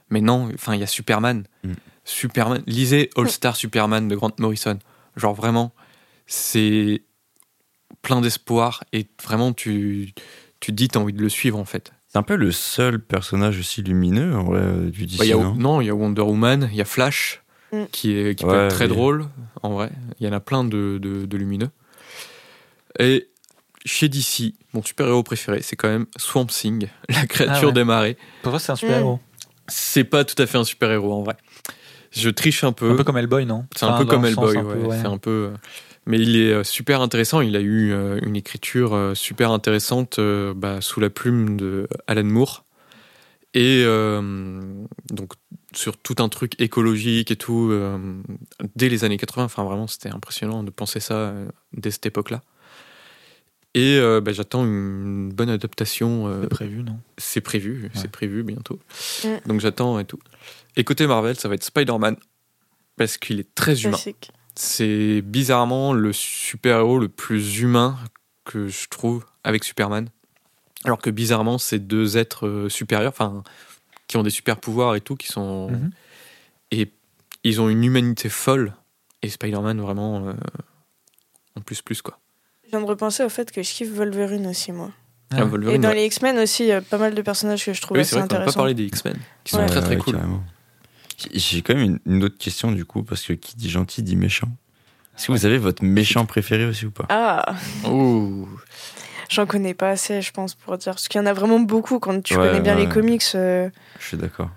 mais 0.10 0.22
non, 0.22 0.50
enfin 0.54 0.76
il 0.76 0.82
y 0.82 0.84
a 0.84 0.88
Superman. 0.88 1.46
Mm. 1.64 1.74
Superman, 2.04 2.62
lisez 2.68 3.10
All 3.16 3.30
Star 3.30 3.56
Superman 3.56 4.08
de 4.08 4.16
Grant 4.16 4.34
Morrison. 4.40 4.78
Genre 5.16 5.34
vraiment 5.34 5.74
c'est 6.28 7.02
plein 8.02 8.22
d'espoir 8.22 8.84
et 8.94 9.08
vraiment 9.24 9.54
tu 9.54 10.14
tu 10.60 10.72
te 10.72 10.76
dis 10.76 10.88
t'as 10.90 11.00
envie 11.00 11.14
de 11.14 11.22
le 11.22 11.30
suivre 11.30 11.58
en 11.58 11.66
fait. 11.66 11.94
C'est 12.08 12.18
un 12.18 12.24
peu 12.24 12.36
le 12.36 12.52
seul 12.52 13.00
personnage 13.02 13.60
aussi 13.60 13.82
lumineux 13.82 14.36
en 14.36 14.44
vrai, 14.44 14.90
du 14.90 15.06
DC. 15.06 15.18
Bah, 15.18 15.26
a, 15.34 15.54
non, 15.58 15.82
il 15.82 15.88
y 15.88 15.90
a 15.90 15.96
Wonder 15.96 16.22
Woman, 16.22 16.70
il 16.72 16.78
y 16.78 16.82
a 16.82 16.86
Flash, 16.86 17.44
Mm. 17.84 17.88
qui, 17.92 18.18
est, 18.18 18.36
qui 18.36 18.44
peut 18.46 18.52
Ouais, 18.52 18.66
être 18.66 18.76
très 18.76 18.86
oui. 18.86 18.92
drôle, 18.92 19.26
en 19.64 19.70
vrai. 19.74 19.90
Il 20.20 20.26
y 20.26 20.30
en 20.30 20.34
a 20.34 20.40
plein 20.40 20.64
de, 20.64 20.98
de, 21.02 21.26
de 21.26 21.38
lumineux. 21.38 21.70
Et 23.00 23.28
chez 23.86 24.10
DC, 24.10 24.54
mon 24.74 24.82
super-héros 24.84 25.24
préféré, 25.24 25.62
c'est 25.62 25.76
quand 25.76 25.90
même 25.90 26.06
Swamp 26.18 26.48
Thing, 26.48 26.88
la 27.10 27.26
créature 27.28 27.56
Ah 27.64 27.66
ouais. 27.68 27.72
des 27.74 27.84
marais. 27.84 28.18
Pour 28.42 28.52
toi, 28.54 28.60
c'est 28.60 28.72
un 28.72 28.76
super 28.76 28.98
héros. 28.98 29.20
C'est 29.68 30.04
pas 30.04 30.24
tout 30.24 30.42
à 30.42 30.46
fait 30.46 30.58
un 30.58 30.64
super-héros, 30.64 31.14
en 31.14 31.24
vrai. 31.24 31.36
Je 32.12 32.30
triche 32.30 32.64
un 32.64 32.72
peu. 32.72 32.92
Un 32.92 32.96
peu 32.96 33.04
comme 33.04 33.18
Hellboy, 33.18 33.46
non? 33.46 33.66
C'est 33.76 33.86
un 33.86 33.98
peu 33.98 34.06
comme 34.06 34.26
Hellboy, 34.26 34.58
ouais. 34.58 34.74
ouais. 34.88 34.98
C'est 35.02 35.08
un 35.08 35.18
peu. 35.18 35.50
euh, 35.52 35.58
Mais 36.06 36.18
il 36.20 36.38
est 36.38 36.52
euh, 36.52 36.64
super 36.64 37.02
intéressant. 37.02 37.42
Il 37.42 37.56
a 37.56 37.60
eu 37.60 37.92
euh, 37.92 38.20
une 38.24 38.36
écriture 38.38 39.12
super 39.16 39.52
intéressante 39.52 40.20
bah, 40.56 40.80
sous 40.82 41.00
la 41.00 41.10
plume 41.10 41.58
de 41.58 41.88
Alan 42.08 42.24
Moore. 42.24 42.65
Et 43.56 43.84
euh, 43.86 44.62
donc 45.12 45.34
sur 45.74 45.98
tout 45.98 46.16
un 46.20 46.28
truc 46.30 46.60
écologique 46.62 47.32
et 47.32 47.36
tout 47.38 47.70
euh, 47.72 47.98
dès 48.76 48.90
les 48.90 49.04
années 49.06 49.18
80. 49.18 49.46
Enfin 49.46 49.64
vraiment, 49.64 49.88
c'était 49.88 50.10
impressionnant 50.10 50.62
de 50.64 50.70
penser 50.72 51.00
ça 51.00 51.14
euh, 51.16 51.48
dès 51.74 51.90
cette 51.92 52.06
époque-là. 52.06 52.42
Et 53.74 53.98
euh, 53.98 54.22
bah, 54.22 54.32
j'attends 54.34 54.64
une 54.66 55.30
bonne 55.34 55.50
adaptation. 55.50 56.28
euh, 56.28 56.42
C'est 56.44 56.50
prévu, 56.50 56.84
non? 56.84 57.00
c'est 57.18 57.42
prévu, 57.42 57.84
Ouais. 57.84 57.90
c'est 57.94 58.12
prévu 58.12 58.44
bientôt. 58.44 58.80
Donc 59.46 59.60
j'attends 59.62 60.00
et 60.00 60.06
tout. 60.06 60.20
Et 60.76 60.84
côté 60.84 61.08
Marvel, 61.08 61.36
ça 61.38 61.48
va 61.50 61.56
être 61.56 61.64
Spider-Man 61.64 62.16
parce 62.98 63.18
qu'il 63.18 63.40
est 63.40 63.56
très 63.56 63.84
humain. 63.84 63.98
C'est 64.56 65.22
bizarrement 65.22 65.92
le 65.94 66.14
super-héros 66.14 67.00
le 67.00 67.10
plus 67.10 67.60
humain 67.60 67.98
que 68.46 68.68
je 68.70 68.88
trouve 68.90 69.26
avec 69.44 69.64
Superman. 69.66 70.10
Alors 70.86 71.00
que 71.00 71.10
bizarrement, 71.10 71.58
c'est 71.58 71.80
deux 71.80 72.18
êtres 72.18 72.48
euh, 72.48 72.70
supérieurs, 72.70 73.12
enfin, 73.12 73.44
qui 74.08 74.18
ont 74.18 74.24
des 74.24 74.30
super 74.30 74.58
pouvoirs 74.58 74.96
et 74.96 75.02
tout, 75.02 75.16
qui 75.16 75.28
sont. 75.28 75.70
Mhm. 75.72 75.92
Et 76.72 76.92
ils 77.44 77.60
ont 77.62 77.70
une 77.70 77.84
humanité 77.84 78.30
folle. 78.30 78.74
Et 79.22 79.30
Spider-Man, 79.30 79.82
vraiment, 79.82 80.28
euh, 80.28 80.34
en 81.56 81.62
plus, 81.62 81.82
plus, 81.82 82.02
quoi. 82.02 82.20
Je 82.66 82.70
viens 82.72 82.82
de 82.82 82.86
repenser 82.86 83.24
au 83.24 83.30
fait 83.30 83.52
que 83.52 83.64
je 83.64 83.72
kiffe 83.72 83.92
Wolverine 83.92 84.48
aussi, 84.48 84.72
moi. 84.72 84.92
Ah 85.32 85.38
Ah. 85.40 85.44
Wolverine, 85.46 85.76
Et 85.76 85.80
dans 85.80 85.90
ouais. 85.90 85.96
les 85.96 86.06
X-Men 86.06 86.38
aussi, 86.40 86.64
il 86.64 86.68
y 86.68 86.72
a 86.72 86.82
pas 86.82 86.98
mal 87.00 87.16
de 87.16 87.22
personnages 87.22 87.66
que 87.66 87.74
je 87.74 87.82
trouve 87.82 87.98
Oui, 87.98 88.02
assez 88.02 88.12
vrai 88.16 88.22
qu'on 88.22 88.26
n'a 88.26 88.28
pas 88.30 88.36
intéressants. 88.42 88.60
parlé 88.60 88.74
des 88.76 88.86
X-Men, 88.86 89.18
qui 89.44 89.52
sont 89.52 89.60
Ouais. 89.60 89.66
très 89.66 89.82
très 89.82 89.96
Ouais, 89.96 89.98
cool. 89.98 90.14
carrément. 90.16 90.44
J'ai- 91.34 91.62
quand 91.62 91.74
même 91.76 92.00
une, 92.06 92.14
une 92.16 92.24
autre 92.26 92.38
question 92.38 92.72
du 92.72 92.84
coup, 92.86 93.02
parce 93.04 93.24
que 93.24 93.34
qui 93.34 93.56
dit 93.56 93.70
gentil 93.70 94.04
dit 94.04 94.16
méchant. 94.18 94.50
Est-ce 95.18 95.28
que 95.28 95.32
vous 95.32 95.46
avez 95.46 95.58
votre 95.58 95.84
méchant 95.84 96.26
préféré 96.26 96.66
aussi 96.66 96.86
ou 96.86 96.92
pas? 96.92 97.06
Ah, 97.10 97.56
Ouh. 97.90 98.48
J'en 99.30 99.46
connais 99.46 99.74
pas 99.74 99.90
assez, 99.90 100.22
je 100.22 100.32
pense, 100.32 100.56
pour 100.56 100.78
dire. 100.78 100.94
Parce 100.94 101.08
qu'il 101.08 101.20
y 101.20 101.24
en 101.24 101.28
a 101.28 101.34
vraiment 101.34 101.60
beaucoup 101.60 102.00
quand 102.00 102.22
tu 102.24 102.36
Ouais, 102.36 102.48
connais 102.48 102.62
bien 102.62 102.76
ouais. 102.76 102.84
les 102.84 102.90
comics. 102.90 103.24
euh, 103.36 103.70
Je 104.00 104.06
suis 104.06 104.18
d'accord. 104.18 104.50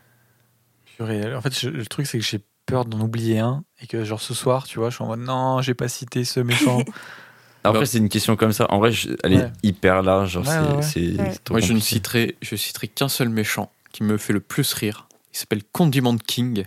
En 1.00 1.40
fait, 1.40 1.58
je- 1.58 1.68
le 1.68 1.86
truc, 1.86 2.06
c'est 2.06 2.18
que 2.18 2.24
j'ai 2.24 2.40
peur 2.66 2.84
d'en 2.84 3.00
oublier 3.00 3.38
un. 3.38 3.64
Et 3.80 3.86
que, 3.86 4.04
genre, 4.04 4.20
ce 4.20 4.34
soir, 4.34 4.66
tu 4.66 4.78
vois, 4.78 4.90
je 4.90 4.96
suis 4.96 5.04
en 5.04 5.08
mode 5.08 5.20
non, 5.20 5.62
j'ai 5.62 5.74
pas 5.74 5.88
cité 5.88 6.24
ce 6.24 6.40
méchant. 6.40 6.82
Après, 7.64 7.86
c'est 7.86 7.98
une 7.98 8.08
question 8.08 8.36
comme 8.36 8.52
ça. 8.52 8.66
En 8.70 8.78
vrai, 8.78 8.92
je- 8.92 9.10
elle 9.22 9.34
est 9.34 9.52
hyper 9.62 10.02
large. 10.02 10.30
Genre, 10.32 10.44
Ouais, 10.46 10.82
c'est 10.82 11.14
Moi, 11.50 11.60
je 11.60 11.72
ne 11.72 11.80
citerai, 11.80 12.36
je 12.42 12.56
citerai 12.56 12.88
qu'un 12.88 13.08
seul 13.08 13.28
méchant 13.28 13.70
qui 13.92 14.02
me 14.02 14.16
fait 14.16 14.32
le 14.32 14.40
plus 14.40 14.72
rire. 14.72 15.06
Il 15.34 15.38
s'appelle 15.38 15.62
Condiment 15.72 16.16
King, 16.16 16.64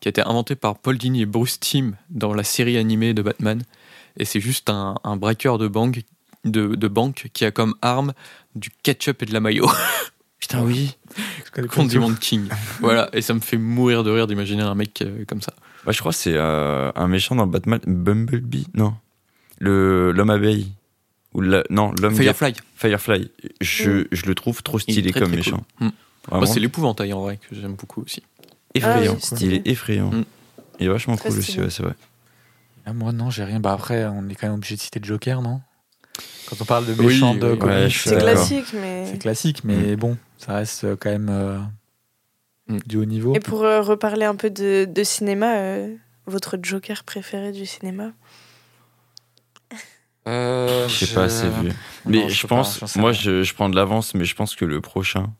qui 0.00 0.08
a 0.08 0.10
été 0.10 0.22
inventé 0.22 0.54
par 0.56 0.78
Paul 0.78 0.96
Dini 0.98 1.22
et 1.22 1.26
Bruce 1.26 1.58
Timm 1.60 1.96
dans 2.10 2.32
la 2.32 2.44
série 2.44 2.76
animée 2.78 3.12
de 3.12 3.22
Batman. 3.22 3.62
Et 4.18 4.24
c'est 4.24 4.40
juste 4.40 4.70
un, 4.70 4.94
un 5.04 5.16
braqueur 5.16 5.58
de 5.58 5.68
banque, 5.68 6.00
de, 6.44 6.74
de 6.74 6.88
banque 6.88 7.28
qui 7.32 7.44
a 7.44 7.50
comme 7.50 7.74
arme 7.82 8.12
du 8.54 8.70
ketchup 8.82 9.22
et 9.22 9.26
de 9.26 9.32
la 9.32 9.40
mayo. 9.40 9.68
Putain, 10.38 10.62
oui. 10.62 10.96
Condiment. 11.70 12.12
King. 12.14 12.48
voilà, 12.80 13.08
et 13.12 13.22
ça 13.22 13.32
me 13.34 13.40
fait 13.40 13.56
mourir 13.56 14.04
de 14.04 14.10
rire 14.10 14.26
d'imaginer 14.26 14.62
un 14.62 14.74
mec 14.74 15.00
euh, 15.02 15.24
comme 15.26 15.40
ça. 15.40 15.52
Ouais, 15.86 15.92
je 15.92 15.98
crois 16.00 16.12
que 16.12 16.18
c'est 16.18 16.34
euh, 16.34 16.92
un 16.94 17.08
méchant 17.08 17.34
dans 17.34 17.46
Batman. 17.46 17.80
Bumblebee 17.86 18.66
Non. 18.74 18.94
Le- 19.58 20.12
L'homme 20.12 20.30
abeille. 20.30 20.72
Ou 21.32 21.40
la- 21.40 21.64
non, 21.70 21.92
l'homme 22.00 22.14
Firefly. 22.14 22.54
Firefly. 22.76 23.30
Je, 23.60 24.06
je 24.12 24.26
le 24.26 24.34
trouve 24.34 24.62
trop 24.62 24.78
stylé 24.78 25.10
très, 25.10 25.20
comme 25.20 25.28
très 25.30 25.38
méchant. 25.38 25.64
cool. 25.78 25.88
Mm. 25.88 25.92
Moi, 26.32 26.46
c'est 26.46 26.60
l'épouvantail 26.60 27.12
en 27.12 27.20
vrai 27.22 27.38
que 27.38 27.54
j'aime 27.54 27.74
beaucoup 27.74 28.02
aussi. 28.02 28.22
effrayant. 28.74 29.16
Ah 29.22 29.26
oui, 29.32 29.38
il 29.42 29.54
est 29.54 29.66
effrayant. 29.66 30.10
Mm. 30.10 30.24
Il 30.80 30.86
est 30.86 30.90
vachement 30.90 31.16
Très 31.16 31.30
cool 31.30 31.38
aussi, 31.38 31.60
ouais, 31.60 31.70
c'est 31.70 31.82
vrai. 31.82 31.94
Ah, 32.84 32.92
moi, 32.92 33.12
non, 33.12 33.30
j'ai 33.30 33.44
rien. 33.44 33.58
Bah, 33.60 33.72
après, 33.72 34.04
on 34.04 34.28
est 34.28 34.34
quand 34.34 34.46
même 34.48 34.56
obligé 34.56 34.76
de 34.76 34.80
citer 34.80 35.00
Joker, 35.02 35.40
non? 35.40 35.60
Quand 36.48 36.60
on 36.60 36.64
parle 36.64 36.86
de 36.86 36.92
Oui, 36.94 37.06
méchants 37.06 37.34
de 37.34 37.52
oui. 37.52 37.58
comics, 37.58 37.76
Ouais, 37.84 37.90
C'est 37.90 38.18
classique, 38.18 38.72
mais. 38.72 39.06
C'est 39.10 39.18
classique, 39.18 39.64
mais 39.64 39.96
bon, 39.96 40.16
ça 40.38 40.54
reste 40.54 40.84
euh, 40.84 40.96
quand 40.98 41.10
même 41.10 41.28
euh, 41.30 41.58
Mm. 42.68 42.78
du 42.86 42.96
haut 42.96 43.04
niveau. 43.04 43.34
Et 43.34 43.40
pour 43.40 43.62
euh, 43.62 43.80
reparler 43.80 44.24
un 44.24 44.34
peu 44.34 44.50
de, 44.50 44.86
de 44.86 45.04
cinéma, 45.04 45.56
euh, 45.58 45.94
votre 46.26 46.58
Joker 46.60 47.04
préféré 47.04 47.52
du 47.52 47.64
cinéma? 47.64 48.10
Euh, 50.28 50.88
Je 50.88 51.04
sais 51.04 51.14
pas 51.14 51.24
assez 51.24 51.48
vu. 51.48 51.72
Mais 52.04 52.18
Non, 52.22 52.28
je 52.28 52.46
pense, 52.46 52.96
moi 52.96 53.12
je 53.12 53.54
prends 53.54 53.68
de 53.68 53.76
l'avance, 53.76 54.14
mais 54.14 54.24
je 54.24 54.34
pense 54.34 54.56
que 54.56 54.64
le 54.64 54.80
prochain, 54.80 55.32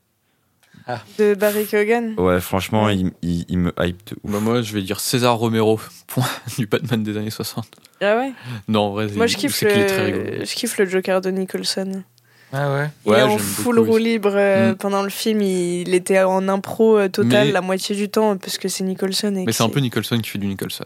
De 1.19 1.35
Barry 1.35 1.67
Keoghan 1.67 2.15
ouais, 2.17 2.41
franchement, 2.41 2.85
Ouais. 2.85 2.97
il, 2.97 3.11
il, 3.23 3.45
il 3.49 3.59
me 3.59 3.73
hype 3.81 3.99
de 4.09 4.17
ouf. 4.23 4.31
Bah, 4.33 4.39
moi, 4.41 4.63
je 4.63 4.73
vais 4.73 4.83
dire 4.83 5.01
César 5.01 5.37
Romero, 5.37 5.81
point, 6.07 6.29
du 6.59 6.67
Batman 6.67 7.03
des 7.03 7.17
années 7.17 7.31
60. 7.31 7.67
Ah 8.01 8.17
ouais? 8.19 8.33
Non, 8.69 8.81
en 8.83 8.91
vrai, 8.93 9.09
Moi, 9.17 9.27
je 9.27 9.37
kiffe, 9.37 9.55
c'est 9.55 9.67
qu'il 9.67 9.79
est 9.81 9.87
très 9.87 10.11
le... 10.11 10.17
rigolo. 10.19 10.45
je 10.45 10.55
kiffe 10.55 10.79
le 10.79 10.87
Joker 10.87 11.21
de 11.21 11.31
Nicholson. 11.31 12.03
Ah 12.53 12.73
ouais? 12.73 12.91
Il 13.05 13.11
Ouais, 13.11 13.19
est 13.19 13.23
en 13.23 13.39
full 13.39 13.81
roue 13.81 13.97
libre 13.99 14.33
euh, 14.35 14.73
Mm. 14.73 14.77
pendant 14.77 15.03
le 15.03 15.09
film. 15.09 15.43
Il 15.43 15.93
était 15.95 16.23
en 16.23 16.47
impro 16.49 16.97
euh, 16.99 17.09
total 17.09 17.49
Mais- 17.49 17.53
la 17.53 17.61
moitié 17.61 17.97
du 17.97 18.09
temps 18.09 18.37
parce 18.37 18.57
que 18.59 18.69
c'est 18.69 18.85
Nicholson. 18.85 19.35
Et 19.35 19.45
Mais 19.45 19.53
c'est 19.53 19.65
un 19.65 19.69
peu 19.69 19.81
Nicholson 19.81 20.19
qui 20.21 20.31
fait 20.31 20.39
du 20.39 20.47
Nicholson. 20.47 20.85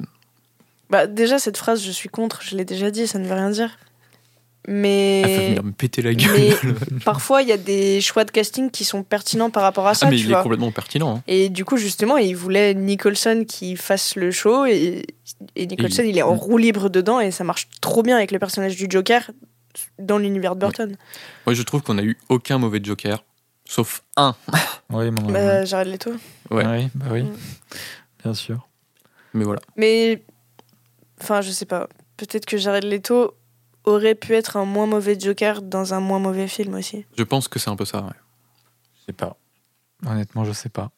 Bah, 0.88 1.06
déjà, 1.06 1.38
cette 1.38 1.58
phrase, 1.58 1.84
je 1.84 1.90
suis 1.90 2.08
contre, 2.08 2.40
je 2.42 2.56
l'ai 2.56 2.64
déjà 2.64 2.90
dit, 2.90 3.06
ça 3.06 3.18
ne 3.18 3.26
veut 3.26 3.34
rien 3.34 3.50
dire. 3.50 3.76
Elle 4.68 4.74
Mais, 4.74 5.48
venir 5.48 5.64
me 5.64 5.72
péter 5.72 6.02
la 6.02 6.12
gueule. 6.14 6.30
mais 6.90 6.98
parfois, 7.04 7.42
il 7.42 7.48
y 7.48 7.52
a 7.52 7.56
des 7.56 8.00
choix 8.00 8.24
de 8.24 8.30
casting 8.30 8.70
qui 8.70 8.84
sont 8.84 9.02
pertinents 9.02 9.50
par 9.50 9.62
rapport 9.62 9.86
à 9.86 9.94
ça, 9.94 10.06
ah, 10.06 10.10
mais 10.10 10.16
tu 10.16 10.24
il 10.24 10.28
vois. 10.28 10.40
est 10.40 10.42
complètement 10.42 10.70
pertinent. 10.70 11.16
hein. 11.16 11.22
Et 11.26 11.48
du 11.48 11.64
coup, 11.64 11.76
justement, 11.78 12.18
il 12.18 12.36
voulait 12.36 12.74
Nicholson 12.74 13.44
qui 13.48 13.76
fasse 13.76 14.16
le 14.16 14.30
show 14.30 14.66
et, 14.66 15.02
et 15.56 15.66
Nicholson, 15.66 16.02
il 16.04 16.18
est 16.18 16.22
en 16.22 16.34
roue 16.34 16.58
libre 16.58 16.90
dedans 16.90 17.20
et 17.20 17.30
ça 17.30 17.42
marche 17.42 17.68
trop 17.80 18.02
bien 18.02 18.16
avec 18.16 18.30
le 18.32 18.38
personnage 18.38 18.76
du 18.76 18.86
Joker 18.88 19.30
dans 19.98 20.18
l'univers 20.18 20.54
de 20.56 20.60
Burton. 20.60 20.96
Moi, 21.46 21.54
je 21.54 21.62
trouve 21.62 21.80
qu'on 21.82 21.96
a 21.98 22.02
eu 22.02 22.18
aucun 22.28 22.58
mauvais 22.58 22.80
Joker, 22.82 23.24
sauf 23.64 24.02
un. 24.16 24.34
Oui, 24.90 25.10
mon 25.10 25.22
Bah, 25.30 25.64
Jared 25.64 25.88
Leto. 25.88 26.10
Ouais. 26.50 26.66
Oui, 26.66 26.88
bah 26.94 27.06
oui. 27.12 27.22
Mm. 27.22 27.36
Bien 28.24 28.34
sûr. 28.34 28.68
Mais 29.32 29.44
voilà. 29.44 29.60
Mais, 29.76 30.22
enfin, 31.20 31.40
je 31.40 31.50
sais 31.52 31.64
pas. 31.66 31.88
Peut-être 32.16 32.44
que 32.44 32.58
Jared 32.58 32.84
Leto 32.84 33.34
aurait 33.84 34.14
pu 34.14 34.34
être 34.34 34.56
un 34.56 34.64
moins 34.64 34.86
mauvais 34.86 35.18
Joker 35.18 35.62
dans 35.62 35.94
un 35.94 36.00
moins 36.00 36.18
mauvais 36.18 36.48
film 36.48 36.74
aussi. 36.74 37.04
Je 37.16 37.22
pense 37.22 37.48
que 37.48 37.58
c'est 37.58 37.70
un 37.70 37.76
peu 37.76 37.84
ça. 37.84 38.02
ouais. 38.02 38.12
Je 39.00 39.06
sais 39.06 39.12
pas. 39.12 39.36
Honnêtement, 40.06 40.44
je 40.44 40.52
sais 40.52 40.68
pas. 40.68 40.90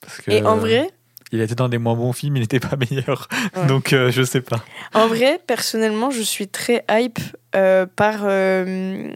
Parce 0.00 0.20
que, 0.20 0.30
Et 0.30 0.42
en 0.42 0.56
euh, 0.56 0.60
vrai, 0.60 0.90
Il 1.32 1.40
était 1.40 1.54
dans 1.54 1.68
des 1.68 1.78
moins 1.78 1.94
bons 1.94 2.12
films, 2.12 2.36
il 2.36 2.40
n'était 2.40 2.60
pas 2.60 2.76
meilleur. 2.90 3.28
Ouais. 3.56 3.66
Donc, 3.66 3.92
euh, 3.92 4.10
je 4.10 4.22
sais 4.22 4.40
pas. 4.40 4.62
en 4.94 5.06
vrai, 5.08 5.40
personnellement, 5.46 6.10
je 6.10 6.22
suis 6.22 6.48
très 6.48 6.84
hype 6.90 7.18
euh, 7.54 7.86
par 7.86 8.20
euh, 8.22 9.10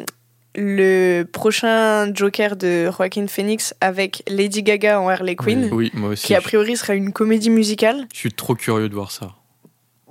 le 0.55 1.23
prochain 1.25 2.13
Joker 2.15 2.57
de 2.57 2.91
Joaquin 2.91 3.27
Phoenix 3.27 3.75
avec 3.81 4.23
Lady 4.29 4.63
Gaga 4.63 5.01
en 5.01 5.09
Harley 5.09 5.37
Quinn. 5.37 5.69
Oui, 5.73 5.91
moi 5.95 6.11
aussi. 6.11 6.27
qui 6.27 6.35
a 6.35 6.41
priori 6.41 6.77
sera 6.77 6.95
une 6.95 7.13
comédie 7.13 7.51
musicale. 7.51 8.07
Je 8.13 8.19
suis 8.19 8.33
trop 8.33 8.55
curieux 8.55 8.89
de 8.89 8.95
voir 8.95 9.11
ça. 9.11 9.35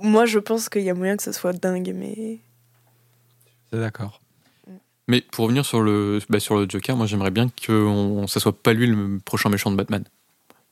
Moi, 0.00 0.26
je 0.26 0.38
pense 0.40 0.68
qu'il 0.68 0.82
y 0.82 0.90
a 0.90 0.94
moyen 0.94 1.16
que 1.16 1.22
ce 1.22 1.30
soit 1.32 1.52
dingue, 1.52 1.92
mais 1.94 2.38
d'accord. 3.72 4.20
Mais 5.08 5.20
pour 5.20 5.44
revenir 5.44 5.66
sur 5.66 5.82
le, 5.82 6.20
bah, 6.30 6.40
sur 6.40 6.56
le 6.56 6.66
Joker, 6.68 6.96
moi 6.96 7.06
j'aimerais 7.06 7.30
bien 7.30 7.48
que 7.48 7.72
on, 7.72 8.26
ça 8.26 8.40
soit 8.40 8.56
pas 8.56 8.72
lui 8.72 8.86
le 8.86 9.18
prochain 9.24 9.48
méchant 9.48 9.70
de 9.70 9.76
Batman. 9.76 10.04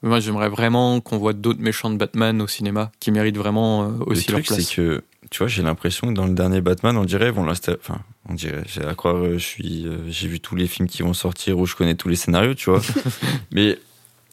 Moi, 0.03 0.18
j'aimerais 0.18 0.48
vraiment 0.48 1.01
qu'on 1.01 1.18
voit 1.18 1.34
d'autres 1.34 1.61
méchants 1.61 1.90
de 1.90 1.96
Batman 1.96 2.40
au 2.40 2.46
cinéma 2.46 2.90
qui 3.01 3.11
méritent 3.11 3.36
vraiment 3.36 3.82
euh, 3.82 3.88
aussi 4.07 4.28
le 4.28 4.36
leur 4.36 4.44
truc, 4.44 4.46
place. 4.46 4.66
c'est 4.66 4.74
que, 4.74 5.05
tu 5.30 5.38
vois, 5.38 5.46
j'ai 5.48 5.62
l'impression 5.62 6.09
que 6.09 6.14
dans 6.14 6.26
le 6.26 6.32
dernier 6.32 6.62
Batman, 6.62 6.96
on 6.96 7.05
dirait, 7.05 7.30
vont 7.30 7.46
enfin, 7.46 8.01
on 8.26 8.32
dirait, 8.32 8.62
j'ai 8.66 8.82
à 8.82 8.94
croire, 8.94 9.16
euh, 9.16 9.34
je 9.34 9.44
suis, 9.44 9.86
euh, 9.86 9.98
j'ai 10.09 10.28
vu 10.28 10.40
tous 10.40 10.57
les 10.57 10.66
films 10.68 10.88
qui 10.88 11.03
vont 11.03 11.12
sortir 11.12 11.59
ou 11.59 11.66
je 11.66 11.76
connais 11.76 11.96
tous 11.96 12.09
les 12.09 12.16
scénarios, 12.16 12.55
tu 12.55 12.70
vois. 12.70 12.80
Mais 13.53 13.78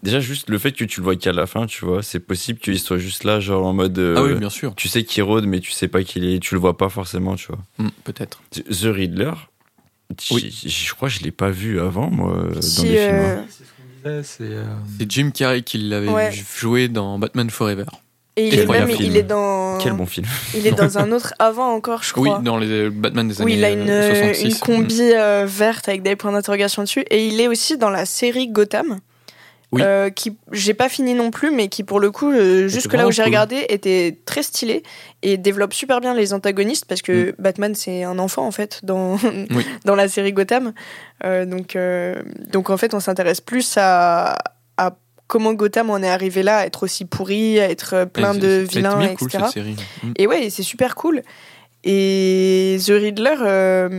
déjà, 0.03 0.19
juste 0.19 0.49
le 0.49 0.57
fait 0.57 0.71
que 0.71 0.83
tu 0.85 0.99
le 0.99 1.03
vois 1.03 1.15
qu'à 1.15 1.31
la 1.33 1.47
fin, 1.47 1.65
tu 1.65 1.85
vois, 1.85 2.03
c'est 2.03 2.19
possible 2.19 2.59
qu'il 2.59 2.79
soit 2.79 2.97
juste 2.97 3.23
là, 3.23 3.39
genre 3.39 3.65
en 3.65 3.73
mode. 3.73 3.97
euh, 3.99 4.15
Ah 4.17 4.23
oui, 4.23 4.35
bien 4.35 4.49
sûr. 4.49 4.73
Tu 4.75 4.87
sais 4.87 5.03
qu'il 5.03 5.23
rôde, 5.23 5.45
mais 5.45 5.59
tu 5.59 5.71
sais 5.71 5.87
pas 5.87 6.03
qu'il 6.03 6.25
est, 6.25 6.39
tu 6.39 6.53
le 6.55 6.59
vois 6.59 6.77
pas 6.77 6.89
forcément, 6.89 7.35
tu 7.35 7.47
vois. 7.47 7.59
Hmm, 7.77 7.89
Peut-être. 8.03 8.41
The 8.51 8.85
Riddler, 8.85 9.31
Oui. 10.31 10.49
je 10.65 10.93
crois 10.93 11.09
que 11.09 11.15
je 11.15 11.23
l'ai 11.23 11.31
pas 11.31 11.49
vu 11.49 11.79
avant, 11.79 12.09
moi, 12.09 12.43
dans 12.53 12.61
Si, 12.61 12.87
les 12.87 12.97
films. 12.97 13.15
euh, 13.15 13.37
hein. 13.39 13.45
C'est 14.23 14.23
ce 14.23 14.43
euh, 14.43 14.63
Jim 15.09 15.31
Carrey 15.33 15.63
qui 15.63 15.79
l'avait 15.79 16.07
Ouais. 16.09 16.31
joué 16.57 16.87
dans 16.87 17.19
Batman 17.19 17.49
Forever. 17.49 17.83
Et 18.39 18.49
il 18.49 18.59
est 18.59 18.65
même, 18.67 18.89
il 18.99 19.17
est 19.17 19.23
dans. 19.23 19.79
Quel 19.79 19.93
bon 19.93 20.05
film. 20.05 20.27
Il 20.55 20.67
est 20.67 20.71
dans 20.71 20.99
un 20.99 21.11
autre 21.11 21.33
avant 21.39 21.73
encore, 21.73 22.03
je 22.03 22.13
Oui, 22.15 22.29
crois. 22.29 22.39
dans 22.39 22.57
les 22.57 22.89
Batman 22.91 23.27
des 23.27 23.41
Oui, 23.41 23.53
années 23.53 23.57
il 23.57 23.65
a 23.65 23.71
une, 23.71 23.89
euh, 23.89 24.07
66. 24.33 24.43
une 24.45 24.59
combi 24.59 25.01
euh, 25.01 25.45
verte 25.47 25.89
avec 25.89 26.03
des 26.03 26.15
points 26.15 26.31
d'interrogation 26.31 26.83
dessus. 26.83 27.03
Et 27.09 27.27
il 27.27 27.41
est 27.41 27.47
aussi 27.47 27.77
dans 27.79 27.89
la 27.89 28.05
série 28.05 28.47
Gotham. 28.47 28.99
Oui. 29.73 29.81
euh, 29.83 30.09
qui 30.09 30.37
j'ai 30.53 30.73
pas 30.73 30.87
fini 30.87 31.13
non 31.13 31.29
plus, 31.29 31.51
mais 31.51 31.67
qui 31.67 31.83
pour 31.83 31.99
le 31.99 32.09
coup, 32.09 32.31
euh, 32.31 32.69
jusque 32.69 32.93
là 32.93 33.05
où 33.05 33.11
j'ai 33.11 33.23
cool. 33.23 33.25
regardé, 33.31 33.65
était 33.67 34.17
très 34.23 34.41
stylé 34.41 34.81
et 35.23 35.35
développe 35.35 35.73
super 35.73 35.99
bien 35.99 36.13
les 36.13 36.31
antagonistes 36.33 36.85
parce 36.85 37.01
que 37.01 37.35
Batman 37.37 37.75
c'est 37.75 38.03
un 38.05 38.17
enfant 38.17 38.47
en 38.47 38.51
fait 38.51 38.79
dans, 38.83 39.17
Mm. 39.17 39.45
Oui. 39.55 39.65
dans 39.83 39.95
la 39.95 40.07
série 40.07 40.31
Gotham. 40.31 40.71
Euh, 41.25 41.45
donc, 41.45 41.75
euh, 41.75 42.15
donc 42.49 42.69
en 42.69 42.77
fait, 42.77 42.93
on 42.93 43.01
s'intéresse 43.01 43.41
plus 43.41 43.73
à, 43.77 44.37
à 44.77 44.95
comment 45.27 45.53
Gotham 45.53 45.89
en 45.89 45.97
est 46.01 46.07
arrivé 46.09 46.43
là, 46.43 46.59
à 46.59 46.65
être 46.65 46.83
aussi 46.83 47.03
pourri, 47.03 47.59
à 47.59 47.69
être 47.69 48.05
plein 48.05 48.33
Et 48.35 48.39
de 48.39 48.47
vilains, 48.69 48.93
cool, 48.93 49.27
etc. 49.27 49.29
cette 49.31 49.51
série. 49.53 49.75
Hmm. 50.01 50.13
Et 50.17 50.27
ouais, 50.27 50.49
c'est 50.49 50.63
super 50.63 50.95
cool. 50.95 51.23
Et 51.83 52.77
The 52.85 52.91
Riddler 52.91 53.89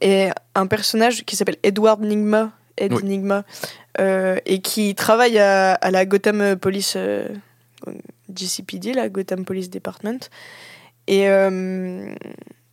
est 0.00 0.30
un 0.54 0.66
personnage 0.66 1.24
qui 1.24 1.36
s'appelle 1.36 1.56
Edward 1.62 2.00
Nigma, 2.02 2.50
Ed 2.78 2.92
Oui. 2.92 3.02
Nigma, 3.04 3.44
euh, 4.00 4.38
et 4.46 4.60
qui 4.60 4.94
travaille 4.94 5.38
à, 5.38 5.74
à 5.74 5.90
la 5.90 6.06
Gotham 6.06 6.56
Police 6.56 6.94
euh, 6.96 7.28
GCPD, 8.34 8.92
la 8.94 9.08
Gotham 9.08 9.44
Police 9.44 9.70
Department, 9.70 10.18
et 11.06 11.28
euh, 11.28 12.14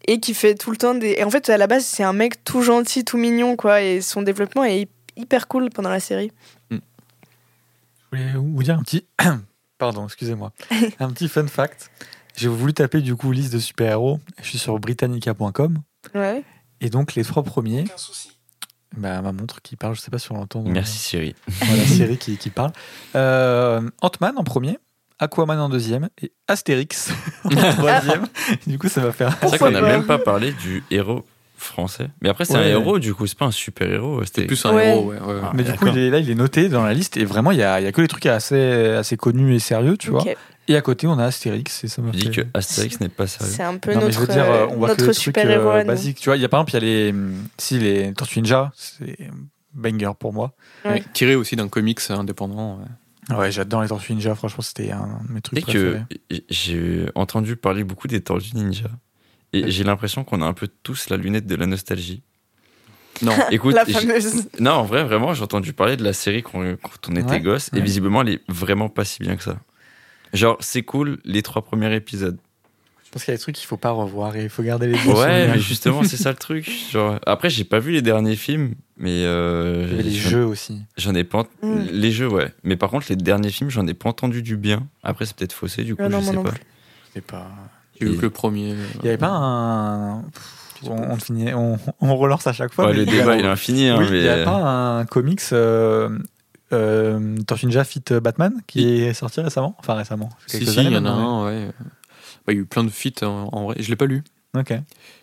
et 0.07 0.19
qui 0.19 0.33
fait 0.33 0.55
tout 0.55 0.71
le 0.71 0.77
temps 0.77 0.93
des. 0.95 1.15
Et 1.17 1.23
en 1.23 1.29
fait, 1.29 1.49
à 1.49 1.57
la 1.57 1.67
base, 1.67 1.85
c'est 1.85 2.03
un 2.03 2.13
mec 2.13 2.43
tout 2.43 2.61
gentil, 2.61 3.03
tout 3.03 3.17
mignon, 3.17 3.55
quoi, 3.55 3.81
et 3.81 4.01
son 4.01 4.21
développement 4.21 4.63
est 4.63 4.81
hy- 4.83 4.87
hyper 5.17 5.47
cool 5.47 5.69
pendant 5.71 5.89
la 5.89 5.99
série. 5.99 6.31
Je 6.71 6.77
voulais 8.11 8.31
vous 8.35 8.63
dire 8.63 8.77
un 8.77 8.83
petit. 8.83 9.05
Pardon, 9.77 10.05
excusez-moi. 10.05 10.53
un 10.99 11.11
petit 11.11 11.27
fun 11.27 11.47
fact. 11.47 11.91
J'ai 12.37 12.47
voulu 12.49 12.73
taper 12.73 13.01
du 13.01 13.15
coup 13.15 13.31
liste 13.31 13.51
de 13.53 13.59
super-héros. 13.59 14.19
Je 14.41 14.47
suis 14.49 14.57
sur 14.57 14.77
britannica.com. 14.79 15.79
Ouais. 16.13 16.43
Et 16.81 16.89
donc 16.89 17.15
les 17.15 17.23
trois 17.23 17.43
premiers. 17.43 17.85
Bah, 18.97 19.21
ma 19.21 19.31
montre 19.31 19.61
qui 19.61 19.75
parle, 19.75 19.95
je 19.95 20.01
sais 20.01 20.11
pas 20.11 20.19
si 20.19 20.31
on 20.31 20.35
l'entend. 20.35 20.63
Merci 20.65 20.97
Siri. 20.97 21.35
la 21.61 21.85
série 21.85 22.17
qui, 22.17 22.37
qui 22.37 22.49
parle. 22.49 22.71
Euh, 23.15 23.81
Ant-Man 24.01 24.35
en 24.37 24.43
premier, 24.43 24.77
Aquaman 25.19 25.59
en 25.59 25.69
deuxième 25.69 26.09
et 26.21 26.31
Astérix 26.47 27.11
en 27.43 27.49
troisième. 27.73 28.25
du 28.67 28.77
coup, 28.79 28.87
ça 28.89 29.01
va 29.01 29.11
faire. 29.11 29.35
C'est 29.41 29.47
vrai 29.47 29.57
qu'on 29.59 29.71
n'a 29.71 29.81
même 29.81 30.05
pas 30.05 30.17
parlé 30.17 30.51
du 30.53 30.83
héros 30.91 31.25
français. 31.57 32.09
Mais 32.21 32.29
après, 32.29 32.43
c'est 32.45 32.55
un 32.55 32.63
héros, 32.63 32.99
du 32.99 33.13
coup, 33.13 33.25
c'est 33.27 33.37
pas 33.37 33.45
un 33.45 33.51
super 33.51 33.89
héros. 33.89 34.19
C'est 34.21 34.27
C'était 34.27 34.45
plus 34.47 34.65
un 34.65 34.73
Ouais. 34.73 34.89
héros, 34.89 35.09
ouais. 35.11 35.19
ouais. 35.19 35.39
Ah, 35.43 35.51
Mais 35.53 35.63
du 35.63 35.71
coup, 35.73 35.87
il 35.87 35.97
est, 35.97 36.09
là, 36.09 36.19
il 36.19 36.29
est 36.29 36.35
noté 36.35 36.67
dans 36.69 36.83
la 36.83 36.93
liste 36.93 37.15
et 37.17 37.23
vraiment, 37.25 37.51
il 37.51 37.57
y 37.59 37.63
a, 37.63 37.79
il 37.79 37.83
y 37.85 37.87
a 37.87 37.91
que 37.91 38.01
les 38.01 38.07
trucs 38.09 38.25
assez, 38.25 38.89
assez 38.89 39.15
connus 39.17 39.55
et 39.55 39.59
sérieux, 39.59 39.97
tu 39.97 40.09
vois. 40.09 40.23
Et 40.67 40.75
à 40.75 40.81
côté, 40.81 41.05
on 41.07 41.17
a 41.19 41.25
Astérix 41.25 41.83
et 41.83 41.87
ça 41.87 42.01
m'a 42.01 42.11
Je 42.11 42.17
dis 42.17 42.31
que 42.31 42.41
Astérix 42.53 42.99
n'est 42.99 43.09
pas 43.09 43.27
sérieux. 43.27 43.53
C'est 43.55 43.63
un 43.63 43.77
peu 43.77 43.91
Non, 43.93 43.99
mais 43.99 44.05
notre, 44.05 44.15
je 44.15 44.19
veux 44.19 44.27
dire, 44.27 44.45
euh, 44.49 44.67
on 44.71 44.77
voit 44.77 44.95
que 44.95 45.03
notre 45.03 45.39
euh, 45.39 45.71
à 45.71 45.81
nous. 45.83 45.87
basiques. 45.87 46.19
Tu 46.19 46.29
vois, 46.29 46.37
il 46.37 46.41
y 46.41 46.45
a 46.45 46.49
par 46.49 46.61
exemple, 46.61 46.71
il 46.83 46.89
y 46.89 47.07
a 47.09 47.11
les, 47.11 47.15
si 47.57 47.77
les 47.79 48.13
Tortues 48.13 48.39
Ninja, 48.41 48.71
c'est 48.75 49.29
banger 49.73 50.11
pour 50.19 50.33
moi. 50.33 50.55
Ouais. 50.83 50.91
Ouais, 50.93 51.03
Tiré 51.13 51.35
aussi 51.35 51.55
d'un 51.55 51.67
comics 51.67 51.99
indépendant. 52.09 52.79
ouais. 52.79 53.35
Ouais, 53.35 53.51
j'adore 53.51 53.81
les 53.83 53.87
Tortues 53.89 54.13
Ninja. 54.13 54.33
Franchement, 54.35 54.61
c'était 54.63 54.91
un 54.91 55.19
de 55.27 55.33
mes 55.33 55.41
trucs 55.41 55.65
que 55.65 55.97
préférés. 55.99 56.45
j'ai 56.49 57.05
entendu 57.15 57.55
parler 57.55 57.83
beaucoup 57.83 58.07
des 58.07 58.21
Tortues 58.21 58.55
Ninja. 58.55 58.89
Et 59.53 59.69
j'ai 59.71 59.83
l'impression 59.83 60.23
qu'on 60.23 60.41
a 60.41 60.45
un 60.45 60.53
peu 60.53 60.67
tous 60.83 61.09
la 61.09 61.17
lunette 61.17 61.45
de 61.45 61.55
la 61.55 61.65
nostalgie. 61.65 62.23
Non, 63.21 63.31
Écoute, 63.51 63.73
La 63.75 63.85
fameuse. 63.85 64.47
non, 64.59 64.71
en 64.71 64.83
vrai, 64.83 65.03
vraiment, 65.05 65.33
j'ai 65.33 65.43
entendu 65.43 65.71
parler 65.73 65.95
de 65.95 66.03
la 66.03 66.11
série 66.11 66.43
quand, 66.43 66.59
quand 66.81 67.09
on 67.09 67.15
était 67.15 67.29
Ouais. 67.31 67.39
gosse, 67.41 67.69
et 67.73 67.79
visiblement, 67.79 68.21
elle 68.21 68.29
est 68.29 68.41
vraiment 68.49 68.89
pas 68.89 69.05
si 69.05 69.19
bien 69.19 69.35
que 69.37 69.43
ça. 69.43 69.57
Genre, 70.35 70.57
c'est 70.59 70.83
cool 70.83 71.17
les 71.25 71.41
trois 71.41 71.61
premiers 71.63 71.93
épisodes. 71.95 72.37
Je 73.05 73.11
pense 73.11 73.23
qu'il 73.23 73.31
y 73.31 73.35
a 73.35 73.37
des 73.37 73.41
trucs 73.41 73.55
qu'il 73.55 73.65
faut 73.67 73.77
pas 73.77 73.91
revoir 73.91 74.35
et 74.35 74.43
il 74.43 74.49
faut 74.49 74.61
garder 74.61 74.87
les 74.87 74.93
bons 75.05 75.13
Ouais, 75.13 75.27
souvenirs. 75.29 75.49
mais 75.53 75.59
justement, 75.59 76.03
c'est 76.03 76.17
ça 76.17 76.31
le 76.31 76.35
truc. 76.35 76.69
Genre, 76.91 77.17
après, 77.25 77.49
j'ai 77.49 77.63
pas 77.63 77.79
vu 77.79 77.91
les 77.93 78.01
derniers 78.01 78.35
films, 78.35 78.73
mais 78.97 79.23
euh, 79.23 79.83
Il 79.85 79.91
y 79.91 79.93
avait 79.93 80.03
les 80.03 80.11
jeux 80.11 80.43
aussi. 80.45 80.81
J'en 80.97 81.15
ai 81.15 81.23
pas. 81.23 81.43
Mm. 81.61 81.75
Les 81.91 82.11
jeux, 82.11 82.27
ouais. 82.27 82.53
Mais 82.63 82.75
par 82.75 82.89
contre, 82.89 83.05
les 83.09 83.15
derniers 83.15 83.51
films, 83.51 83.69
j'en 83.69 83.87
ai 83.87 83.93
pas 83.93 84.09
entendu 84.09 84.41
du 84.41 84.57
bien. 84.57 84.85
Après, 85.01 85.25
c'est 85.25 85.35
peut-être 85.35 85.53
faussé, 85.53 85.83
du 85.85 85.95
coup, 85.95 86.01
Ah 86.03 86.09
non, 86.09 86.19
je 86.19 86.25
sais 86.25 86.33
non 86.33 86.43
pas. 86.43 86.51
C'est 87.13 87.25
pas. 87.25 87.47
j'ai 88.01 88.07
vu 88.07 88.17
que 88.17 88.23
le 88.23 88.29
premier. 88.31 88.71
euh, 88.73 88.85
Il 89.01 89.05
y 89.05 89.09
avait 89.09 89.17
pas 89.17 89.29
un. 89.31 90.21
On, 90.83 90.91
on 91.11 91.15
finit, 91.15 91.53
on, 91.53 91.79
on 92.01 92.17
relance 92.17 92.45
à 92.47 92.53
chaque 92.53 92.73
fois. 92.73 92.87
Ouais, 92.87 92.91
mais 92.91 92.97
le 92.99 93.05
débat, 93.05 93.37
il 93.37 93.45
est 93.45 93.47
infini. 93.47 93.87
Hein, 93.87 93.95
Oui, 93.99 94.07
mais... 94.11 94.17
il 94.19 94.25
y 94.25 94.29
a 94.29 94.43
pas 94.43 94.57
un 94.57 95.05
comics 95.05 95.39
euh, 95.53 96.09
euh, 96.75 97.37
Tortue 97.47 97.65
Ninja 97.67 97.83
Fit 97.83 98.03
Batman 98.21 98.61
qui 98.67 99.01
est 99.01 99.13
sorti 99.13 99.41
récemment? 99.41 99.75
Enfin 99.79 99.93
récemment. 99.95 100.29
Si, 100.47 100.65
si, 100.65 100.79
il 100.83 100.91
y 100.91 100.97
en 100.97 101.05
a 101.05 101.09
un, 101.09 101.45
ouais. 101.45 101.67
Bah, 102.45 102.53
il 102.53 102.55
y 102.55 102.57
a 102.59 102.61
eu 102.61 102.65
plein 102.65 102.83
de 102.83 102.89
feats 102.89 103.23
en, 103.25 103.49
en 103.51 103.63
vrai. 103.65 103.75
Je 103.79 103.89
l'ai 103.89 103.95
pas 103.95 104.05
lu. 104.05 104.23
Ok. 104.55 104.73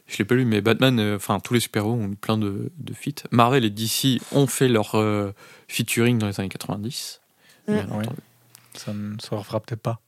Je 0.08 0.18
l'ai 0.18 0.24
pas 0.24 0.34
lu, 0.34 0.44
mais 0.44 0.60
Batman, 0.60 0.98
euh, 0.98 1.16
enfin 1.16 1.40
tous 1.40 1.54
les 1.54 1.60
super-héros 1.60 1.92
ont 1.94 2.08
eu 2.10 2.16
plein 2.16 2.36
de, 2.36 2.70
de 2.76 2.92
feats. 2.94 3.22
Marvel 3.30 3.64
et 3.64 3.70
DC 3.70 4.20
ont 4.32 4.46
fait 4.46 4.68
leur 4.68 4.94
euh, 4.96 5.32
featuring 5.68 6.18
dans 6.18 6.26
les 6.26 6.38
années 6.40 6.48
90. 6.50 7.20
Mm. 7.68 7.72
Bien 7.72 7.86
Oui. 7.92 7.96
entendu. 8.00 8.16
Ça 8.74 8.92
ne 8.92 9.16
se 9.20 9.34
refera 9.34 9.60
peut-être 9.60 9.80
pas. 9.82 10.00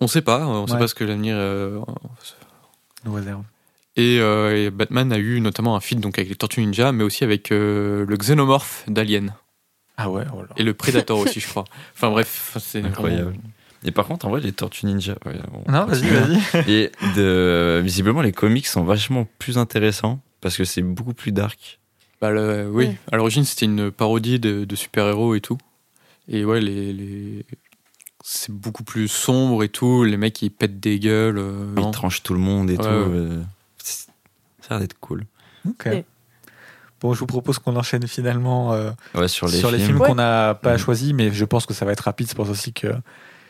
On 0.00 0.06
sait 0.08 0.22
pas, 0.22 0.46
on 0.46 0.66
sait 0.66 0.74
Ouais. 0.74 0.78
pas 0.80 0.88
ce 0.88 0.94
que 0.94 1.04
l'avenir. 1.04 1.34
euh, 1.38 1.80
Nous 3.04 3.12
réserve. 3.12 3.42
et, 3.96 4.18
euh, 4.20 4.56
et 4.66 4.70
Batman 4.70 5.12
a 5.12 5.18
eu 5.18 5.40
notamment 5.40 5.74
un 5.76 5.80
feat 5.80 5.98
donc 6.00 6.18
avec 6.18 6.28
les 6.28 6.36
Tortues 6.36 6.60
Ninja, 6.60 6.92
mais 6.92 7.04
aussi 7.04 7.24
avec 7.24 7.50
euh, 7.52 8.04
le 8.06 8.16
Xenomorph 8.16 8.84
d'Alien 8.88 9.34
Ah 10.04 10.10
ouais, 10.10 10.24
oh 10.34 10.42
et 10.56 10.62
le 10.62 10.74
Predator 10.74 11.18
aussi, 11.18 11.40
je 11.40 11.48
crois. 11.48 11.64
Enfin 11.94 12.10
bref, 12.10 12.56
c'est 12.60 12.84
Incroyable. 12.84 13.22
vraiment- 13.30 13.42
Et 13.84 13.90
par 13.90 14.06
contre, 14.06 14.26
en 14.26 14.30
vrai, 14.30 14.40
les 14.40 14.52
Tortues 14.52 14.86
Ninja. 14.86 15.16
ouais, 15.26 15.38
Non, 15.68 15.84
vas-y, 15.86 16.08
vas-y. 16.08 16.70
Et 16.70 16.92
de, 17.16 17.80
visiblement, 17.82 18.22
les 18.22 18.32
comics 18.32 18.66
sont 18.66 18.84
vachement 18.84 19.26
plus 19.38 19.58
intéressants 19.58 20.20
parce 20.40 20.56
que 20.56 20.64
c'est 20.64 20.82
beaucoup 20.82 21.14
plus 21.14 21.32
dark. 21.32 21.80
Bah, 22.20 22.30
le- 22.30 22.70
oui, 22.70 22.90
à 23.10 23.16
l'origine 23.16 23.44
c'était 23.44 23.66
une 23.66 23.90
parodie 23.90 24.38
de, 24.38 24.64
de 24.64 24.76
super-héros 24.76 25.34
et 25.34 25.40
tout. 25.40 25.58
Et 26.28 26.44
ouais, 26.44 26.60
les, 26.60 26.92
les- 26.92 27.44
c'est 28.24 28.52
beaucoup 28.52 28.84
plus 28.84 29.08
sombre 29.08 29.64
et 29.64 29.68
tout. 29.68 30.04
Les 30.04 30.16
mecs 30.16 30.40
ils 30.42 30.50
pètent 30.50 30.78
des 30.78 31.00
gueules. 31.00 31.38
euh, 31.38 31.74
Ils 31.76 31.90
tranchent 31.90 32.22
tout 32.22 32.34
le 32.34 32.38
monde 32.40 32.70
et 32.70 32.76
Ouais, 32.76 32.78
tout. 32.78 32.84
ouais. 32.84 32.90
euh, 33.16 33.42
c'est- 33.78 34.06
ça 34.60 34.66
a 34.66 34.68
l'air 34.74 34.80
d'être 34.80 34.98
cool. 35.00 35.24
Ok. 35.68 35.86
Et- 35.88 36.04
Bon, 37.02 37.12
je 37.14 37.18
vous 37.18 37.26
propose 37.26 37.58
qu'on 37.58 37.76
enchaîne 37.76 38.06
finalement 38.06 38.72
euh, 38.72 38.90
Ouais, 39.14 39.28
sur 39.28 39.46
les 39.46 39.52
sur 39.58 39.70
films. 39.70 39.82
films 39.84 40.00
Ouais. 40.00 40.08
qu'on 40.08 40.14
n'a 40.14 40.54
pas 40.54 40.76
choisis, 40.78 41.12
mais 41.12 41.30
je 41.32 41.44
pense 41.44 41.66
que 41.66 41.74
ça 41.74 41.84
va 41.84 41.92
être 41.92 42.00
rapide. 42.00 42.28
C'est 42.28 42.36
pour 42.36 42.46
ça 42.46 42.52
aussi 42.52 42.72
que 42.72 42.88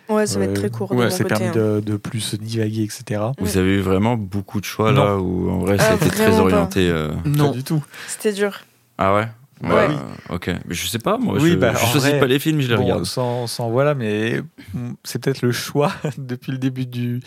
Ouais, 0.09 0.27
ça 0.27 0.39
va 0.39 0.47
être 0.47 0.51
euh, 0.51 0.55
très 0.55 0.71
court. 0.71 0.91
ouais, 0.93 1.11
c'est 1.11 1.25
permis 1.25 1.47
hein. 1.47 1.53
de, 1.55 1.81
de 1.85 1.97
plus 1.97 2.35
divaguer, 2.35 2.83
etc. 2.83 3.21
Vous 3.39 3.57
avez 3.57 3.77
eu 3.77 3.81
vraiment 3.81 4.17
beaucoup 4.17 4.61
de 4.61 4.65
choix 4.65 4.91
Non. 4.93 5.05
là 5.05 5.17
où 5.19 5.51
en 5.51 5.59
vrai 5.61 5.77
Ah, 5.79 5.93
c'était 6.01 6.11
très 6.17 6.39
orienté. 6.39 6.89
euh, 6.91 7.13
Non, 7.25 7.51
Pas 7.51 7.57
du 7.57 7.65
tout. 7.65 7.83
C'était 8.09 8.33
dur. 8.33 8.59
Ah 8.99 9.15
ouais? 9.15 9.29
Ouais. 9.63 9.71
Ouais, 9.71 9.89
Ok. 10.31 10.49
Mais 10.49 10.75
je 10.75 10.87
sais 10.89 10.99
pas, 10.99 11.19
moi. 11.19 11.37
Oui, 11.41 11.51
je, 11.53 11.55
bah, 11.57 11.73
je 11.75 11.79
choisis 11.87 12.11
vrai, 12.11 12.19
pas 12.19 12.27
les 12.27 12.41
films, 12.41 12.61
je 12.61 12.69
les 12.69 12.77
Bon, 12.77 12.83
regarde. 12.83 13.05
sans, 13.05 13.47
sans 13.47 13.71
voilà, 13.71 13.95
mais 13.95 14.41
mm, 14.75 14.93
c'est 15.05 15.23
peut-être 15.23 15.43
le 15.43 15.53
choix 15.53 15.93
depuis 16.19 16.51
le 16.53 16.59
début 16.59 16.85
du, 16.85 17.21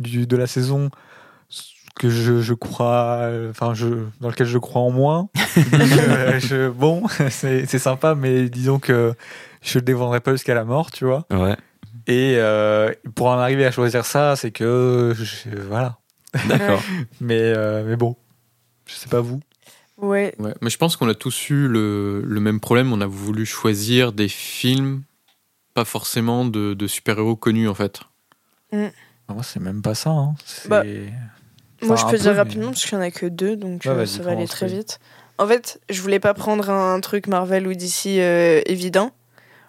du- 0.00 0.26
de 0.26 0.36
la 0.36 0.46
saison 0.46 0.90
que 1.94 2.08
je, 2.10 2.40
je 2.40 2.54
crois, 2.54 3.18
euh, 3.22 3.50
enfin, 3.50 3.74
je, 3.74 3.86
dans 4.20 4.28
lequel 4.28 4.46
je 4.46 4.58
crois 4.58 4.82
en 4.82 4.90
moins. 4.90 5.28
je, 5.56 6.38
je- 6.40 6.68
bon, 6.70 7.02
c'est 7.30 7.66
c'est 7.66 7.78
sympa, 7.78 8.14
mais 8.14 8.48
disons 8.48 8.78
que 8.78 9.14
je 9.62 9.78
le 9.78 9.82
défendrai 9.84 10.20
pas 10.20 10.32
jusqu'à 10.32 10.54
la 10.54 10.64
mort, 10.64 10.90
tu 10.90 11.04
vois. 11.04 11.26
Ouais. 11.30 11.56
Et 12.08 12.34
euh, 12.38 12.92
pour 13.14 13.28
en 13.28 13.38
arriver 13.38 13.64
à 13.64 13.70
choisir 13.70 14.04
ça, 14.06 14.34
c'est 14.36 14.50
que 14.50 15.12
je- 15.16 15.56
voilà. 15.68 15.98
D'accord. 16.48 16.82
Mais, 17.20 17.40
euh, 17.40 17.84
mais 17.86 17.96
bon, 17.96 18.16
je 18.86 18.94
sais 18.94 19.08
pas 19.08 19.20
vous. 19.20 19.40
Ouais. 19.98 20.34
Ouais, 20.38 20.54
mais 20.62 20.70
je 20.70 20.78
pense 20.78 20.96
qu'on 20.96 21.08
a 21.08 21.14
tous 21.14 21.50
eu 21.50 21.68
le, 21.68 22.22
le 22.26 22.40
même 22.40 22.58
problème. 22.58 22.92
On 22.92 23.00
a 23.02 23.06
voulu 23.06 23.44
choisir 23.46 24.12
des 24.12 24.28
films, 24.28 25.02
pas 25.74 25.84
forcément 25.84 26.44
de, 26.46 26.72
de 26.74 26.86
super-héros 26.86 27.36
connus 27.36 27.68
en 27.68 27.74
fait. 27.74 28.00
Ah, 28.72 28.88
Moi, 29.28 29.42
c'est 29.42 29.60
même 29.60 29.82
pas 29.82 29.94
ça. 29.94 30.10
hein. 30.10 30.34
C'est- 30.44 30.68
Bah, 30.68 30.82
Moi, 31.82 31.96
je 31.96 32.04
peux 32.04 32.12
peu, 32.12 32.18
dire 32.18 32.32
mais- 32.32 32.38
rapidement 32.38 32.68
parce 32.68 32.84
qu'il 32.84 32.92
y 32.94 32.96
en 32.96 33.04
a 33.04 33.10
que 33.10 33.26
deux, 33.26 33.56
donc 33.56 33.82
Ouais, 33.84 33.90
euh, 33.90 34.06
ça 34.06 34.22
va 34.22 34.32
aller 34.32 34.46
très 34.46 34.66
vite. 34.66 34.98
En 35.38 35.46
fait, 35.46 35.80
je 35.90 36.00
voulais 36.02 36.20
pas 36.20 36.34
prendre 36.34 36.70
un 36.70 37.00
truc 37.00 37.26
Marvel 37.26 37.66
ou 37.66 37.72
DC 37.74 38.18
euh, 38.20 38.60
évident. 38.66 39.10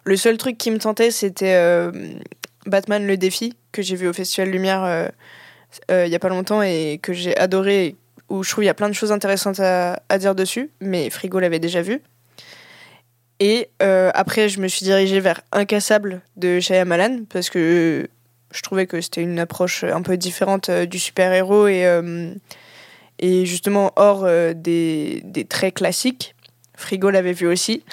Le 0.04 0.18
seul 0.18 0.38
truc 0.38 0.58
qui 0.58 0.70
me 0.70 0.78
tentait, 0.78 1.10
c'était 1.12 1.54
euh, 1.56 1.92
Batman 2.68 3.08
le 3.08 3.18
défi, 3.18 3.56
que 3.72 3.82
j'ai 3.82 3.96
vu 3.96 4.08
au 4.08 4.14
Festival 4.14 4.50
Lumière 4.50 4.84
euh, 4.84 5.08
euh, 5.90 6.06
il 6.06 6.12
y 6.12 6.16
a 6.16 6.20
pas 6.20 6.30
longtemps 6.30 6.62
et 6.62 7.00
que 7.02 7.14
j'ai 7.14 7.36
adoré, 7.38 7.96
où 8.30 8.44
je 8.44 8.50
trouve 8.52 8.64
il 8.64 8.68
y 8.68 8.70
a 8.70 8.74
plein 8.74 8.90
de 8.90 8.94
choses 8.94 9.12
intéressantes 9.12 9.60
à, 9.60 10.02
à 10.10 10.18
dire 10.18 10.36
dessus, 10.36 10.70
mais 10.82 11.10
Frigo 11.10 11.40
l'avait 11.40 11.60
déjà 11.60 11.82
vu. 11.82 12.02
Et 13.40 13.70
après, 13.80 14.48
je 14.48 14.60
me 14.62 14.68
suis 14.70 14.86
dirigée 14.86 15.20
vers 15.20 15.42
Incassable 15.52 16.22
de 16.38 16.60
Shyamalan, 16.62 17.24
parce 17.28 17.50
que 17.50 18.08
je 18.54 18.62
trouvais 18.62 18.88
que 18.88 19.02
c'était 19.02 19.22
une 19.22 19.40
approche 19.40 19.84
un 19.84 20.02
peu 20.02 20.16
différente 20.18 20.70
euh, 20.70 20.86
du 20.86 21.00
super-héros 21.00 21.68
et, 21.68 21.86
euh, 21.86 22.34
et 23.20 23.46
justement 23.46 23.92
hors 23.96 24.24
euh, 24.24 24.54
des, 24.54 25.22
des 25.26 25.46
traits 25.46 25.76
classiques. 25.76 26.36
Frigo 26.76 27.10
l'avait 27.10 27.34
vu 27.34 27.48
aussi. 27.48 27.84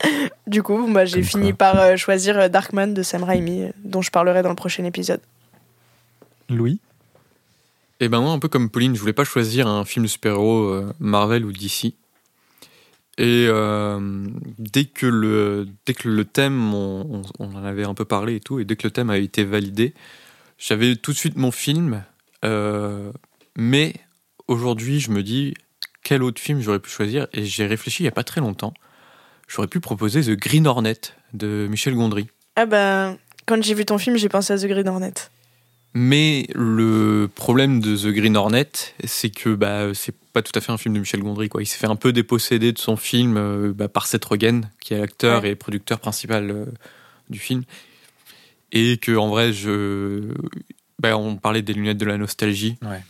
du 0.46 0.62
coup, 0.62 0.86
bah, 0.92 1.04
j'ai 1.04 1.22
fini 1.22 1.50
quoi. 1.50 1.56
par 1.58 1.80
euh, 1.80 1.96
choisir 1.96 2.50
Darkman 2.50 2.88
de 2.94 3.02
Sam 3.02 3.24
Raimi, 3.24 3.70
dont 3.84 4.02
je 4.02 4.10
parlerai 4.10 4.42
dans 4.42 4.48
le 4.48 4.56
prochain 4.56 4.84
épisode. 4.84 5.20
Louis? 6.48 6.80
Et 8.00 8.08
ben 8.08 8.20
moi, 8.20 8.32
un 8.32 8.38
peu 8.38 8.48
comme 8.48 8.68
Pauline, 8.68 8.94
je 8.94 9.00
voulais 9.00 9.14
pas 9.14 9.24
choisir 9.24 9.66
un 9.66 9.84
film 9.84 10.04
de 10.04 10.10
super-héros 10.10 10.64
euh, 10.64 10.92
Marvel 11.00 11.44
ou 11.44 11.52
DC. 11.52 11.94
Et 13.18 13.46
euh, 13.48 13.98
dès 14.58 14.84
que 14.84 15.06
le 15.06 15.66
dès 15.86 15.94
que 15.94 16.08
le 16.08 16.24
thème, 16.26 16.74
on, 16.74 17.22
on- 17.38 17.44
en 17.54 17.64
avait 17.64 17.84
un 17.84 17.94
peu 17.94 18.04
parlé 18.04 18.36
et 18.36 18.40
tout, 18.40 18.60
et 18.60 18.64
dès 18.66 18.76
que 18.76 18.86
le 18.86 18.90
thème 18.90 19.08
a 19.10 19.16
été 19.18 19.42
validé, 19.44 19.94
j'avais 20.58 20.96
tout 20.96 21.12
de 21.12 21.16
suite 21.16 21.36
mon 21.36 21.50
film. 21.50 22.04
euh, 22.44 23.10
mais 23.56 23.94
aujourd'hui, 24.48 25.00
je 25.00 25.10
me 25.10 25.22
dis 25.22 25.54
quel 26.02 26.22
autre 26.22 26.40
film 26.40 26.60
j'aurais 26.60 26.78
pu 26.78 26.90
choisir, 26.90 27.26
et 27.32 27.44
j'ai 27.46 27.66
réfléchi 27.66 28.02
il 28.02 28.06
y 28.06 28.08
a 28.08 28.12
pas 28.12 28.22
très 28.24 28.40
longtemps. 28.42 28.74
J'aurais 29.48 29.68
pu 29.68 29.80
proposer 29.80 30.20
The 30.22 30.38
Green 30.38 30.66
Hornet 30.66 31.00
de 31.32 31.66
Michel 31.70 31.94
Gondry. 31.94 32.26
Ah 32.56 32.66
bah, 32.66 33.16
quand 33.46 33.62
j'ai 33.62 33.74
vu 33.74 33.84
ton 33.86 33.96
film, 33.96 34.16
j'ai 34.18 34.28
pensé 34.28 34.52
à 34.52 34.58
The 34.58 34.66
Green 34.66 34.88
Hornet. 34.88 35.14
Mais 35.94 36.46
le 36.54 37.28
problème 37.34 37.80
de 37.80 37.96
The 37.96 38.08
Green 38.14 38.36
Hornet, 38.36 38.68
c'est 39.04 39.30
que 39.30 39.54
bah, 39.54 39.94
c'est 39.94 40.14
pas 40.34 40.42
tout 40.42 40.52
à 40.54 40.60
fait 40.60 40.70
un 40.70 40.76
film 40.76 40.94
de 40.94 41.00
Michel 41.00 41.20
Gondry. 41.22 41.48
Quoi. 41.48 41.62
Il 41.62 41.66
s'est 41.66 41.78
fait 41.78 41.86
un 41.86 41.96
peu 41.96 42.12
déposséder 42.12 42.72
de 42.72 42.78
son 42.78 42.96
film 42.96 43.36
euh, 43.38 43.72
bah, 43.74 43.88
par 43.88 44.06
Seth 44.06 44.24
Rogen, 44.26 44.70
qui 44.80 44.92
est 44.94 44.98
l'acteur 44.98 45.42
Ouais. 45.42 45.50
et 45.50 45.54
producteur 45.54 45.98
principal 45.98 46.50
euh, 46.50 46.64
du 47.30 47.38
film. 47.38 47.62
Et 48.72 48.98
que 48.98 49.16
en 49.16 49.28
vrai, 49.28 49.52
je... 49.54 50.32
bah, 50.98 51.16
on 51.16 51.36
parlait 51.36 51.62
des 51.62 51.72
lunettes 51.72 51.96
de 51.98 52.04
la 52.04 52.18
nostalgie. 52.18 52.76
Ouais. 52.82 53.02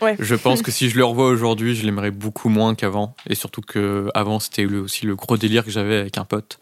Ouais. 0.00 0.16
Je 0.18 0.34
pense 0.34 0.62
que 0.62 0.70
si 0.72 0.88
je 0.88 0.96
le 0.96 1.04
revois 1.04 1.28
aujourd'hui, 1.28 1.74
je 1.76 1.84
l'aimerais 1.84 2.10
beaucoup 2.10 2.48
moins 2.48 2.74
qu'avant. 2.74 3.14
Et 3.28 3.34
surtout 3.34 3.60
que 3.60 4.08
avant, 4.14 4.40
c'était 4.40 4.64
aussi 4.64 5.04
le 5.04 5.16
gros 5.16 5.36
délire 5.36 5.64
que 5.66 5.70
j'avais 5.70 5.96
avec 5.98 6.16
un 6.16 6.24
pote. 6.24 6.58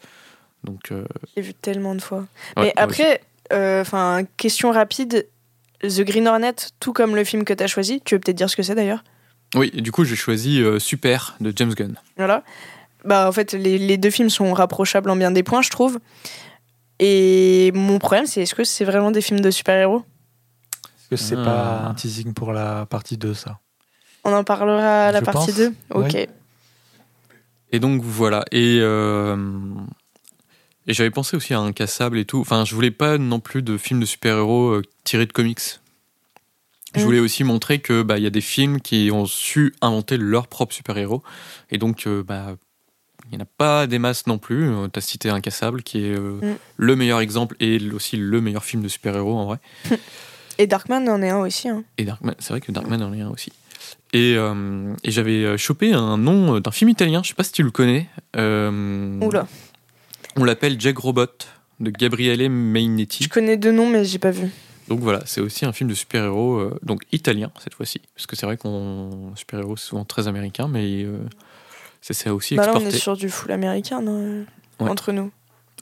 Donc, 0.65 0.91
euh, 0.91 1.05
J'ai 1.37 1.41
vu 1.43 1.53
tellement 1.53 1.95
de 1.95 2.01
fois. 2.01 2.25
ouais, 2.57 2.65
Mais 2.65 2.73
après, 2.75 3.21
euh, 3.53 3.81
enfin, 3.81 4.23
question 4.35 4.71
rapide. 4.71 5.27
The 5.83 6.01
Green 6.01 6.27
Hornet, 6.27 6.55
tout 6.79 6.93
comme 6.93 7.15
le 7.15 7.23
film 7.23 7.43
que 7.43 7.53
tu 7.53 7.63
as 7.63 7.67
choisi, 7.67 8.01
tu 8.05 8.15
veux 8.15 8.19
peut-être 8.19 8.37
dire 8.37 8.49
ce 8.49 8.55
que 8.55 8.63
c'est 8.63 8.75
d'ailleurs? 8.75 9.03
Oui, 9.55 9.69
du 9.71 9.91
coup, 9.91 10.03
j'ai 10.05 10.15
choisi 10.15 10.61
euh, 10.61 10.79
Super 10.79 11.35
de 11.41 11.51
James 11.55 11.73
Gunn. 11.73 11.95
Voilà. 12.17 12.43
Bah, 13.03 13.27
en 13.27 13.31
fait, 13.31 13.53
les, 13.53 13.77
les 13.77 13.97
deux 13.97 14.11
films 14.11 14.29
sont 14.29 14.53
rapprochables 14.53 15.09
en 15.09 15.15
bien 15.15 15.31
des 15.31 15.43
points, 15.43 15.61
je 15.61 15.69
trouve. 15.69 15.99
Et 16.99 17.71
mon 17.73 17.97
problème, 17.99 18.27
c'est 18.27 18.43
est-ce 18.43 18.53
que 18.55 18.63
c'est 18.63 18.85
vraiment 18.85 19.11
des 19.11 19.21
films 19.21 19.39
de 19.41 19.49
super-héros? 19.49 20.03
Est-ce 20.85 21.09
que 21.09 21.15
c'est 21.15 21.35
Ah. 21.39 21.43
pas 21.43 21.87
un 21.89 21.93
teasing 21.95 22.33
pour 22.33 22.53
la 22.53 22.85
partie 22.85 23.17
2, 23.17 23.33
ça? 23.33 23.59
On 24.23 24.31
en 24.33 24.43
parlera 24.43 25.07
à 25.07 25.11
la 25.11 25.19
Je 25.19 25.25
partie 25.25 25.47
pense. 25.47 25.55
2 25.57 25.73
Ok. 25.95 26.11
Oui. 26.13 26.27
Et 27.71 27.79
donc 27.79 28.01
voilà. 28.03 28.45
Et, 28.51 28.77
euh, 28.81 29.35
et 30.87 30.93
j'avais 30.93 31.11
pensé 31.11 31.35
aussi 31.37 31.53
à 31.53 31.59
Incassable 31.59 32.17
et 32.17 32.25
tout. 32.25 32.39
Enfin, 32.39 32.65
je 32.65 32.73
voulais 32.75 32.91
pas 32.91 33.17
non 33.17 33.39
plus 33.39 33.61
de 33.61 33.77
films 33.77 33.99
de 33.99 34.05
super-héros 34.05 34.69
euh, 34.69 34.81
tirés 35.03 35.25
de 35.25 35.33
comics. 35.33 35.59
Je 36.93 36.99
Mm. 36.99 37.03
voulais 37.03 37.19
aussi 37.19 37.43
montrer 37.45 37.79
que 37.79 38.01
bah 38.03 38.17
il 38.17 38.23
y 38.23 38.27
a 38.27 38.31
des 38.31 38.41
films 38.41 38.81
qui 38.81 39.09
ont 39.13 39.25
su 39.25 39.73
inventer 39.81 40.17
leur 40.17 40.47
propre 40.47 40.73
super-héros. 40.73 41.23
Et 41.69 41.77
donc 41.77 42.05
euh, 42.07 42.21
bah 42.23 42.55
il 43.31 43.37
n'y 43.37 43.37
en 43.37 43.45
a 43.45 43.47
pas 43.57 43.87
des 43.87 43.97
masses 43.99 44.27
non 44.27 44.37
plus. 44.37 44.67
Euh, 44.69 44.87
T'as 44.89 44.99
cité 44.99 45.29
Incassable 45.29 45.83
qui 45.83 46.03
est 46.05 46.17
euh, 46.17 46.39
Mm. 46.41 46.55
le 46.77 46.95
meilleur 46.97 47.21
exemple 47.21 47.55
et 47.61 47.79
aussi 47.91 48.17
le 48.17 48.41
meilleur 48.41 48.65
film 48.65 48.81
de 48.83 48.87
super-héros 48.89 49.37
en 49.37 49.45
vrai. 49.45 49.57
Et 50.57 50.67
Darkman 50.67 51.07
en 51.09 51.21
est 51.21 51.29
un 51.29 51.39
aussi. 51.39 51.69
hein. 51.69 51.83
Et 51.97 52.03
Darkman, 52.03 52.35
c'est 52.39 52.49
vrai 52.49 52.59
que 52.61 52.71
Darkman 52.73 53.01
en 53.01 53.13
est 53.13 53.21
un 53.21 53.29
aussi. 53.29 53.51
Et, 54.13 54.33
et 54.35 55.11
j'avais 55.11 55.57
chopé 55.57 55.93
un 55.93 56.17
nom 56.17 56.59
d'un 56.59 56.71
film 56.71 56.89
italien, 56.89 57.21
je 57.23 57.29
sais 57.29 57.33
pas 57.33 57.43
si 57.45 57.53
tu 57.53 57.63
le 57.63 57.71
connais. 57.71 58.09
Oula. 58.35 59.47
On 60.37 60.43
l'appelle 60.43 60.79
Jack 60.79 60.97
Robot 60.97 61.25
de 61.79 61.89
Gabriele 61.89 62.41
Je 62.43 62.47
Mainetti. 62.47 63.27
connais 63.27 63.57
deux 63.57 63.71
noms, 63.71 63.89
mais 63.89 64.05
j'ai 64.05 64.19
pas 64.19 64.31
vu. 64.31 64.49
Donc 64.87 64.99
voilà, 64.99 65.21
c'est 65.25 65.41
aussi 65.41 65.65
un 65.65 65.71
film 65.73 65.89
de 65.89 65.93
super-héros, 65.95 66.55
euh, 66.57 66.79
donc 66.83 67.01
italien 67.11 67.51
cette 67.63 67.73
fois-ci. 67.75 68.01
Parce 68.15 68.25
que 68.27 68.35
c'est 68.35 68.45
vrai 68.45 68.57
qu'on 68.57 69.31
super-héros 69.35 69.77
c'est 69.77 69.85
souvent 69.87 70.05
très 70.05 70.27
américain, 70.27 70.67
mais 70.67 71.03
euh, 71.03 71.17
c'est 72.01 72.13
ça 72.13 72.33
aussi 72.33 72.55
Bah 72.55 72.65
là, 72.65 72.73
on 72.75 72.79
est 72.85 72.91
sur 72.91 73.15
du 73.15 73.29
full 73.29 73.51
américain, 73.51 74.01
non 74.01 74.17
euh, 74.21 74.43
Ouais. 74.79 74.89
Entre 74.89 75.11
nous. 75.11 75.31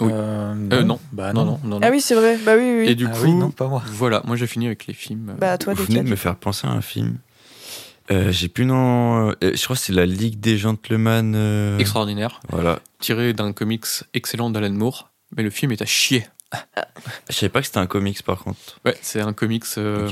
Oui. 0.02 0.10
Euh, 0.14 0.54
Euh, 0.74 0.84
non. 0.84 1.00
Bah 1.12 1.32
non, 1.34 1.46
non. 1.46 1.52
non, 1.52 1.60
non, 1.64 1.80
non. 1.80 1.88
Ah 1.88 1.90
oui, 1.92 2.02
c'est 2.02 2.16
vrai. 2.16 2.38
Bah 2.46 2.54
oui, 2.58 2.82
oui. 2.82 2.88
Et 2.90 2.96
du 2.96 3.06
Ah 3.08 3.10
coup, 3.12 3.24
oui, 3.24 3.34
non, 3.34 3.50
pas 3.50 3.68
moi. 3.68 3.82
voilà, 3.88 4.22
moi 4.26 4.36
j'ai 4.36 4.48
fini 4.48 4.66
avec 4.68 4.86
les 4.88 4.94
films. 4.94 5.36
Bah, 5.40 5.58
toi, 5.58 5.74
Vous 5.74 5.86
venez 5.86 6.04
de 6.04 6.10
me 6.10 6.16
faire 6.16 6.36
penser 6.36 6.68
à 6.68 6.72
un 6.72 6.82
film. 6.82 7.18
Euh, 8.12 8.32
J'ai 8.32 8.48
plus 8.48 8.66
non. 8.66 9.30
euh, 9.30 9.36
je 9.42 9.64
crois 9.64 9.76
que 9.76 9.82
c'est 9.82 9.94
la 9.94 10.06
Ligue 10.06 10.40
des 10.40 10.58
Gentlemen. 10.58 11.34
euh, 11.36 11.78
extraordinaires, 11.78 12.40
Voilà. 12.50 12.80
tiré 13.00 13.34
d'un 13.34 13.54
comics 13.54 13.86
excellent 14.14 14.50
d'Alan 14.50 14.72
Moore, 14.72 15.10
mais 15.38 15.44
le 15.44 15.50
film 15.50 15.72
est 15.72 15.82
à 15.82 15.86
chier. 15.86 16.26
Je 17.30 17.36
savais 17.36 17.50
pas 17.50 17.60
que 17.62 17.68
c'était 17.68 17.78
un 17.78 17.86
comics 17.88 18.24
par 18.24 18.40
contre. 18.40 18.80
Ouais, 18.86 18.98
c'est 19.02 19.22
un 19.22 19.34
comics 19.34 19.64
euh, 19.78 20.10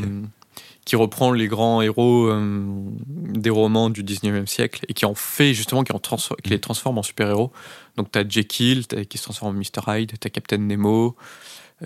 qui 0.85 0.95
reprend 0.95 1.31
les 1.31 1.47
grands 1.47 1.81
héros 1.81 2.27
euh, 2.27 2.63
des 3.07 3.49
romans 3.49 3.89
du 3.89 4.03
19e 4.03 4.45
siècle 4.45 4.85
et 4.87 4.93
qui 4.93 5.05
en 5.05 5.15
fait 5.15 5.55
justement, 5.55 5.83
qui, 5.83 5.91
en 5.93 5.97
transfor- 5.99 6.37
qui 6.43 6.51
les 6.51 6.59
transforme 6.59 6.99
en 6.99 7.03
super-héros. 7.03 7.51
Donc 7.95 8.11
t'as 8.11 8.23
Jekyll 8.27 8.85
t'as- 8.85 9.05
qui 9.05 9.17
se 9.17 9.23
transforme 9.23 9.55
en 9.57 9.59
Mr. 9.59 9.81
Hyde, 9.99 10.11
t'as 10.19 10.29
Captain 10.29 10.59
Nemo, 10.59 11.15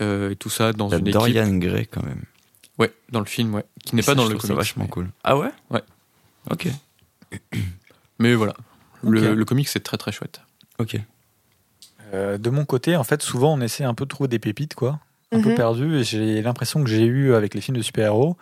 euh, 0.01 0.31
et 0.31 0.35
tout 0.35 0.49
ça 0.49 0.73
dans 0.73 0.89
une 0.89 0.99
équipe. 1.07 1.13
Dorian 1.13 1.55
Gray 1.55 1.87
quand 1.87 2.03
même. 2.03 2.23
Ouais, 2.77 2.91
dans 3.09 3.19
le 3.19 3.25
film, 3.25 3.53
ouais. 3.55 3.63
Qui 3.85 3.95
n'est 3.95 4.01
pas 4.03 4.15
dans 4.15 4.25
je 4.25 4.31
le 4.33 4.37
comics. 4.37 4.47
ça 4.47 4.53
vachement 4.55 4.83
mais- 4.83 4.89
cool. 4.89 5.09
Ah 5.23 5.37
ouais? 5.37 5.49
Ouais. 5.69 5.81
Ok. 6.49 6.67
Mais 8.19 8.33
voilà. 8.35 8.53
Le, 9.03 9.31
Ok. 9.31 9.37
le 9.37 9.45
comics, 9.45 9.67
c'est 9.67 9.79
très 9.83 9.97
très 9.97 10.11
chouette. 10.11 10.41
Ok. 10.79 10.97
Euh, 12.13 12.37
de 12.37 12.49
mon 12.49 12.65
côté, 12.65 12.95
en 12.95 13.03
fait, 13.03 13.21
souvent, 13.21 13.53
on 13.53 13.61
essaie 13.61 13.83
un 13.83 13.93
peu 13.93 14.05
de 14.05 14.09
trouver 14.09 14.27
des 14.27 14.39
pépites, 14.39 14.75
quoi. 14.75 14.99
Un 15.31 15.41
peu 15.41 15.49
Mhm. 15.49 15.55
perdu. 15.55 15.95
Et 15.97 16.03
j'ai 16.03 16.41
l'impression 16.41 16.83
que 16.83 16.89
j'ai 16.89 17.05
eu 17.05 17.33
avec 17.33 17.53
les 17.53 17.61
films 17.61 17.77
de 17.77 17.81
super-héros, 17.81 18.37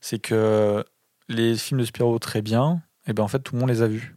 c'est 0.00 0.18
que 0.20 0.84
les 1.28 1.56
films 1.56 1.80
de 1.80 1.84
super-héros 1.84 2.18
très 2.20 2.42
bien, 2.42 2.80
et 3.06 3.12
ben 3.12 3.22
en 3.24 3.28
fait, 3.28 3.40
tout 3.40 3.54
le 3.54 3.60
monde 3.60 3.70
les 3.70 3.82
a 3.82 3.88
vus. 3.88 4.16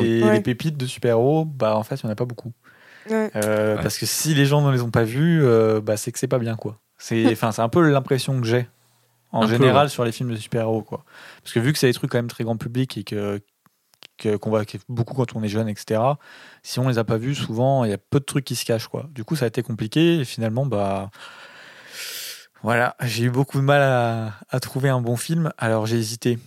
Et 0.00 0.22
Ouais. 0.22 0.32
les 0.32 0.40
pépites 0.40 0.76
de 0.76 0.86
super-héros, 0.86 1.44
bah 1.44 1.76
en 1.76 1.82
fait, 1.82 1.96
il 1.96 2.06
n'y 2.06 2.10
en 2.10 2.12
a 2.12 2.16
pas 2.16 2.24
beaucoup. 2.24 2.52
Ouais. 3.10 3.30
Euh, 3.36 3.76
Ouais. 3.76 3.82
Parce 3.82 3.98
que 3.98 4.06
si 4.06 4.34
les 4.34 4.46
gens 4.46 4.62
ne 4.62 4.72
les 4.72 4.80
ont 4.82 4.90
pas 4.90 5.04
vus, 5.04 5.42
euh, 5.44 5.80
bah, 5.80 5.96
c'est 5.96 6.10
que 6.12 6.18
c'est 6.18 6.26
pas 6.28 6.38
bien, 6.38 6.56
quoi. 6.56 6.80
C'est 6.96 7.24
enfin, 7.32 7.52
c'est 7.52 7.62
un 7.62 7.68
peu 7.68 7.86
l'impression 7.88 8.40
que 8.40 8.46
j'ai 8.46 8.66
en 9.32 9.42
Un 9.42 9.46
peu, 9.46 9.52
général 9.52 9.86
ouais. 9.86 9.90
sur 9.90 10.04
les 10.04 10.12
films 10.12 10.30
de 10.30 10.36
super-héros, 10.36 10.82
quoi. 10.82 11.04
Parce 11.42 11.52
que 11.52 11.60
vu 11.60 11.72
que 11.72 11.78
c'est 11.78 11.88
des 11.88 11.94
trucs 11.94 12.10
quand 12.10 12.18
même 12.18 12.28
très 12.28 12.44
grand 12.44 12.56
public 12.56 12.96
et 12.96 13.04
que 13.04 13.40
qu'on 14.20 14.50
voit 14.50 14.64
beaucoup 14.88 15.14
quand 15.14 15.36
on 15.36 15.44
est 15.44 15.48
jeune, 15.48 15.68
etc. 15.68 16.00
Si 16.64 16.80
on 16.80 16.88
les 16.88 16.98
a 16.98 17.04
pas 17.04 17.18
vus, 17.18 17.36
souvent 17.36 17.84
il 17.84 17.90
y 17.90 17.94
a 17.94 17.98
peu 17.98 18.18
de 18.18 18.24
trucs 18.24 18.44
qui 18.44 18.56
se 18.56 18.64
cachent, 18.64 18.88
quoi. 18.88 19.08
Du 19.14 19.22
coup, 19.22 19.36
ça 19.36 19.44
a 19.44 19.48
été 19.48 19.62
compliqué 19.62 20.18
et 20.20 20.24
finalement, 20.24 20.66
bah 20.66 21.10
voilà, 22.62 22.96
j'ai 23.02 23.24
eu 23.24 23.30
beaucoup 23.30 23.58
de 23.58 23.62
mal 23.62 23.80
à, 23.80 24.32
à 24.50 24.58
trouver 24.58 24.88
un 24.88 25.00
bon 25.00 25.16
film. 25.16 25.52
Alors 25.56 25.86
j'ai 25.86 25.98
hésité 25.98 26.38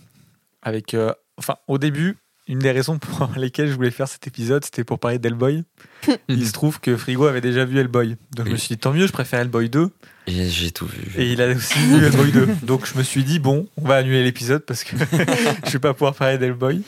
avec, 0.60 0.92
euh, 0.94 1.12
enfin, 1.38 1.56
au 1.66 1.78
début. 1.78 2.18
Une 2.52 2.58
des 2.58 2.70
raisons 2.70 2.98
pour 2.98 3.30
lesquelles 3.36 3.68
je 3.68 3.74
voulais 3.74 3.90
faire 3.90 4.08
cet 4.08 4.26
épisode, 4.26 4.62
c'était 4.62 4.84
pour 4.84 4.98
parler 4.98 5.18
d'Hellboy. 5.18 5.64
Il 6.28 6.46
se 6.46 6.52
trouve 6.52 6.80
que 6.80 6.98
Frigo 6.98 7.24
avait 7.24 7.40
déjà 7.40 7.64
vu 7.64 7.78
Hellboy. 7.78 8.18
Donc 8.36 8.46
je 8.46 8.52
me 8.52 8.56
suis 8.56 8.74
dit, 8.74 8.78
tant 8.78 8.92
mieux, 8.92 9.06
je 9.06 9.12
préfère 9.12 9.40
Hellboy 9.40 9.70
2. 9.70 9.88
Et 10.26 10.48
j'ai 10.50 10.70
tout 10.70 10.84
vu. 10.86 11.10
Et 11.16 11.32
il 11.32 11.40
a 11.40 11.48
aussi 11.48 11.78
vu 11.78 12.04
Hellboy 12.04 12.30
2. 12.30 12.46
Donc 12.62 12.86
je 12.86 12.98
me 12.98 13.02
suis 13.02 13.24
dit, 13.24 13.38
bon, 13.38 13.68
on 13.78 13.88
va 13.88 13.96
annuler 13.96 14.22
l'épisode 14.22 14.66
parce 14.66 14.84
que 14.84 14.96
je 14.98 15.70
vais 15.70 15.78
pas 15.78 15.94
pouvoir 15.94 16.14
parler 16.14 16.36
d'Hellboy. 16.36 16.82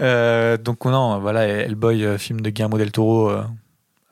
Euh, 0.00 0.56
donc 0.56 0.84
non, 0.84 1.20
voilà, 1.20 1.46
Hellboy, 1.46 2.04
euh, 2.04 2.18
film 2.18 2.40
de 2.40 2.50
Guillermo 2.50 2.76
del 2.76 2.90
Toro, 2.90 3.30
euh, 3.30 3.44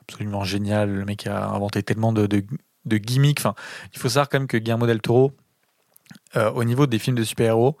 absolument 0.03 0.45
génial. 0.45 0.89
Le 0.89 1.03
mec 1.03 1.27
a 1.27 1.49
inventé 1.49 1.83
tellement 1.83 2.13
de, 2.13 2.27
de, 2.27 2.45
de 2.85 2.97
gimmicks. 2.97 3.41
Enfin, 3.41 3.55
il 3.93 3.99
faut 3.99 4.07
savoir 4.07 4.29
quand 4.29 4.39
même 4.39 4.47
que 4.47 4.55
Guillermo 4.55 4.87
del 4.87 5.01
Toro, 5.01 5.33
euh, 6.37 6.49
au 6.51 6.63
niveau 6.63 6.87
des 6.87 6.97
films 6.97 7.17
de 7.17 7.25
super-héros, 7.25 7.77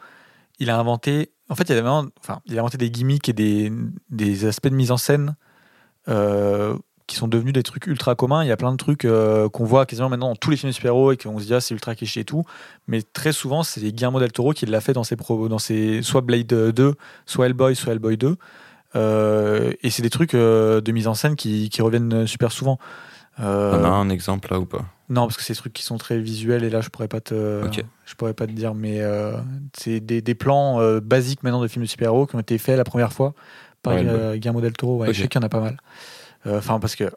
il 0.59 0.69
a 0.69 0.77
inventé, 0.77 1.31
en 1.49 1.55
fait, 1.55 1.69
il 1.69 1.77
a, 1.77 2.59
inventé 2.59 2.77
des 2.77 2.91
gimmicks 2.91 3.29
et 3.29 3.33
des, 3.33 3.71
des 4.09 4.45
aspects 4.45 4.67
de 4.67 4.75
mise 4.75 4.91
en 4.91 4.97
scène 4.97 5.35
euh, 6.09 6.77
qui 7.05 7.17
sont 7.17 7.27
devenus 7.27 7.53
des 7.53 7.63
trucs 7.63 7.87
ultra 7.87 8.15
communs. 8.15 8.43
Il 8.43 8.47
y 8.47 8.51
a 8.51 8.57
plein 8.57 8.71
de 8.71 8.77
trucs 8.77 9.03
euh, 9.03 9.49
qu'on 9.49 9.65
voit 9.65 9.85
quasiment 9.85 10.09
maintenant 10.09 10.29
dans 10.29 10.35
tous 10.35 10.51
les 10.51 10.57
films 10.57 10.71
de 10.71 10.75
super-héros 10.75 11.11
et 11.11 11.17
qu'on 11.17 11.37
se 11.37 11.45
dit 11.45 11.53
ah 11.53 11.59
c'est 11.59 11.73
ultra 11.73 11.95
cliché 11.95 12.21
et 12.21 12.25
tout. 12.25 12.43
Mais 12.87 13.01
très 13.01 13.33
souvent 13.33 13.61
c'est 13.63 13.81
Guillermo 13.81 14.19
del 14.19 14.31
Toro 14.31 14.53
qui 14.53 14.65
l'a 14.65 14.79
fait 14.79 14.93
dans 14.93 15.03
ses 15.03 15.17
pro, 15.17 15.49
dans 15.49 15.59
ses 15.59 16.01
soit 16.01 16.21
Blade 16.21 16.47
2, 16.47 16.95
soit 17.25 17.47
Hellboy, 17.47 17.75
soit 17.75 17.91
Hellboy 17.91 18.15
2. 18.17 18.37
Euh, 18.95 19.73
et 19.81 19.89
c'est 19.89 20.01
des 20.01 20.09
trucs 20.09 20.33
de 20.33 20.91
mise 20.91 21.07
en 21.07 21.13
scène 21.13 21.35
qui, 21.35 21.69
qui 21.69 21.81
reviennent 21.81 22.25
super 22.25 22.51
souvent. 22.51 22.79
On 23.37 23.43
a 23.43 23.89
un 23.89 24.09
exemple 24.09 24.51
là 24.51 24.59
ou 24.59 24.65
pas? 24.65 24.85
Non, 25.13 25.27
parce 25.27 25.37
que 25.37 25.43
c'est 25.43 25.53
des 25.53 25.57
trucs 25.57 25.73
qui 25.73 25.83
sont 25.83 25.99
très 25.99 26.17
visuels 26.17 26.63
et 26.63 26.71
là 26.71 26.81
je 26.81 26.89
pourrais 26.89 27.07
pas 27.07 27.21
te, 27.21 27.61
je 28.05 28.15
pourrais 28.15 28.33
pas 28.33 28.47
te 28.47 28.51
dire, 28.51 28.73
mais 28.73 28.99
euh, 28.99 29.37
c'est 29.77 29.99
des, 29.99 30.23
des 30.23 30.33
plans 30.33 30.81
euh, 30.81 31.01
basiques 31.01 31.43
maintenant 31.43 31.61
de 31.61 31.67
films 31.67 31.83
de 31.83 31.89
super-héros 31.89 32.25
qui 32.25 32.35
ont 32.35 32.39
été 32.39 32.57
faits 32.57 32.77
la 32.77 32.83
première 32.83 33.13
fois 33.13 33.35
par 33.83 33.93
Ouais, 33.93 34.03
euh, 34.07 34.33
Guillermo 34.33 34.59
del 34.59 34.73
Toro. 34.73 34.97
Ouais. 34.97 35.13
Je 35.13 35.21
sais 35.21 35.27
qu'il 35.27 35.39
y 35.39 35.43
en 35.43 35.45
a 35.45 35.49
pas 35.49 35.59
mal. 35.59 35.77
Enfin, 36.47 36.79
parce 36.79 36.95
que 36.95 37.11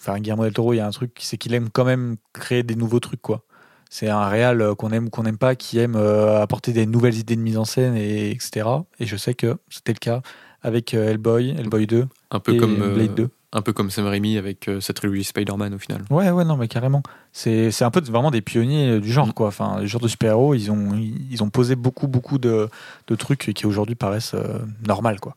enfin, 0.00 0.20
Guillermo 0.20 0.44
del 0.44 0.52
Toro, 0.52 0.74
il 0.74 0.76
y 0.76 0.80
a 0.80 0.86
un 0.86 0.92
truc, 0.92 1.16
c'est 1.18 1.38
qu'il 1.38 1.52
aime 1.54 1.70
quand 1.70 1.84
même 1.84 2.16
créer 2.32 2.62
des 2.62 2.76
nouveaux 2.76 3.00
trucs, 3.00 3.20
quoi. 3.20 3.42
C'est 3.90 4.08
un 4.08 4.28
réal 4.28 4.74
qu'on 4.76 4.90
aime 4.92 5.06
ou 5.06 5.10
qu'on 5.10 5.24
n'aime 5.24 5.38
pas, 5.38 5.56
qui 5.56 5.78
aime 5.78 5.96
apporter 5.96 6.72
des 6.72 6.86
nouvelles 6.86 7.16
idées 7.16 7.36
de 7.36 7.40
mise 7.40 7.58
en 7.58 7.64
scène, 7.64 7.96
et 7.96 8.30
etc. 8.30 8.68
Et 9.00 9.06
je 9.06 9.16
sais 9.16 9.34
que 9.34 9.56
c'était 9.70 9.92
le 9.92 9.98
cas 9.98 10.22
avec 10.62 10.94
Hellboy, 10.94 11.50
Hellboy 11.58 11.86
2 11.86 12.06
Un 12.30 12.40
peu 12.40 12.54
et 12.54 12.58
comme 12.58 12.94
Blade 12.94 13.14
2. 13.14 13.28
Un 13.52 13.62
peu 13.62 13.72
comme 13.72 13.90
Sam 13.90 14.06
Raimi 14.06 14.36
avec 14.36 14.68
euh, 14.68 14.80
cette 14.80 14.96
trilogie 14.96 15.24
Spider-Man 15.24 15.72
au 15.74 15.78
final. 15.78 16.02
Ouais, 16.10 16.30
ouais, 16.30 16.44
non, 16.44 16.56
mais 16.56 16.68
carrément. 16.68 17.02
C'est 17.32 17.70
c'est 17.70 17.84
un 17.84 17.90
peu 17.90 18.00
vraiment 18.00 18.30
des 18.30 18.42
pionniers 18.42 18.90
euh, 18.90 19.00
du 19.00 19.10
genre, 19.10 19.28
Mm. 19.28 19.32
quoi. 19.32 19.48
Enfin, 19.48 19.80
le 19.80 19.86
genre 19.86 20.00
de 20.02 20.08
super-héros, 20.08 20.54
ils 20.54 20.70
ont, 20.70 20.92
ils 20.94 21.42
ont 21.42 21.48
posé 21.50 21.74
beaucoup, 21.74 22.08
beaucoup 22.08 22.38
de, 22.38 22.68
de 23.06 23.14
trucs 23.14 23.52
qui 23.54 23.66
aujourd'hui 23.66 23.94
paraissent 23.94 24.34
euh, 24.34 24.58
normales, 24.86 25.18
quoi. 25.20 25.34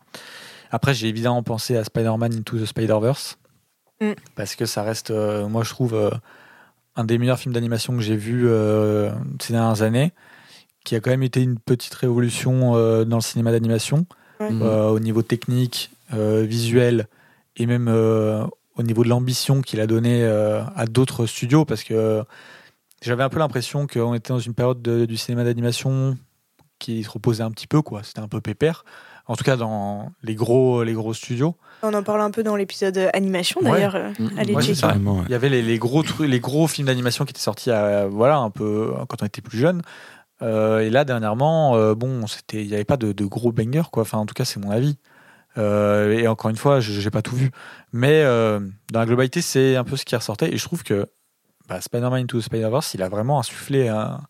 Après, 0.72 0.94
j'ai 0.94 1.08
évidemment 1.08 1.44
pensé 1.44 1.78
à 1.78 1.84
Spider-Man 1.84 2.34
Into 2.34 2.58
the 2.58 2.66
Spider-Verse. 2.66 3.38
Mm. 4.02 4.12
Parce 4.36 4.56
que 4.56 4.66
ça 4.66 4.84
reste, 4.84 5.12
euh, 5.12 5.48
moi, 5.48 5.64
je 5.64 5.70
trouve, 5.70 5.94
euh, 5.94 6.10
un 6.98 7.06
des 7.06 7.18
meilleurs 7.18 7.40
films 7.40 7.54
d'animation 7.54 7.96
que 7.96 8.02
j'ai 8.02 8.18
vu 8.18 8.44
euh, 8.48 9.12
ces 9.40 9.54
dernières 9.54 9.82
années, 9.84 10.12
qui 10.84 10.96
a 10.96 11.00
quand 11.00 11.12
même 11.12 11.24
été 11.24 11.42
une 11.42 11.60
petite 11.60 11.94
révolution 11.94 12.76
euh, 12.76 13.06
dans 13.06 13.18
le 13.18 13.22
cinéma 13.22 13.52
d'animation, 13.52 14.06
au 14.42 15.00
niveau 15.00 15.22
technique, 15.22 15.92
euh, 16.14 16.42
visuel, 16.42 17.08
et 17.58 17.66
même 17.66 17.88
euh, 17.88 18.46
au 18.76 18.84
niveau 18.84 19.04
de 19.04 19.10
l'ambition 19.10 19.62
qu'il 19.62 19.80
a 19.82 19.88
donné 19.88 20.24
euh, 20.24 20.62
à 20.76 20.86
d'autres 20.86 21.26
studios, 21.26 21.66
parce 21.66 21.84
que 21.84 22.24
j'avais 23.02 23.24
un 23.24 23.30
peu 23.30 23.40
l'impression 23.40 23.88
qu'on 23.88 24.14
était 24.14 24.34
dans 24.34 24.40
une 24.40 24.54
période 24.54 24.82
de- 24.82 25.06
du 25.06 25.18
cinéma 25.18 25.44
d'animation 25.44 26.18
qui 26.80 27.04
se 27.04 27.10
reposait 27.10 27.44
un 27.44 27.52
petit 27.52 27.68
peu, 27.68 27.82
quoi. 27.82 28.02
C'était 28.04 28.20
un 28.22 28.28
peu 28.28 28.42
pépère. 28.42 28.86
En 29.28 29.36
tout 29.36 29.44
cas, 29.44 29.56
dans 29.56 30.12
les 30.24 30.34
gros, 30.36 30.84
les 30.84 30.94
gros 30.94 31.14
studios. 31.14 31.56
On 31.84 31.94
en 31.94 32.02
parle 32.04 32.22
un 32.22 32.32
peu 32.32 32.42
dans 32.44 32.56
l'épisode 32.56 33.10
animation 33.14 33.62
d'ailleurs. 33.62 33.96
euh, 33.96 34.10
Mhm. 34.20 34.32
Allez, 34.38 34.56
Ouais, 34.56 34.62
ça. 34.74 34.96
Il 35.28 35.32
y 35.32 35.36
avait 35.36 35.50
les, 35.50 35.62
les 35.62 35.78
gros 35.78 36.02
trucs, 36.04 36.28
les 36.28 36.40
gros 36.40 36.68
films 36.68 36.88
d'animation 36.88 37.24
qui 37.26 37.30
étaient 37.32 37.40
sortis, 37.40 37.70
à, 37.72 38.08
voilà, 38.08 38.38
un 38.38 38.50
peu 38.50 38.92
quand 39.08 39.22
on 39.22 39.26
était 39.26 39.42
plus 39.42 39.58
jeune. 39.60 39.82
Euh, 40.42 40.80
et 40.80 40.90
là, 40.90 41.06
dernièrement, 41.06 41.76
euh, 41.76 41.94
bon, 41.94 42.26
c'était, 42.26 42.64
il 42.64 42.68
n'y 42.68 42.74
avait 42.74 42.84
pas 42.84 42.98
de, 42.98 43.12
de 43.12 43.26
gros 43.26 43.52
bangers, 43.52 43.90
quoi. 43.92 44.02
Enfin, 44.02 44.18
en 44.18 44.26
tout 44.26 44.34
cas, 44.34 44.44
c'est 44.46 44.60
mon 44.60 44.72
avis. 44.72 44.98
Euh, 45.58 46.12
et 46.18 46.28
encore 46.28 46.50
une 46.50 46.56
fois, 46.58 46.80
je 46.80 47.00
n'ai 47.04 47.10
pas 47.12 47.22
tout 47.22 47.36
vu, 47.36 47.52
mais 47.92 48.24
euh, 48.24 48.60
dans 48.92 49.00
la 49.00 49.06
globalité, 49.06 49.42
c'est 49.42 49.76
un 49.76 49.84
peu 49.84 49.98
ce 49.98 50.06
qui 50.06 50.16
ressortait. 50.16 50.54
Et 50.54 50.58
je 50.58 50.64
trouve 50.64 50.84
que 50.84 51.08
bah, 51.68 51.82
Spider-Man 51.82 52.24
Into 52.24 52.40
the 52.40 52.44
Spider-Verse, 52.44 52.94
il 52.94 53.02
a 53.04 53.10
vraiment 53.10 53.40
insufflé 53.40 53.88
un- 53.90 54.22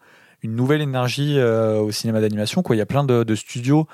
une 0.43 0.55
nouvelle 0.55 0.81
énergie 0.81 1.35
euh, 1.37 1.77
au 1.79 1.91
cinéma 1.91 2.21
d'animation. 2.21 2.63
Quoi, 2.63 2.75
il 2.75 2.79
y 2.79 2.81
a 2.81 2.85
plein 2.87 3.03
de, 3.03 3.23
de 3.23 3.35
studios 3.35 3.87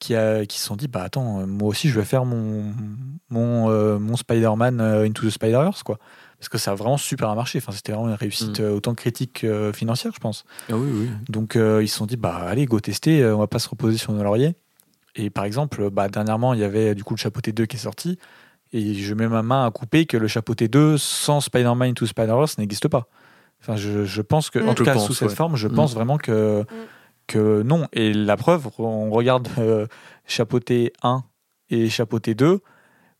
qui, 0.00 0.16
a- 0.16 0.44
qui 0.46 0.58
se 0.58 0.66
sont 0.66 0.74
dit, 0.74 0.88
bah 0.88 1.02
attends, 1.04 1.40
euh, 1.40 1.46
moi 1.46 1.68
aussi, 1.68 1.88
je 1.88 1.98
vais 1.98 2.04
faire 2.04 2.24
mon 2.24 2.72
mon, 3.30 3.98
mon 4.00 4.16
Spider-Man 4.16 4.80
Into 4.80 5.26
the 5.26 5.30
Spider-Verse, 5.30 5.82
quoi 5.84 5.98
parce 6.38 6.48
que 6.48 6.58
ça 6.58 6.72
a 6.72 6.74
vraiment 6.74 6.96
super 6.96 7.32
marché. 7.36 7.60
Enfin, 7.62 7.70
c'était 7.70 7.92
vraiment 7.92 8.08
une 8.08 8.14
réussite 8.16 8.58
Mm. 8.58 8.64
euh, 8.64 8.72
autant 8.72 8.94
critique 8.96 9.42
que 9.42 9.70
financière, 9.72 10.10
je 10.12 10.18
pense. 10.18 10.42
Ah 10.68 10.76
oui, 10.76 10.90
oui. 10.92 11.08
Donc, 11.28 11.54
ils 11.54 11.88
se 11.88 11.96
sont 11.96 12.04
dit, 12.04 12.16
bah 12.16 12.34
allez, 12.48 12.66
go 12.66 12.80
tester, 12.80 13.24
on 13.26 13.38
va 13.38 13.46
pas 13.46 13.60
se 13.60 13.68
reposer 13.68 13.96
sur 13.96 14.12
nos 14.12 14.24
lauriers. 14.24 14.56
Et 15.14 15.30
par 15.30 15.44
exemple, 15.44 15.90
bah, 15.90 16.08
dernièrement, 16.08 16.54
il 16.54 16.60
y 16.60 16.64
avait 16.64 16.94
du 16.94 17.04
coup 17.04 17.14
le 17.14 17.18
Chapeauté 17.18 17.52
2 17.52 17.66
qui 17.66 17.76
est 17.76 17.80
sorti, 17.80 18.18
et 18.72 18.94
je 18.94 19.14
mets 19.14 19.28
ma 19.28 19.42
main 19.42 19.66
à 19.66 19.70
couper 19.70 20.06
que 20.06 20.16
le 20.16 20.26
Chapeauté 20.28 20.68
2 20.68 20.96
sans 20.98 21.40
Spider-Man 21.40 21.90
Into 21.90 22.06
Spider-Verse 22.06 22.56
n'existe 22.58 22.88
pas. 22.88 23.06
Enfin, 23.60 23.76
je, 23.76 24.04
je 24.04 24.22
pense 24.22 24.48
que, 24.50 24.58
Mm. 24.58 24.68
en 24.70 24.74
tout 24.74 24.84
Je 24.84 24.90
cas, 24.90 24.94
pense, 24.94 25.06
sous 25.06 25.14
cette 25.14 25.28
ouais. 25.28 25.34
forme, 25.34 25.56
je 25.56 25.68
Mm. 25.68 25.74
pense 25.74 25.94
vraiment 25.94 26.16
que, 26.18 26.64
que 27.26 27.62
non. 27.62 27.86
Et 27.92 28.12
la 28.12 28.36
preuve, 28.36 28.68
on 28.78 29.10
regarde 29.10 29.48
euh, 29.58 29.86
Chapeauté 30.26 30.92
1 31.02 31.22
et 31.70 31.88
Chapeauté 31.90 32.34
2. 32.34 32.60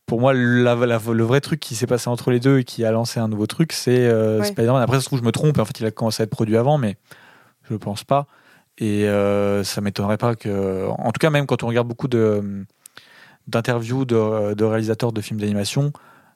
Pour 0.06 0.20
moi, 0.20 0.32
la- 0.34 0.74
la- 0.74 0.98
le 1.12 1.22
vrai 1.24 1.40
truc 1.40 1.60
qui 1.60 1.74
s'est 1.76 1.86
passé 1.86 2.08
entre 2.08 2.30
les 2.32 2.40
deux 2.40 2.58
et 2.58 2.64
qui 2.64 2.84
a 2.84 2.90
lancé 2.90 3.20
un 3.20 3.28
nouveau 3.28 3.46
truc, 3.46 3.72
c'est 3.72 4.06
euh, 4.08 4.40
Ouais. 4.40 4.46
Spider-Man. 4.46 4.82
Après, 4.82 4.96
ça 4.96 5.02
se 5.02 5.06
trouve, 5.06 5.20
je 5.20 5.24
me 5.24 5.30
trompe. 5.32 5.58
En 5.58 5.64
fait, 5.64 5.78
il 5.78 5.86
a 5.86 5.90
commencé 5.90 6.22
à 6.22 6.24
être 6.24 6.30
produit 6.30 6.56
avant, 6.56 6.76
mais 6.78 6.96
je 7.70 7.74
pense 7.76 8.02
pas. 8.02 8.26
Et 8.78 9.08
euh, 9.08 9.64
ça 9.64 9.80
m'étonnerait 9.80 10.18
pas 10.18 10.34
que. 10.34 10.86
En 10.88 11.12
tout 11.12 11.18
cas, 11.18 11.30
même 11.30 11.46
quand 11.46 11.62
on 11.62 11.68
regarde 11.68 11.88
beaucoup 11.88 12.08
de 12.08 12.64
d'interviews 13.48 14.04
de, 14.04 14.54
de 14.54 14.64
réalisateurs 14.64 15.12
de 15.12 15.20
films 15.20 15.40
d'animation, 15.40 15.92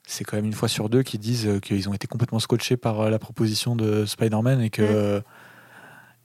c'est 0.06 0.24
quand 0.24 0.36
même 0.36 0.44
une 0.44 0.52
fois 0.52 0.68
sur 0.68 0.88
deux 0.88 1.02
qui 1.02 1.18
disent 1.18 1.48
qu'ils 1.62 1.88
ont 1.88 1.94
été 1.94 2.08
complètement 2.08 2.40
scotchés 2.40 2.76
par 2.76 3.10
la 3.10 3.18
proposition 3.18 3.76
de 3.76 4.04
Spider-Man 4.04 4.60
et 4.60 4.70
que 4.70 5.22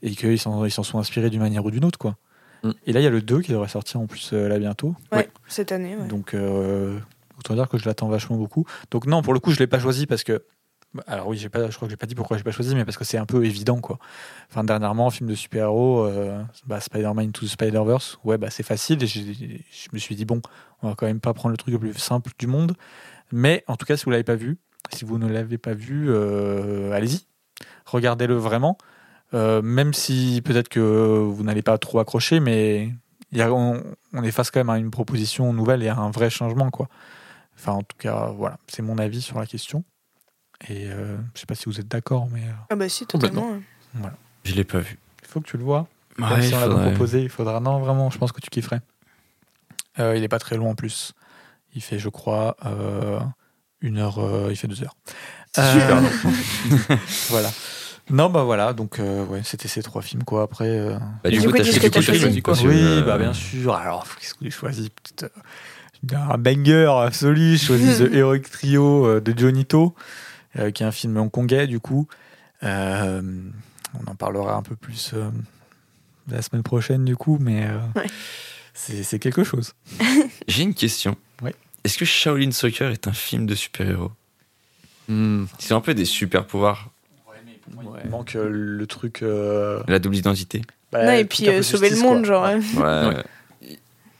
et 0.01 0.11
qu'ils 0.11 0.39
s'en 0.39 0.65
ils 0.65 0.71
s'en 0.71 0.83
sont 0.83 0.99
inspirés 0.99 1.29
d'une 1.29 1.41
manière 1.41 1.63
ou 1.65 1.71
d'une 1.71 1.85
autre, 1.85 1.99
quoi. 1.99 2.17
Mm. 2.63 2.71
Et 2.85 2.93
là, 2.93 2.99
il 2.99 3.03
y 3.03 3.07
a 3.07 3.11
le 3.11 3.21
2 3.21 3.41
qui 3.41 3.51
devrait 3.51 3.67
sortir 3.67 3.99
en 3.99 4.07
plus 4.07 4.31
euh, 4.33 4.47
là 4.47 4.59
bientôt. 4.59 4.95
Ouais, 5.11 5.29
cette 5.47 5.71
année. 5.71 5.95
ouais. 5.95 6.07
Donc, 6.07 6.33
euh, 6.33 6.97
autant 7.37 7.55
dire 7.55 7.69
que 7.69 7.77
je 7.77 7.85
l'attends 7.85 8.07
vachement 8.07 8.37
beaucoup. 8.37 8.65
Donc, 8.91 9.05
non, 9.07 9.21
pour 9.21 9.33
le 9.33 9.39
coup, 9.39 9.51
je 9.51 9.59
l'ai 9.59 9.67
pas 9.67 9.79
choisi 9.79 10.05
parce 10.05 10.23
que. 10.23 10.43
Alors, 11.07 11.27
oui, 11.27 11.37
je 11.37 11.47
crois 11.47 11.69
que 11.69 11.89
j'ai 11.89 11.95
pas 11.95 12.05
dit 12.05 12.15
pourquoi 12.15 12.37
j'ai 12.37 12.43
pas 12.43 12.51
choisi, 12.51 12.75
mais 12.75 12.83
parce 12.83 12.97
que 12.97 13.05
c'est 13.05 13.17
un 13.17 13.25
peu 13.25 13.45
évident, 13.45 13.79
quoi. 13.79 13.97
Enfin, 14.49 14.63
dernièrement, 14.63 15.09
film 15.09 15.29
de 15.29 15.35
super-héros, 15.35 16.05
euh, 16.05 16.43
bah, 16.65 16.81
Spider-Man 16.81 17.29
Into 17.29 17.47
Spider-Verse, 17.47 18.19
ouais, 18.25 18.37
bah, 18.37 18.49
c'est 18.49 18.63
facile. 18.63 18.99
Je 19.05 19.87
me 19.93 19.97
suis 19.97 20.15
dit, 20.15 20.25
bon, 20.25 20.41
on 20.81 20.89
va 20.89 20.95
quand 20.95 21.05
même 21.05 21.21
pas 21.21 21.33
prendre 21.33 21.51
le 21.51 21.57
truc 21.57 21.73
le 21.73 21.79
plus 21.79 21.97
simple 21.97 22.31
du 22.37 22.47
monde. 22.47 22.75
Mais 23.31 23.63
en 23.67 23.77
tout 23.77 23.85
cas, 23.85 23.95
si 23.95 24.03
vous 24.03 24.11
l'avez 24.11 24.25
pas 24.25 24.35
vu, 24.35 24.57
si 24.93 25.05
vous 25.05 25.17
ne 25.17 25.27
l'avez 25.29 25.57
pas 25.57 25.73
vu, 25.73 26.07
euh, 26.09 26.91
allez-y. 26.91 27.25
Regardez-le 27.85 28.35
vraiment. 28.35 28.77
Euh, 29.33 29.61
même 29.61 29.93
si 29.93 30.41
peut-être 30.43 30.67
que 30.67 30.79
vous 30.79 31.43
n'allez 31.43 31.61
pas 31.61 31.77
trop 31.77 31.99
accrocher, 31.99 32.41
mais 32.41 32.91
on, 33.33 33.81
on 34.13 34.23
est 34.23 34.31
face 34.31 34.51
quand 34.51 34.59
même 34.59 34.69
à 34.69 34.77
une 34.77 34.91
proposition 34.91 35.53
nouvelle 35.53 35.83
et 35.83 35.87
à 35.87 35.95
un 35.97 36.11
vrai 36.11 36.29
changement, 36.29 36.69
quoi. 36.69 36.89
Enfin, 37.55 37.73
en 37.73 37.83
tout 37.83 37.95
cas, 37.97 38.33
voilà, 38.35 38.57
c'est 38.67 38.81
mon 38.81 38.97
avis 38.97 39.21
sur 39.21 39.39
la 39.39 39.45
question. 39.45 39.85
Et 40.69 40.87
euh, 40.89 41.17
je 41.33 41.39
sais 41.39 41.45
pas 41.45 41.55
si 41.55 41.65
vous 41.65 41.79
êtes 41.79 41.87
d'accord, 41.87 42.27
mais 42.31 42.41
euh, 42.41 42.51
Ah 42.69 42.75
bah 42.75 42.87
si, 42.89 43.05
totalement. 43.05 43.51
ouais. 43.95 44.09
Je 44.43 44.53
l'ai 44.55 44.63
pas 44.63 44.79
vu. 44.79 44.97
il 45.23 45.27
faut 45.27 45.41
que 45.41 45.47
tu 45.47 45.57
le 45.57 45.63
vois. 45.63 45.87
Même 46.17 46.41
si 46.41 46.53
on 46.53 46.59
l'a 46.59 46.67
proposé, 46.89 47.21
il 47.23 47.29
faudra. 47.29 47.59
Non, 47.59 47.79
vraiment, 47.79 48.09
je 48.09 48.17
pense 48.17 48.31
que 48.31 48.41
tu 48.41 48.49
kifferais. 48.49 48.81
Euh, 49.99 50.15
il 50.15 50.23
est 50.23 50.27
pas 50.27 50.39
très 50.39 50.57
long 50.57 50.69
en 50.69 50.75
plus. 50.75 51.13
Il 51.73 51.81
fait, 51.81 51.99
je 51.99 52.09
crois, 52.09 52.55
euh, 52.65 53.19
une 53.81 53.97
heure. 53.97 54.19
euh, 54.19 54.47
il 54.51 54.55
fait 54.55 54.67
deux 54.67 54.83
heures. 54.83 54.95
Super 55.55 55.97
Euh, 55.97 56.95
voilà. 57.29 57.49
Non, 58.09 58.29
bah 58.29 58.43
voilà. 58.43 58.73
Donc, 58.73 58.99
euh, 58.99 59.25
ouais, 59.25 59.41
c'était 59.43 59.67
ces 59.67 59.81
trois 59.83 60.01
films, 60.01 60.23
quoi. 60.23 60.43
Après. 60.43 60.67
euh, 60.67 60.97
Bah, 61.23 61.29
Du 61.29 61.39
coup, 61.41 61.51
t'as 61.51 61.63
choisi 61.63 62.03
choisi. 62.19 62.41
quoi, 62.41 62.53
oui, 62.63 62.75
euh, 62.81 63.01
bah 63.03 63.17
bien 63.17 63.33
sûr. 63.33 63.73
Alors, 63.73 64.05
qu'est-ce 64.19 64.33
que 64.33 64.39
j'ai 64.43 64.51
choisi 64.51 64.91
Un 66.13 66.37
banger 66.37 66.91
absolu. 67.05 67.57
J'ai 67.57 67.65
choisi 67.65 67.97
The 68.03 68.13
Heroic 68.13 68.41
Trio 68.51 69.19
de 69.19 69.37
Jonito, 69.39 69.95
euh, 69.97 70.01
qui 70.55 70.83
est 70.83 70.85
un 70.85 70.91
film 70.91 71.17
hongkongais, 71.17 71.67
du 71.67 71.79
coup. 71.79 72.07
Euh, 72.63 73.21
on 73.99 74.09
en 74.11 74.15
parlera 74.15 74.55
un 74.55 74.61
peu 74.61 74.75
plus 74.75 75.11
euh, 75.13 75.29
la 76.29 76.41
semaine 76.41 76.63
prochaine, 76.63 77.03
du 77.05 77.15
coup, 77.15 77.37
mais 77.41 77.65
euh, 77.65 77.77
Ouais. 77.95 78.07
c'est 78.73 79.19
quelque 79.19 79.43
chose. 79.43 79.73
J'ai 80.47 80.63
une 80.63 80.73
question. 80.73 81.15
Ouais. 81.41 81.55
Est-ce 81.83 81.97
que 81.97 82.05
Shaolin 82.05 82.51
Soccer 82.51 82.91
est 82.91 83.07
un 83.07 83.13
film 83.13 83.45
de 83.45 83.55
super-héros? 83.55 84.11
Hmm. 85.07 85.45
C'est 85.59 85.73
un 85.73 85.81
peu 85.81 85.93
des 85.93 86.05
super-pouvoirs. 86.05 86.89
Il 88.03 88.09
manque 88.09 88.35
euh, 88.35 88.47
le 88.49 88.85
truc. 88.87 89.21
euh, 89.23 89.81
La 89.87 89.99
double 89.99 90.15
identité. 90.17 90.61
bah, 90.91 91.05
Non, 91.05 91.11
et 91.13 91.25
puis 91.25 91.47
euh, 91.49 91.61
sauver 91.63 91.89
le 91.89 91.95
quoi. 91.97 92.03
monde, 92.05 92.25
genre. 92.25 92.43
Ouais. 92.43 92.59
Ouais. 92.77 93.15
Ouais. 93.15 93.23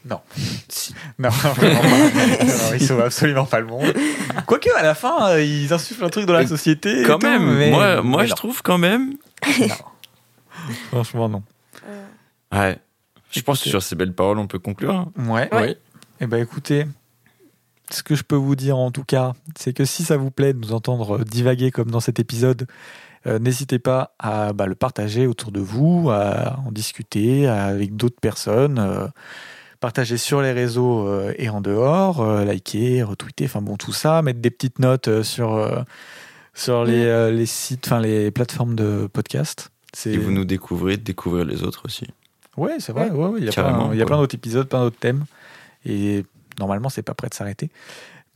Non. 0.04 0.20
Si. 0.68 0.94
Non, 1.20 1.30
vraiment 1.30 1.82
pas. 1.82 2.44
Non, 2.46 2.74
ils 2.74 2.86
sauvent 2.86 3.02
absolument 3.02 3.46
pas 3.46 3.60
le 3.60 3.68
monde. 3.68 3.94
Quoique, 4.48 4.70
à 4.78 4.82
la 4.84 4.96
fin, 4.96 5.30
euh, 5.32 5.44
ils 5.44 5.72
insufflent 5.74 6.04
un 6.06 6.10
truc 6.10 6.26
dans 6.26 6.34
la 6.34 6.40
Euh, 6.42 6.48
société. 6.48 7.02
et 7.02 7.04
Quand 7.04 7.20
tout, 7.20 7.28
même, 7.28 7.44
mais- 7.58 7.70
moi, 7.72 8.02
moi 8.02 8.22
mais 8.24 8.28
je 8.28 8.34
trouve 8.34 8.62
quand 8.64 8.78
même. 8.80 9.14
Non. 9.60 9.68
Franchement, 10.90 11.30
non. 11.30 11.44
Euh, 11.88 12.06
Ouais. 12.54 12.80
Je 13.32 13.42
pense 13.42 13.64
que 13.64 13.70
sur 13.70 13.82
ces 13.82 13.96
belles 13.96 14.14
paroles, 14.14 14.40
on 14.40 14.48
peut 14.48 14.60
conclure. 14.60 14.94
hein. 14.94 15.12
Ouais. 15.18 15.48
Ouais. 15.54 15.78
Eh 16.20 16.28
ben, 16.28 16.42
écoutez, 16.42 16.86
ce 17.90 18.04
que 18.04 18.14
je 18.16 18.24
peux 18.24 18.36
vous 18.36 18.56
dire 18.58 18.78
en 18.78 18.92
tout 18.92 19.06
cas, 19.06 19.34
c'est 19.58 19.72
que 19.74 19.86
si 19.86 20.04
ça 20.04 20.18
vous 20.18 20.32
plaît 20.32 20.52
de 20.54 20.60
nous 20.60 20.74
entendre 20.74 21.20
divaguer 21.24 21.72
comme 21.72 21.90
dans 21.92 22.02
cet 22.02 22.20
épisode, 22.20 22.68
euh, 23.28 23.40
n'hésitez 23.40 23.80
pas 23.80 24.16
à 24.20 24.52
bah, 24.52 24.66
le 24.66 24.76
partager 24.76 25.28
autour 25.28 25.52
de 25.54 25.62
vous, 25.62 26.10
à 26.12 26.58
en 26.66 26.72
discuter 26.72 27.48
avec 27.48 27.96
d'autres 27.96 28.20
personnes. 28.20 28.80
euh, 28.80 29.08
partager 29.82 30.16
sur 30.16 30.42
les 30.42 30.54
réseaux 30.54 31.06
euh, 31.08 31.34
et 31.38 31.50
en 31.50 31.60
dehors, 31.60 32.22
euh, 32.22 32.46
liker, 32.46 33.04
retweeter, 33.04 33.46
enfin 33.46 33.62
bon, 33.62 33.76
tout 33.76 33.92
ça, 33.92 34.22
mettre 34.22 34.40
des 34.40 34.52
petites 34.52 34.80
notes 34.80 35.10
euh, 35.10 35.24
sur, 35.24 35.54
euh, 35.56 35.82
sur 36.54 36.86
les, 36.86 37.04
Mm. 37.04 37.08
euh, 37.08 37.32
les 37.32 37.46
sites, 37.46 37.88
enfin 37.88 38.00
les 38.00 38.32
plateformes 38.32 38.76
de 38.76 39.10
podcast. 39.12 39.72
Et 40.06 40.18
vous 40.18 40.32
nous 40.32 40.46
découvrez, 40.46 40.96
découvrir 40.96 41.44
les 41.44 41.64
autres 41.64 41.82
aussi. 41.86 42.08
Ouais, 42.56 42.76
c'est 42.80 42.94
vrai. 42.94 43.10
Ouais, 43.10 43.28
ouais, 43.28 43.40
il 43.40 43.46
y 43.46 43.50
a 43.50 43.52
Carrément, 43.52 43.90
plein, 43.90 44.18
d'autres 44.18 44.36
épisodes, 44.36 44.68
plein 44.70 44.82
d'autres 44.84 45.00
thèmes. 45.00 45.26
Et 45.86 46.24
normalement, 46.60 46.88
c'est 46.90 47.02
pas 47.02 47.14
prêt 47.14 47.28
de 47.28 47.34
s'arrêter. 47.34 47.70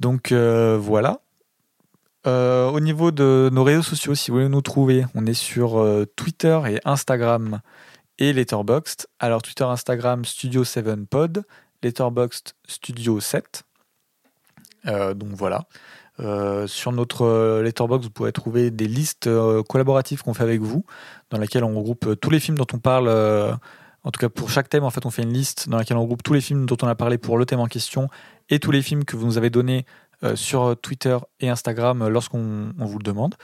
Donc 0.01 0.31
euh, 0.33 0.77
voilà. 0.81 1.21
Euh, 2.27 2.69
au 2.71 2.79
niveau 2.79 3.11
de 3.11 3.49
nos 3.53 3.63
réseaux 3.63 3.83
sociaux, 3.83 4.15
si 4.15 4.31
vous 4.31 4.37
voulez 4.37 4.49
nous 4.49 4.61
trouver, 4.61 5.05
on 5.13 5.25
est 5.27 5.35
sur 5.35 5.79
euh, 5.79 6.05
Twitter 6.15 6.59
et 6.67 6.79
Instagram 6.83 7.61
et 8.19 8.33
Letterboxd. 8.33 9.07
Alors 9.19 9.41
Twitter, 9.41 9.63
Instagram, 9.63 10.25
Studio 10.25 10.63
7 10.63 11.05
Pod, 11.09 11.43
Letterboxd, 11.83 12.53
Studio 12.67 13.19
7. 13.19 13.63
Euh, 14.87 15.13
donc 15.13 15.29
voilà. 15.29 15.65
Euh, 16.19 16.65
sur 16.67 16.91
notre 16.91 17.23
euh, 17.25 17.61
Letterboxd, 17.63 18.05
vous 18.05 18.11
pourrez 18.11 18.31
trouver 18.31 18.71
des 18.71 18.87
listes 18.87 19.29
collaboratives 19.67 20.23
qu'on 20.23 20.33
fait 20.33 20.43
avec 20.43 20.61
vous, 20.61 20.85
dans 21.29 21.37
laquelle 21.37 21.63
on 21.63 21.75
regroupe 21.75 22.19
tous 22.19 22.29
les 22.29 22.39
films 22.39 22.57
dont 22.57 22.67
on 22.73 22.79
parle. 22.79 23.09
en 23.09 24.11
tout 24.11 24.19
cas, 24.19 24.29
pour 24.29 24.49
chaque 24.49 24.69
thème, 24.69 24.83
en 24.83 24.89
fait, 24.89 25.05
on 25.05 25.11
fait 25.11 25.23
une 25.23 25.33
liste 25.33 25.69
dans 25.69 25.77
laquelle 25.77 25.97
on 25.97 26.01
regroupe 26.01 26.23
tous 26.23 26.33
les 26.33 26.41
films 26.41 26.65
dont 26.65 26.77
on 26.81 26.87
a 26.87 26.95
parlé 26.95 27.17
pour 27.17 27.37
le 27.37 27.45
thème 27.45 27.59
en 27.59 27.67
question 27.67 28.09
et 28.49 28.59
tous 28.59 28.71
les 28.71 28.81
films 28.81 29.05
que 29.05 29.15
vous 29.15 29.25
nous 29.25 29.37
avez 29.37 29.49
donnés 29.49 29.85
sur 30.35 30.75
Twitter 30.81 31.17
et 31.39 31.49
Instagram 31.49 32.07
lorsqu'on 32.07 32.73
on 32.79 32.85
vous 32.85 32.97
le 32.97 33.03
demande. 33.03 33.35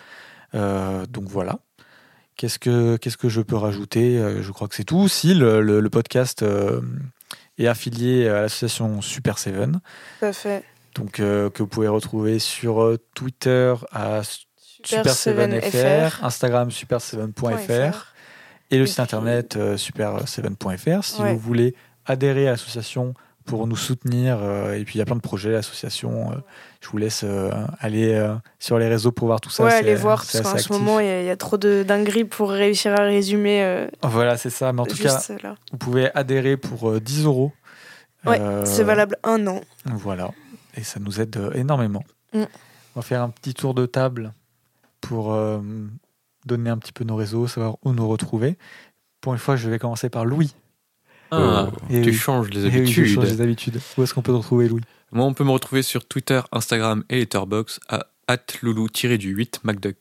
Donc 0.54 1.26
voilà. 1.26 1.60
Qu'est-ce 2.42 2.58
que, 2.58 2.98
qu'est-ce 2.98 3.18
que 3.18 3.30
je 3.30 3.40
peux 3.42 3.56
rajouter? 3.56 4.18
Euh, 4.18 4.42
Je 4.42 4.52
crois 4.52 4.68
que 4.68 4.74
c'est 4.74 4.84
tout. 4.84 5.08
Si 5.08 5.36
le, 5.36 5.62
le- 5.62 5.80
le 5.80 5.90
podcast 5.92 6.42
euh, 6.42 6.82
est 7.60 7.68
affilié 7.68 8.28
à 8.28 8.42
l'association 8.42 9.00
Super 9.02 9.38
Seven, 9.38 9.80
Tout 10.20 10.26
à 10.26 10.34
fait. 10.34 10.64
donc 10.96 11.20
euh, 11.20 11.52
que 11.52 11.60
vous 11.62 11.68
pouvez 11.68 11.88
retrouver 11.88 12.40
sur 12.40 12.98
Twitter 13.14 13.76
à 13.92 14.22
Super 14.84 15.14
super7fr, 15.14 16.24
Instagram 16.26 16.70
super7.fr 16.70 18.06
et 18.72 18.80
le 18.80 18.88
site 18.88 19.00
internet 19.00 19.56
euh, 19.58 19.76
super7.fr. 19.78 21.04
Si 21.04 21.22
Ouais. 21.22 21.34
vous 21.34 21.40
voulez 21.40 21.76
adhérer 22.08 22.48
à 22.48 22.52
l'association 22.52 23.14
pour 23.46 23.68
nous 23.68 23.76
soutenir, 23.76 24.40
euh, 24.42 24.74
et 24.74 24.84
puis 24.84 24.96
il 24.96 25.00
y 25.00 25.02
a 25.02 25.06
plein 25.06 25.16
de 25.16 25.22
projets, 25.22 25.52
l'association, 25.52 26.32
je 26.82 26.90
vous 26.90 26.98
laisse 26.98 27.22
euh, 27.24 27.52
aller 27.80 28.14
euh, 28.14 28.34
sur 28.60 28.78
les 28.80 28.88
réseaux 28.88 29.12
pour 29.12 29.28
voir 29.28 29.40
tout 29.40 29.50
ça. 29.52 29.64
ouais, 29.64 29.74
allez 29.74 29.96
voir, 29.96 30.18
parce 30.20 30.42
qu'en 30.42 30.58
ce 30.58 30.74
moment, 30.74 31.00
il 31.00 31.06
y, 31.06 31.10
a- 31.10 31.22
il 31.22 31.28
y 31.28 31.30
a 31.30 31.38
trop 31.38 31.58
de 31.58 31.84
dingueries 31.88 32.26
pour 32.26 32.50
réussir 32.50 32.94
à 33.00 33.04
résumer 33.04 33.64
euh, 33.64 33.88
Voilà, 34.04 34.36
c'est 34.38 34.50
ça. 34.50 34.74
Mais 34.74 34.82
en 34.82 34.86
tout 34.86 34.98
cas, 34.98 35.22
là. 35.44 35.56
vous 35.72 35.78
pouvez 35.78 36.10
adhérer 36.16 36.58
pour 36.58 36.90
euh, 36.90 37.00
10 37.00 37.26
euros. 37.26 37.54
Ouais, 38.26 38.40
Euh, 38.40 38.66
c'est 38.66 38.84
valable 38.84 39.16
un 39.24 39.46
an. 39.48 39.62
Voilà. 39.86 40.32
Et 40.76 40.84
ça 40.84 41.00
nous 41.00 41.22
aide 41.22 41.38
euh, 41.38 41.52
énormément. 41.54 42.04
Mm. 42.34 42.42
On 42.96 43.00
va 43.00 43.02
faire 43.04 43.22
un 43.22 43.30
petit 43.30 43.54
tour 43.54 43.74
de 43.74 43.86
table 43.86 44.34
pour 45.02 45.34
euh, 45.34 45.60
donner 46.46 46.70
un 46.70 46.78
petit 46.78 46.92
peu 46.94 47.04
nos 47.04 47.16
réseaux, 47.16 47.48
savoir 47.48 47.76
où 47.84 47.94
nous 47.94 48.08
retrouver. 48.08 48.58
Pour 49.22 49.34
une 49.34 49.40
fois, 49.40 49.56
je 49.56 49.70
vais 49.70 49.78
commencer 49.80 50.10
par 50.10 50.26
Louis. 50.26 50.54
Ah, 51.32 51.68
Et 51.90 52.02
tu 52.02 52.10
oui. 52.10 52.16
changes 52.16 52.50
les 52.50 52.62
Eh 52.62 52.64
oui, 52.66 52.72
je 52.72 52.78
habitudes. 53.02 53.06
change 53.16 53.26
les 53.26 53.42
habitudes. 53.42 53.80
Où 53.98 54.04
est-ce 54.04 54.14
qu'on 54.14 54.22
peut 54.22 54.32
te 54.34 54.38
retrouver, 54.38 54.68
Louis? 54.68 54.82
Moi, 55.12 55.26
on 55.26 55.34
peut 55.34 55.44
me 55.44 55.52
retrouver 55.52 55.82
sur 55.84 56.06
Twitter, 56.08 56.42
Instagram 56.52 57.04
et 57.10 57.20
Letterboxd 57.20 57.80
à 57.90 58.06
@loulou-du8 58.62 59.60
MacDuck. 59.64 59.98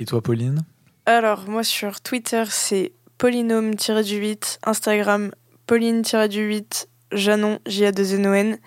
Et 0.00 0.04
toi, 0.04 0.20
Pauline? 0.20 0.64
Alors, 1.06 1.48
moi 1.48 1.62
sur 1.62 2.00
Twitter, 2.00 2.44
c'est 2.48 2.92
polynôme-du8, 3.18 4.58
Instagram 4.64 5.30
pauline-du8, 5.66 6.86
Janon, 7.12 7.60
J-A-2-N-O-N, 7.66 8.58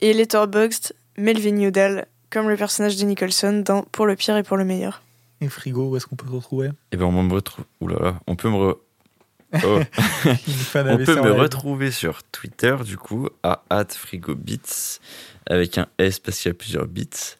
et 0.00 0.12
Letterboxd, 0.14 0.94
Melvin 1.18 1.60
Udall, 1.60 2.06
comme 2.30 2.48
le 2.48 2.56
personnage 2.56 2.96
de 2.96 3.04
Nicholson 3.04 3.62
dans 3.64 3.82
Pour 3.82 4.06
le 4.06 4.16
pire 4.16 4.36
et 4.38 4.42
pour 4.42 4.56
le 4.56 4.64
meilleur. 4.64 5.02
Et 5.42 5.48
Frigo, 5.48 5.90
où 5.90 5.96
est-ce 5.96 6.06
qu'on 6.06 6.16
peut 6.16 6.26
te 6.26 6.32
retrouver? 6.32 6.70
Et 6.92 6.96
ben 6.96 7.04
on 7.06 7.22
me 7.22 7.34
retrouve. 7.34 7.64
Oulala, 7.80 8.20
on 8.26 8.36
peut 8.36 8.48
me 8.48 8.54
re- 8.56 8.78
Oh. 9.64 9.80
On 10.74 10.96
peut 10.98 11.14
me 11.14 11.32
retrouver 11.32 11.90
sur 11.90 12.22
Twitter, 12.24 12.76
du 12.84 12.96
coup, 12.96 13.28
à 13.42 13.62
@frigobits 13.88 14.98
avec 15.46 15.78
un 15.78 15.86
S 15.98 16.18
parce 16.18 16.38
qu'il 16.38 16.50
y 16.50 16.52
a 16.52 16.54
plusieurs 16.54 16.86
bits. 16.86 17.36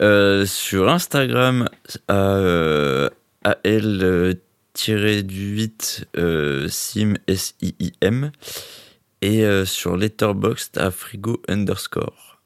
Euh, 0.00 0.44
sur 0.44 0.88
Instagram, 0.88 1.68
à 2.08 2.36
euh, 2.36 3.08
AL 3.44 4.02
euh, 4.02 4.34
tiré 4.72 5.22
du 5.22 5.54
8 5.54 6.08
euh, 6.18 6.68
sim 6.68 7.14
S 7.26 7.54
I 7.62 7.74
I 7.78 7.92
M 8.02 8.30
et 9.22 9.44
euh, 9.44 9.64
sur 9.64 9.96
Letterboxd 9.96 10.76
à 10.76 10.90
frigo 10.90 11.40
underscore 11.48 12.42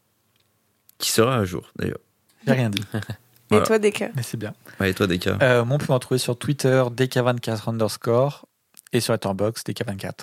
qui 0.99 1.11
sera 1.11 1.37
à 1.37 1.45
jour 1.45 1.73
d'ailleurs. 1.77 1.99
J'ai 2.47 2.53
rien 2.53 2.71
dit, 2.71 2.83
Voilà. 3.51 3.65
Et 3.65 3.67
toi, 3.67 3.79
Deka? 3.81 4.11
Mais 4.15 4.23
c'est 4.23 4.37
bien. 4.37 4.55
Ouais, 4.79 4.91
et 4.91 4.95
toi 4.95 5.09
Deka? 5.09 5.39
Euh, 5.43 5.65
moi, 5.65 5.75
on 5.75 5.79
peut 5.79 5.87
me 5.89 5.95
retrouver 5.95 6.19
sur 6.19 6.39
Twitter, 6.39 6.85
DK24 6.95 7.69
underscore, 7.71 8.47
et 8.93 9.01
sur 9.01 9.13
Letterboxd, 9.13 9.67
DK24. 9.69 10.15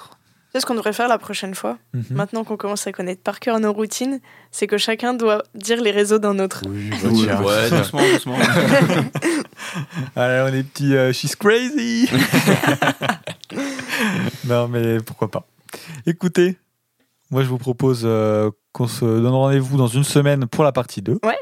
C'est 0.53 0.61
ce 0.61 0.65
qu'on 0.65 0.75
devrait 0.75 0.93
faire 0.93 1.07
la 1.09 1.17
prochaine 1.17 1.53
fois, 1.53 1.77
Mhm. 1.93 2.03
maintenant 2.11 2.43
qu'on 2.43 2.57
commence 2.57 2.87
à 2.87 2.91
connaître 2.91 3.21
par 3.21 3.39
cœur 3.39 3.59
nos 3.59 3.73
routines, 3.73 4.19
c'est 4.49 4.65
que 4.65 4.77
chacun 4.77 5.13
doit 5.13 5.43
dire 5.53 5.81
les 5.81 5.91
réseaux 5.91 6.19
d'un 6.19 6.39
autre. 6.39 6.61
Oui, 6.67 6.89
Oui, 7.03 7.23
tiens. 7.25 7.41
ouais, 7.43 7.69
doucement, 7.69 8.01
doucement. 8.11 8.37
Allez, 10.15 10.49
on 10.49 10.55
est 10.55 10.63
petits. 10.63 10.95
euh, 10.95 11.11
she's 11.13 11.35
crazy. 11.35 12.09
non, 14.45 14.67
mais 14.67 14.99
pourquoi 15.01 15.29
pas. 15.29 15.45
Écoutez, 16.05 16.57
moi 17.29 17.43
je 17.43 17.47
vous 17.49 17.57
propose 17.57 18.01
euh, 18.05 18.49
qu'on 18.71 18.87
se 18.87 19.03
donne 19.05 19.27
rendez-vous 19.27 19.77
dans 19.77 19.87
une 19.87 20.03
semaine 20.05 20.47
pour 20.47 20.63
la 20.63 20.71
partie 20.71 21.01
2. 21.01 21.19
Ouais. 21.23 21.37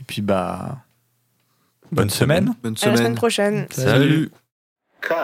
Et 0.00 0.04
puis 0.06 0.22
bah. 0.22 0.78
Bonne, 1.92 2.10
semaine. 2.10 2.54
Bonne 2.62 2.74
À 2.74 2.76
la 2.76 2.80
semaine 2.80 2.96
semaine. 2.96 3.14
prochaine. 3.16 3.66
Salut. 3.70 4.30
Cut. 5.00 5.14